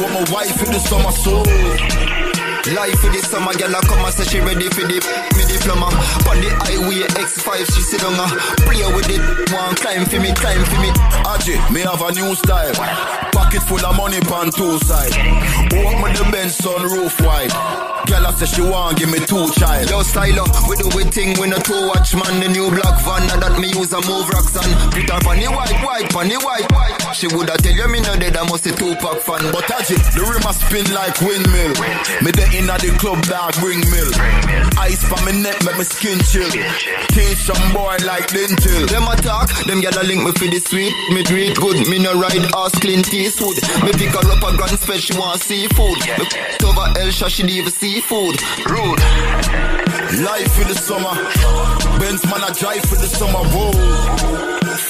Want 0.00 0.12
my 0.14 0.24
wife 0.32 0.56
for 0.58 0.66
the 0.66 0.78
summer. 0.78 1.12
So. 1.12 2.21
Life 2.70 2.94
for 3.00 3.10
the 3.10 3.18
summer, 3.18 3.52
girl, 3.58 3.74
I 3.74 3.80
come 3.90 4.04
and 4.06 4.14
say 4.14 4.22
she 4.22 4.38
ready 4.38 4.70
for 4.70 4.86
the 4.86 5.02
me 5.34 5.42
diploma. 5.50 5.90
On 6.30 6.38
the 6.38 6.46
highway 6.62 7.02
X5, 7.18 7.58
she 7.66 7.82
sit 7.82 8.04
on 8.06 8.14
her. 8.14 8.30
Play 8.62 8.86
with 8.94 9.10
it, 9.10 9.18
one 9.50 9.74
climb 9.74 10.06
for 10.06 10.22
me, 10.22 10.30
climb 10.38 10.62
for 10.70 10.78
me. 10.78 10.94
Aji, 11.26 11.58
me 11.74 11.82
have 11.82 11.98
a 11.98 12.12
new 12.14 12.30
style. 12.38 12.70
Pocket 13.34 13.66
full 13.66 13.82
of 13.82 13.96
money 13.98 14.20
pan 14.30 14.54
two 14.54 14.78
side. 14.86 15.10
Walk 15.74 16.06
me 16.06 16.08
the 16.14 16.22
Benz 16.30 16.54
sun 16.54 16.86
roof 16.86 17.18
wide. 17.20 17.50
Girl, 18.06 18.26
I 18.26 18.34
say 18.38 18.46
she 18.46 18.62
want 18.62 18.98
give 18.98 19.10
me 19.10 19.18
two 19.18 19.50
child. 19.58 19.90
Yo, 19.90 20.02
styler, 20.06 20.46
we 20.70 20.78
do 20.78 20.86
we 20.94 21.02
thing 21.10 21.34
when 21.42 21.50
a 21.50 21.58
two 21.58 21.90
watch 21.90 22.14
man. 22.14 22.38
The 22.38 22.46
new 22.46 22.70
black 22.70 22.94
van 23.02 23.26
now 23.26 23.42
that 23.42 23.58
me 23.58 23.74
use 23.74 23.90
a 23.90 23.98
move 24.06 24.30
rocks 24.30 24.54
on. 24.54 24.70
Put 24.94 25.10
her 25.10 25.18
funny 25.26 25.50
white, 25.50 25.74
white, 25.82 26.06
funny 26.14 26.38
white. 26.38 26.66
She 27.10 27.26
woulda 27.26 27.58
tell 27.58 27.74
you 27.74 27.90
me 27.90 27.98
no 28.06 28.14
dead, 28.14 28.38
I 28.38 28.46
must 28.46 28.66
a 28.66 28.72
two 28.74 28.94
pack 29.02 29.18
fan. 29.26 29.50
But 29.50 29.66
Aji, 29.66 29.98
the 30.14 30.22
rim 30.22 30.46
a 30.46 30.52
spin 30.54 30.86
like 30.94 31.18
windmill. 31.22 31.74
Me 32.22 32.30
the 32.30 32.46
inna 32.54 32.76
the 32.78 32.92
club 33.00 33.20
dog 33.24 33.56
ring 33.62 33.80
mill. 33.88 34.10
Ice 34.78 35.02
for 35.04 35.20
me 35.24 35.32
neck 35.40 35.58
make 35.64 35.78
me 35.78 35.84
skin 35.84 36.18
chill. 36.28 36.50
Teach 37.12 37.38
some 37.38 37.72
boy 37.72 37.96
like 38.04 38.28
dental. 38.28 38.86
Them 38.86 39.08
attack, 39.08 39.48
them 39.66 39.80
gyal 39.80 39.96
a 39.96 40.04
link 40.04 40.24
me 40.24 40.32
for 40.32 40.48
the 40.48 40.60
sweet. 40.60 40.92
Me 41.12 41.22
it 41.22 41.56
good, 41.56 41.88
me 41.88 41.98
no 41.98 42.14
ride 42.18 42.44
ass 42.56 42.72
clean 42.80 43.00
Eastwood. 43.00 43.56
Me 43.84 43.92
pick 43.92 44.12
her 44.12 44.24
up 44.28 44.42
a 44.44 44.56
grand 44.56 44.78
spell, 44.78 44.98
she 44.98 45.16
want 45.18 45.40
seafood. 45.40 45.98
Me 46.18 46.24
put 46.24 46.64
over 46.64 46.86
Elsha, 47.00 47.28
she 47.28 47.42
leave 47.42 47.68
seafood. 47.72 48.36
Rude. 48.68 49.00
Life 50.20 50.54
in 50.60 50.68
the 50.68 50.76
summer. 50.76 51.14
Benz 51.98 52.24
man, 52.26 52.42
I 52.44 52.52
drive 52.52 52.82
for 52.84 52.96
the 52.96 53.08
summer. 53.08 53.42
Whoa. 53.52 53.72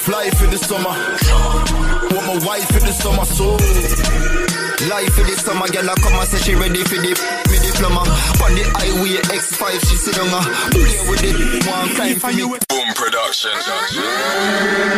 Fly 0.03 0.29
for 0.31 0.47
the 0.47 0.57
summer. 0.57 0.93
Want 2.11 2.27
my 2.27 2.45
wife 2.45 2.67
for 2.67 2.79
the 2.79 2.91
summer. 2.91 3.25
So. 3.25 4.52
Life 4.89 5.15
for 5.15 5.23
the 5.23 5.35
summer, 5.39 5.67
girl, 5.71 5.89
I 5.89 5.95
come 5.95 6.19
and 6.19 6.27
say 6.27 6.39
she 6.43 6.55
ready 6.55 6.83
for 6.83 6.99
the 6.99 7.15
me 7.15 7.57
diploma. 7.63 8.03
On 8.43 8.51
the 8.51 8.63
highway 8.75 9.15
X5, 9.31 9.63
she 9.79 9.95
sit 9.95 10.19
on 10.19 10.27
her. 10.27 10.43
Uh, 10.43 10.69
play 10.75 10.99
with 11.07 11.23
it, 11.23 11.35
one 11.63 11.87
time 11.95 12.19
for 12.19 12.31
me. 12.35 12.43
Boom 12.43 12.89
production. 12.91 13.55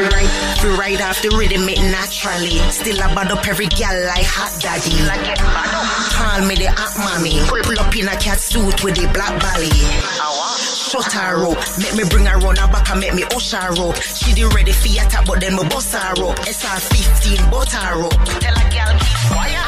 Right, 0.10 0.32
we 0.66 0.70
right 0.74 1.02
off 1.06 1.22
the 1.22 1.30
rhythm, 1.38 1.70
it 1.70 1.78
naturally. 1.94 2.58
Still 2.74 2.98
I 2.98 3.14
bad 3.14 3.30
up 3.30 3.46
every 3.46 3.68
gal 3.68 3.94
like 4.10 4.26
hot 4.26 4.58
daddy. 4.58 4.98
Like 5.06 5.22
it 5.22 5.38
Call 5.38 6.42
me 6.50 6.56
the 6.58 6.74
hot 6.74 6.98
mommy. 6.98 7.38
Pull, 7.46 7.62
pull 7.62 7.78
up 7.78 7.94
in 7.94 8.10
a 8.10 8.16
cat 8.18 8.42
suit 8.42 8.82
with 8.82 8.98
the 8.98 9.06
black 9.14 9.38
belly. 9.38 9.70
Shut 10.66 11.14
her 11.14 11.46
rope, 11.46 11.62
make 11.78 11.94
me 11.94 12.04
bring 12.10 12.26
her 12.26 12.42
round 12.42 12.58
her 12.58 12.70
back 12.74 12.90
and 12.90 13.00
make 13.06 13.14
me 13.14 13.24
ush 13.38 13.54
her 13.54 13.70
rope. 13.78 14.02
She 14.02 14.34
did 14.34 14.50
ready 14.50 14.74
for 14.74 14.90
your 14.90 15.06
top, 15.14 15.30
but 15.30 15.42
then 15.42 15.54
me 15.54 15.64
bust 15.70 15.94
her 15.94 16.18
up. 16.26 16.42
SR15, 16.42 17.52
but 17.54 17.70
her 17.70 18.02
up. 18.02 18.18
Tell 18.42 18.58
a 18.58 18.66
gal 18.74 18.92
keep 18.98 19.20
quiet. 19.30 19.65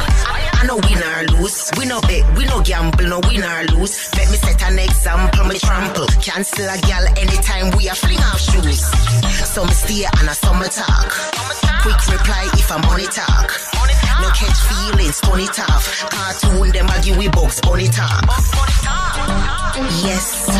Know 0.68 0.76
win 0.84 1.02
or 1.02 1.23
lose. 1.39 1.72
We 1.77 1.85
no 1.85 2.02
bet, 2.02 2.27
we 2.38 2.44
no 2.44 2.60
gamble, 2.60 3.07
no 3.07 3.22
win 3.23 3.41
or 3.41 3.64
lose. 3.72 4.14
Let 4.18 4.30
me 4.30 4.35
set 4.35 4.61
an 4.64 4.77
example, 4.77 5.45
me 5.45 5.57
trample. 5.60 6.07
Cancel 6.19 6.68
a 6.68 6.77
gal 6.81 7.07
anytime 7.15 7.72
we 7.77 7.88
are 7.88 7.95
fling 7.95 8.19
off 8.19 8.41
shoes. 8.41 8.84
So 9.48 9.64
me 9.64 9.72
stay 9.72 10.03
and 10.03 10.30
I 10.30 10.34
summer 10.34 10.68
talk. 10.68 11.07
Quick 11.84 11.95
reply 12.11 12.49
if 12.60 12.69
I'm 12.69 12.81
money 12.81 13.07
talk. 13.07 13.48
No 14.19 14.27
catch 14.35 14.60
feelings, 14.68 15.22
it 15.23 15.60
off. 15.72 15.88
Cartoon 16.11 16.69
them 16.73 16.89
a 16.89 17.02
give 17.02 17.15
we 17.15 17.30
bugs, 17.30 17.61
bunny 17.61 17.88
talk. 17.88 18.27
Yes. 20.03 20.52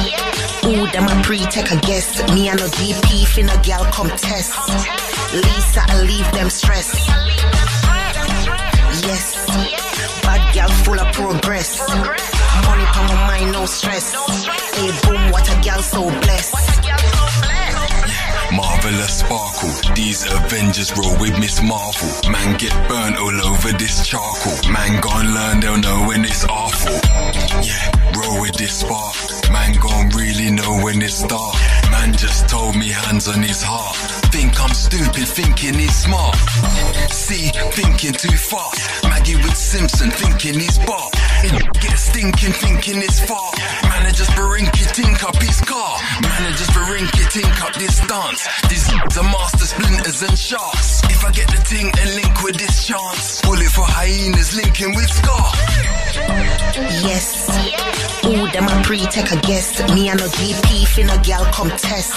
Ooh, 0.64 0.88
them 0.88 1.04
a 1.04 1.22
pre-take 1.22 1.70
a 1.70 1.76
guess. 1.82 2.24
Me 2.34 2.48
and 2.48 2.58
no 2.58 2.68
GP 2.68 3.28
finna 3.28 3.62
gal 3.62 3.84
come 3.92 4.10
test. 4.12 4.56
Lisa, 5.34 5.84
I 5.86 6.02
leave 6.04 6.32
them 6.32 6.50
stress. 6.50 6.96
Yes. 9.06 9.97
Gal 10.58 10.70
full 10.70 11.00
of 11.00 11.14
progress. 11.14 11.78
Money 11.88 12.88
on 12.98 13.06
my 13.06 13.28
mind, 13.28 13.52
no 13.52 13.68
stress. 13.68 14.12
Hey, 14.74 14.90
boom, 15.06 15.30
what 15.30 15.48
a 15.56 15.62
gal 15.62 15.84
so 15.84 16.10
blessed. 16.10 16.56
Marvelous 18.52 19.20
sparkle. 19.20 19.70
These 19.94 20.26
Avengers 20.26 20.98
roll 20.98 21.16
with 21.20 21.38
Miss 21.38 21.62
Marvel. 21.62 22.32
Man 22.32 22.58
get 22.58 22.74
burnt 22.90 23.18
all 23.18 23.40
over 23.46 23.72
this 23.78 24.08
charcoal. 24.08 24.58
Man 24.74 25.00
gon' 25.00 25.32
learn, 25.32 25.60
they'll 25.60 25.78
know 25.78 26.08
when 26.08 26.26
it's 26.26 26.44
awful. 26.46 26.98
Yeah, 27.62 27.92
roll 28.18 28.42
with 28.42 28.56
this 28.58 28.80
spark. 28.80 29.14
Man 29.52 29.78
gon' 29.80 30.10
really 30.18 30.50
know 30.50 30.82
when 30.82 31.04
it's 31.04 31.22
dark. 31.28 31.54
Man 31.92 32.14
just 32.14 32.50
told 32.50 32.76
me 32.76 32.90
hands 32.90 33.28
on 33.28 33.42
his 33.42 33.62
heart. 33.62 33.96
Think 34.32 34.60
I'm 34.62 34.74
stupid, 34.74 35.28
thinking 35.28 35.74
he's 35.76 35.96
smart. 35.96 36.36
See, 37.10 37.50
thinking 37.72 38.14
too 38.14 38.36
fast. 38.36 39.04
Maggie 39.04 39.36
with 39.36 39.56
Simpson, 39.56 40.12
thinking 40.12 40.60
he's 40.60 40.78
bar. 40.80 41.10
Get 41.80 41.98
stinking, 41.98 42.54
thinking 42.54 42.98
it's 42.98 43.20
far. 43.24 43.52
Managers 43.90 44.28
Barinky 44.38 44.86
tink 44.92 45.24
up 45.24 45.36
his 45.42 45.62
car. 45.62 46.00
Managers 46.22 46.68
Barinky 46.76 47.24
tink 47.32 47.62
up 47.62 47.74
this 47.76 48.00
dance. 48.08 48.48
These 48.70 48.90
are 49.18 49.24
master 49.24 49.66
splinters 49.66 50.22
and 50.24 50.38
sharks. 50.38 51.02
If 51.10 51.24
I 51.24 51.32
get 51.32 51.48
the 51.48 51.62
ting 51.64 51.88
and 51.88 52.16
link 52.16 52.44
with 52.44 52.58
this 52.58 52.86
chance, 52.86 53.42
bullet 53.42 53.72
for 53.72 53.86
hyenas 53.86 54.56
linking 54.56 54.96
with 54.96 55.10
Scar. 55.10 55.52
Yes. 57.06 57.48
Ooh, 58.48 58.52
them 58.52 58.68
a 58.68 58.84
pre-take 58.84 59.32
a 59.32 59.42
guess. 59.42 59.80
Me 59.94 60.10
and 60.10 60.20
no 60.20 60.28
GP 60.28 60.86
finna 60.86 61.22
gal 61.24 61.46
come 61.46 61.70
test. 61.70 62.14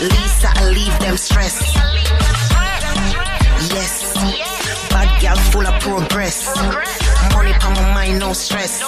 Lisa, 0.00 0.48
I 0.54 0.68
leave 0.70 0.98
them 1.00 1.16
stress. 1.16 1.74
Yes. 3.72 4.14
Bad 4.90 5.20
gal 5.20 5.36
full 5.36 5.66
of 5.66 5.80
progress. 5.80 7.03
Money 7.32 7.52
on 7.64 7.72
my 7.74 7.94
mind, 7.94 8.18
no 8.20 8.32
stress. 8.32 8.80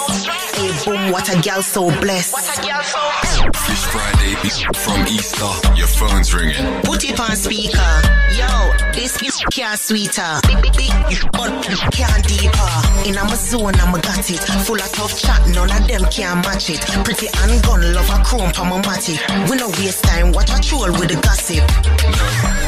Hey, 0.55 0.71
boom, 0.85 1.11
what 1.11 1.33
a 1.33 1.39
gal 1.41 1.61
so 1.61 1.89
blessed. 2.01 2.35
Fish 2.35 3.85
Friday 3.85 4.35
be 4.41 4.49
from 4.73 5.07
Easter. 5.07 5.75
Your 5.75 5.87
phone's 5.87 6.33
ringing. 6.33 6.81
Put 6.81 7.03
it 7.03 7.19
on 7.19 7.35
speaker. 7.35 8.01
Yo, 8.35 8.73
this 8.93 9.21
is 9.21 9.37
can't 9.51 9.79
sweeter. 9.79 10.39
Big, 10.47 10.61
big, 10.61 10.73
big, 10.75 10.91
but 11.31 11.51
can't 11.91 12.27
deeper. 12.27 12.71
In 13.07 13.17
I'm 13.17 13.31
a 13.31 13.35
zone, 13.35 13.75
I'm 13.75 13.95
a 13.95 14.01
got 14.01 14.29
it. 14.29 14.39
Full 14.65 14.75
of 14.75 14.91
tough 14.91 15.17
chat, 15.19 15.47
none 15.55 15.71
of 15.71 15.87
them 15.87 16.03
can 16.11 16.41
match 16.41 16.69
it. 16.69 16.81
Pretty 17.05 17.27
handgun, 17.37 17.93
love 17.93 18.09
a 18.09 18.23
chrome, 18.23 18.51
pa 18.51 18.63
my 18.63 18.81
matty. 18.81 19.15
We 19.49 19.55
no 19.57 19.69
waste 19.79 20.03
time, 20.03 20.31
watch 20.33 20.51
a 20.51 20.59
troll 20.59 20.91
with 20.91 21.07
the 21.07 21.15
gossip. 21.21 21.63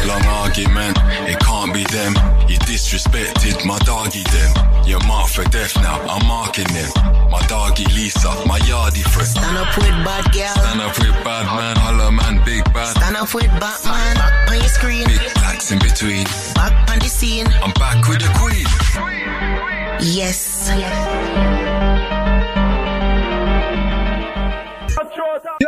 Long 0.08 0.26
argument, 0.26 0.98
it 1.28 1.40
can't 1.40 1.59
be 1.74 1.84
them. 1.86 2.14
You 2.48 2.58
disrespected 2.60 3.66
my 3.66 3.78
doggy 3.80 4.24
them. 4.24 4.52
You're 4.86 5.06
marked 5.08 5.36
for 5.36 5.44
death 5.46 5.76
now, 5.78 6.00
I'm 6.02 6.26
marking 6.28 6.68
them. 6.74 6.90
My 7.30 7.42
doggy 7.48 7.86
Lisa, 7.96 8.30
my 8.46 8.60
yardie 8.60 9.04
friend. 9.14 9.28
Stand 9.28 9.58
up 9.58 9.76
with 9.78 9.90
bad 10.06 10.32
girl. 10.32 10.56
Stand 10.56 10.82
up 10.82 10.98
with 10.98 11.24
bad 11.24 11.46
man, 11.46 11.76
holla 11.76 12.12
man, 12.12 12.44
big 12.46 12.64
bad. 12.74 12.96
Stand 12.98 13.18
up 13.18 13.34
with 13.34 13.52
Batman. 13.60 14.16
Back 14.16 14.50
on 14.52 14.58
your 14.58 14.68
screen. 14.68 15.06
Big 15.06 15.34
blacks 15.36 15.72
in 15.72 15.80
between. 15.80 16.26
Back 16.56 16.90
on 16.92 17.00
the 17.00 17.10
scene. 17.10 17.48
I'm 17.62 17.74
back 17.74 18.08
with 18.08 18.20
the 18.20 18.32
queen. 18.40 18.66
Yes. 20.02 20.70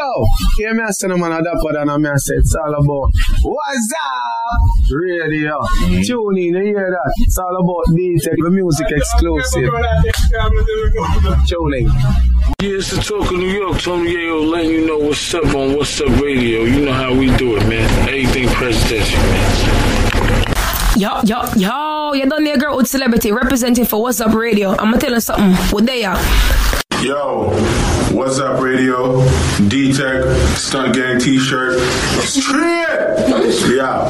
Yo, 0.02 0.26
hear 0.57 0.73
me 0.73 0.82
I 0.82 0.90
say 0.90 1.07
no 1.10 1.18
man 1.18 1.32
a 1.32 1.44
dapper 1.44 1.73
than 1.73 1.88
a 1.88 1.99
me 1.99 2.10
I 2.10 2.15
say 2.15 2.34
it's 2.38 2.56
all 2.56 2.73
about 2.73 3.11
What's 3.44 3.94
up? 3.94 4.91
Radio. 4.91 5.60
Mm. 5.61 6.07
Tune 6.07 6.38
in, 6.40 6.56
you 6.56 6.64
hear 6.64 6.90
that? 6.90 7.14
It's 7.18 7.38
all 7.38 7.56
about 7.56 7.84
D-Tech, 7.95 8.34
the 8.36 8.49
music 8.49 8.88
exclusive. 8.90 9.69
Tune 11.45 11.73
in. 11.76 11.86
Yeah, 11.86 12.78
it's 12.80 12.90
the 12.90 12.98
talk 12.99 13.32
of 13.32 13.38
New 13.38 13.45
York. 13.45 13.80
Tony 13.80 14.15
Yayo 14.15 14.49
letting 14.49 14.72
you 14.72 14.88
know 14.88 14.98
what's 14.98 15.34
up 15.36 15.45
on 15.53 15.76
What's 15.76 16.02
Up 16.02 16.10
Radio. 16.19 16.64
You 16.64 16.86
know 16.86 16.94
how 16.94 17.14
we 17.14 17.28
do 17.38 17.57
it, 17.57 17.68
man. 17.68 17.88
Everything 18.10 18.48
presidential, 18.48 19.19
man. 19.19 20.45
Yo, 20.98 21.22
yo, 21.23 21.44
yo, 21.57 22.14
you 22.14 22.26
done 22.28 22.44
there, 22.44 22.57
girl 22.57 22.76
with 22.76 22.88
celebrity 22.88 23.32
representing 23.32 23.86
for 23.86 24.02
What's 24.02 24.19
Up 24.19 24.34
Radio. 24.34 24.76
I'ma 24.78 24.98
tell 24.98 25.14
you 25.14 25.19
something. 25.19 25.53
What 25.72 25.86
they 25.86 26.06
are? 26.06 26.81
Yo, 27.02 27.49
what's 28.14 28.38
up, 28.38 28.61
radio? 28.61 29.26
D 29.68 29.92
Tech, 29.92 30.24
Stunt 30.56 30.93
Gang 30.93 31.19
t 31.19 31.40
shirt. 31.40 31.80
Yeah. 33.74 34.08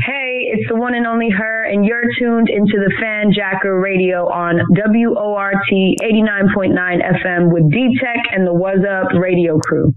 Hey, 0.00 0.48
it's 0.48 0.66
the 0.70 0.74
one 0.74 0.94
and 0.94 1.06
only 1.06 1.28
her, 1.28 1.64
and 1.64 1.84
you're 1.84 2.04
tuned 2.18 2.48
into 2.48 2.78
the 2.78 2.90
Fan 2.98 3.30
Jacker 3.34 3.78
Radio 3.78 4.26
on 4.26 4.58
WORT 4.70 5.56
89.9 5.70 6.72
FM 6.78 7.52
with 7.52 7.70
D-Tech 7.70 8.22
and 8.32 8.46
the 8.46 8.54
What's 8.54 8.80
Up 8.88 9.12
Radio 9.20 9.58
crew. 9.58 9.92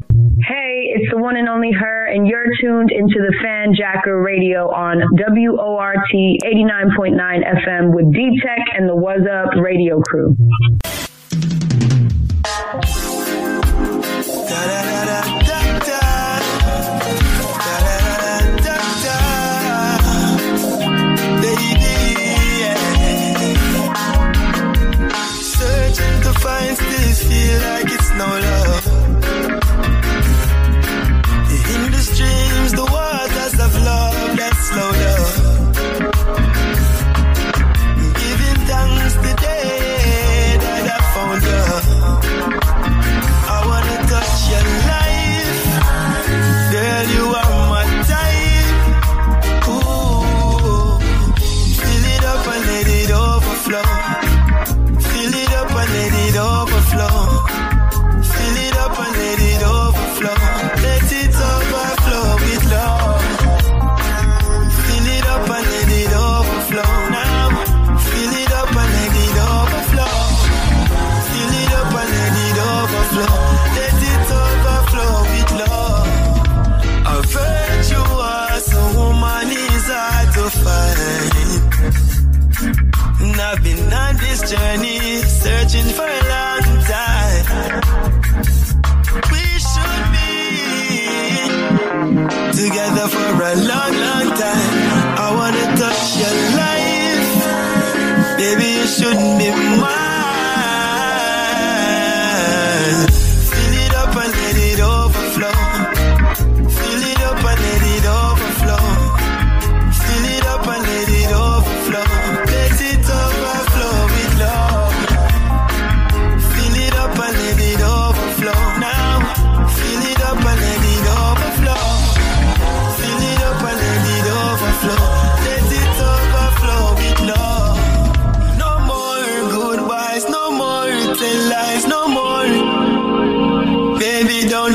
Hey, 0.45 0.91
it's 0.95 1.09
the 1.11 1.17
one 1.17 1.37
and 1.37 1.47
only 1.47 1.71
her, 1.71 2.07
and 2.07 2.27
you're 2.27 2.43
tuned 2.59 2.91
into 2.91 3.19
the 3.19 3.33
Fan 3.41 3.73
Jacker 3.73 4.21
Radio 4.21 4.69
on 4.69 5.01
WORT 5.13 5.97
89.9 6.13 7.15
FM 7.15 7.95
with 7.95 8.13
D-Tech 8.13 8.65
and 8.77 8.89
the 8.89 8.95
What's 8.95 9.21
Up 9.31 9.55
Radio 9.55 10.01
crew. 10.01 10.35
journey 84.51 84.90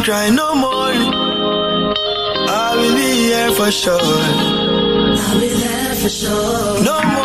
cry 0.06 0.30
no 0.30 0.54
more. 0.54 0.94
I 2.48 2.76
will 2.76 2.94
be 2.94 3.10
here 3.26 3.50
for 3.58 3.72
sure. 3.72 3.98
I'll 4.00 5.40
be 5.40 5.48
there 5.48 5.94
for 5.96 6.08
sure. 6.08 6.84
No 6.84 7.15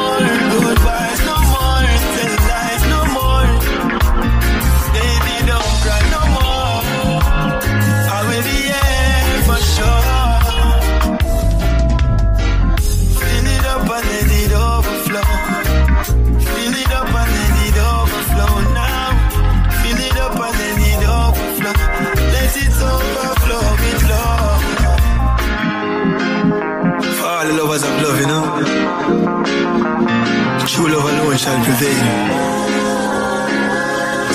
shall 31.41 31.63
prevail. 31.63 32.05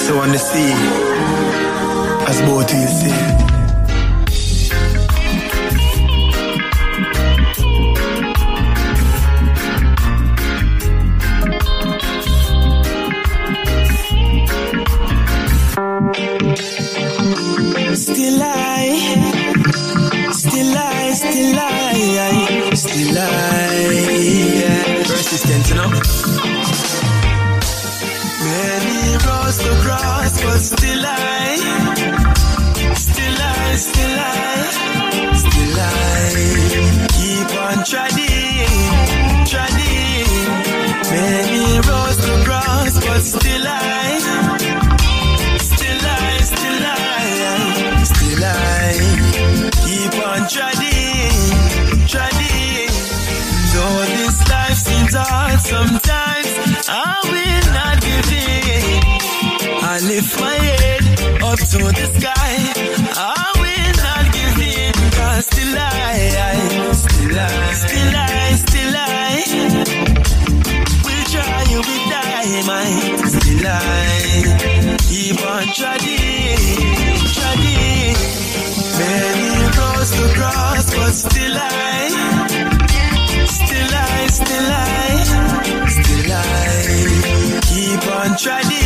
So 0.06 0.18
on 0.18 0.32
the 0.32 0.38
sea, 0.38 0.72
as 2.26 2.40
both 2.42 2.72
will 2.72 2.88
see. 2.88 3.35
to 61.78 61.92
the 61.92 62.06
sky. 62.18 62.56
I 63.16 63.46
will 63.60 63.92
not 64.05 64.24
give 64.32 64.58
in, 64.64 64.92
cause 65.16 65.44
still 65.46 65.76
I, 65.76 66.92
still 66.92 67.38
I, 67.38 67.72
still 67.84 68.16
I, 68.16 68.55
still 68.64 68.96
I. 68.96 69.44
We'll 71.05 71.26
try 71.32 71.58
you 71.72 71.80
with 71.88 72.05
dynamite, 72.12 73.28
still 73.36 73.66
I. 73.66 74.96
Keep 75.08 75.40
on 75.52 75.66
trying, 75.78 76.56
trying. 77.36 78.16
Many 79.00 79.48
roads 79.76 80.10
to 80.16 80.24
cross, 80.36 80.86
but 80.94 81.12
still 81.12 81.56
I. 81.56 82.08
Still 83.46 83.92
I, 83.92 84.26
still 84.38 84.72
I, 84.72 85.14
still 85.96 86.32
I 86.32 87.60
keep 87.68 88.06
on 88.06 88.36
trying. 88.38 88.85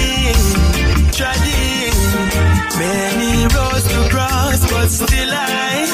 Many 2.80 3.42
roads 3.54 3.84
to 3.92 4.08
cross, 4.08 4.60
but 4.72 4.88
still 4.88 5.30
I, 5.30 5.84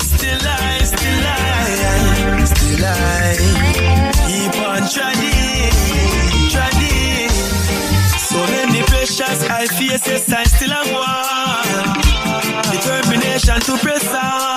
still 0.00 0.42
I, 0.42 0.78
still 0.82 1.26
I, 1.26 2.44
still 2.44 2.84
I 2.84 3.36
keep 4.26 4.54
on 4.68 4.82
trying, 4.94 5.70
trying. 6.50 7.30
So 8.18 8.38
many 8.54 8.82
pressures 8.82 9.44
I 9.44 9.66
face, 9.66 10.08
yes, 10.08 10.32
I 10.32 10.42
still 10.42 10.72
am 10.72 10.88
one. 10.92 11.86
Determination 12.72 13.60
to 13.60 13.78
press 13.78 14.08
on. 14.12 14.53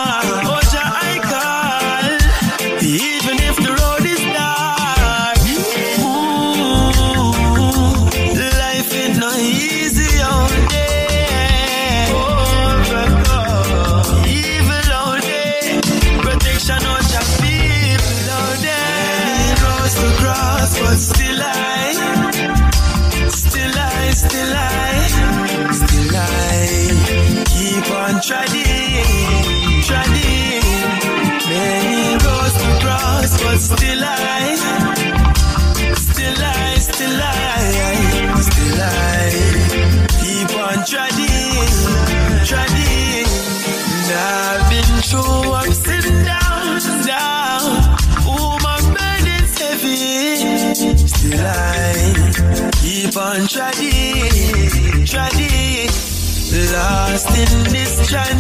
Lost 57.18 57.38
in 57.40 57.64
this 57.72 58.08
transition. 58.08 58.36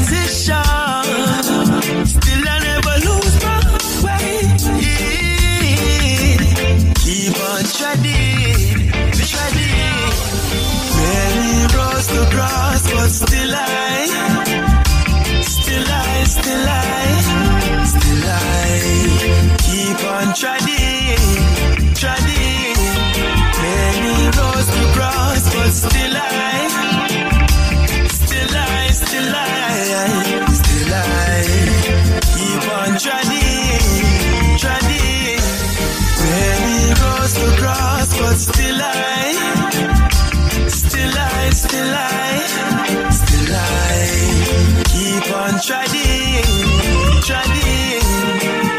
Treading. 45.67 46.47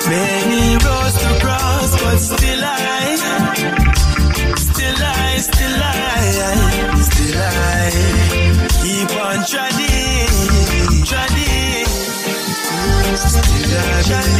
Many 0.08 0.76
roads 0.84 1.16
to 1.22 1.30
cross, 1.38 1.90
but 2.02 2.18
still 2.18 2.64
I, 2.64 3.16
still 4.56 4.96
I, 4.96 5.36
still 5.36 5.82
I, 5.82 7.02
still 7.10 7.36
I 7.36 7.90
keep 8.80 9.10
on. 9.20 9.44
Still 13.28 13.78
I 13.78 14.37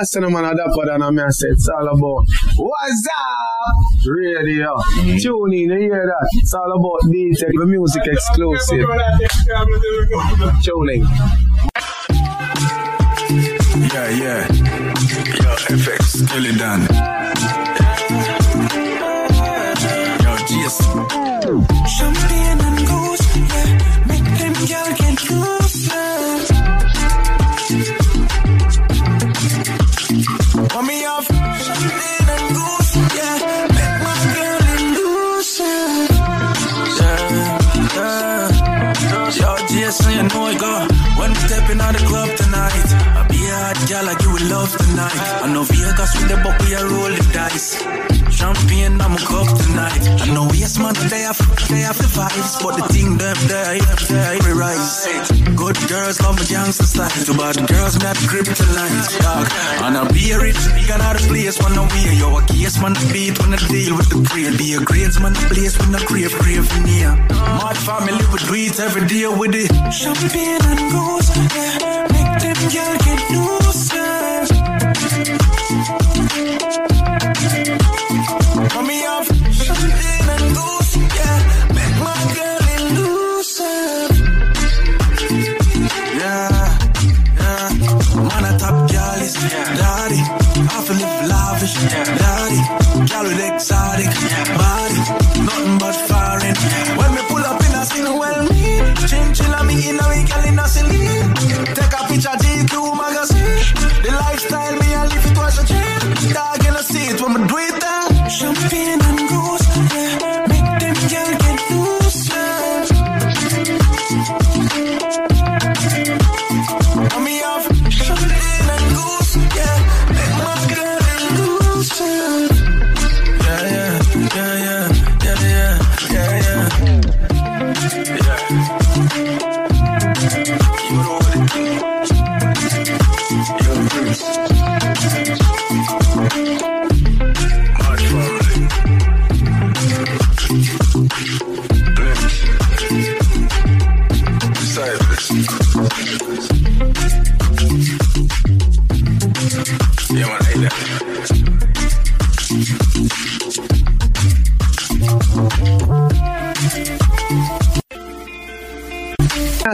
I 0.00 0.02
say 0.04 0.20
no 0.20 0.30
man 0.30 0.46
a 0.46 0.54
dapper 0.54 0.86
than 0.86 1.02
a 1.02 1.12
me 1.12 1.20
I 1.22 1.28
say 1.28 1.48
it's 1.48 1.68
all 1.68 1.86
about 1.86 2.24
What's 2.56 3.06
up? 3.18 4.06
Radio. 4.06 4.74
Mm. 4.96 5.20
Tune 5.20 5.52
in, 5.52 5.68
you 5.68 5.78
hear 5.78 6.06
that? 6.06 6.28
It's 6.40 6.54
all 6.54 6.72
about 6.72 7.12
D-Tech, 7.12 7.50
the 7.52 7.66
music 7.66 8.06
exclusive. 8.06 8.86
Tuning. 10.64 11.02
Yeah, 13.92 14.08
yeah. 14.08 14.48
Yo, 15.36 15.50
FX, 15.68 16.26
Kelly 16.30 16.56
Dan. 16.56 17.39
Love 44.60 44.76
tonight. 44.76 45.16
I 45.44 45.46
know 45.52 45.64
Vegas 45.64 46.12
with 46.16 46.28
the 46.28 46.36
buck, 46.44 46.56
we 46.60 46.74
a 46.76 46.82
roll 46.84 47.12
the 47.16 47.24
dice. 47.32 47.80
Champagne, 48.28 49.00
I'm 49.00 49.14
a 49.16 49.20
cup 49.30 49.48
tonight. 49.56 50.04
I 50.20 50.26
know 50.34 50.46
yes, 50.52 50.76
man, 50.78 50.94
they 51.08 51.24
have, 51.28 51.40
they 51.72 51.82
have 51.88 51.96
the 51.96 52.10
vibes, 52.16 52.52
but 52.62 52.76
the 52.76 52.84
thing 52.92 53.16
them 53.16 53.36
there, 53.48 53.80
there, 54.08 54.36
every 54.36 54.54
rise. 54.54 55.08
Good 55.56 55.78
girls 55.88 56.20
love 56.20 56.36
my 56.36 56.44
gangster 56.44 56.84
style. 56.84 57.24
Too 57.24 57.36
bad 57.40 57.56
girls 57.72 57.96
not 58.04 58.16
kryptonite, 58.28 59.08
dog. 59.24 59.46
And 59.84 59.96
I'll 59.96 60.12
be 60.12 60.32
a 60.32 60.38
rich, 60.38 60.60
got 60.88 61.00
out 61.00 61.16
of 61.16 61.24
place 61.28 61.56
when 61.62 61.72
I'm 61.80 61.90
here. 61.96 62.14
Yo, 62.20 62.28
a 62.36 62.40
case 62.44 62.76
man, 62.80 62.94
beat 63.12 63.36
when 63.40 63.54
I 63.56 63.60
deal 63.68 63.96
with 63.96 64.08
the 64.12 64.20
grade. 64.28 64.56
Be 64.60 64.76
a 64.76 64.80
grades 64.80 65.18
man, 65.20 65.34
place 65.52 65.78
when 65.80 65.94
I 65.94 66.00
crave, 66.04 66.32
crave 66.42 66.68
in 66.76 66.84
here. 66.86 67.16
My 67.64 67.72
family 67.88 68.24
would 68.30 68.44
do 68.44 68.54
it 68.54 68.76
every 68.80 69.04
day 69.08 69.24
with 69.28 69.54
it. 69.56 69.72
champagne 69.92 70.64
and 70.68 70.80
yeah. 71.56 72.06
Make 72.12 72.32
them 72.44 72.60
girl 72.72 72.94
get 73.04 73.20
loose, 73.32 73.59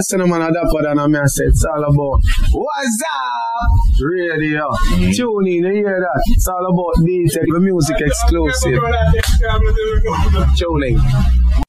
I 0.07 0.09
say 0.09 0.17
no 0.19 0.27
man 0.29 0.41
a 0.41 0.53
dapper 0.53 0.83
than 0.85 1.01
a 1.01 1.09
me 1.09 1.19
I 1.19 1.27
say 1.27 1.47
it's 1.47 1.65
all 1.65 1.83
about 1.83 2.21
What's 2.53 3.03
up? 3.03 4.01
Radio. 4.01 4.71
Tune 5.13 5.47
in, 5.49 5.65
you 5.65 5.73
hear 5.73 5.99
that? 5.99 6.23
It's 6.27 6.47
all 6.47 6.65
about 6.65 7.05
D-Tech, 7.05 7.43
the 7.53 7.59
music 7.59 7.97
exclusive. 7.99 8.79
Tuning. 10.57 10.97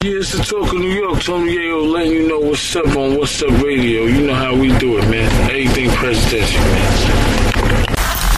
Yeah, 0.00 0.20
it's 0.20 0.30
the 0.30 0.44
talk 0.44 0.72
of 0.72 0.78
New 0.78 0.88
York. 0.88 1.20
Tony 1.20 1.56
Yayo 1.56 1.90
letting 1.90 2.12
you 2.12 2.28
know 2.28 2.38
what's 2.38 2.76
up 2.76 2.86
on 2.86 3.18
What's 3.18 3.42
Up 3.42 3.50
Radio. 3.60 4.04
You 4.04 4.28
know 4.28 4.34
how 4.34 4.54
we 4.54 4.68
do 4.78 4.98
it, 4.98 5.08
man. 5.10 5.28
Everything 5.50 5.90
presidential, 5.90 6.60
man. 6.60 7.86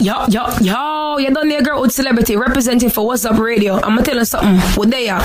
Yo, 0.01 0.25
yo, 0.29 0.49
yo, 0.61 1.17
you 1.19 1.29
done 1.31 1.47
there, 1.47 1.61
girl 1.61 1.79
with 1.79 1.91
celebrity 1.91 2.35
representing 2.35 2.89
for 2.89 3.05
What's 3.05 3.23
Up 3.23 3.37
Radio. 3.37 3.75
I'm 3.75 3.97
gonna 3.97 4.01
tell 4.01 4.17
you 4.17 4.25
something. 4.25 4.57
What 4.79 4.89
they 4.89 5.09
are? 5.09 5.21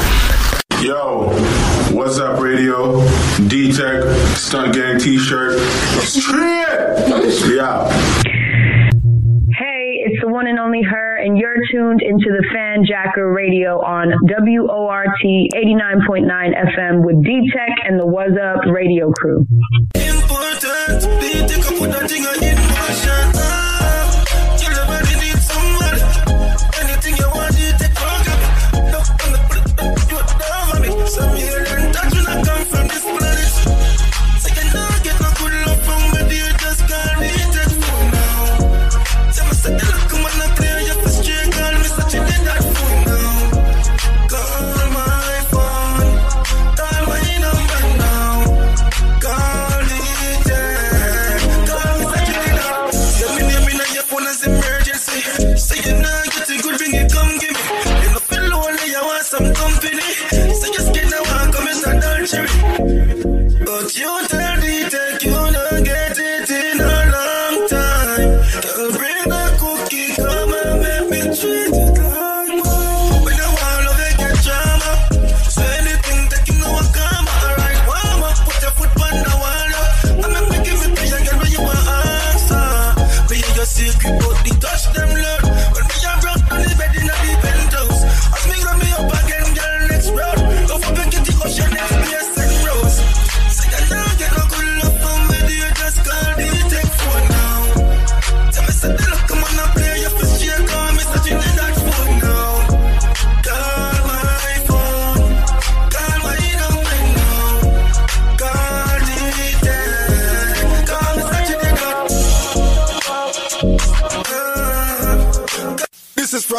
Yo, 0.83 1.33
what's 1.97 2.19
up, 2.19 2.39
radio? 2.39 3.01
D 3.49 3.73
Tech, 3.73 4.05
Stunt 4.37 4.75
Gang 4.75 4.99
t 4.99 5.19
shirt. 5.19 5.59
Straight! 6.03 7.57
Yeah. 7.57 7.89
Hey, 9.57 10.05
it's 10.05 10.21
the 10.21 10.29
one 10.29 10.47
and 10.47 10.59
only 10.59 10.83
her, 10.83 11.17
and 11.17 11.39
you're 11.39 11.57
tuned 11.73 12.03
into 12.03 12.27
the 12.29 12.45
Fan 12.53 12.85
Jacker 12.87 13.33
Radio 13.33 13.81
on 13.81 14.13
WORT 14.23 15.09
89.9 15.25 16.29
FM 16.29 17.03
with 17.03 17.25
D 17.25 17.51
Tech 17.55 17.71
and 17.89 17.99
the 17.99 18.07
What's 18.07 18.37
Up 18.39 18.67
Radio 18.67 19.11
crew. 19.13 19.47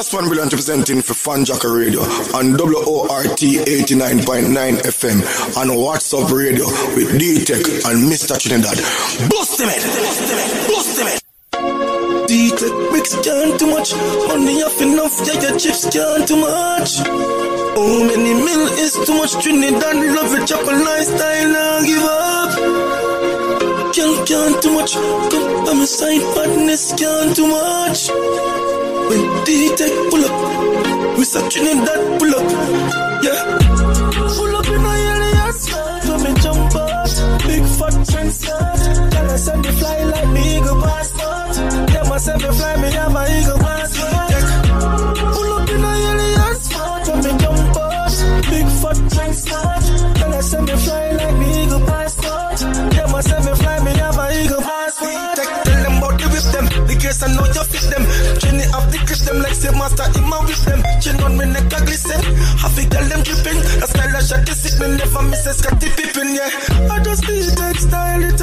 Boss 0.07 0.21
Man 0.21 0.29
Brilliant 0.29 0.53
representing 0.53 1.01
for 1.01 1.13
Fan 1.13 1.43
Jacker 1.43 1.73
Radio 1.73 1.99
on 2.31 2.55
WORT 2.55 3.43
89.9 3.43 4.55
FM 4.55 5.19
and 5.61 5.75
What's 5.75 6.13
Up 6.13 6.31
Radio 6.31 6.63
with 6.95 7.19
D-Tech 7.19 7.65
and 7.83 8.07
Mr. 8.07 8.39
Trinidad. 8.39 8.77
Boost 9.29 9.59
him 9.59 9.67
it! 9.67 9.83
Boost 10.67 10.99
him 10.99 11.07
it! 11.11 12.27
D-Tech 12.27 12.91
mix 12.93 13.15
can't 13.19 13.59
too 13.59 13.67
much. 13.67 13.93
Money 14.29 14.63
off 14.63 14.81
enough, 14.81 15.19
yeah, 15.27 15.41
your 15.41 15.59
chips 15.59 15.89
can't 15.91 16.25
too 16.25 16.37
much. 16.37 16.99
How 16.99 18.03
many 18.07 18.33
mil 18.33 18.67
is 18.79 18.93
too 19.05 19.17
much? 19.17 19.33
Trinidad 19.43 19.95
love 20.15 20.33
it, 20.39 20.51
a 20.51 20.83
lifestyle, 20.85 21.51
now 21.51 21.83
give 21.83 22.03
up. 22.03 23.16
Can't, 24.07 24.27
can't 24.27 24.61
too 24.61 24.71
much. 24.71 24.95
By 24.95 25.73
my 25.73 25.83
side, 25.83 26.21
badness 26.33 26.93
can't 26.93 27.35
too 27.35 27.47
much. 27.47 28.09
When 29.09 29.43
D-Tech 29.43 29.91
pull 30.09 30.23
up, 30.23 31.17
Mr. 31.17 31.49
Trinidad 31.51 32.19
pull 32.19 32.35
up, 32.35 33.23
yeah. 33.23 33.66
Me 64.79 64.87
never 64.95 65.23
miss 65.23 65.45
a 65.47 65.53
Scottie 65.53 65.89
Pippen, 65.89 66.35
yeah. 66.35 66.49
I 66.91 67.01
just 67.03 67.27
need 67.27 67.49
textile 67.57 68.23
it 68.23 68.36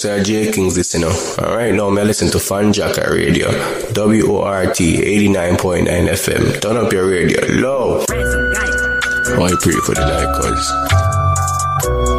Don't 0.00 0.16
know, 0.16 0.18
Sir 0.18 0.22
J 0.22 0.52
Kings 0.52 0.94
know. 0.98 1.10
Alright, 1.38 1.74
now 1.74 1.90
me 1.90 2.02
listen 2.02 2.30
to 2.30 2.38
Fan 2.38 2.72
Jacker 2.72 3.12
Radio. 3.12 3.48
WORT 3.94 4.76
89.9 4.76 5.86
FM. 5.88 6.60
Turn 6.60 6.76
up 6.76 6.92
your 6.92 7.08
radio 7.08 7.40
low. 7.46 8.00
I 8.00 9.56
pray 9.60 9.76
for 9.84 9.94
the 9.94 10.04
night, 10.06 10.32
cause 10.40 10.72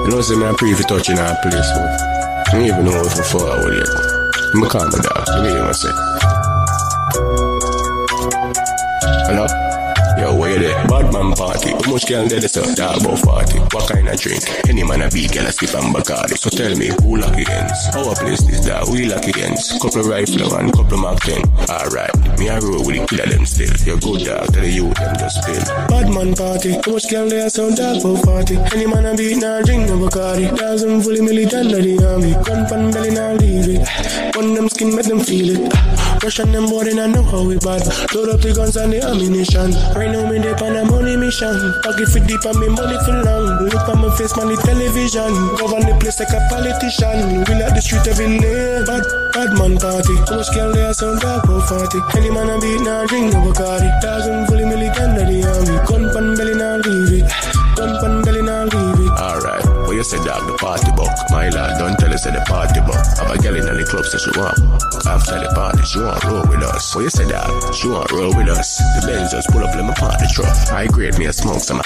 you 0.06 0.16
know, 0.16 0.22
say 0.22 0.36
me 0.36 0.46
I 0.46 0.54
pray 0.58 0.74
for 0.74 0.84
touching 0.84 1.18
our 1.18 1.36
place, 1.42 1.54
so 1.54 1.82
I 1.82 2.44
don't 2.52 2.66
even 2.66 2.86
know 2.86 3.02
if 3.02 3.18
I 3.18 3.24
forward 3.24 3.74
yet. 3.74 3.90
I'm 4.54 4.64
a 4.64 4.70
calm 4.70 4.90
dog, 4.90 5.28
you 5.28 5.54
know 5.54 5.62
what 5.62 5.70
I 5.70 5.72
say. 5.72 6.21
Man 11.12 11.34
party. 11.34 11.72
How 11.72 11.92
much 11.92 12.06
can 12.08 12.28
there 12.28 12.42
so 12.42 12.64
talk 12.74 13.02
about 13.02 13.22
party? 13.22 13.60
What 13.76 13.90
kind 13.92 14.08
of 14.08 14.20
drink? 14.20 14.44
Any 14.70 14.84
man 14.84 15.02
a 15.02 15.10
beat, 15.10 15.34
girl 15.34 15.46
a 15.46 15.52
skip 15.52 15.74
and 15.76 15.94
Bacardi. 15.94 16.38
So 16.38 16.50
tell 16.50 16.76
me, 16.76 16.90
who 17.04 17.18
lucky 17.18 17.46
ends? 17.52 17.80
Our 17.96 18.16
place 18.16 18.42
is 18.48 18.66
that 18.66 18.88
we 18.88 19.06
lucky 19.06 19.36
ends. 19.42 19.72
Couple 19.82 20.04
rifle 20.04 20.56
and 20.56 20.72
couple 20.74 20.98
Mark 20.98 21.20
10. 21.22 21.44
Alright, 21.70 22.16
me 22.40 22.48
a 22.48 22.60
roll 22.60 22.86
with 22.86 22.96
the 22.96 23.06
killer 23.08 23.28
them 23.28 23.46
still. 23.46 23.72
You 23.86 24.00
good 24.00 24.26
dog, 24.26 24.54
tell 24.54 24.66
youth 24.66 24.96
them 24.96 25.16
just 25.20 25.44
spill. 25.44 25.64
Bad 25.92 26.08
man 26.10 26.34
party. 26.34 26.80
How 26.80 26.92
much 26.96 27.08
can 27.10 27.28
there 27.28 27.50
so 27.50 27.70
talk 27.76 28.00
about 28.00 28.24
party? 28.24 28.56
Any 28.72 28.88
man 28.88 29.06
a 29.06 29.16
beat, 29.16 29.38
nah 29.38 29.62
drink 29.62 29.88
no 29.92 30.00
Bacardi. 30.00 30.48
Thousand 30.58 31.04
fully 31.04 31.22
militant 31.22 31.76
of 31.76 31.84
the 31.84 31.96
army. 32.08 32.32
Gun 32.46 32.68
pan 32.68 32.92
belly, 32.92 33.12
nah 33.12 33.36
leave 33.36 33.68
it. 33.68 33.84
One 34.36 34.54
them 34.54 34.70
skin, 34.70 34.96
make 34.96 35.08
them 35.08 35.20
feel 35.20 35.60
it. 35.60 35.74
Russian 36.24 36.52
them 36.52 36.68
boy, 36.68 36.84
they 36.86 36.94
not 36.94 37.10
know 37.10 37.24
how 37.24 37.44
we 37.44 37.58
bad. 37.58 37.82
Load 38.14 38.30
up 38.30 38.42
the 38.42 38.54
guns 38.56 38.78
and 38.78 38.94
the 38.94 39.02
ammunition. 39.04 39.74
Right 39.98 40.12
now 40.12 40.30
me 40.30 40.40
dey 40.40 40.54
on 40.54 40.76
a 40.78 40.86
money 41.02 41.18
mission. 41.18 41.74
Pocket 41.82 42.08
for 42.08 42.22
deep 42.22 42.46
and 42.46 42.60
me 42.60 42.70
money 42.70 42.98
for 43.06 43.18
long. 43.26 43.66
Look 43.66 43.90
on 43.90 44.02
my 44.02 44.10
face, 44.16 44.38
man, 44.38 44.48
the 44.48 44.58
television. 44.62 45.34
Govern 45.58 45.82
the 45.90 45.98
place 45.98 46.20
like 46.22 46.30
a 46.30 46.40
politician. 46.48 47.42
We 47.50 47.54
like 47.58 47.74
the 47.74 47.82
street 47.82 48.06
every 48.06 48.38
day. 48.38 48.86
Bad, 48.86 49.04
bad 49.34 49.50
man 49.58 49.82
party. 49.82 50.16
How 50.30 50.38
much 50.38 50.54
girl 50.54 50.72
there 50.72 50.94
sound 50.94 51.20
dark 51.22 51.46
40. 51.50 51.98
Any 52.18 52.30
man 52.30 52.50
a 52.50 52.62
beat 52.62 52.82
now 52.86 53.06
drink 53.10 53.34
no 53.34 53.42
Bacardi. 53.42 53.90
Thousand 54.02 54.46
fully 54.46 54.64
of 54.64 54.74
the 54.74 55.42
army. 55.50 55.91
You 60.02 60.18
say 60.18 60.26
dog 60.26 60.48
the 60.50 60.58
party 60.58 60.90
book? 60.98 61.14
My 61.30 61.50
lad, 61.54 61.78
don't 61.78 61.94
tell 61.94 62.10
us 62.10 62.26
that 62.26 62.34
the 62.34 62.42
party 62.50 62.82
book. 62.82 62.98
Have 63.22 63.30
a 63.30 63.38
girl 63.38 63.54
in 63.54 63.70
the 63.70 63.86
club 63.86 64.02
says 64.10 64.26
she 64.26 64.34
want. 64.34 64.58
After 65.06 65.38
the 65.38 65.54
party, 65.54 65.86
she 65.86 66.02
want 66.02 66.18
roll 66.26 66.42
with 66.50 66.66
us. 66.66 66.96
What 66.98 67.06
you 67.06 67.14
say 67.14 67.30
dog? 67.30 67.54
She 67.70 67.86
want 67.86 68.10
roll 68.10 68.34
with 68.34 68.50
us. 68.50 68.82
The 68.98 69.06
Benz 69.06 69.30
just 69.30 69.54
pull 69.54 69.62
up, 69.62 69.78
let 69.78 69.86
me 69.86 69.94
party 69.94 70.26
truck. 70.34 70.50
I 70.74 70.90
grade 70.90 71.22
me 71.22 71.30
a 71.30 71.34
smoke 71.34 71.62
some. 71.62 71.86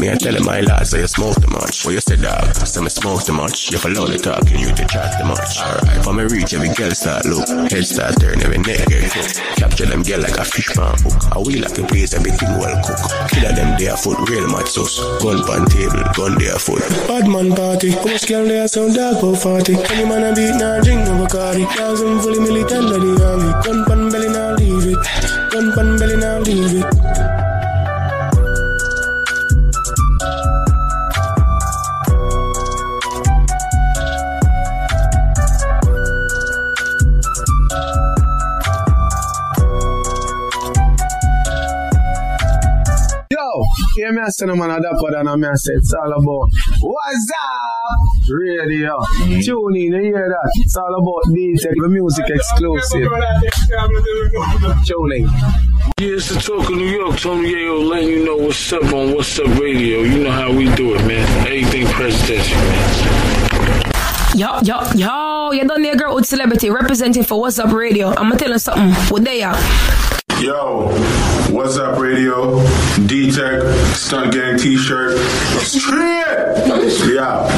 Me 0.00 0.08
I 0.08 0.16
tell 0.16 0.32
my 0.40 0.64
lads 0.64 0.96
say 0.96 1.04
you 1.04 1.10
smoke 1.10 1.36
too 1.36 1.52
much. 1.52 1.84
What 1.84 1.92
you 1.92 2.00
say 2.00 2.16
dog? 2.16 2.48
Say 2.64 2.80
me 2.80 2.88
smoke 2.88 3.28
too 3.28 3.36
much. 3.36 3.68
You 3.68 3.76
follow 3.76 4.08
the 4.08 4.16
talk 4.16 4.48
and 4.48 4.60
you 4.64 4.72
to 4.72 4.84
chat 4.88 5.20
too 5.20 5.28
much. 5.28 5.60
Alright, 5.60 6.00
for 6.00 6.16
me 6.16 6.24
reach 6.24 6.56
every 6.56 6.72
girl 6.72 6.96
start 6.96 7.28
look. 7.28 7.44
Head 7.68 7.84
start 7.84 8.16
turn 8.24 8.40
every 8.40 8.64
neck 8.64 8.88
get. 8.88 9.12
Capture 9.60 9.84
them 9.84 10.00
girl 10.00 10.24
like 10.24 10.40
a 10.40 10.44
fish 10.48 10.72
pan 10.72 10.96
hook. 11.04 11.20
I 11.28 11.44
wheel 11.44 11.60
like 11.60 11.76
a 11.76 11.84
place 11.84 12.16
everything 12.16 12.56
well 12.56 12.72
cook. 12.80 13.04
Killer 13.36 13.52
them 13.52 13.76
there 13.76 14.00
foot 14.00 14.16
real 14.32 14.48
mad 14.48 14.64
sauce. 14.64 14.96
Gun 15.20 15.44
pan 15.44 15.68
table, 15.68 16.00
gun 16.16 16.40
there 16.40 16.56
foot. 16.56 16.80
Bad 17.04 17.28
man 17.34 17.54
party. 17.54 17.90
How 17.90 18.04
much 18.04 18.28
girl 18.28 18.46
there 18.46 18.68
sound 18.68 18.94
dark 18.94 19.18
about 19.18 19.42
40? 19.42 19.74
Any 19.74 20.04
man 20.08 20.22
a 20.22 20.34
beat 20.34 20.54
now 20.54 20.80
drink 20.80 21.04
no 21.04 21.26
Bacardi. 21.26 21.66
Them 21.76 22.20
fully 22.20 22.38
militant 22.38 22.92
of 22.92 23.00
the 23.02 23.12
army. 23.26 23.50
Gun 23.64 23.84
pan 23.84 24.08
belly 24.10 24.28
now 24.28 24.54
leave 24.54 24.86
it. 24.86 25.50
Gun 25.50 25.72
pan 25.72 25.98
belly 25.98 26.16
now 26.16 26.38
leave 26.38 26.84
it. 26.84 27.33
Yo, 43.96 44.06
hear 44.06 44.12
me 44.12 44.22
I 44.22 44.46
no 44.46 44.56
man 44.56 44.70
a 44.70 44.80
dapper 44.80 45.10
than 45.12 45.28
a 45.28 45.36
me 45.36 45.46
I 45.46 45.52
it's 45.52 45.94
all 45.94 46.12
about 46.12 46.50
What's 46.80 47.30
up? 47.42 48.28
Radio. 48.28 48.98
Mm. 48.98 49.44
Tune 49.44 49.76
in, 49.76 49.92
you 49.92 50.02
hear 50.02 50.28
that? 50.28 50.50
It's 50.56 50.76
all 50.76 50.94
about 50.94 51.34
D 51.34 51.54
Tech, 51.60 51.72
the 51.76 51.88
music 51.88 52.24
exclusive. 52.28 53.08
Tuning. 54.86 55.26
Yeah, 55.98 56.16
it's 56.16 56.28
the 56.28 56.40
talk 56.40 56.70
of 56.70 56.76
New 56.76 56.86
York. 56.86 57.18
Tony 57.18 57.52
Yayo 57.52 57.88
letting 57.88 58.08
you 58.08 58.24
know 58.24 58.36
what's 58.36 58.72
up 58.72 58.84
on 58.84 59.14
What's 59.14 59.38
Up 59.38 59.46
Radio. 59.60 60.02
You 60.02 60.24
know 60.24 60.32
how 60.32 60.52
we 60.52 60.74
do 60.74 60.94
it, 60.94 61.06
man. 61.06 61.46
Everything 61.46 61.86
presidential, 61.86 62.56
man. 62.56 63.92
Yo, 64.34 64.60
yo, 64.62 64.82
yo, 64.94 65.52
you 65.52 65.68
done 65.68 65.82
there, 65.82 65.94
girl 65.94 66.16
with 66.16 66.26
celebrity 66.26 66.70
representing 66.70 67.22
for 67.22 67.38
What's 67.38 67.58
Up 67.58 67.72
Radio. 67.72 68.08
I'ma 68.14 68.36
tell 68.36 68.50
you 68.50 68.58
something. 68.58 68.92
What 69.12 69.24
they 69.24 69.42
are? 69.42 69.54
Yo, 70.40 70.88
what's 71.50 71.76
up, 71.78 71.98
radio? 71.98 72.58
D 73.06 73.30
Tech, 73.30 73.62
Stunt 73.94 74.32
Gang 74.32 74.58
t 74.58 74.76
shirt. 74.76 75.16
Yeah. 77.08 77.48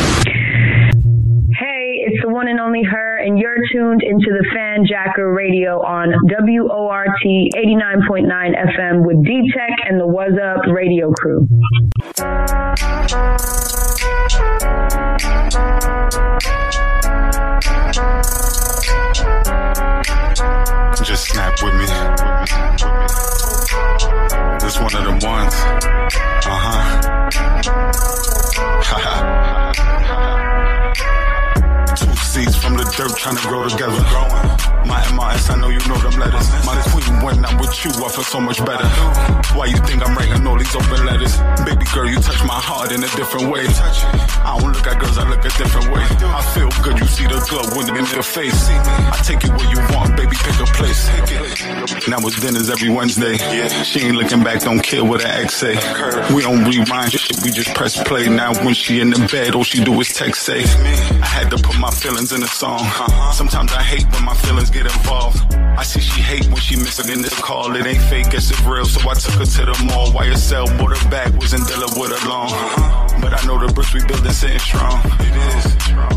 Hey, 1.58 2.04
it's 2.06 2.22
the 2.22 2.28
one 2.28 2.48
and 2.48 2.60
only 2.60 2.82
her, 2.82 3.16
and 3.18 3.38
you're 3.38 3.56
tuned 3.72 4.02
into 4.02 4.26
the 4.28 4.44
Fan 4.54 4.84
Jacker 4.86 5.32
Radio 5.32 5.80
on 5.82 6.12
WORT 6.24 7.08
89.9 7.24 8.28
FM 8.28 9.06
with 9.06 9.24
D 9.24 9.50
Tech 9.54 9.70
and 9.88 9.98
the 9.98 10.06
What's 10.06 10.38
Up 10.38 10.66
Radio 10.66 11.12
crew. 11.12 11.48
Just 21.16 21.28
snap 21.30 21.54
with 21.62 21.72
me. 21.72 21.86
This 24.60 24.76
one 24.78 24.94
of 24.94 25.02
them 25.02 25.18
ones. 25.22 25.54
Uh 26.44 26.60
huh. 26.60 26.92
Seeds 32.36 32.54
from 32.54 32.76
the 32.76 32.84
dirt 32.92 33.16
trying 33.16 33.34
to 33.34 33.48
grow 33.48 33.66
together. 33.66 33.96
My 34.84 35.00
MRS, 35.08 35.48
I 35.48 35.56
know 35.56 35.70
you 35.72 35.80
know 35.88 35.96
them 36.04 36.20
letters. 36.20 36.46
My 36.68 36.76
queen, 36.92 37.16
when 37.24 37.42
I'm 37.42 37.56
with 37.56 37.72
you, 37.82 37.90
I 37.96 38.12
feel 38.12 38.28
so 38.28 38.40
much 38.40 38.60
better. 38.60 38.86
Why 39.56 39.72
you 39.72 39.78
think 39.88 40.04
I'm 40.04 40.14
writing 40.14 40.46
all 40.46 40.58
these 40.58 40.76
open 40.76 41.06
letters? 41.06 41.32
Baby 41.64 41.88
girl, 41.96 42.06
you 42.06 42.20
touch 42.20 42.44
my 42.44 42.60
heart 42.60 42.92
in 42.92 43.02
a 43.02 43.08
different 43.16 43.48
way. 43.48 43.64
I 43.66 44.52
don't 44.60 44.70
look 44.70 44.86
at 44.86 45.00
girls, 45.00 45.16
I 45.16 45.24
look 45.26 45.40
a 45.40 45.52
different 45.56 45.88
way. 45.88 46.04
I 46.04 46.42
feel 46.52 46.68
good, 46.84 47.00
you 47.00 47.08
see 47.08 47.24
the 47.24 47.40
glow 47.48 47.64
when 47.72 47.88
in 47.96 48.04
your 48.12 48.22
face. 48.22 48.68
I 48.68 49.16
take 49.24 49.42
it 49.42 49.50
where 49.56 49.70
you 49.72 49.80
want, 49.96 50.14
baby, 50.14 50.36
pick 50.36 50.60
a 50.60 50.68
place. 50.76 51.08
Now 52.06 52.20
it's 52.20 52.38
dinners 52.38 52.68
every 52.68 52.90
Wednesday. 52.90 53.40
She 53.82 54.00
ain't 54.04 54.14
looking 54.14 54.44
back, 54.44 54.60
don't 54.60 54.84
care 54.84 55.02
what 55.02 55.24
an 55.24 55.32
ex 55.32 55.56
say. 55.56 55.74
We 56.36 56.42
don't 56.42 56.68
rewind 56.68 57.12
shit, 57.12 57.42
we 57.42 57.50
just 57.50 57.74
press 57.74 57.96
play. 58.04 58.28
Now 58.28 58.52
when 58.62 58.74
she 58.74 59.00
in 59.00 59.08
the 59.08 59.26
bed, 59.32 59.56
all 59.56 59.64
she 59.64 59.82
do 59.82 59.98
is 60.00 60.12
text 60.12 60.44
say. 60.44 60.62
I 60.62 61.26
had 61.26 61.50
to 61.50 61.56
put 61.56 61.78
my 61.80 61.90
feelings 61.90 62.25
in 62.32 62.42
a 62.42 62.46
song. 62.46 62.80
Sometimes 63.32 63.72
I 63.72 63.82
hate 63.82 64.06
when 64.12 64.24
my 64.24 64.34
feelings 64.34 64.70
get 64.70 64.86
involved. 64.86 65.38
I 65.54 65.82
see 65.82 66.00
she 66.00 66.20
hate 66.20 66.46
when 66.46 66.56
she 66.56 66.76
missing 66.76 67.12
in 67.12 67.22
this 67.22 67.38
call. 67.38 67.76
It 67.76 67.86
ain't 67.86 68.00
fake, 68.02 68.32
it's 68.32 68.50
real. 68.62 68.84
So 68.86 69.08
I 69.08 69.14
took 69.14 69.34
her 69.34 69.44
to 69.44 69.62
the 69.66 69.76
mall. 69.86 70.08
YSL 70.08 70.66
bought 70.78 70.96
her 70.96 71.10
back, 71.10 71.32
wasn't 71.34 71.68
dealing 71.68 71.92
with 72.00 72.10
her 72.16 72.28
long. 72.28 72.48
But 73.20 73.32
I 73.34 73.44
know 73.46 73.58
the 73.58 73.72
bricks 73.72 73.92
we 73.92 74.04
building 74.06 74.32
sitting 74.32 74.58
strong. 74.58 75.00
It 75.20 75.36
is. 75.52 75.64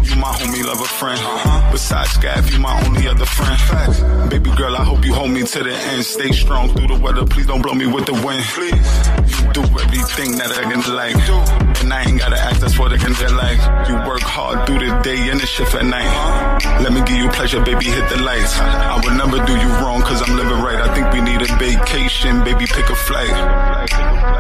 You 0.10 0.16
my 0.16 0.32
homie, 0.40 0.64
love 0.66 0.82
a 0.82 0.86
friend. 0.86 1.20
Besides 1.72 2.12
Scaff, 2.12 2.52
you 2.52 2.60
my 2.60 2.74
only 2.86 3.08
other 3.08 3.26
friend. 3.26 3.60
Facts. 3.62 4.00
Baby 4.30 4.52
girl, 4.56 4.76
I 4.76 4.84
hope 4.84 5.06
you 5.06 5.14
hold 5.14 5.32
me 5.32 5.44
to 5.44 5.64
the 5.64 5.74
end. 5.74 6.04
Stay 6.06 6.32
strong 6.32 6.70
through 6.70 6.88
the 6.88 7.00
weather. 7.00 7.26
Please 7.26 7.48
don't 7.48 7.62
blow 7.62 7.74
me 7.74 7.88
with 7.88 8.06
the 8.06 8.14
wind. 8.14 8.44
Please. 8.56 8.88
You 9.36 9.52
do 9.54 9.64
everything 9.84 10.38
that 10.38 10.52
I 10.56 10.64
can 10.72 10.82
like. 10.96 11.20
And 11.82 11.94
I 11.94 12.04
ain't 12.04 12.20
gotta 12.20 12.40
act, 12.40 12.62
that's 12.62 12.78
what 12.78 12.92
I 12.92 12.98
can 12.98 13.14
feel 13.14 13.34
like. 13.34 13.60
You 13.88 13.96
work 14.08 14.22
hard 14.22 14.68
through 14.68 14.80
the 14.80 15.00
day 15.02 15.30
and 15.30 15.40
the 15.40 15.46
shift 15.46 15.76
at 15.76 15.86
Let 15.90 16.94
me 16.94 17.02
give 17.02 17.18
you 17.18 17.30
pleasure, 17.30 17.64
baby, 17.64 17.86
hit 17.86 18.08
the 18.10 18.22
lights. 18.22 18.58
I 18.60 18.96
would 19.04 19.18
never 19.18 19.44
do 19.46 19.54
you 19.58 19.70
wrong, 19.82 20.02
cause 20.02 20.22
I'm 20.22 20.38
living 20.38 20.62
right. 20.62 20.80
I 20.80 20.94
think 20.94 21.12
we 21.12 21.22
need 21.22 21.42
a 21.42 21.56
vacation, 21.58 22.44
baby, 22.44 22.66
pick 22.66 22.90
a 22.90 22.96
flight. 22.96 23.30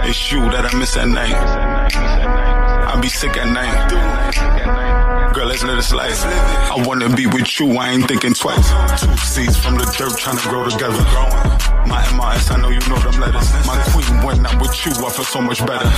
It's 0.07 0.31
you 0.31 0.41
that 0.51 0.71
I 0.71 0.77
miss 0.77 0.95
at 0.95 1.07
night. 1.07 1.35
I 1.35 2.99
be 3.01 3.09
sick 3.09 3.35
at 3.37 3.47
night. 3.51 4.58
Girl, 5.33 5.47
let's 5.47 5.63
live 5.63 5.77
this 5.77 5.93
life. 5.93 6.25
I 6.25 6.83
wanna 6.85 7.09
be 7.15 7.27
with 7.27 7.59
you, 7.59 7.77
I 7.77 7.91
ain't 7.91 8.07
thinking 8.07 8.33
twice. 8.33 8.67
Two 8.99 9.15
seeds 9.17 9.57
from 9.57 9.75
the 9.75 9.85
dirt 9.97 10.17
trying 10.17 10.37
to 10.37 10.49
grow 10.49 10.67
together. 10.67 11.03
My 11.85 12.01
MRS, 12.13 12.51
I 12.51 12.57
know 12.61 12.69
you 12.69 12.81
know 12.89 12.97
them 12.97 13.19
letters. 13.21 13.49
My 13.65 13.77
queen, 13.93 14.25
when 14.25 14.45
I'm 14.45 14.59
with 14.59 14.73
you, 14.85 14.91
I 14.93 15.09
feel 15.09 15.25
so 15.25 15.41
much 15.41 15.65
better. 15.65 15.89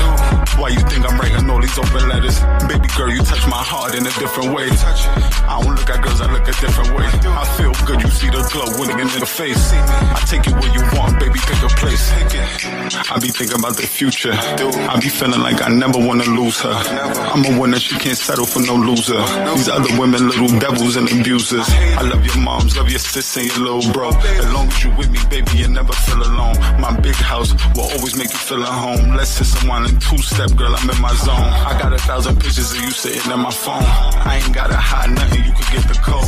Why 0.59 0.69
you 0.69 0.79
think 0.87 1.09
I'm 1.09 1.17
writing 1.19 1.49
all 1.49 1.59
these 1.59 1.77
open 1.77 2.07
letters? 2.07 2.39
Baby 2.67 2.87
girl, 2.95 3.09
you 3.09 3.23
touch 3.23 3.43
my 3.47 3.59
heart 3.59 3.95
in 3.95 4.05
a 4.05 4.13
different 4.19 4.53
way. 4.53 4.67
I 4.71 5.59
don't 5.63 5.75
look 5.75 5.89
at 5.89 6.03
girls, 6.03 6.21
I 6.21 6.31
look 6.31 6.47
a 6.47 6.55
different 6.59 6.91
way. 6.95 7.07
I 7.07 7.45
feel 7.55 7.73
good, 7.87 8.03
you 8.03 8.09
see 8.11 8.29
the 8.29 8.43
glow 8.51 8.67
winning 8.79 8.99
in 8.99 9.19
the 9.19 9.25
face. 9.25 9.71
I 9.71 10.19
take 10.27 10.47
it 10.47 10.53
where 10.59 10.71
you 10.75 10.83
want, 10.99 11.19
baby, 11.19 11.39
pick 11.39 11.59
a 11.63 11.71
place. 11.79 12.11
I 13.11 13.19
be 13.19 13.29
thinking 13.29 13.59
about 13.59 13.75
the 13.75 13.87
future. 13.87 14.31
I 14.35 14.99
be 14.99 15.09
feeling 15.09 15.41
like 15.41 15.61
I 15.61 15.69
never 15.69 15.99
wanna 15.99 16.27
lose 16.27 16.59
her. 16.61 16.75
I'm 17.31 17.43
a 17.47 17.59
winner, 17.59 17.79
she 17.79 17.95
can't 17.97 18.17
settle 18.17 18.45
for 18.45 18.59
no 18.59 18.75
loser. 18.75 19.20
These 19.55 19.69
other 19.69 19.99
women, 19.99 20.27
little 20.27 20.59
devils 20.59 20.95
and 20.95 21.11
abusers. 21.11 21.67
I 21.69 22.01
love 22.01 22.25
your 22.25 22.37
moms, 22.37 22.77
love 22.77 22.89
your 22.89 22.99
sis 22.99 23.37
and 23.37 23.47
your 23.47 23.59
little 23.59 23.93
bro. 23.93 24.09
As 24.09 24.53
long 24.53 24.67
as 24.67 24.83
you 24.83 24.91
with 24.95 25.11
me, 25.11 25.19
baby, 25.29 25.51
you 25.57 25.67
never 25.67 25.93
feel 25.93 26.21
alone. 26.21 26.57
My 26.79 26.97
big 26.99 27.15
house 27.15 27.53
will 27.75 27.89
always 27.95 28.15
make 28.15 28.31
you 28.31 28.37
feel 28.37 28.63
at 28.63 28.69
home. 28.69 29.15
Let's 29.15 29.31
sit 29.31 29.45
someone 29.45 29.85
in 29.85 29.99
two 29.99 30.17
step, 30.17 30.55
girl, 30.55 30.73
I'm 30.75 30.89
in 30.89 31.01
my 31.01 31.13
zone. 31.15 31.35
I 31.35 31.77
got 31.79 31.93
a 31.93 31.97
thousand 31.97 32.39
pictures 32.41 32.71
of 32.73 32.81
you 32.81 32.91
sitting 32.91 33.31
in 33.31 33.39
my 33.39 33.51
phone. 33.51 33.83
I 33.83 34.41
ain't 34.43 34.53
gotta 34.53 34.75
hide 34.75 35.11
nothing, 35.11 35.43
you 35.43 35.51
could 35.51 35.71
get 35.71 35.87
the 35.87 35.99
code. 36.01 36.25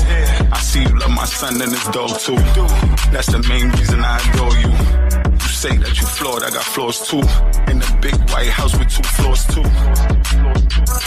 I 0.52 0.60
see 0.60 0.84
you 0.84 1.00
love 1.00 1.12
my 1.12 1.26
son 1.26 1.62
and 1.62 1.72
his 1.72 1.84
dog 1.86 2.20
too. 2.20 2.38
That's 3.12 3.28
the 3.28 3.44
main 3.50 3.70
reason 3.72 4.04
I 4.04 4.18
adore 4.30 4.58
you. 4.58 5.23
Say 5.64 5.78
that 5.78 5.98
you 5.98 6.06
flawed, 6.06 6.44
I 6.44 6.50
got 6.50 6.62
flaws 6.62 7.08
too. 7.08 7.24
In 7.72 7.80
the 7.80 7.88
big 8.02 8.12
white 8.32 8.50
house 8.50 8.78
with 8.78 8.90
two 8.90 9.02
floors 9.16 9.46
too. 9.48 9.64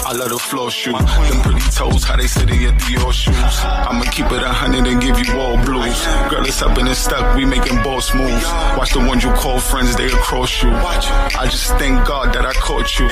I 0.09 0.17
love 0.17 0.31
the 0.31 0.39
floor 0.39 0.71
shoe. 0.71 0.93
Them 0.93 1.41
pretty 1.45 1.61
toes, 1.77 2.05
how 2.05 2.17
they 2.17 2.27
sit 2.27 2.49
in 2.49 2.63
your 2.63 2.73
Dior 2.73 3.13
shoes. 3.13 3.37
I'ma 3.37 4.09
keep 4.09 4.33
it 4.33 4.43
a 4.43 4.49
hundred 4.49 4.87
and 4.87 4.99
give 4.99 5.21
you 5.21 5.39
all 5.39 5.63
blues. 5.63 6.01
Girl, 6.33 6.47
it's 6.47 6.63
up 6.63 6.79
and 6.79 6.89
it's 6.89 7.01
stuck, 7.01 7.37
we 7.37 7.45
making 7.45 7.83
boss 7.83 8.15
moves. 8.15 8.49
Watch 8.81 8.95
the 8.95 9.01
ones 9.01 9.23
you 9.25 9.33
call 9.33 9.61
friends, 9.61 9.95
they 9.95 10.07
across 10.07 10.63
you. 10.63 10.71
I 10.73 11.47
just 11.51 11.77
thank 11.77 12.09
God 12.09 12.33
that 12.33 12.47
I 12.47 12.55
caught 12.55 12.99
you. 12.99 13.09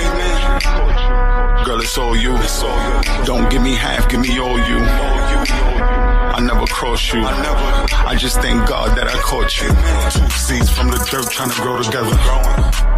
Girl, 1.66 1.78
it's 1.78 1.98
all 1.98 2.16
you. 2.16 2.32
Don't 3.26 3.50
give 3.50 3.60
me 3.60 3.74
half, 3.74 4.08
give 4.08 4.20
me 4.20 4.38
all 4.38 4.56
you. 4.56 4.80
I 6.34 6.40
never 6.40 6.66
cross 6.66 7.12
you. 7.14 7.22
I 7.24 8.16
just 8.18 8.40
thank 8.40 8.68
God 8.68 8.98
that 8.98 9.06
I 9.06 9.16
caught 9.22 9.62
you. 9.62 9.68
Two 10.10 10.28
seeds 10.30 10.68
from 10.68 10.88
the 10.88 10.98
dirt 11.08 11.30
trying 11.34 11.50
to 11.50 11.60
grow 11.62 11.82
together. 11.82 12.14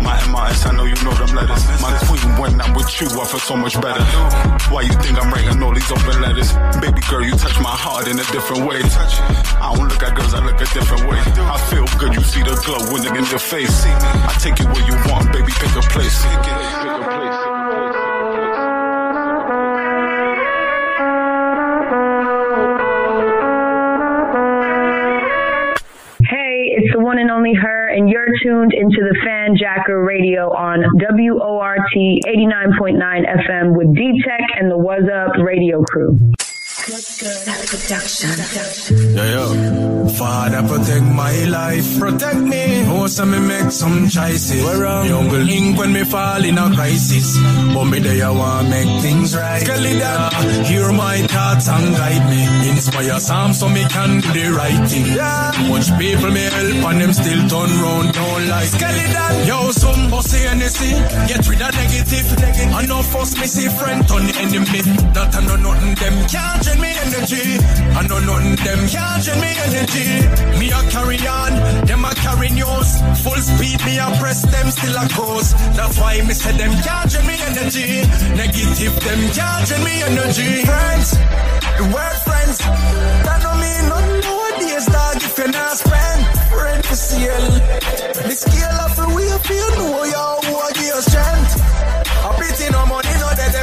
My 0.05 0.13
MRS, 0.29 0.69
I 0.69 0.77
know 0.77 0.85
you 0.85 0.95
know 1.01 1.15
them 1.17 1.33
letters. 1.35 1.65
My 1.81 1.97
queen, 2.05 2.21
when 2.37 2.61
I'm 2.61 2.75
with 2.75 2.93
you, 3.01 3.09
I 3.09 3.25
feel 3.25 3.41
so 3.41 3.57
much 3.57 3.81
better. 3.81 4.05
Why 4.69 4.83
you 4.83 4.93
think 4.93 5.17
I'm 5.17 5.33
writing 5.33 5.63
all 5.63 5.73
these 5.73 5.91
open 5.91 6.21
letters? 6.21 6.53
Baby 6.85 7.01
girl, 7.09 7.25
you 7.25 7.33
touch 7.33 7.57
my 7.65 7.73
heart 7.73 8.09
in 8.09 8.19
a 8.21 8.27
different 8.37 8.69
way. 8.69 8.85
I 8.85 9.73
don't 9.75 9.89
look 9.89 10.03
at 10.03 10.15
girls, 10.15 10.35
I 10.35 10.45
look 10.45 10.61
a 10.61 10.69
different 10.69 11.09
way. 11.09 11.19
I 11.49 11.57
feel 11.73 11.87
good, 11.97 12.15
you 12.15 12.23
see 12.23 12.43
the 12.43 12.61
glow 12.61 12.93
winning 12.93 13.17
in 13.17 13.25
your 13.33 13.41
face. 13.41 13.87
I 13.87 14.37
take 14.39 14.61
it 14.61 14.69
where 14.69 14.85
you 14.85 14.97
want, 15.09 15.33
baby, 15.33 15.53
pick 15.57 15.73
a 15.73 15.81
place. 15.89 16.21
Hey, 16.23 17.56
tuned 28.43 28.73
into 28.73 28.99
the 29.01 29.17
Fan 29.25 29.57
Jacker 29.57 30.03
Radio 30.05 30.51
on 30.53 30.85
WORT 30.95 31.81
89.9 31.95 32.99
FM 33.01 33.77
with 33.77 33.95
D 33.95 34.21
Tech 34.25 34.41
and 34.59 34.71
the 34.71 34.79
What's 34.79 35.09
Up 35.09 35.33
Radio 35.43 35.83
crew. 35.83 36.19
Yeah, 36.97 37.05
yeah. 39.28 40.08
Father, 40.16 40.62
protect 40.66 41.05
my 41.05 41.44
life. 41.44 41.99
Protect 41.99 42.39
me. 42.39 42.84
Oh, 42.89 43.07
so 43.07 43.26
me 43.26 43.39
make 43.39 43.70
some 43.70 44.08
choices. 44.08 44.65
Where 44.65 44.81
wrong? 44.81 45.07
Young 45.07 45.28
link 45.28 45.78
when 45.78 45.92
me 45.92 46.05
fall 46.05 46.42
in 46.42 46.57
a 46.57 46.75
crisis. 46.75 47.36
But 47.75 47.84
me 47.84 47.99
there, 47.99 48.25
I 48.25 48.31
want 48.31 48.70
make 48.70 49.02
things 49.02 49.36
right. 49.36 49.60
Skeleton, 49.60 50.65
hear 50.65 50.91
my 50.92 51.18
thoughts 51.28 51.68
and 51.68 51.94
guide 51.97 52.31
me. 52.31 52.70
Inspire 52.70 53.20
some 53.20 53.52
so 53.52 53.68
me 53.68 53.84
can 53.91 54.20
do 54.23 54.33
the 54.33 54.57
right 54.57 54.89
thing. 54.89 55.07
Yeah. 55.15 55.52
Much 55.68 55.92
people 55.99 56.31
me 56.31 56.44
help 56.49 56.84
and 56.89 57.00
them 57.02 57.12
still 57.12 57.42
turn 57.52 57.70
round, 57.83 58.15
don't 58.15 58.49
like. 58.49 58.68
Skeleton, 58.68 59.47
yo, 59.47 59.70
some 59.73 60.08
bossy 60.08 60.39
NSC. 60.49 61.28
Get 61.28 61.47
rid 61.47 61.60
of 61.60 61.75
negative. 61.76 62.73
I 62.73 62.86
know 62.86 63.02
force 63.02 63.36
me 63.36 63.47
see 63.47 63.68
friend 63.68 64.00
turn 64.08 64.25
the 64.25 64.34
enemy. 64.41 64.81
That 65.12 65.36
I 65.36 65.44
know 65.44 65.57
nothing 65.57 65.94
them 65.97 66.26
can't 66.28 66.62
drain 66.62 66.86
me 66.87 66.93
energy. 67.07 67.47
I 67.99 68.01
know 68.07 68.21
nothing 68.21 68.57
them 68.63 68.81
can't 68.89 69.21
drain 69.25 69.41
me 69.43 69.51
energy. 69.67 70.09
Me 70.59 70.67
a 70.71 70.81
carry 70.95 71.19
on, 71.27 71.53
them 71.87 72.05
a 72.05 72.13
carry 72.15 72.51
news. 72.51 72.91
Full 73.23 73.41
speed, 73.43 73.79
me 73.87 73.99
a 73.99 74.07
press 74.21 74.43
them 74.47 74.71
still 74.71 74.97
a 74.97 75.05
cruise. 75.11 75.51
That's 75.77 75.99
why 75.99 76.23
me 76.23 76.35
say 76.35 76.55
them 76.57 76.73
can't 76.87 77.11
drain 77.11 77.27
me 77.27 77.37
energy. 77.51 77.89
Negative 78.39 78.95
them 79.07 79.21
can't 79.37 79.63
drain 79.67 79.83
me 79.85 79.95
energy. 80.11 80.53
Friends, 80.69 81.09
the 81.79 81.87
word 81.95 82.19
friends, 82.27 82.59
that 83.27 83.39
don't 83.43 83.59
mean 83.65 83.85
nothing 83.91 84.21
nowadays, 84.27 84.87
dog. 84.87 85.17
If 85.27 85.39
you're 85.39 85.53
not 85.53 85.77
spend, 85.83 86.21
friend 86.55 86.81
for 86.85 86.97
sale. 86.97 87.51
The 88.27 88.35
scale 88.45 88.79
of 88.87 88.93
the 89.01 89.07
way 89.15 89.31
feel 89.49 89.71
know 89.79 90.05
you 90.15 90.27
who 90.47 90.53
I 90.67 90.71
give 90.79 90.91
you 90.93 91.01
strength. 91.03 91.53
I 92.27 92.31
pity 92.41 92.67
no 92.73 92.83
money, 92.87 93.06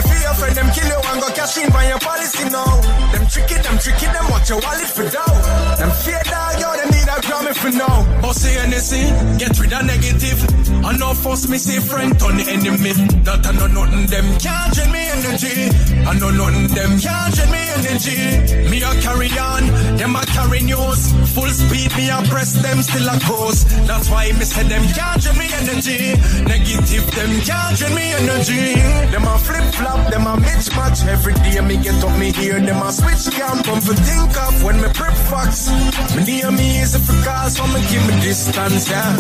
fear 0.08 0.22
your 0.22 0.36
friend, 0.36 0.56
them 0.56 0.70
kill 0.72 0.88
you 0.88 1.00
and 1.00 1.22
go 1.22 1.30
cash 1.34 1.58
in 1.58 1.70
by 1.72 1.88
your 1.88 2.00
policy 2.00 2.46
now. 2.50 2.82
Them 3.12 3.26
tricky, 3.28 3.58
them 3.62 3.78
tricky, 3.78 4.08
them 4.08 4.26
watch 4.30 4.50
your 4.50 4.60
wallet 4.62 4.90
for 4.90 5.06
dough. 5.10 5.36
Them 5.80 5.92
fear 6.04 6.22
dog, 6.26 6.60
yo, 6.62 6.70
them 6.78 6.93
need 7.22 7.50
a 7.50 7.54
for 7.54 7.70
you 7.70 7.78
know. 7.78 8.20
Bossy 8.22 8.50
NSC, 8.56 9.40
get 9.40 9.60
rid 9.60 9.74
of 9.74 9.86
negative. 9.86 10.40
I 10.84 10.98
know 10.98 11.14
first 11.14 11.50
me 11.50 11.58
see 11.58 11.80
friend 11.80 12.18
turn 12.20 12.38
the 12.38 12.46
enemy. 12.50 12.94
That 13.24 13.46
I 13.46 13.52
know 13.54 13.68
nothing, 13.68 14.08
them 14.08 14.28
can't 14.40 14.74
drain 14.74 14.92
me 14.92 15.04
energy. 15.08 15.70
I 16.06 16.14
know 16.20 16.32
nothing, 16.32 16.68
them 16.74 17.00
can't 17.00 17.34
drain 17.36 17.52
me 17.52 17.62
energy. 17.78 18.70
Me 18.70 18.82
a 18.82 18.92
carry 19.02 19.30
on, 19.38 19.64
them 19.98 20.16
a 20.16 20.26
carry 20.34 20.62
news. 20.64 21.12
Full 21.34 21.50
speed, 21.50 21.92
me 21.96 22.10
a 22.10 22.22
press 22.28 22.54
them 22.54 22.82
still 22.82 23.08
a 23.08 23.20
cruise. 23.22 23.66
That's 23.88 24.10
why 24.10 24.32
me 24.34 24.46
say 24.46 24.64
them 24.68 24.84
can't 24.94 25.22
drain 25.22 25.38
me 25.38 25.48
energy. 25.54 26.18
Negative, 26.44 27.06
them 27.16 27.32
can't 27.46 27.78
drain 27.78 27.96
me 27.96 28.06
energy. 28.14 28.80
Them 29.12 29.28
a 29.28 29.38
flip 29.38 29.66
flop, 29.76 30.02
them 30.12 30.28
a 30.28 30.36
mismatch. 30.40 31.06
Every 31.08 31.34
day 31.46 31.62
me 31.62 31.78
get 31.78 32.02
up, 32.04 32.18
me 32.18 32.32
hear 32.32 32.60
them 32.60 32.82
a 32.82 32.92
switch 32.92 33.30
camp. 33.36 33.66
Come 33.66 33.82
for 33.82 33.96
think 33.96 34.36
of 34.36 34.64
when 34.64 34.82
me 34.82 34.90
prep 34.94 35.16
fox. 35.30 35.70
Me 36.16 36.24
near 36.24 36.52
me 36.52 36.80
is 36.80 36.96
a 36.96 37.03
for 37.04 37.20
cause, 37.24 37.56
so 37.56 37.66
me 37.68 37.80
keep 37.88 38.04
me 38.08 38.16
distance, 38.22 38.90
yeah. 38.90 39.16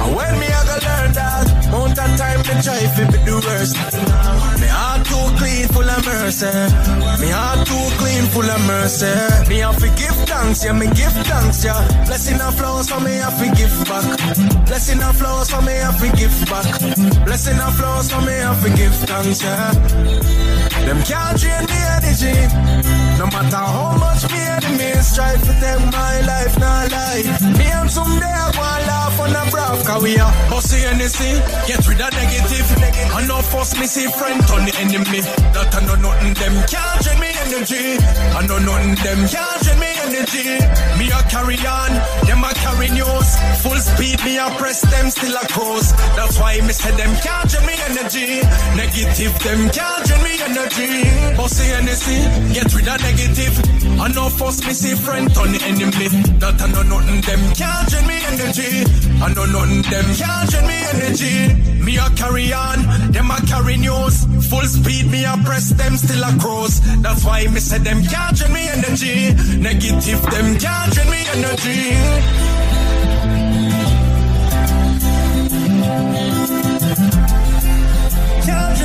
And 0.00 0.16
when 0.16 0.32
me 0.40 0.46
I 0.46 0.60
go 0.64 0.76
learn 0.86 1.12
that, 1.12 1.46
mount 1.70 1.94
that 1.96 2.12
time 2.18 2.42
to 2.42 2.54
try 2.64 2.78
if 2.80 2.96
it 2.98 3.08
be 3.12 3.18
the 3.26 3.36
worst. 3.44 3.76
Me 4.60 4.68
heart 4.68 5.04
too 5.04 5.26
clean, 5.36 5.68
full 5.68 5.88
of 5.88 6.00
mercy. 6.06 6.48
Me 7.20 7.28
heart 7.28 7.66
too 7.66 7.86
clean, 8.00 8.24
full 8.32 8.48
of 8.48 8.60
mercy. 8.66 9.12
Me 9.48 9.58
have 9.60 9.76
to 9.76 9.88
give 10.00 10.16
thanks, 10.24 10.64
yeah, 10.64 10.72
me 10.72 10.86
give 10.96 11.12
thanks, 11.28 11.64
yeah. 11.64 11.80
Blessing 12.06 12.40
and 12.40 12.54
flows 12.54 12.88
for 12.88 13.00
me, 13.00 13.12
I 13.20 13.28
have 13.28 13.38
to 13.40 13.48
give 13.58 13.76
back. 13.84 14.06
Blessing 14.66 15.00
and 15.00 15.16
flows 15.16 15.50
for 15.50 15.62
me, 15.62 15.72
I 15.72 15.90
have 15.90 16.00
to 16.00 16.08
give 16.16 16.36
back. 16.48 16.68
Blessing 17.26 17.58
and 17.58 17.74
flows 17.74 18.10
for 18.10 18.22
me, 18.22 18.32
I 18.32 18.54
have 18.54 18.62
to 18.64 18.70
give 18.76 18.94
thanks, 19.04 19.42
yeah. 19.42 19.72
Them 20.86 21.02
can't 21.04 21.36
drain 21.36 21.66
the 21.68 21.79
energy. 22.02 22.32
No 23.18 23.26
matter 23.26 23.56
how 23.56 23.96
much 23.98 24.24
me 24.32 24.40
enemies 24.40 25.14
try 25.14 25.36
to 25.36 25.52
take 25.60 25.84
my 25.92 26.20
life, 26.26 26.58
not 26.58 26.90
lie. 26.90 27.22
Me 27.58 27.66
and 27.66 27.90
someday 27.90 28.32
I 28.32 28.52
go 28.52 28.62
and 28.62 28.86
laugh 28.86 29.20
on 29.20 29.36
a 29.36 29.50
brav, 29.50 29.84
cause 29.84 30.02
we 30.02 30.18
are 30.18 30.32
bossy 30.48 30.84
anything. 30.84 31.36
Get 31.66 31.86
rid 31.86 32.00
of 32.00 32.12
negative. 32.12 32.68
I 33.12 33.26
know 33.26 33.42
first 33.42 33.78
me 33.78 33.86
see 33.86 34.08
friend 34.08 34.40
turn 34.48 34.64
the 34.64 34.74
enemy. 34.80 35.20
That 35.52 35.74
I 35.74 35.80
know 35.86 35.96
nothing, 35.96 36.34
them 36.34 36.54
can't 36.66 37.02
drain 37.04 37.20
me 37.20 37.30
energy. 37.44 37.98
I 38.00 38.46
know 38.46 38.58
nothing, 38.58 38.94
them 39.04 39.28
can't 39.28 39.62
drain 39.62 39.78
me 39.80 39.99
energy. 40.10 40.58
Me 40.98 41.06
a 41.10 41.20
carry 41.30 41.56
on, 41.66 41.90
them 42.26 42.42
a 42.42 42.50
carry 42.54 42.90
news. 42.90 43.28
Full 43.62 43.78
speed, 43.78 44.18
me 44.24 44.38
a 44.38 44.50
press 44.58 44.80
them 44.90 45.10
still 45.10 45.36
a 45.36 45.46
cruise. 45.48 45.92
That's 46.16 46.38
why 46.38 46.60
me 46.60 46.72
say 46.72 46.90
them 46.96 47.14
can't 47.22 47.48
drain 47.50 47.66
me 47.66 47.74
energy. 47.88 48.42
Negative, 48.74 49.34
them 49.44 49.70
can't 49.70 50.02
drain 50.06 50.22
me 50.22 50.34
energy. 50.42 51.36
Bossy 51.36 51.70
anything, 51.72 52.52
get 52.52 52.72
rid 52.74 52.88
of 52.88 52.98
negative. 53.02 53.54
I 54.00 54.08
know 54.08 54.28
first 54.28 54.66
me 54.66 54.72
see 54.72 54.94
friend 54.94 55.30
the 55.30 55.60
enemy. 55.64 56.08
That 56.38 56.60
I 56.60 56.66
know 56.72 56.82
nothing, 56.82 57.20
them 57.22 57.42
can't 57.54 57.88
drain 57.88 58.06
me 58.06 58.18
energy. 58.26 58.84
I 59.22 59.32
know 59.34 59.46
nothing, 59.46 59.82
them 59.90 60.06
can't 60.16 60.50
drain 60.50 60.66
me 60.66 60.78
energy. 60.94 61.36
Me 61.80 61.96
a 61.96 62.08
carry 62.16 62.52
on, 62.52 63.12
them 63.12 63.30
a 63.30 63.38
carry 63.46 63.76
news. 63.76 64.26
Full 64.48 64.66
speed, 64.66 65.10
me 65.10 65.24
a 65.24 65.36
press 65.44 65.70
them 65.70 65.96
still 65.96 66.22
a 66.24 66.32
cruise. 66.38 66.80
That's 67.02 67.24
why 67.24 67.46
me 67.46 67.60
say 67.60 67.78
them 67.78 68.02
can't 68.02 68.36
drain 68.36 68.52
me 68.52 68.68
energy. 68.68 69.34
Negative, 69.60 69.99
them 70.00 70.58
can't 70.58 70.92
drain 70.94 71.10
me 71.10 71.26
energy. 71.34 71.94
Can't 78.46 78.80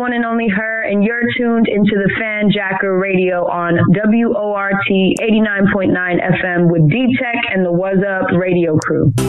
one 0.00 0.12
and 0.14 0.24
only 0.24 0.48
her, 0.48 0.82
and 0.82 1.04
you're 1.04 1.20
tuned 1.36 1.68
into 1.68 1.92
the 1.92 2.10
Fan 2.18 2.50
Jacker 2.50 2.98
Radio 2.98 3.46
on 3.46 3.78
WORT 3.92 4.74
89.9 4.88 5.92
FM 5.92 6.70
with 6.72 6.88
D 6.90 7.14
Tech 7.20 7.36
and 7.52 7.64
the 7.64 7.70
What's 7.70 8.02
Up 8.02 8.32
Radio 8.32 8.78
crew. 8.78 9.12
From 9.16 9.26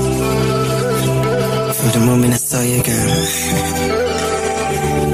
the 1.92 2.00
moment 2.06 2.34
I 2.34 2.38
saw 2.38 2.62
you, 2.62 2.82
girl, 2.84 3.12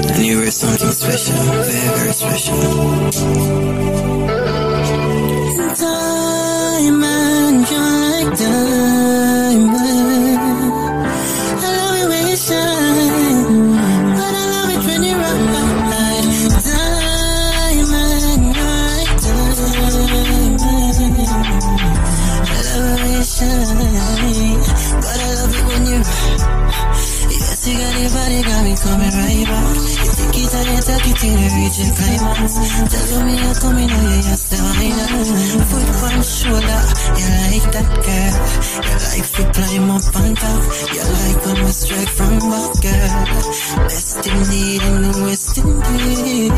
I 0.06 0.18
knew 0.18 0.30
you 0.30 0.38
were 0.38 0.50
something 0.52 0.92
special, 0.92 1.34
very, 1.66 1.88
very 1.98 2.12
special. 2.12 2.56
Diamond, 6.78 7.68
you're 7.68 8.30
like. 10.22 10.27
Shine, 23.38 24.58
but 24.98 25.18
I 25.22 25.30
love 25.38 25.54
it 25.54 25.62
when 25.70 25.86
you. 25.86 26.00
Yes, 27.28 27.62
you 27.68 27.74
got 27.78 27.94
your 27.94 28.10
body, 28.10 28.42
got 28.42 28.60
me 28.66 28.74
coming 28.82 29.14
right 29.14 29.46
back. 29.46 29.78
You 30.02 30.10
take 30.18 30.38
it 30.42 30.54
and 30.58 30.68
you 30.74 30.82
take 30.82 31.06
it 31.06 31.16
till 31.22 31.38
you 31.38 31.50
reach 31.54 31.78
your 31.78 31.92
climax. 31.94 32.50
Tell 32.90 33.22
me 33.22 33.34
you're 33.38 33.58
coming, 33.62 33.90
oh 33.90 33.94
yeah, 33.94 34.26
you're 34.26 34.42
still 34.42 34.66
mine. 34.74 35.62
Foot 35.70 35.88
on 36.08 36.18
shoulder, 36.22 36.82
you 37.18 37.28
like 37.46 37.68
that 37.74 37.88
girl. 38.02 38.34
You 38.88 38.96
like 39.06 39.28
to 39.38 39.42
climb 39.54 39.86
up 39.94 40.08
on 40.18 40.34
top. 40.34 40.62
You 40.90 41.04
like 41.06 41.40
when 41.46 41.58
we 41.62 41.70
strike 41.70 42.12
from 42.18 42.34
back, 42.42 42.72
girl. 42.82 43.22
Best 43.86 44.26
indeed 44.26 44.82
in 44.82 44.96
the 45.02 45.12
West 45.22 45.58
Indies. 45.58 46.50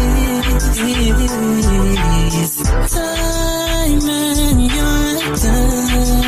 Diamond, 4.01 4.61
you're 4.73 5.21
a 5.21 5.37
diamond. 5.37 6.20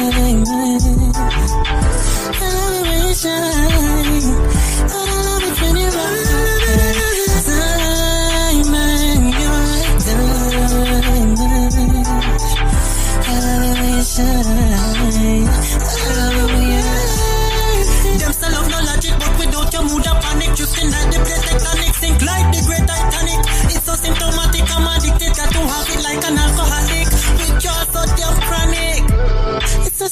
Shine, 3.23 4.02
but 4.83 4.99
I 4.99 5.20
love 5.23 5.47
you. 5.47 5.62
I 5.62 5.78
you. 5.78 5.86
I 5.86 6.49
you. 16.62 17.02
No 18.52 18.78
logic, 18.86 19.15
but 19.18 19.33
without 19.39 19.73
your 19.73 19.83
mood 19.83 20.07
and 20.07 20.18
panic, 20.23 20.51
drifting 20.57 20.91
like 20.91 21.10
the 21.12 21.18
plate 21.25 21.44
tectonic, 21.47 21.82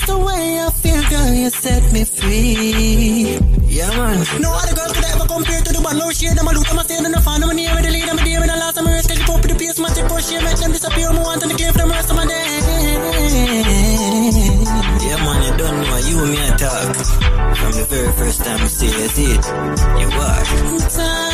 just 0.01 0.13
the 0.13 0.19
way 0.19 0.61
I 0.61 0.71
feel, 0.71 1.03
girl, 1.09 1.33
you 1.35 1.51
set 1.51 1.93
me 1.93 2.05
free. 2.05 3.39
Yeah, 3.67 3.91
man. 3.97 4.25
No 4.41 4.53
other 4.53 4.75
girl 4.75 4.93
could 4.95 5.05
ever 5.05 5.27
compare 5.27 5.61
to 5.63 5.73
the 5.73 5.81
one. 5.81 5.99
No 5.99 6.11
shade, 6.11 6.39
I'm 6.39 6.47
a 6.47 6.53
loot, 6.53 6.71
I'm 6.71 6.79
a 6.79 6.85
stand 6.85 7.07
in 7.07 7.13
the 7.13 7.21
fan, 7.21 7.43
I'm 7.43 7.51
a 7.51 7.55
near 7.55 7.75
with 7.75 7.85
the 7.85 7.91
lead, 7.91 8.09
I'm 8.09 8.19
a 8.19 8.25
dear 8.25 8.41
with 8.41 8.51
the 8.51 8.57
last, 8.57 8.79
I'm 8.79 8.87
a 8.87 8.91
risk, 8.93 9.11
I 9.11 9.17
keep 9.17 9.29
up 9.29 9.43
the 9.43 9.55
pace, 9.55 9.79
my 9.79 9.89
tip 9.91 10.07
oh, 10.07 10.15
push, 10.15 10.33
yeah, 10.33 10.43
make 10.43 10.59
them 10.59 10.73
disappear, 10.73 11.09
I'm 11.09 11.23
wanting 11.23 11.51
to 11.51 11.57
give 11.57 11.75
the 11.75 11.87
rest 11.87 12.11
of 12.11 12.17
my 12.17 12.27
day. 12.27 12.49
Yeah, 15.07 15.19
man, 15.25 15.39
you 15.45 15.53
don't 15.59 15.77
know, 15.81 15.99
you 16.09 16.17
and 16.23 16.31
me 16.31 16.39
I 16.39 16.51
talk. 16.57 16.97
From 17.57 17.73
the 17.73 17.85
very 17.89 18.13
first 18.13 18.45
time 18.45 18.61
I 18.61 18.69
see 18.69 18.87
you, 18.87 19.09
see 19.09 19.33
it, 19.37 19.45
you 20.01 20.09
are. 20.17 20.45
Time 20.91 21.30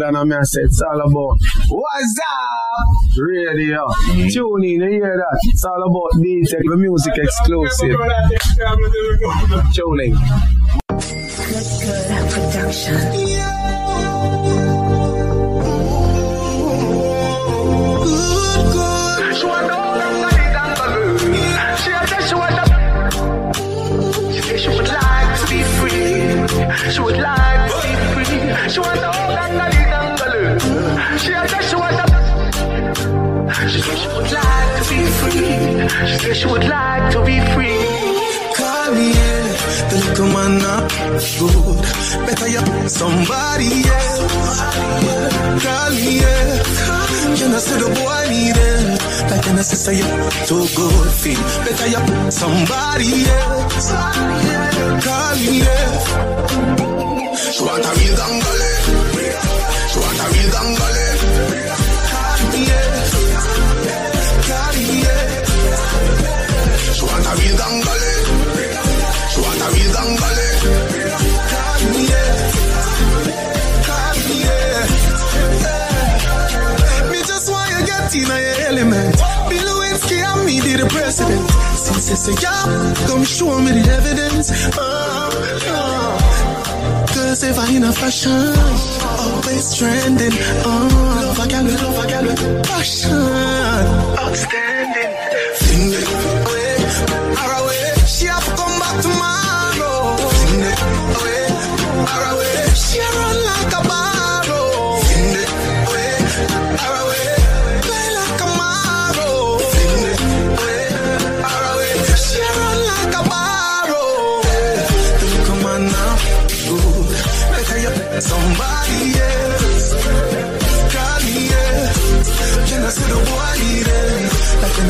than 0.00 0.16
a 0.16 0.44
say 0.44 0.62
it's 0.62 0.82
all 0.82 1.00
about 1.00 1.38
What's 1.68 2.18
up? 2.18 3.18
Radio. 3.18 3.86
Tune 4.28 4.64
in, 4.64 4.80
you 4.80 4.90
hear 4.90 5.16
that? 5.16 5.38
It's 5.44 5.64
all 5.64 5.82
about 5.82 6.10
the 6.20 6.76
music 6.76 7.16
exclusive. 7.16 7.96
Tune 9.72 10.00
free. 36.18 36.34
She 36.34 36.46
would 36.46 36.64
like 36.64 37.12
to 37.12 37.24
be 37.24 37.40
free. 37.54 37.84
Call 38.56 38.92
me, 38.94 39.06
yeah. 39.12 39.42
The 39.90 39.96
little 40.04 40.28
man 40.34 40.58
not 40.58 40.90
good. 41.38 41.82
Better 42.26 42.48
you 42.48 42.62
somebody 42.88 43.70
else. 43.84 44.60
Call 45.64 45.90
me, 45.90 46.20
yeah. 46.20 46.62
You 47.38 47.48
know, 47.48 47.58
see 47.58 47.78
the 47.82 47.88
boy 47.98 48.22
need 48.30 48.56
it. 48.56 49.00
Like 49.30 49.46
an 49.48 49.58
sister, 49.62 49.92
you 49.92 50.06
too 50.46 50.66
good 50.76 51.08
feel. 51.22 51.42
Better 51.64 51.88
you 51.94 52.30
somebody 52.30 53.26
else. 53.26 53.90
Call 55.04 55.34
me, 55.36 55.58
yeah. 55.66 55.90
She 57.54 57.62
want 57.62 57.84
a 57.84 57.90
real. 57.98 58.16
She 59.90 59.98
want 60.00 60.20
a 60.22 60.26
real 60.32 60.50
gangale. 60.54 61.06
Call 62.10 62.42
me, 62.52 62.60
yeah. 62.66 63.03
Yeah. 74.44 74.86
Me 77.10 77.18
just 77.22 77.50
want 77.50 77.70
you 77.72 77.86
get 77.86 78.14
in 78.14 78.28
your 78.28 78.56
element. 78.68 79.16
Bill 79.48 79.64
Lewinsky 79.68 80.18
and 80.22 80.46
me 80.46 80.60
did 80.60 80.80
the 80.80 80.86
president. 80.86 81.48
Since 81.76 82.08
they 82.08 82.14
say, 82.16 82.34
yeah, 82.42 82.94
come 83.06 83.24
show 83.24 83.58
me 83.60 83.72
the 83.72 83.84
evidence. 83.92 84.50
Uh, 84.76 85.30
uh. 85.68 86.14
Cause 87.08 87.42
if 87.44 87.58
I 87.58 87.70
in 87.76 87.84
a 87.84 87.92
fashion, 87.92 88.54
always 89.18 89.76
trending. 89.76 90.32
Uh, 90.64 90.88
love 91.22 91.38
a 91.38 91.46
gal, 91.48 91.64
love 91.64 92.04
a 92.04 92.06
gal 92.08 92.26
passion. 92.64 93.12
Outstanding. 94.18 95.12
Fling 95.58 96.13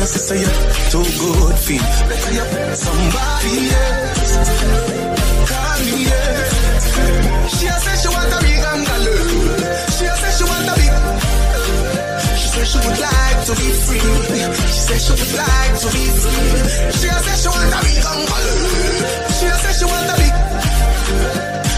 Like 0.05 0.13
an 0.13 0.19
sister, 0.21 0.37
you 0.37 0.45
too 0.93 1.01
good. 1.17 1.57
Better 2.05 2.33
you 2.37 2.45
somebody 2.77 3.73
else. 3.73 4.37
Call 5.49 5.81
me, 5.81 6.05
yeah. 6.05 7.49
She 7.49 7.65
say 7.65 7.95
she 7.97 8.09
want 8.13 8.29
a 8.29 8.39
big 8.45 8.61
angalo. 8.69 9.17
She 9.97 10.05
say 10.05 10.31
she 10.37 10.45
want 10.45 10.69
a 10.69 10.73
big. 10.77 10.93
She 12.37 12.47
said 12.53 12.67
she 12.69 12.77
would 12.85 12.99
like 13.01 13.39
to 13.49 13.53
be 13.57 13.67
free. 13.81 14.45
She 14.69 14.81
said 14.85 15.01
she 15.01 15.13
would 15.17 15.33
like 15.41 15.73
to 15.81 15.87
be 15.89 16.05
free. 16.21 16.53
She 17.01 17.09
say 17.09 17.35
she 17.41 17.49
want 17.49 17.73
a 17.73 17.79
big 17.81 18.05
angalo. 18.05 18.53
She 19.33 19.49
say 19.57 19.73
she 19.73 19.85
want 19.89 20.05
a 20.05 20.15
big. 20.21 20.35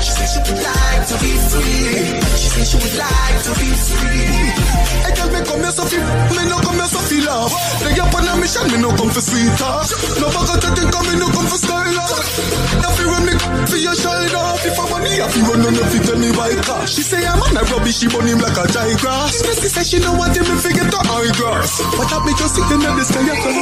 She 0.04 0.12
said 0.12 0.28
she 0.28 0.40
would 0.44 0.62
like 0.68 1.04
to 1.08 1.16
be 1.24 1.32
free. 1.48 2.20
She 2.36 2.48
said 2.52 2.68
she 2.68 2.76
would 2.76 2.96
like 3.00 3.40
to 3.48 3.52
be 3.56 3.70
free. 3.88 4.52
Hey, 5.08 5.16
girl, 5.16 5.32
me 5.32 5.40
come 5.48 5.64
here 5.64 5.72
so 5.72 5.84
feel, 5.88 6.04
me 6.36 6.44
no 6.52 6.67
off. 7.28 7.54
They 7.84 7.94
up 8.00 8.14
on 8.16 8.28
a 8.28 8.34
mission, 8.40 8.66
me 8.72 8.78
no 8.80 8.90
come 8.96 9.12
for 9.12 9.22
sweet 9.22 9.52
talk. 9.60 9.88
No 10.20 10.28
bag 10.32 10.50
of 10.50 10.60
think 10.64 10.96
me 11.08 11.16
no 11.20 11.28
come 11.30 11.48
for 11.48 11.60
style 11.60 12.00
off. 12.00 12.18
Now 12.82 12.92
fi 12.96 13.04
run 13.04 13.24
me 13.28 13.34
for 13.68 13.78
your 13.78 13.94
off. 13.94 14.66
If 14.66 14.80
I 14.80 14.86
money, 14.90 15.14
I 15.22 15.28
fi 15.28 15.42
run 15.48 15.66
on 15.66 15.76
if 15.76 15.94
you 15.94 16.02
tell 16.04 16.20
me 16.20 16.32
why 16.32 16.56
cash. 16.64 16.94
She 16.96 17.02
say 17.04 17.26
I'm 17.26 17.42
on 17.42 17.58
a 17.58 17.64
rubbish, 17.68 17.98
she 18.00 18.08
burn 18.08 18.28
him 18.28 18.40
like 18.40 18.58
a 18.58 18.66
dry 18.72 18.94
grass. 18.98 19.44
Missy 19.44 19.70
say 19.70 19.84
she 19.84 20.00
don't 20.00 20.18
want 20.18 20.36
him 20.36 20.46
to 20.46 20.56
forget 20.58 20.88
the 20.90 21.02
high 21.04 21.32
grass. 21.36 21.82
But 21.98 22.12
I 22.12 22.18
be 22.26 22.34
just 22.40 22.56
sitting 22.56 22.82
in 22.82 22.94
the 22.96 23.04
sky, 23.04 23.24
I 23.24 23.36
can 23.44 23.56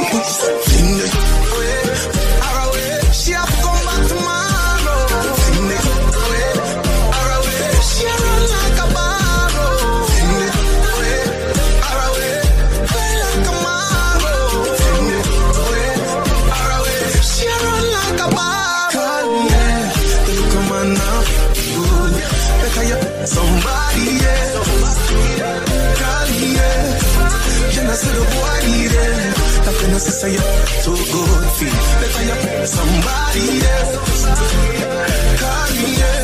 somebody. 32.76 33.46
Call 35.40 35.68
me, 35.76 35.88
yeah. 36.00 36.20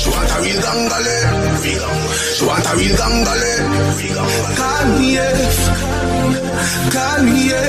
She 0.00 0.08
want 0.12 0.32
a 0.34 0.38
real 0.44 0.60
gangale. 0.66 1.16
She 2.36 2.42
want 2.46 2.66
a 2.66 2.72
real 2.78 2.94
gangale. 3.00 3.52
Me, 7.24 7.38
yeah. 7.50 7.66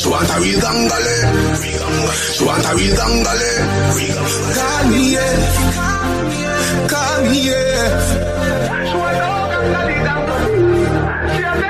She 0.00 0.06
want 0.08 0.30
a 0.30 0.36
real 0.40 0.60
gangale. 0.64 1.16
She 2.34 2.42
want 2.44 2.66
a 2.68 2.72
real 2.76 2.94
gangale. 3.00 3.50
Me, 4.90 5.00
yeah. 5.14 5.34
She 8.88 8.96
want 9.00 9.18
a 9.18 9.30
gangale, 9.52 9.96
gangale. 10.06 10.54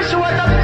She 0.09 0.17
want 0.17 0.39
a 0.39 0.55
she 0.55 0.64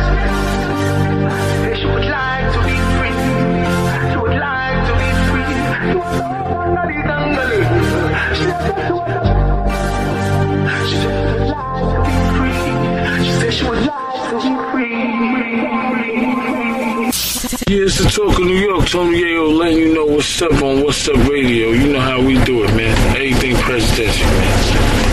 Yeah, 17.70 17.84
it's 17.86 17.98
the 17.98 18.10
talk 18.10 18.38
of 18.38 18.46
New 18.46 18.54
York. 18.54 18.88
Tony 18.88 19.22
Yayo 19.22 19.56
letting 19.56 19.78
you 19.78 19.94
know 19.94 20.04
what's 20.04 20.42
up 20.42 20.52
on 20.60 20.82
What's 20.82 21.08
Up 21.08 21.16
Radio. 21.28 21.70
You 21.70 21.92
know 21.92 22.00
how 22.00 22.20
we 22.20 22.34
do 22.44 22.64
it, 22.64 22.74
man. 22.74 22.96
Everything 23.16 23.54
presidential, 23.56 24.26
man. 24.26 25.09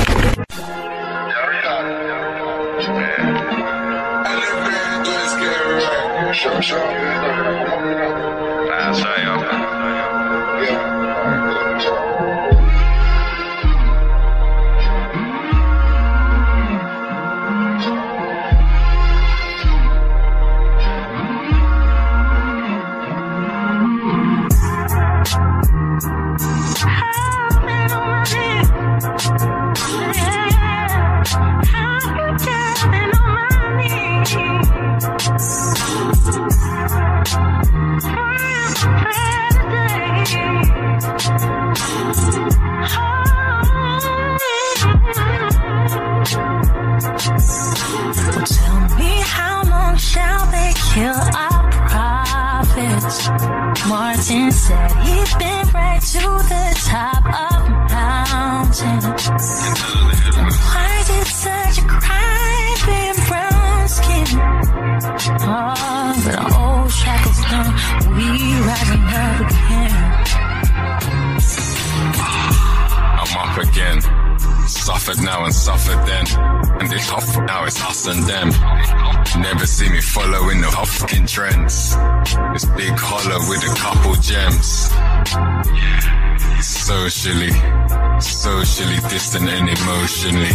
Socially 88.77 89.09
distant 89.09 89.49
and 89.49 89.69
emotionally. 89.69 90.53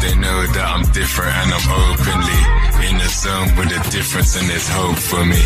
They 0.00 0.14
know 0.16 0.40
that 0.56 0.64
I'm 0.64 0.84
different 0.92 1.32
and 1.40 1.52
I'm 1.52 1.68
openly 1.92 2.40
in 2.88 2.96
the 2.96 3.08
zone 3.08 3.52
with 3.56 3.68
a 3.68 3.80
difference 3.90 4.32
and 4.40 4.48
there's 4.48 4.68
hope 4.68 4.96
for 4.96 5.24
me. 5.26 5.44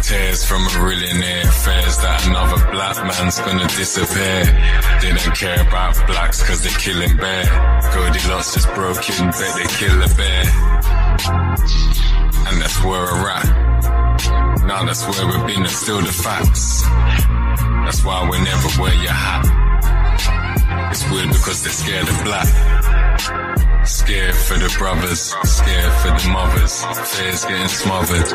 Tears 0.00 0.46
from 0.46 0.62
a 0.62 0.72
millionaire 0.78 1.50
fears 1.50 1.98
that 1.98 2.22
another 2.26 2.62
black 2.70 2.96
man's 3.02 3.40
gonna 3.40 3.66
disappear. 3.74 4.46
They 5.02 5.10
don't 5.10 5.34
care 5.34 5.60
about 5.66 5.98
blacks 6.06 6.46
cause 6.46 6.62
they're 6.62 6.78
killing 6.78 7.16
bear. 7.16 7.44
Goldilocks 7.92 8.56
is 8.56 8.66
broken, 8.66 9.26
bet 9.34 9.52
they 9.58 9.66
kill 9.74 9.98
a 9.98 10.10
bear. 10.14 10.44
And 12.46 12.62
that's 12.62 12.78
where 12.84 13.10
we're 13.18 13.30
at. 13.30 13.48
Now 14.70 14.84
that's 14.84 15.02
where 15.02 15.26
we've 15.26 15.46
been 15.48 15.66
and 15.66 15.74
still 15.82 16.00
the 16.00 16.14
facts. 16.14 16.82
That's 17.86 18.04
why 18.04 18.22
we 18.30 18.38
never 18.38 18.70
wear 18.80 18.94
your 19.02 19.18
hat. 19.18 19.59
Weird 21.08 21.30
because 21.30 21.62
they're 21.62 21.72
scared 21.72 22.08
of 22.08 22.24
black. 22.24 22.48
Scared 23.86 24.34
for 24.34 24.58
the 24.58 24.74
brothers, 24.78 25.34
scared 25.44 25.92
for 26.02 26.08
the 26.08 26.28
mothers. 26.32 26.84
Fears 27.10 27.44
getting 27.44 27.68
smothered. 27.68 28.26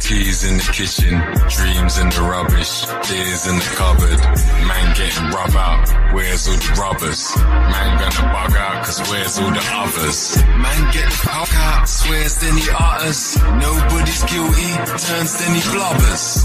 Teas 0.00 0.44
in 0.44 0.56
the 0.58 0.68
kitchen, 0.72 1.14
dreams 1.48 1.98
in 1.98 2.08
the 2.10 2.22
rubbish, 2.22 2.82
tears 3.02 3.46
in 3.46 3.56
the 3.56 3.70
cupboard. 3.78 4.20
Man 4.66 4.94
getting 4.96 5.30
rub 5.30 5.54
out, 5.56 5.86
where's 6.12 6.48
all 6.48 6.54
the 6.54 6.80
rubbers? 6.80 7.36
Man 7.36 7.98
gonna 7.98 8.32
bug 8.32 8.56
out, 8.56 8.84
cause 8.84 9.00
where's 9.10 9.38
all 9.38 9.50
the 9.50 9.64
others? 9.72 10.36
Man 10.36 10.92
get 10.92 11.12
fuck 11.12 11.54
out, 11.54 11.88
swears 11.88 12.38
then 12.38 12.56
he 12.56 12.68
utters. 12.70 13.36
Nobody's 13.40 14.22
guilty, 14.24 14.70
turns 15.00 15.32
then 15.38 15.54
he 15.54 15.62
blubbers. 15.72 16.44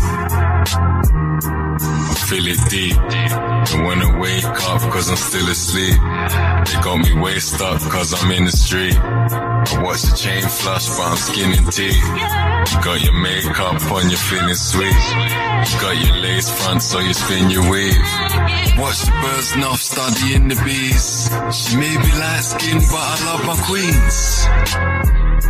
I 2.10 2.16
feel 2.30 2.48
it 2.48 2.60
deep. 2.70 2.96
Don't 3.68 3.84
wanna 3.84 4.20
wake 4.20 4.46
up 4.46 4.82
cause 4.92 5.10
I'm 5.10 5.18
still 5.18 5.48
asleep. 5.50 5.96
They 5.98 6.82
got 6.82 6.98
me 6.98 7.14
way 7.20 7.40
stuck 7.40 7.82
cause 7.92 8.14
I'm 8.14 8.32
in 8.32 8.46
the 8.46 8.52
street. 8.52 8.98
I 8.98 9.84
watch 9.84 10.02
the 10.04 10.16
chain 10.16 10.44
flush 10.44 10.88
but 10.90 11.06
I'm 11.12 11.18
skinning 11.18 11.66
teeth. 11.66 12.02
You 12.72 12.78
got 12.84 13.04
your 13.04 13.14
makeup 13.14 13.82
on, 13.92 14.10
you're 14.10 14.18
feeling 14.18 14.56
sweet. 14.56 14.96
You 15.68 15.76
got 15.82 15.96
your 16.06 16.16
lace 16.18 16.50
front 16.50 16.82
so 16.82 17.00
you 17.00 17.14
spin 17.14 17.50
your 17.50 17.70
weave. 17.70 17.96
Watch 18.78 19.02
the 19.02 19.12
birds 19.22 19.56
enough 19.58 19.82
studying 19.82 20.48
the 20.48 20.56
bees. 20.64 21.30
She 21.58 21.76
may 21.77 21.95
be 21.98 22.11
light 22.22 22.45
skinned 22.45 22.86
but 22.92 23.06
I 23.14 23.18
love 23.27 23.44
my 23.50 23.58
queens. 23.66 24.45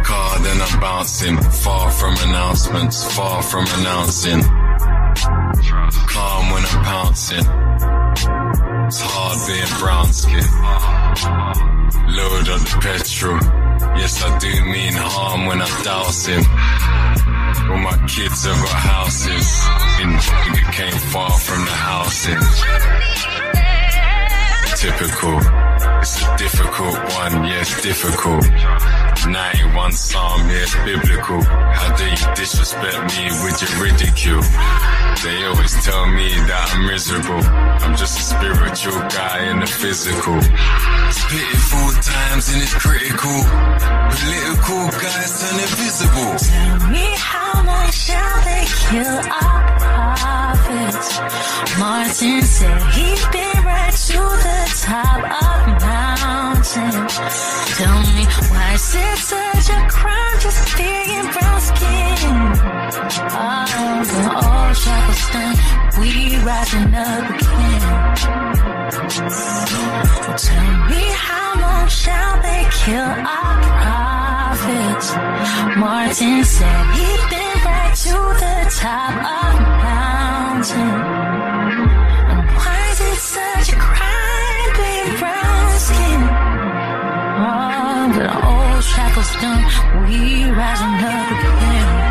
Car 0.08 0.40
then 0.40 0.62
I'm 0.62 0.80
bouncing, 0.80 1.38
far 1.38 1.92
from 1.92 2.16
announcements, 2.28 2.98
far 3.16 3.42
from 3.44 3.66
announcing. 3.80 4.42
Calm 6.14 6.46
when 6.54 6.64
I'm 6.72 6.84
pouncing. 6.92 7.46
It's 8.88 9.02
hard 9.04 9.38
being 9.48 9.74
brown 9.80 10.10
skin. 10.14 10.48
Load 12.16 12.48
up 12.54 12.62
the 12.70 12.78
petrol. 12.82 13.40
Yes, 14.00 14.24
I 14.24 14.38
do 14.40 14.54
mean 14.72 14.94
harm 14.96 15.46
when 15.48 15.62
I'm 15.62 15.84
dousing. 15.84 16.44
All 17.70 17.82
my 17.90 17.98
kids 18.08 18.46
have 18.46 18.60
got 18.64 18.80
houses. 18.96 19.48
In 20.02 20.10
it 20.60 20.68
came 20.74 21.00
far 21.12 21.32
from 21.32 21.66
the 21.66 21.78
housing. 21.88 23.37
Typical. 24.78 25.40
It's 26.02 26.22
a 26.22 26.38
difficult 26.38 26.94
one, 27.18 27.46
yes, 27.46 27.82
difficult. 27.82 28.46
91 29.28 29.92
Psalm, 29.92 30.48
yes, 30.50 30.76
biblical. 30.86 31.42
How 31.42 31.96
dare 31.96 32.10
you 32.10 32.36
disrespect 32.36 33.18
me 33.18 33.26
with 33.42 33.58
your 33.60 33.74
ridicule? 33.82 34.44
They 35.24 35.46
always 35.46 35.74
tell 35.84 36.06
me 36.06 36.30
that 36.46 36.72
I'm 36.76 36.86
miserable. 36.86 37.42
I'm 37.82 37.98
just 37.98 38.20
a 38.20 38.22
spiritual 38.22 39.00
guy 39.10 39.50
in 39.50 39.62
the 39.62 39.66
physical. 39.66 40.38
Pitiful 41.30 41.92
times 42.02 42.48
and 42.54 42.62
it's 42.62 42.74
critical. 42.74 43.44
Political 44.16 44.88
guys 44.96 45.32
turn 45.42 45.60
invisible. 45.60 46.34
Tell 46.40 46.80
me 46.90 47.06
how 47.18 47.64
much 47.64 47.94
shall 47.94 48.38
they 48.48 48.64
kill 48.88 49.20
our 49.28 49.60
prophets? 49.78 51.20
Martin 51.78 52.42
said 52.44 52.82
he's 52.94 53.26
been 53.28 53.60
right 53.66 53.92
to 54.08 54.20
the 54.48 54.60
top 54.88 55.20
of 55.44 55.60
mountain. 55.84 56.96
Tell 57.76 58.00
me 58.16 58.24
why 58.48 58.74
is 58.76 58.96
it 58.96 59.18
such 59.20 59.68
a 59.76 59.80
crime 59.90 60.40
just 60.40 60.78
being 60.78 61.28
brown 61.34 61.60
skin? 61.60 62.18
Oh, 63.36 64.00
the 64.12 64.24
old 64.32 64.76
shackles 64.80 65.28
done, 65.36 65.58
we 66.00 66.10
rising 66.40 66.96
up 66.96 67.30
again. 67.36 68.08
Tell 70.38 70.72
me 70.90 71.17
how 71.26 71.60
long 71.60 71.88
shall 71.88 72.36
they 72.42 72.64
kill 72.82 73.12
our 73.38 73.56
prophets? 73.82 75.08
Martin 75.78 76.44
said 76.44 76.84
he'd 76.98 77.24
been 77.34 77.56
right 77.66 77.94
to 78.06 78.18
the 78.44 78.58
top 78.84 79.14
of 79.38 79.52
the 79.58 79.68
mountain. 79.86 80.98
And 82.32 82.42
why 82.58 82.78
is 82.92 83.00
it 83.10 83.20
such 83.36 83.68
a 83.76 83.78
crime 83.88 84.70
being 84.80 85.12
brown 85.20 85.70
skin? 85.88 86.22
Oh, 87.46 88.04
but 88.16 88.30
old 88.50 88.84
shackles 88.84 89.32
done, 89.42 89.66
we 90.06 90.50
rising 90.60 90.96
up 91.14 91.32
again. 91.32 92.07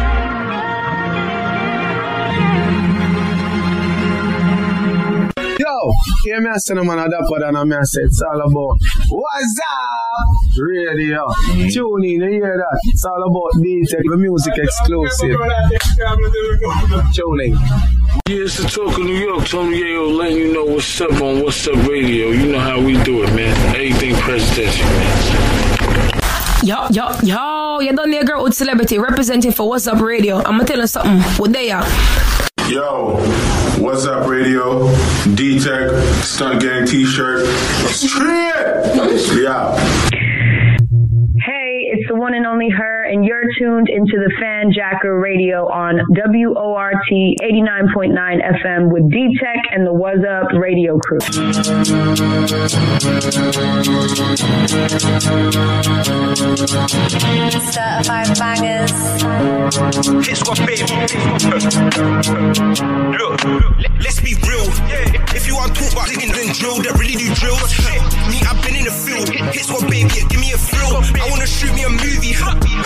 Yo, 5.96 6.32
hear 6.32 6.40
me 6.40 6.50
a 6.54 6.58
say 6.58 6.74
no 6.74 6.84
man 6.84 6.98
a 6.98 7.08
dapper 7.08 7.40
than 7.40 7.56
a 7.56 7.64
me 7.64 7.76
a 7.76 7.84
say 7.84 8.02
it's 8.02 8.22
all 8.22 8.40
about 8.40 8.78
What's 9.08 9.60
up? 9.60 10.58
Radio. 10.58 11.26
Mm. 11.26 11.72
Tune 11.72 12.04
in, 12.04 12.20
you 12.22 12.30
hear 12.30 12.56
that? 12.56 12.80
It's 12.84 13.04
all 13.04 13.22
about 13.22 13.62
D 13.62 13.84
Tech, 13.86 14.00
the 14.04 14.16
music 14.16 14.54
exclusive. 14.56 15.36
Tune 17.14 17.40
in. 17.40 17.52
Yeah, 18.28 18.44
it's 18.44 18.56
the 18.58 18.68
talk 18.68 18.98
of 18.98 19.04
New 19.04 19.14
York. 19.14 19.46
Tony 19.46 19.80
Yayo 19.82 20.16
letting 20.16 20.38
you 20.38 20.52
know 20.52 20.64
what's 20.64 21.00
up 21.00 21.12
on 21.20 21.42
What's 21.42 21.66
Up 21.68 21.76
Radio. 21.86 22.28
You 22.30 22.52
know 22.52 22.60
how 22.60 22.80
we 22.80 23.02
do 23.04 23.22
it, 23.22 23.34
man. 23.34 23.54
Everything 23.76 24.14
presidential, 24.16 24.86
man. 24.86 26.12
Yo, 26.64 26.88
yo, 26.90 27.14
yo, 27.22 27.80
you 27.80 27.92
done 27.94 28.10
there, 28.10 28.24
girl 28.24 28.42
with 28.42 28.54
celebrity 28.54 28.98
representing 28.98 29.52
for 29.52 29.68
What's 29.68 29.86
Up 29.86 30.00
Radio. 30.00 30.42
I'ma 30.42 30.64
tell 30.64 30.78
you 30.78 30.86
something. 30.86 31.20
What 31.38 31.52
they 31.52 31.70
are? 31.70 31.86
Yo, 32.68 33.18
what's 33.78 34.06
up, 34.06 34.26
radio? 34.26 34.88
D 35.34 35.58
Tech, 35.58 35.90
Stunt 36.22 36.62
Gang 36.62 36.86
t 36.86 37.04
shirt. 37.04 37.46
Straight! 37.88 38.54
Yeah. 39.36 39.76
Hey, 41.44 41.90
it's 41.92 42.08
the 42.08 42.14
one 42.14 42.34
and 42.34 42.46
only 42.46 42.68
her, 42.70 42.95
and 43.06 43.24
you're 43.24 43.42
tuned 43.58 43.88
into 43.88 44.16
the 44.18 44.32
Fan 44.40 44.72
Jacker 44.72 45.18
Radio 45.18 45.68
on 45.68 46.00
WORT 46.10 46.96
89.9 47.10 48.14
FM 48.16 48.90
with 48.92 49.10
D 49.10 49.36
Tech 49.40 49.58
and 49.72 49.86
the 49.86 49.92
What's 49.92 50.24
Up 50.24 50.52
Radio 50.52 50.98
crew. 50.98 51.20
Certified 57.60 58.38
bangers. 58.38 58.92
It's 60.28 60.42
what 60.48 60.58
baby. 60.66 60.86
Look, 63.16 63.44
let's 64.00 64.20
be 64.20 64.34
real. 64.46 64.65
If 66.06 66.22
you 66.22 66.30
want 66.30 66.46
to 66.46 66.46
talk 66.46 66.46
about 66.46 66.46
digging 66.46 66.46
and 66.46 66.54
drill, 66.54 66.78
that 66.86 66.94
really 66.98 67.16
do 67.18 67.26
drills. 67.34 67.72
Me, 68.30 68.38
I've 68.46 68.58
been 68.62 68.78
in 68.78 68.86
the 68.86 68.94
field. 68.94 69.26
Hits 69.50 69.70
what 69.70 69.82
baby, 69.90 70.06
yeah, 70.14 70.26
give 70.30 70.38
me 70.38 70.54
a 70.54 70.58
thrill. 70.58 71.02
I 71.02 71.26
wanna 71.30 71.46
shoot 71.46 71.74
me 71.74 71.82
a 71.82 71.90
movie. 71.90 72.34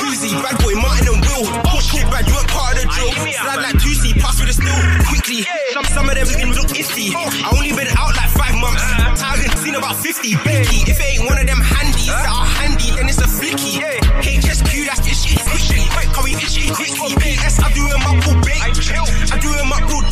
Whoosy, 0.00 0.32
bad 0.40 0.56
boy, 0.64 0.72
Martin 0.80 1.12
and 1.12 1.20
Will. 1.28 1.44
Push 1.68 2.00
it 2.00 2.06
bad, 2.08 2.24
you 2.24 2.32
weren't 2.32 2.48
part 2.48 2.80
of 2.80 2.84
the 2.84 2.88
drill. 2.88 3.12
Slide 3.12 3.60
like 3.60 3.76
Juicy, 3.76 4.16
pass 4.16 4.40
with 4.40 4.48
the 4.48 4.56
still 4.56 4.80
quickly. 5.08 5.44
Some, 5.76 5.84
some 5.92 6.08
of 6.08 6.16
them 6.16 6.28
can 6.32 6.50
look 6.56 6.72
iffy. 6.72 7.12
I 7.12 7.48
only 7.52 7.72
been 7.76 7.92
out 8.00 8.16
like 8.16 8.32
five 8.32 8.56
months. 8.56 8.84
Haven't 9.20 9.52
seen 9.60 9.76
about 9.76 9.96
50. 10.00 10.40
Becky, 10.40 10.88
if 10.88 10.96
it 10.96 11.20
ain't 11.20 11.28
one 11.28 11.36
of 11.36 11.46
them 11.46 11.60
handies 11.60 12.08
that 12.08 12.24
are 12.24 12.48
handy, 12.60 12.88
then 12.96 13.08
it's 13.08 13.20
a 13.20 13.28
flicky. 13.28 13.84
HSQ, 14.24 14.72
that's 14.88 15.04
itchy. 15.04 15.36
Quickly, 15.44 15.84
quick, 15.92 16.08
how 16.16 16.24
we 16.24 16.32
itchy. 16.40 16.72
Quickly, 16.72 17.12
PS, 17.20 17.60
I 17.60 17.68
do 17.76 17.84
him 17.84 18.00
up 18.00 18.16
all 18.28 18.40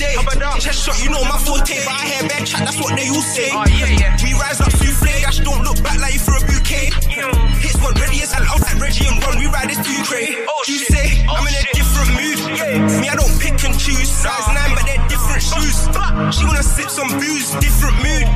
day. 0.09 0.17
Chest 0.61 0.85
shot, 0.85 0.97
you 1.03 1.11
know 1.11 1.23
my 1.25 1.39
forte. 1.39 1.77
But 1.85 1.95
I 1.95 2.05
hear 2.09 2.28
bad 2.28 2.47
chat, 2.47 2.61
that's 2.65 2.78
what 2.81 2.97
they 2.97 3.09
all 3.09 3.23
say. 3.23 3.51
We 4.25 4.33
rise 4.35 4.61
up 4.61 4.73
souffle. 4.73 5.20
Dash 5.23 5.41
don't 5.41 5.62
look 5.62 5.83
back 5.83 5.99
like 6.01 6.15
you 6.15 6.20
for 6.20 6.35
a 6.37 6.41
bouquet. 6.41 6.91
Hits 7.61 7.77
one 7.83 7.95
ready 7.95 8.23
as 8.23 8.33
hell. 8.33 8.47
Outside 8.49 8.81
Reggie 8.81 9.07
and 9.07 9.23
Ron, 9.23 9.39
we 9.39 9.47
ride 9.47 9.69
this 9.69 9.81
too 9.85 10.01
cray. 10.05 10.35
You 10.67 10.78
say, 10.78 11.25
I'm 11.28 11.47
in 11.47 11.55
a 11.55 11.62
different 11.75 11.98
Me, 12.59 13.07
I 13.07 13.15
don't 13.15 13.31
pick 13.39 13.55
and 13.62 13.78
choose. 13.78 14.11
Size 14.11 14.49
9, 14.51 14.75
but 14.75 14.83
they're 14.83 15.07
different 15.07 15.43
shoes. 15.43 15.87
She 16.35 16.43
wanna 16.43 16.62
sip 16.67 16.91
some 16.91 17.07
booze, 17.15 17.55
different 17.62 17.95
mood. 18.03 18.27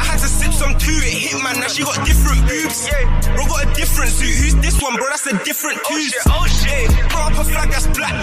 I 0.00 0.04
had 0.16 0.20
to 0.24 0.28
sip 0.28 0.52
some 0.56 0.72
too. 0.80 0.96
It 1.04 1.12
hit 1.12 1.36
man, 1.44 1.60
now 1.60 1.68
she 1.68 1.84
got 1.84 2.00
different 2.06 2.40
boobs. 2.48 2.88
Bro 3.36 3.44
got 3.44 3.68
a 3.68 3.70
different 3.76 4.10
suit. 4.10 4.32
Who's 4.40 4.56
this 4.64 4.80
one, 4.80 4.96
bro? 4.96 5.04
That's 5.12 5.26
a 5.28 5.36
different 5.44 5.84
tooth. 5.84 6.16
Oh 6.32 6.48
shit, 6.48 6.88
Throw 7.12 7.28
up 7.28 7.36
a 7.36 7.44
flag 7.44 7.68
that's 7.68 7.86
black. 7.92 8.16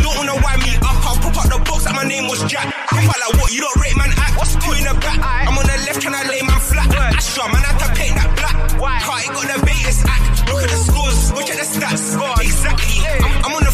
Don't 0.00 0.16
wanna 0.16 0.40
wind 0.40 0.64
me 0.64 0.72
up. 0.80 0.96
I'll 1.04 1.20
pop 1.20 1.36
up 1.36 1.46
the 1.52 1.58
box 1.68 1.84
that 1.84 1.94
my 1.94 2.08
name 2.08 2.24
was 2.28 2.40
Jack. 2.48 2.72
Pop 2.88 3.04
out 3.04 3.20
like 3.20 3.36
what? 3.44 3.52
You 3.52 3.60
don't 3.60 3.76
rate 3.76 3.96
man 3.96 4.08
act. 4.16 4.40
What's 4.40 4.56
two 4.56 4.72
in 4.72 4.88
the 4.88 4.96
back? 5.04 5.20
I'm 5.20 5.52
on 5.52 5.68
the 5.68 5.76
left, 5.84 6.00
can 6.00 6.16
I 6.16 6.24
lay 6.24 6.40
man 6.40 6.60
flat? 6.64 6.88
Astra, 7.12 7.44
man, 7.52 7.60
I 7.60 7.76
have 7.76 7.80
to 7.84 7.88
paint 7.92 8.14
that 8.16 8.30
black. 8.40 8.56
Car, 9.04 9.20
it 9.20 9.30
got 9.36 9.46
the 9.52 9.58
Vegas 9.68 10.00
act. 10.08 10.48
Look 10.48 10.64
at 10.64 10.70
the 10.72 10.80
scores, 10.80 11.32
look 11.36 11.48
at 11.52 11.60
the 11.60 11.66
stats. 11.68 12.16
Exactly. 12.40 13.04
I'm, 13.04 13.44
I'm 13.44 13.52
on 13.52 13.64
the 13.64 13.67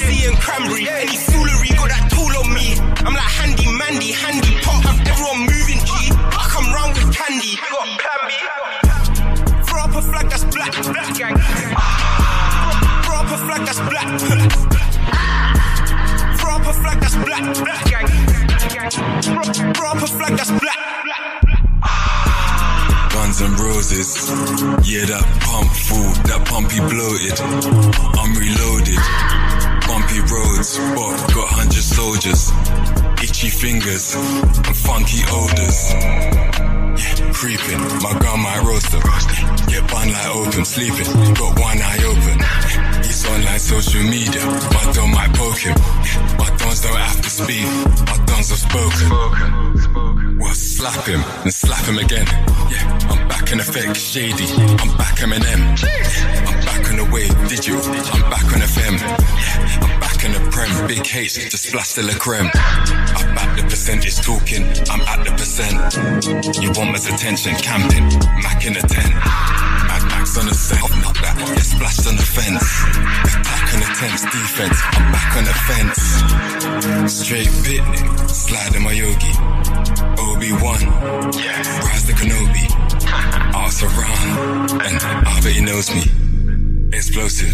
Hennessy 0.00 0.26
and 0.26 0.36
cranberry. 0.40 0.88
Any 0.88 1.16
foolery, 1.16 1.68
got 1.76 1.88
that 1.92 2.08
tool 2.08 2.32
on 2.40 2.48
me. 2.54 2.76
I'm 3.04 3.12
like 3.12 3.32
handy, 3.36 3.68
mandy, 3.68 4.12
handy 4.12 4.56
pop. 4.64 4.84
I've 4.86 5.00
everyone 5.06 5.44
moving 5.44 5.80
G. 5.84 5.92
I 6.12 6.42
come 6.48 6.72
round 6.72 6.96
with 6.96 7.12
candy. 7.12 7.56
Got 7.60 7.88
plan. 8.00 8.30
Throw 9.64 9.80
up 9.80 9.94
a 9.94 10.02
flag 10.02 10.30
that's 10.30 10.44
black. 10.48 10.72
Black 10.88 11.12
gang. 11.16 11.36
Throw 13.04 13.16
up 13.16 13.28
a 13.28 13.38
flag 13.44 13.62
that's 13.68 13.80
black. 13.80 14.08
Throw 16.40 16.52
up 16.56 16.66
a 16.66 16.72
flag 16.72 16.98
that's 17.00 17.16
black. 17.20 17.44
Black 17.60 17.84
gang. 17.84 18.08
Throw 19.74 19.88
up 19.88 20.00
a 20.00 20.06
flag 20.06 20.32
that's 20.36 20.52
black. 20.60 20.80
Guns 23.12 23.40
and 23.42 23.58
roses. 23.60 24.16
Yeah, 24.88 25.04
that 25.12 25.26
pump 25.44 25.68
full, 25.70 26.10
that 26.24 26.40
pumpy 26.48 26.80
bloated. 26.88 27.36
I'm 28.16 28.32
reloaded. 28.38 29.29
Bumpy 30.10 30.32
roads, 30.32 30.76
but 30.76 31.34
got 31.34 31.48
hundred 31.48 31.82
soldiers. 31.84 33.09
Itchy 33.22 33.50
fingers 33.50 34.14
and 34.14 34.76
funky 34.76 35.20
odors. 35.30 35.92
Yeah, 35.92 37.32
creeping, 37.32 37.80
my 38.00 38.16
gun 38.18 38.40
might 38.40 38.62
roast 38.64 38.90
them. 38.92 39.02
Get 39.68 39.86
bun 39.90 40.10
like 40.12 40.34
open, 40.34 40.64
sleeping, 40.64 41.04
got 41.34 41.58
one 41.58 41.78
eye 41.80 42.00
open. 42.04 42.38
He's 43.04 43.26
on 43.28 43.44
like 43.44 43.60
social 43.60 44.02
media, 44.02 44.44
my 44.72 44.92
don 44.94 45.10
might 45.12 45.34
poke 45.34 45.58
him. 45.58 45.76
My 46.38 46.48
dons 46.56 46.80
don't 46.80 46.96
have 46.96 47.20
to 47.20 47.30
speak, 47.30 47.64
my 48.08 48.16
dons 48.24 48.48
have 48.48 48.58
spoken. 48.58 50.38
Well, 50.38 50.54
slap 50.54 51.04
him 51.06 51.20
and 51.44 51.52
slap 51.52 51.84
him 51.84 51.98
again. 51.98 52.26
Yeah, 52.72 53.10
I'm 53.10 53.28
back 53.28 53.52
in 53.52 53.60
effect, 53.60 53.96
shady. 53.96 54.46
I'm 54.80 54.96
back 54.96 55.16
Eminem. 55.20 55.76
I'm 56.48 56.60
back 56.64 56.88
on 56.90 56.96
the 56.96 57.08
wave, 57.12 57.36
digital. 57.48 57.80
I'm 57.84 58.30
back 58.30 58.44
on 58.44 58.60
FM. 58.60 58.96
I'm 59.82 60.00
back 60.00 60.24
in 60.24 60.32
the 60.32 60.50
prem, 60.50 60.86
big 60.86 61.06
H, 61.14 61.34
just 61.34 61.64
splash 61.64 61.92
the 61.92 62.02
creme. 62.18 62.50
I'm 63.16 63.34
back 63.34 63.56
the 63.56 63.62
percentage 63.64 64.16
talking, 64.20 64.64
I'm 64.90 65.02
at 65.02 65.24
the 65.24 65.32
percent. 65.32 65.78
You 66.62 66.70
want 66.76 66.92
my 66.92 67.00
attention, 67.00 67.54
camping, 67.56 68.06
Mac 68.42 68.64
in 68.66 68.74
the 68.74 68.84
tent. 68.84 69.14
Mad 69.88 70.04
Max 70.08 70.38
on 70.38 70.46
the 70.46 70.54
set, 70.54 70.80
not 71.02 71.14
that, 71.22 71.36
yeah, 71.38 71.62
splashed 71.62 72.06
on 72.06 72.16
the 72.16 72.22
fence. 72.22 72.62
Attack 73.26 73.74
on 73.74 73.80
the 73.80 73.90
defense, 74.30 74.78
I'm 74.94 75.12
back 75.12 75.30
on 75.36 75.44
the 75.44 75.56
fence. 75.66 76.02
Straight 77.12 77.50
picnic, 77.64 78.04
slide 78.28 78.74
in 78.74 78.82
my 78.82 78.92
yogi. 78.92 79.34
Obi-Wan, 80.20 80.80
yeah. 81.34 81.60
rise 81.84 82.06
the 82.06 82.14
Kenobi. 82.14 82.66
Arthur 83.54 83.86
around, 83.86 84.82
and 84.82 84.98
I 85.02 85.40
bet 85.42 85.52
he 85.52 85.60
knows 85.60 85.90
me. 85.94 86.02
Explosive, 86.96 87.52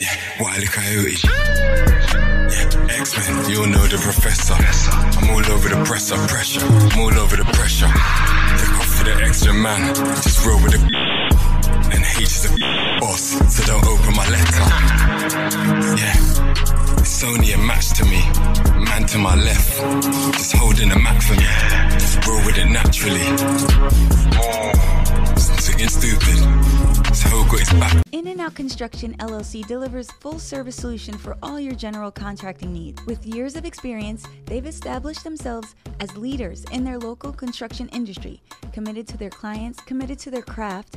yeah, 0.00 0.16
Wile 0.40 0.62
E. 0.62 0.66
Coyote. 0.66 2.33
X-Men, 2.54 3.50
you'll 3.50 3.66
know 3.66 3.86
the 3.86 3.98
professor. 3.98 4.54
I'm 4.54 5.30
all 5.30 5.46
over 5.52 5.68
the 5.68 5.82
presser, 5.84 6.16
pressure. 6.28 6.64
I'm 6.64 6.98
all 7.00 7.18
over 7.18 7.36
the 7.36 7.44
pressure. 7.44 7.90
Take 8.58 8.74
off 8.78 8.90
for 8.96 9.04
the 9.04 9.14
extra 9.22 9.52
man. 9.52 9.94
Just 10.22 10.44
roll 10.46 10.62
with 10.62 10.72
the 10.72 10.78
and 11.94 12.04
H 12.18 12.42
the 12.42 12.98
boss, 13.00 13.38
so 13.54 13.60
don't 13.66 13.84
open 13.86 14.14
my 14.16 14.26
letter. 14.28 14.64
Yeah, 15.94 16.14
it's 16.98 17.22
only 17.24 17.52
a 17.52 17.58
match 17.58 17.90
to 17.98 18.04
me. 18.04 18.20
Man 18.84 19.04
to 19.06 19.18
my 19.18 19.34
left, 19.36 19.80
just 20.36 20.56
holding 20.56 20.90
a 20.90 20.98
Mac 20.98 21.22
for 21.22 21.34
me. 21.34 21.46
Roll 22.26 22.44
with 22.46 22.58
it 22.58 22.68
naturally. 22.70 23.24
Singing 25.38 25.88
stupid, 25.88 26.38
In 28.12 28.26
and 28.28 28.40
Out 28.40 28.54
Construction 28.54 29.16
LLC 29.18 29.66
delivers 29.66 30.10
full 30.20 30.38
service 30.38 30.76
solution 30.76 31.16
for 31.16 31.36
all 31.42 31.58
your 31.58 31.74
general 31.74 32.10
contracting 32.10 32.72
needs. 32.72 33.04
With 33.06 33.26
years 33.26 33.56
of 33.56 33.64
experience, 33.64 34.24
they've 34.46 34.66
established 34.66 35.24
themselves 35.24 35.74
as 36.00 36.16
leaders 36.16 36.64
in 36.72 36.84
their 36.84 36.98
local 36.98 37.32
construction 37.32 37.88
industry, 37.88 38.42
committed 38.72 39.08
to 39.08 39.16
their 39.16 39.30
clients, 39.30 39.80
committed 39.80 40.18
to 40.20 40.30
their 40.30 40.42
craft. 40.42 40.96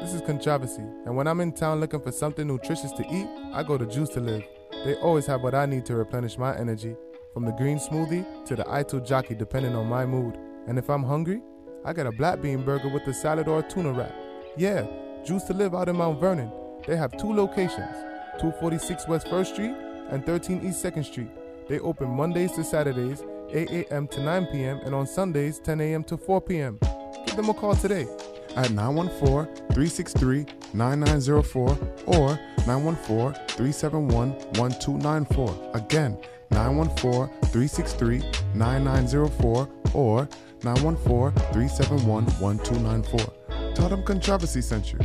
this 0.00 0.14
is 0.14 0.20
Controversy, 0.20 0.82
and 1.06 1.16
when 1.16 1.26
I'm 1.26 1.40
in 1.40 1.52
town 1.52 1.80
looking 1.80 2.00
for 2.00 2.12
something 2.12 2.46
nutritious 2.46 2.92
to 2.92 3.02
eat, 3.12 3.26
I 3.52 3.64
go 3.64 3.76
to 3.76 3.84
Juice 3.84 4.10
to 4.10 4.20
Live. 4.20 4.44
They 4.84 4.94
always 4.96 5.26
have 5.26 5.42
what 5.42 5.54
I 5.54 5.66
need 5.66 5.84
to 5.86 5.96
replenish 5.96 6.38
my 6.38 6.56
energy, 6.56 6.96
from 7.34 7.44
the 7.44 7.52
green 7.52 7.78
smoothie 7.78 8.46
to 8.46 8.54
the 8.54 8.62
Ito 8.62 9.00
jockey, 9.00 9.34
depending 9.34 9.74
on 9.74 9.88
my 9.88 10.06
mood. 10.06 10.38
And 10.68 10.78
if 10.78 10.88
I'm 10.88 11.02
hungry, 11.02 11.42
I 11.84 11.92
get 11.92 12.06
a 12.06 12.12
black 12.12 12.40
bean 12.40 12.64
burger 12.64 12.88
with 12.88 13.06
a 13.08 13.14
salad 13.14 13.48
or 13.48 13.58
a 13.58 13.62
tuna 13.62 13.92
wrap. 13.92 14.14
Yeah, 14.56 14.86
Juice 15.24 15.44
to 15.44 15.52
Live 15.52 15.74
out 15.74 15.88
in 15.88 15.96
Mount 15.96 16.20
Vernon. 16.20 16.52
They 16.86 16.96
have 16.96 17.16
two 17.16 17.32
locations 17.32 17.96
246 18.40 19.08
West 19.08 19.26
1st 19.26 19.52
Street 19.52 19.74
and 20.10 20.24
13 20.24 20.64
East 20.64 20.84
2nd 20.84 21.04
Street. 21.04 21.30
They 21.68 21.80
open 21.80 22.08
Mondays 22.08 22.52
to 22.52 22.62
Saturdays, 22.62 23.24
8 23.50 23.70
a.m. 23.70 24.06
to 24.08 24.22
9 24.22 24.46
p.m., 24.46 24.80
and 24.84 24.94
on 24.94 25.06
Sundays, 25.06 25.58
10 25.58 25.80
a.m. 25.80 26.04
to 26.04 26.16
4 26.16 26.40
p.m. 26.40 26.78
Give 27.26 27.36
them 27.36 27.48
a 27.48 27.54
call 27.54 27.74
today 27.74 28.06
at 28.56 28.70
914 28.70 29.54
363 29.72 30.46
9904 30.74 31.78
or 32.06 32.38
914 32.66 33.34
371 33.48 34.30
1294. 34.56 35.70
Again, 35.74 36.18
914 36.50 37.28
363 37.50 38.22
9904 38.54 39.68
or 39.94 40.28
914 40.62 41.32
371 41.52 42.24
1294. 42.40 43.74
Tell 43.74 43.88
them 43.88 44.02
Controversy 44.04 44.60
sent 44.60 44.92
you. 44.92 44.98